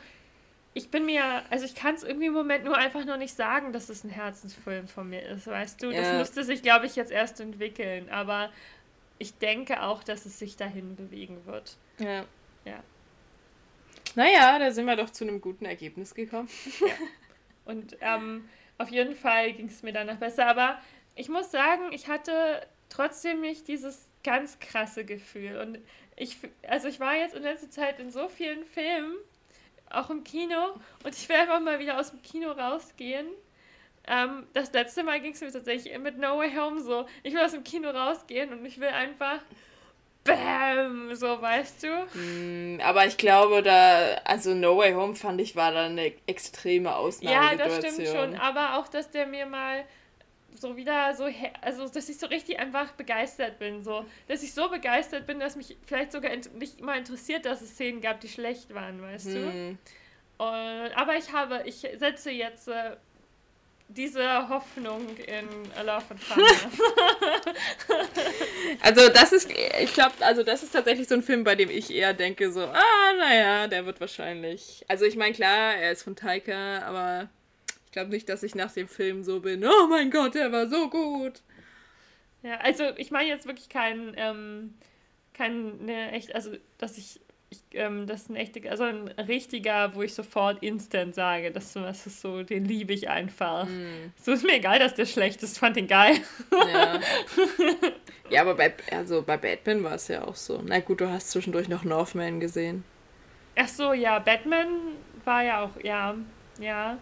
ich 0.74 0.90
bin 0.90 1.06
mir, 1.06 1.42
also 1.48 1.64
ich 1.64 1.74
kann 1.74 1.94
es 1.94 2.02
irgendwie 2.02 2.26
im 2.26 2.34
Moment 2.34 2.64
nur 2.64 2.76
einfach 2.76 3.06
noch 3.06 3.16
nicht 3.16 3.34
sagen, 3.34 3.72
dass 3.72 3.88
es 3.88 4.04
ein 4.04 4.10
Herzensfilm 4.10 4.88
von 4.88 5.08
mir 5.08 5.22
ist, 5.22 5.46
weißt 5.46 5.82
du? 5.82 5.90
Ja. 5.90 6.02
Das 6.02 6.18
müsste 6.18 6.44
sich, 6.44 6.60
glaube 6.60 6.84
ich, 6.84 6.96
jetzt 6.96 7.10
erst 7.10 7.40
entwickeln. 7.40 8.10
Aber 8.10 8.50
ich 9.18 9.38
denke 9.38 9.82
auch, 9.82 10.04
dass 10.04 10.26
es 10.26 10.38
sich 10.38 10.56
dahin 10.58 10.96
bewegen 10.96 11.46
wird. 11.46 11.78
Ja. 11.98 12.26
Ja. 12.66 12.82
Naja, 14.18 14.58
da 14.58 14.72
sind 14.72 14.86
wir 14.86 14.96
doch 14.96 15.10
zu 15.10 15.22
einem 15.22 15.40
guten 15.40 15.64
Ergebnis 15.64 16.12
gekommen. 16.12 16.48
Ja. 16.80 16.88
Und 17.66 17.96
ähm, 18.00 18.48
auf 18.76 18.88
jeden 18.88 19.14
Fall 19.14 19.52
ging 19.52 19.66
es 19.66 19.84
mir 19.84 19.92
danach 19.92 20.16
besser. 20.16 20.48
Aber 20.48 20.80
ich 21.14 21.28
muss 21.28 21.52
sagen, 21.52 21.92
ich 21.92 22.08
hatte 22.08 22.66
trotzdem 22.88 23.40
nicht 23.40 23.68
dieses 23.68 24.08
ganz 24.24 24.58
krasse 24.58 25.04
Gefühl. 25.04 25.58
Und 25.58 25.78
ich, 26.16 26.36
also 26.66 26.88
ich 26.88 26.98
war 26.98 27.14
jetzt 27.14 27.36
in 27.36 27.44
letzter 27.44 27.70
Zeit 27.70 28.00
in 28.00 28.10
so 28.10 28.28
vielen 28.28 28.64
Filmen, 28.64 29.14
auch 29.88 30.10
im 30.10 30.24
Kino, 30.24 30.72
und 31.04 31.14
ich 31.14 31.28
will 31.28 31.36
einfach 31.36 31.60
mal 31.60 31.78
wieder 31.78 32.00
aus 32.00 32.10
dem 32.10 32.20
Kino 32.20 32.50
rausgehen. 32.50 33.28
Ähm, 34.08 34.48
das 34.52 34.72
letzte 34.72 35.04
Mal 35.04 35.20
ging 35.20 35.34
es 35.34 35.40
mir 35.40 35.52
tatsächlich 35.52 35.96
mit 35.96 36.18
No 36.18 36.38
Way 36.38 36.56
Home 36.56 36.80
so. 36.80 37.06
Ich 37.22 37.34
will 37.34 37.40
aus 37.40 37.52
dem 37.52 37.62
Kino 37.62 37.90
rausgehen 37.90 38.52
und 38.52 38.64
ich 38.64 38.80
will 38.80 38.88
einfach 38.88 39.42
Bäm, 40.24 41.14
so 41.14 41.40
weißt 41.40 41.84
du. 41.84 42.18
Mm, 42.18 42.80
aber 42.80 43.06
ich 43.06 43.16
glaube, 43.16 43.62
da, 43.62 44.14
also 44.24 44.54
No 44.54 44.76
Way 44.76 44.92
Home 44.92 45.14
fand 45.14 45.40
ich 45.40 45.56
war 45.56 45.72
da 45.72 45.86
eine 45.86 46.12
extreme 46.26 46.94
Ausnahme. 46.94 47.34
Ja, 47.34 47.54
das 47.54 47.76
stimmt 47.76 48.08
schon. 48.08 48.34
Aber 48.36 48.78
auch, 48.78 48.88
dass 48.88 49.10
der 49.10 49.26
mir 49.26 49.46
mal 49.46 49.84
so 50.54 50.76
wieder 50.76 51.14
so, 51.14 51.28
also 51.60 51.88
dass 51.88 52.08
ich 52.08 52.18
so 52.18 52.26
richtig 52.26 52.58
einfach 52.58 52.92
begeistert 52.92 53.58
bin. 53.58 53.82
So, 53.82 54.04
dass 54.26 54.42
ich 54.42 54.52
so 54.52 54.68
begeistert 54.68 55.26
bin, 55.26 55.40
dass 55.40 55.56
mich 55.56 55.76
vielleicht 55.86 56.12
sogar 56.12 56.30
nicht 56.34 56.80
immer 56.80 56.96
interessiert, 56.96 57.44
dass 57.44 57.62
es 57.62 57.70
Szenen 57.70 58.00
gab, 58.00 58.20
die 58.20 58.28
schlecht 58.28 58.74
waren, 58.74 59.00
weißt 59.00 59.26
hm. 59.26 59.34
du. 59.34 59.78
Und, 60.44 60.92
aber 60.96 61.16
ich 61.16 61.32
habe, 61.32 61.62
ich 61.64 61.86
setze 61.96 62.30
jetzt 62.30 62.68
äh, 62.68 62.96
diese 63.88 64.48
Hoffnung 64.48 65.16
in 65.16 65.48
A 65.76 65.82
Love 65.82 66.04
and 66.10 66.20
Thunder. 66.28 66.44
also 68.82 69.08
das 69.08 69.32
ist, 69.32 69.50
ich 69.50 69.94
glaube, 69.94 70.12
also 70.20 70.42
das 70.42 70.62
ist 70.62 70.72
tatsächlich 70.72 71.08
so 71.08 71.14
ein 71.14 71.22
Film, 71.22 71.42
bei 71.42 71.54
dem 71.54 71.70
ich 71.70 71.90
eher 71.90 72.12
denke 72.12 72.52
so, 72.52 72.64
ah, 72.64 73.12
naja, 73.18 73.66
der 73.66 73.86
wird 73.86 74.00
wahrscheinlich. 74.00 74.84
Also 74.88 75.06
ich 75.06 75.16
meine, 75.16 75.34
klar, 75.34 75.74
er 75.74 75.92
ist 75.92 76.02
von 76.02 76.16
Taika, 76.16 76.80
aber 76.80 77.28
ich 77.86 77.92
glaube 77.92 78.10
nicht, 78.10 78.28
dass 78.28 78.42
ich 78.42 78.54
nach 78.54 78.72
dem 78.72 78.88
Film 78.88 79.24
so 79.24 79.40
bin, 79.40 79.64
oh 79.64 79.86
mein 79.88 80.10
Gott, 80.10 80.34
der 80.34 80.52
war 80.52 80.68
so 80.68 80.90
gut. 80.90 81.40
Ja, 82.42 82.58
also 82.58 82.84
ich 82.96 83.10
meine 83.10 83.28
jetzt 83.28 83.46
wirklich 83.46 83.70
kein, 83.70 84.12
ähm, 84.16 84.74
kein, 85.32 85.84
ne, 85.86 86.12
echt, 86.12 86.34
also 86.34 86.52
dass 86.76 86.98
ich 86.98 87.20
ich, 87.50 87.62
ähm, 87.72 88.06
das 88.06 88.22
ist 88.22 88.30
ein 88.30 88.36
echter, 88.36 88.70
also 88.70 88.84
ein 88.84 89.08
richtiger, 89.08 89.94
wo 89.94 90.02
ich 90.02 90.14
sofort 90.14 90.62
instant 90.62 91.14
sage, 91.14 91.50
das, 91.50 91.72
das 91.72 92.06
ist 92.06 92.20
so, 92.20 92.42
den 92.42 92.64
liebe 92.64 92.92
ich 92.92 93.08
einfach. 93.08 93.66
Mm. 93.66 94.12
So 94.20 94.32
ist 94.32 94.44
mir 94.44 94.56
egal, 94.56 94.78
dass 94.78 94.94
der 94.94 95.06
schlecht 95.06 95.42
ist, 95.42 95.58
fand 95.58 95.76
den 95.76 95.86
geil. 95.86 96.16
Ja, 96.50 97.00
ja 98.30 98.40
aber 98.42 98.54
bei, 98.54 98.74
also 98.90 99.22
bei 99.22 99.36
Batman 99.38 99.82
war 99.82 99.94
es 99.94 100.08
ja 100.08 100.24
auch 100.24 100.36
so. 100.36 100.60
Na 100.62 100.80
gut, 100.80 101.00
du 101.00 101.08
hast 101.08 101.30
zwischendurch 101.30 101.68
noch 101.68 101.84
Northman 101.84 102.40
gesehen. 102.40 102.84
Ach 103.56 103.68
so, 103.68 103.92
ja, 103.92 104.18
Batman 104.18 104.68
war 105.24 105.42
ja 105.42 105.64
auch, 105.64 105.82
ja, 105.82 106.14
ja. 106.60 106.98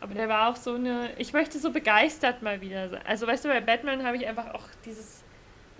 Aber 0.00 0.14
der 0.14 0.28
war 0.28 0.50
auch 0.50 0.56
so 0.56 0.74
eine, 0.74 1.10
ich 1.18 1.32
möchte 1.32 1.58
so 1.58 1.70
begeistert 1.70 2.42
mal 2.42 2.60
wieder 2.60 2.88
sein. 2.88 3.02
Also 3.06 3.26
weißt 3.26 3.44
du, 3.44 3.48
bei 3.48 3.60
Batman 3.60 4.04
habe 4.04 4.16
ich 4.16 4.26
einfach 4.26 4.52
auch 4.54 4.64
dieses 4.84 5.21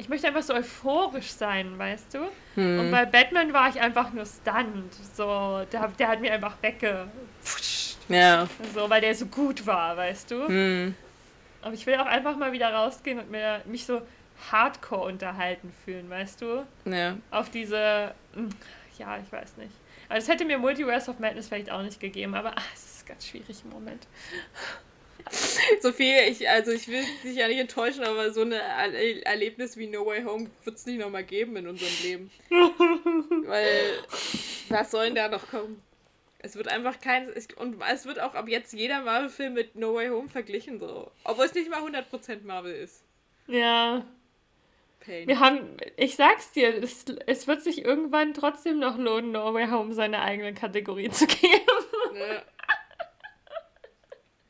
ich 0.02 0.08
möchte 0.08 0.26
einfach 0.26 0.42
so 0.42 0.52
euphorisch 0.52 1.30
sein, 1.30 1.78
weißt 1.78 2.14
du? 2.14 2.18
Hm. 2.56 2.80
Und 2.80 2.90
bei 2.90 3.06
Batman 3.06 3.52
war 3.52 3.68
ich 3.68 3.80
einfach 3.80 4.12
nur 4.12 4.26
stunned. 4.26 4.92
So, 5.14 5.64
der, 5.70 5.88
der 5.96 6.08
hat 6.08 6.20
mir 6.20 6.32
einfach 6.32 6.56
wegge. 6.60 7.06
Ja. 8.08 8.48
So, 8.74 8.90
weil 8.90 9.00
der 9.00 9.14
so 9.14 9.26
gut 9.26 9.64
war, 9.64 9.96
weißt 9.96 10.32
du? 10.32 10.48
Hm. 10.48 10.94
Aber 11.62 11.74
ich 11.74 11.86
will 11.86 11.94
auch 11.94 12.06
einfach 12.06 12.36
mal 12.36 12.50
wieder 12.50 12.74
rausgehen 12.74 13.20
und 13.20 13.30
mir, 13.30 13.62
mich 13.64 13.86
so 13.86 14.02
hardcore 14.50 15.06
unterhalten 15.06 15.72
fühlen, 15.84 16.10
weißt 16.10 16.42
du? 16.42 16.66
Ja. 16.84 17.16
Auf 17.30 17.48
diese. 17.50 18.12
Hm, 18.34 18.50
ja, 18.98 19.18
ich 19.18 19.32
weiß 19.32 19.56
nicht. 19.56 19.72
Aber 20.08 20.16
das 20.16 20.26
hätte 20.26 20.44
mir 20.44 20.58
Multiverse 20.58 21.12
of 21.12 21.20
Madness 21.20 21.46
vielleicht 21.46 21.70
auch 21.70 21.82
nicht 21.82 22.00
gegeben, 22.00 22.34
aber 22.34 22.54
ach, 22.56 22.66
es 22.74 22.96
ist 22.96 23.06
ganz 23.06 23.24
schwierig 23.24 23.62
im 23.64 23.70
Moment. 23.70 24.08
Sophie, 25.80 26.14
ich, 26.28 26.48
also 26.48 26.72
ich 26.72 26.88
will 26.88 27.02
dich 27.24 27.36
ja 27.36 27.48
nicht 27.48 27.58
enttäuschen, 27.58 28.04
aber 28.04 28.32
so 28.32 28.42
ein 28.42 28.52
Erlebnis 28.52 29.76
wie 29.76 29.86
No 29.86 30.06
Way 30.06 30.24
Home 30.24 30.50
wird 30.64 30.76
es 30.76 30.86
nicht 30.86 31.00
nochmal 31.00 31.24
geben 31.24 31.56
in 31.56 31.66
unserem 31.66 31.92
Leben. 32.02 32.30
Weil, 33.46 33.98
was 34.68 34.90
soll 34.90 35.06
denn 35.06 35.14
da 35.14 35.28
noch 35.28 35.48
kommen? 35.48 35.82
Es 36.38 36.56
wird 36.56 36.68
einfach 36.68 37.00
kein. 37.00 37.32
Und 37.56 37.80
es 37.92 38.04
wird 38.04 38.20
auch 38.20 38.34
ab 38.34 38.48
jetzt 38.48 38.72
jeder 38.72 39.02
Marvel-Film 39.02 39.54
mit 39.54 39.76
No 39.76 39.94
Way 39.94 40.08
Home 40.08 40.28
verglichen, 40.28 40.80
so. 40.80 41.10
Obwohl 41.24 41.44
es 41.46 41.54
nicht 41.54 41.70
mal 41.70 41.80
100% 41.80 42.44
Marvel 42.44 42.74
ist. 42.74 43.04
Ja. 43.46 44.04
Pain. 45.00 45.26
Wir 45.26 45.40
haben, 45.40 45.76
ich 45.96 46.16
sag's 46.16 46.52
dir, 46.52 46.82
es, 46.82 47.04
es 47.26 47.46
wird 47.46 47.62
sich 47.62 47.84
irgendwann 47.84 48.34
trotzdem 48.34 48.78
noch 48.78 48.98
lohnen, 48.98 49.32
No 49.32 49.54
Way 49.54 49.68
Home 49.68 49.94
seine 49.94 50.20
eigene 50.20 50.54
Kategorie 50.54 51.10
zu 51.10 51.26
geben. 51.26 51.66
Ja. 52.14 52.42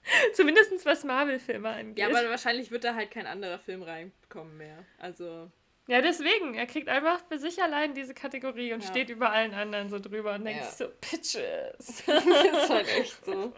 Zumindest 0.34 0.84
was 0.84 1.04
Marvel-Filme 1.04 1.68
angeht. 1.68 1.98
Ja, 1.98 2.08
aber 2.08 2.28
wahrscheinlich 2.30 2.70
wird 2.70 2.84
da 2.84 2.94
halt 2.94 3.10
kein 3.10 3.26
anderer 3.26 3.58
Film 3.58 3.82
reinkommen 3.82 4.56
mehr. 4.56 4.84
Also. 4.98 5.50
Ja, 5.88 6.00
deswegen. 6.00 6.54
Er 6.54 6.66
kriegt 6.66 6.88
einfach 6.88 7.20
für 7.28 7.38
sich 7.38 7.62
allein 7.62 7.94
diese 7.94 8.14
Kategorie 8.14 8.72
und 8.72 8.82
ja. 8.82 8.88
steht 8.88 9.10
über 9.10 9.30
allen 9.30 9.54
anderen 9.54 9.90
so 9.90 9.98
drüber 9.98 10.34
und 10.34 10.44
denkt 10.44 10.62
ja. 10.62 10.70
so, 10.70 10.86
Pitches. 11.00 11.36
das 11.36 12.00
ist 12.06 12.70
halt 12.70 12.88
echt 12.98 13.24
so. 13.24 13.52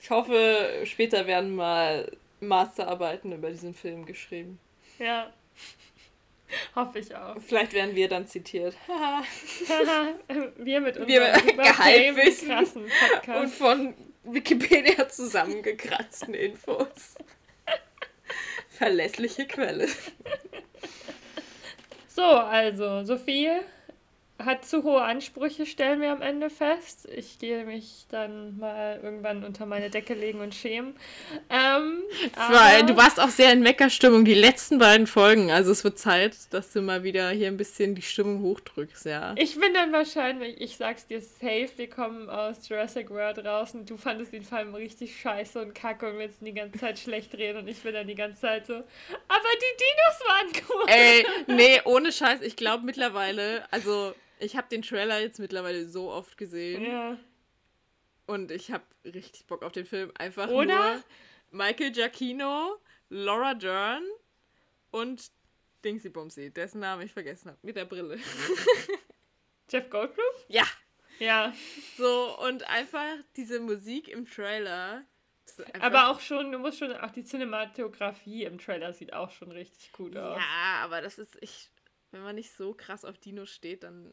Ich 0.00 0.10
hoffe, 0.10 0.82
später 0.84 1.26
werden 1.26 1.54
mal 1.54 2.10
Masterarbeiten 2.40 3.32
über 3.32 3.50
diesen 3.50 3.74
Film 3.74 4.04
geschrieben. 4.04 4.58
Ja. 4.98 5.32
Hoffe 6.76 6.98
ich 6.98 7.14
auch. 7.16 7.40
Vielleicht 7.40 7.72
werden 7.72 7.96
wir 7.96 8.08
dann 8.08 8.28
zitiert. 8.28 8.76
wir 10.56 10.80
mit 10.80 10.98
unserem 10.98 11.08
wir 11.08 11.64
Gehaltwissen 11.64 12.84
und 13.26 13.48
von 13.48 13.94
Wikipedia 14.24 15.08
zusammengekratzten 15.08 16.34
Infos. 16.34 17.14
Verlässliche 18.68 19.46
Quelle. 19.46 19.88
So, 22.08 22.22
also, 22.22 23.04
Sophie, 23.04 23.50
hat 24.38 24.64
zu 24.64 24.82
hohe 24.82 25.00
Ansprüche, 25.00 25.64
stellen 25.64 26.00
wir 26.00 26.10
am 26.10 26.20
Ende 26.20 26.50
fest. 26.50 27.08
Ich 27.14 27.38
gehe 27.38 27.64
mich 27.64 28.06
dann 28.10 28.58
mal 28.58 28.98
irgendwann 29.00 29.44
unter 29.44 29.64
meine 29.64 29.90
Decke 29.90 30.14
legen 30.14 30.40
und 30.40 30.54
schämen. 30.54 30.96
Ähm, 31.48 32.02
aber... 32.34 32.82
Du 32.84 32.96
warst 32.96 33.20
auch 33.20 33.28
sehr 33.28 33.52
in 33.52 33.60
Meckerstimmung 33.60 34.24
die 34.24 34.34
letzten 34.34 34.78
beiden 34.78 35.06
Folgen. 35.06 35.52
Also 35.52 35.70
es 35.70 35.84
wird 35.84 35.98
Zeit, 35.98 36.52
dass 36.52 36.72
du 36.72 36.82
mal 36.82 37.04
wieder 37.04 37.30
hier 37.30 37.46
ein 37.46 37.56
bisschen 37.56 37.94
die 37.94 38.02
Stimmung 38.02 38.42
hochdrückst, 38.42 39.06
ja. 39.06 39.34
Ich 39.38 39.58
bin 39.58 39.72
dann 39.72 39.92
wahrscheinlich, 39.92 40.60
ich 40.60 40.76
sag's 40.76 41.06
dir 41.06 41.20
safe, 41.20 41.70
wir 41.76 41.88
kommen 41.88 42.28
aus 42.28 42.68
Jurassic 42.68 43.10
World 43.10 43.38
raus 43.44 43.74
und 43.74 43.88
du 43.88 43.96
fandest 43.96 44.32
den 44.32 44.42
Film 44.42 44.74
richtig 44.74 45.18
scheiße 45.20 45.60
und 45.60 45.74
kacke 45.74 46.10
und 46.10 46.18
willst 46.18 46.38
die 46.40 46.52
ganze 46.52 46.78
Zeit 46.80 46.98
schlecht 46.98 47.34
reden 47.34 47.58
und 47.58 47.68
ich 47.68 47.80
bin 47.80 47.94
dann 47.94 48.08
die 48.08 48.14
ganze 48.14 48.40
Zeit 48.40 48.66
so, 48.66 48.74
aber 48.74 48.84
die 49.54 49.76
Dinos 49.78 50.20
waren 50.26 50.64
cool. 50.68 50.84
Ey, 50.88 51.26
nee, 51.46 51.80
ohne 51.84 52.10
Scheiß, 52.12 52.40
ich 52.42 52.56
glaube 52.56 52.84
mittlerweile, 52.84 53.64
also 53.70 54.12
ich 54.44 54.56
habe 54.56 54.68
den 54.68 54.82
Trailer 54.82 55.20
jetzt 55.20 55.38
mittlerweile 55.38 55.88
so 55.88 56.10
oft 56.10 56.36
gesehen. 56.36 56.84
Ja. 56.84 57.18
Und 58.26 58.50
ich 58.50 58.70
habe 58.70 58.84
richtig 59.04 59.46
Bock 59.46 59.62
auf 59.62 59.72
den 59.72 59.86
Film. 59.86 60.12
Einfach 60.16 60.48
Oder? 60.48 60.94
nur 60.94 61.04
Michael 61.50 61.92
Giacchino, 61.92 62.76
Laura 63.10 63.54
Dern 63.54 64.04
und 64.90 65.30
Dingsy 65.84 66.08
Bumsy, 66.08 66.50
dessen 66.50 66.80
Namen 66.80 67.02
ich 67.02 67.12
vergessen 67.12 67.50
habe, 67.50 67.58
mit 67.62 67.76
der 67.76 67.84
Brille. 67.84 68.18
Jeff 69.70 69.90
Goldblum? 69.90 70.24
Ja. 70.48 70.64
Ja. 71.18 71.54
So, 71.96 72.38
und 72.40 72.68
einfach 72.68 73.16
diese 73.36 73.60
Musik 73.60 74.08
im 74.08 74.26
Trailer. 74.26 75.04
Aber 75.80 76.08
auch 76.08 76.20
schon, 76.20 76.50
du 76.50 76.58
musst 76.58 76.78
schon, 76.78 76.92
auch 76.92 77.10
die 77.10 77.22
Cinematografie 77.22 78.44
im 78.44 78.58
Trailer 78.58 78.92
sieht 78.92 79.12
auch 79.12 79.30
schon 79.30 79.52
richtig 79.52 79.92
gut 79.92 80.16
aus. 80.16 80.38
Ja, 80.38 80.82
aber 80.82 81.00
das 81.00 81.18
ist, 81.18 81.36
ich, 81.40 81.70
wenn 82.10 82.22
man 82.22 82.34
nicht 82.34 82.52
so 82.56 82.74
krass 82.74 83.04
auf 83.04 83.18
Dinos 83.18 83.50
steht, 83.50 83.82
dann. 83.82 84.12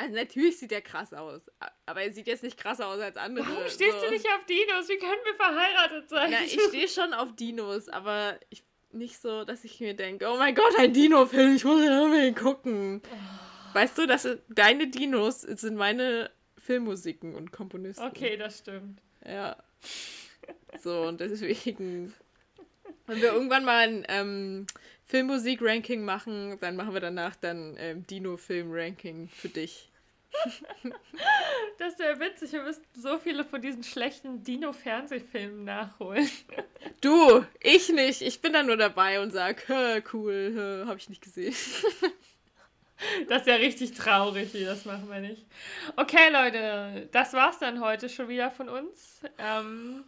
Also 0.00 0.14
natürlich 0.14 0.58
sieht 0.58 0.70
er 0.70 0.80
krass 0.80 1.12
aus, 1.12 1.42
aber 1.84 2.02
er 2.02 2.12
sieht 2.12 2.28
jetzt 2.28 2.44
nicht 2.44 2.56
krasser 2.56 2.86
aus 2.86 3.00
als 3.00 3.16
andere. 3.16 3.46
Warum 3.46 3.68
stehst 3.68 4.00
so. 4.00 4.06
du 4.06 4.12
nicht 4.12 4.26
auf 4.26 4.46
Dinos? 4.46 4.88
Wie 4.88 4.98
können 4.98 5.20
wir 5.24 5.34
verheiratet 5.34 6.08
sein? 6.08 6.30
Ja, 6.30 6.38
ich 6.44 6.60
stehe 6.68 6.88
schon 6.88 7.12
auf 7.12 7.34
Dinos, 7.34 7.88
aber 7.88 8.38
ich, 8.48 8.62
nicht 8.92 9.20
so, 9.20 9.44
dass 9.44 9.64
ich 9.64 9.80
mir 9.80 9.94
denke, 9.94 10.28
oh 10.28 10.36
mein 10.36 10.54
Gott, 10.54 10.78
ein 10.78 10.92
Dino-Film, 10.92 11.56
ich 11.56 11.64
muss 11.64 11.82
ihn 11.82 11.98
unbedingt 11.98 12.38
gucken. 12.38 13.02
Oh. 13.04 13.74
Weißt 13.74 13.98
du, 13.98 14.06
dass 14.06 14.26
deine 14.48 14.86
Dinos 14.86 15.42
sind 15.42 15.76
meine 15.76 16.30
Filmmusiken 16.58 17.34
und 17.34 17.50
Komponisten. 17.50 18.06
Okay, 18.06 18.36
das 18.36 18.58
stimmt. 18.58 19.00
Ja. 19.26 19.56
So, 20.80 21.02
und 21.02 21.20
deswegen, 21.20 22.14
wenn 23.08 23.20
wir 23.20 23.32
irgendwann 23.32 23.64
mal 23.64 23.88
ein 23.88 24.04
ähm, 24.08 24.66
Filmmusik-Ranking 25.06 26.04
machen, 26.04 26.58
dann 26.60 26.76
machen 26.76 26.94
wir 26.94 27.00
danach 27.00 27.34
dann 27.36 27.76
ähm, 27.78 28.06
Dino-Film-Ranking 28.06 29.28
für 29.28 29.48
dich. 29.48 29.90
das 31.78 31.98
wäre 31.98 32.20
witzig, 32.20 32.52
wir 32.52 32.62
müssten 32.62 32.84
so 33.00 33.18
viele 33.18 33.44
von 33.44 33.62
diesen 33.62 33.82
schlechten 33.82 34.44
Dino-Fernsehfilmen 34.44 35.64
nachholen. 35.64 36.28
Du, 37.00 37.44
ich 37.60 37.88
nicht. 37.88 38.22
Ich 38.22 38.40
bin 38.40 38.52
da 38.52 38.62
nur 38.62 38.76
dabei 38.76 39.20
und 39.20 39.30
sag, 39.30 39.66
cool, 40.12 40.84
habe 40.86 40.98
ich 40.98 41.08
nicht 41.08 41.22
gesehen. 41.22 41.54
Das 43.28 43.42
ist 43.42 43.46
ja 43.46 43.54
richtig 43.54 43.92
traurig, 43.92 44.52
wie 44.54 44.64
das 44.64 44.84
machen 44.84 45.08
wir 45.08 45.20
nicht. 45.20 45.44
Okay, 45.96 46.30
Leute, 46.32 47.08
das 47.12 47.32
war's 47.32 47.58
dann 47.58 47.80
heute 47.80 48.08
schon 48.08 48.28
wieder 48.28 48.50
von 48.50 48.68
uns. 48.68 49.20
Ähm, 49.38 50.04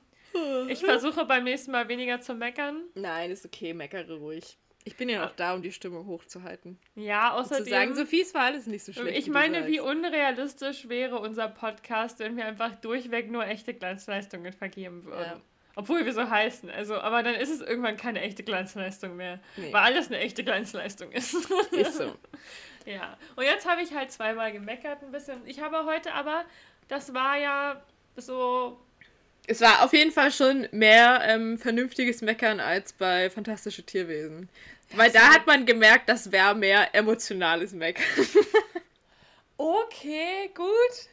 ich 0.68 0.80
versuche 0.80 1.24
beim 1.24 1.44
nächsten 1.44 1.72
Mal 1.72 1.88
weniger 1.88 2.20
zu 2.20 2.34
meckern. 2.34 2.82
Nein, 2.94 3.30
ist 3.30 3.44
okay, 3.44 3.74
meckere 3.74 4.14
ruhig. 4.14 4.58
Ich 4.84 4.96
bin 4.96 5.10
ja 5.10 5.26
auch 5.26 5.32
da, 5.32 5.54
um 5.54 5.62
die 5.62 5.72
Stimmung 5.72 6.06
hochzuhalten. 6.06 6.78
Ja, 6.94 7.32
außerdem. 7.32 7.58
Und 7.58 7.64
zu 7.64 7.70
sagen, 7.70 7.94
Sophies 7.94 8.32
war 8.32 8.42
alles 8.44 8.66
nicht 8.66 8.82
so 8.82 8.92
schlecht. 8.92 9.18
Ich 9.18 9.28
meine, 9.28 9.66
wie 9.66 9.78
unrealistisch 9.78 10.88
wäre 10.88 11.18
unser 11.18 11.48
Podcast, 11.48 12.18
wenn 12.18 12.36
wir 12.36 12.46
einfach 12.46 12.74
durchweg 12.76 13.30
nur 13.30 13.46
echte 13.46 13.74
Glanzleistungen 13.74 14.52
vergeben 14.54 15.04
würden. 15.04 15.20
Ja. 15.20 15.40
Obwohl 15.76 16.04
wir 16.04 16.12
so 16.12 16.28
heißen. 16.28 16.70
Also, 16.70 16.98
aber 16.98 17.22
dann 17.22 17.34
ist 17.34 17.50
es 17.50 17.60
irgendwann 17.60 17.96
keine 17.96 18.22
echte 18.22 18.42
Glanzleistung 18.42 19.16
mehr. 19.16 19.38
Nee. 19.56 19.72
Weil 19.72 19.82
alles 19.82 20.08
eine 20.08 20.18
echte 20.18 20.44
Glanzleistung 20.44 21.12
ist. 21.12 21.34
Ist 21.72 21.98
so. 21.98 22.14
ja. 22.86 23.16
Und 23.36 23.44
jetzt 23.44 23.68
habe 23.68 23.82
ich 23.82 23.94
halt 23.94 24.10
zweimal 24.10 24.50
gemeckert 24.52 25.02
ein 25.02 25.12
bisschen. 25.12 25.46
Ich 25.46 25.60
habe 25.60 25.84
heute 25.84 26.14
aber, 26.14 26.44
das 26.88 27.14
war 27.14 27.38
ja 27.38 27.82
so 28.16 28.80
es 29.46 29.60
war 29.60 29.84
auf 29.84 29.92
jeden 29.92 30.12
Fall 30.12 30.30
schon 30.30 30.68
mehr 30.70 31.22
ähm, 31.24 31.58
vernünftiges 31.58 32.22
Meckern 32.22 32.60
als 32.60 32.92
bei 32.92 33.30
Fantastische 33.30 33.82
Tierwesen. 33.82 34.48
Weil 34.94 35.10
da 35.10 35.32
hat 35.32 35.46
man 35.46 35.66
gemerkt, 35.66 36.08
das 36.08 36.32
wäre 36.32 36.54
mehr 36.54 36.94
emotionales 36.94 37.72
Meckern. 37.72 38.04
okay, 39.56 40.50
gut. 40.54 41.08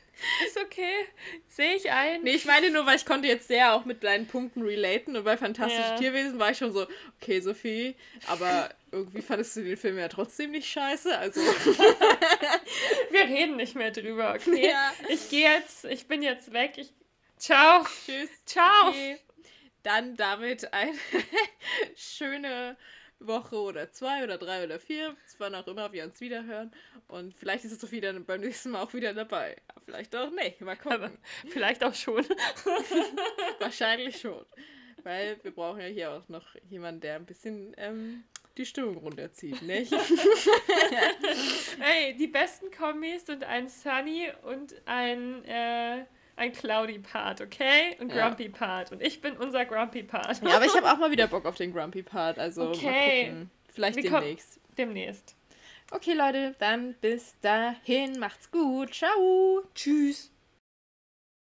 Ist 0.47 0.57
okay. 0.57 1.05
Sehe 1.47 1.75
ich 1.75 1.91
ein. 1.91 2.23
Nee, 2.23 2.31
ich 2.31 2.45
meine 2.45 2.71
nur, 2.71 2.87
weil 2.87 2.95
ich 2.95 3.05
konnte 3.05 3.27
jetzt 3.27 3.47
sehr 3.47 3.75
auch 3.75 3.85
mit 3.85 4.03
deinen 4.03 4.25
Punkten 4.25 4.63
relaten 4.63 5.15
und 5.15 5.23
bei 5.23 5.37
Fantastische 5.37 5.81
ja. 5.81 5.95
Tierwesen 5.95 6.39
war 6.39 6.51
ich 6.51 6.57
schon 6.57 6.73
so, 6.73 6.87
okay, 7.21 7.39
Sophie, 7.39 7.95
aber 8.25 8.69
irgendwie 8.91 9.21
fandest 9.21 9.55
du 9.57 9.63
den 9.63 9.77
Film 9.77 9.99
ja 9.99 10.07
trotzdem 10.07 10.51
nicht 10.51 10.67
scheiße, 10.67 11.15
also. 11.17 11.39
Wir 13.11 13.21
reden 13.21 13.57
nicht 13.57 13.75
mehr 13.75 13.91
drüber, 13.91 14.33
okay? 14.35 14.69
Ja. 14.69 14.91
Ich 15.09 15.29
gehe 15.29 15.51
jetzt, 15.51 15.85
ich 15.85 16.07
bin 16.07 16.23
jetzt 16.23 16.51
weg, 16.51 16.73
ich 16.77 16.91
Ciao. 17.37 17.85
Tschüss. 18.05 18.29
Ciao. 18.45 18.89
Okay. 18.89 19.19
Dann 19.83 20.15
damit 20.15 20.73
eine 20.73 20.93
schöne 21.95 22.75
Woche 23.19 23.55
oder 23.55 23.91
zwei 23.91 24.23
oder 24.23 24.37
drei 24.37 24.63
oder 24.63 24.79
vier, 24.79 25.15
wann 25.37 25.55
auch 25.55 25.67
immer 25.67 25.91
wir 25.93 26.03
uns 26.03 26.19
wiederhören. 26.19 26.71
Und 27.07 27.33
vielleicht 27.35 27.65
ist 27.65 27.71
es 27.71 27.79
Sophie 27.79 28.01
dann 28.01 28.25
beim 28.25 28.41
nächsten 28.41 28.71
Mal 28.71 28.81
auch 28.81 28.93
wieder 28.93 29.13
dabei. 29.13 29.55
Vielleicht 29.85 30.15
auch 30.15 30.31
nicht. 30.31 30.61
Mal 30.61 30.75
gucken. 30.75 31.03
Aber 31.03 31.11
vielleicht 31.47 31.83
auch 31.83 31.93
schon. 31.93 32.25
Wahrscheinlich 33.59 34.19
schon. 34.19 34.45
Weil 35.03 35.39
wir 35.43 35.51
brauchen 35.51 35.79
ja 35.79 35.87
hier 35.87 36.11
auch 36.11 36.27
noch 36.27 36.45
jemanden, 36.69 37.01
der 37.01 37.15
ein 37.15 37.25
bisschen 37.25 37.73
ähm, 37.77 38.23
die 38.57 38.65
Stimmung 38.65 38.97
runterzieht, 38.97 39.61
nicht? 39.61 39.91
hey, 41.79 42.15
die 42.17 42.27
besten 42.27 42.71
Kombis 42.71 43.25
sind 43.25 43.43
ein 43.43 43.69
Sunny 43.69 44.31
und 44.43 44.75
ein 44.85 45.45
äh, 45.45 46.05
ein 46.37 46.51
Cloudy 46.53 46.99
Part, 46.99 47.41
okay? 47.41 47.97
Und 47.99 48.11
Grumpy 48.11 48.45
ja. 48.45 48.51
Part. 48.51 48.91
Und 48.91 49.01
ich 49.01 49.21
bin 49.21 49.35
unser 49.37 49.65
Grumpy 49.65 50.03
Part. 50.03 50.41
ja, 50.43 50.55
aber 50.55 50.65
ich 50.65 50.75
habe 50.75 50.89
auch 50.91 50.97
mal 50.97 51.11
wieder 51.11 51.27
Bock 51.27 51.45
auf 51.45 51.55
den 51.55 51.73
Grumpy 51.73 52.03
Part. 52.03 52.39
Also 52.39 52.69
okay. 52.69 53.47
Vielleicht 53.73 53.97
Wir 53.97 54.09
demnächst. 54.09 54.59
Demnächst. 54.77 55.35
Okay, 55.91 56.13
Leute, 56.13 56.55
dann 56.59 56.93
bis 57.01 57.35
dahin. 57.41 58.19
Macht's 58.19 58.51
gut. 58.51 58.93
Ciao. 58.93 59.63
Tschüss. 59.73 60.31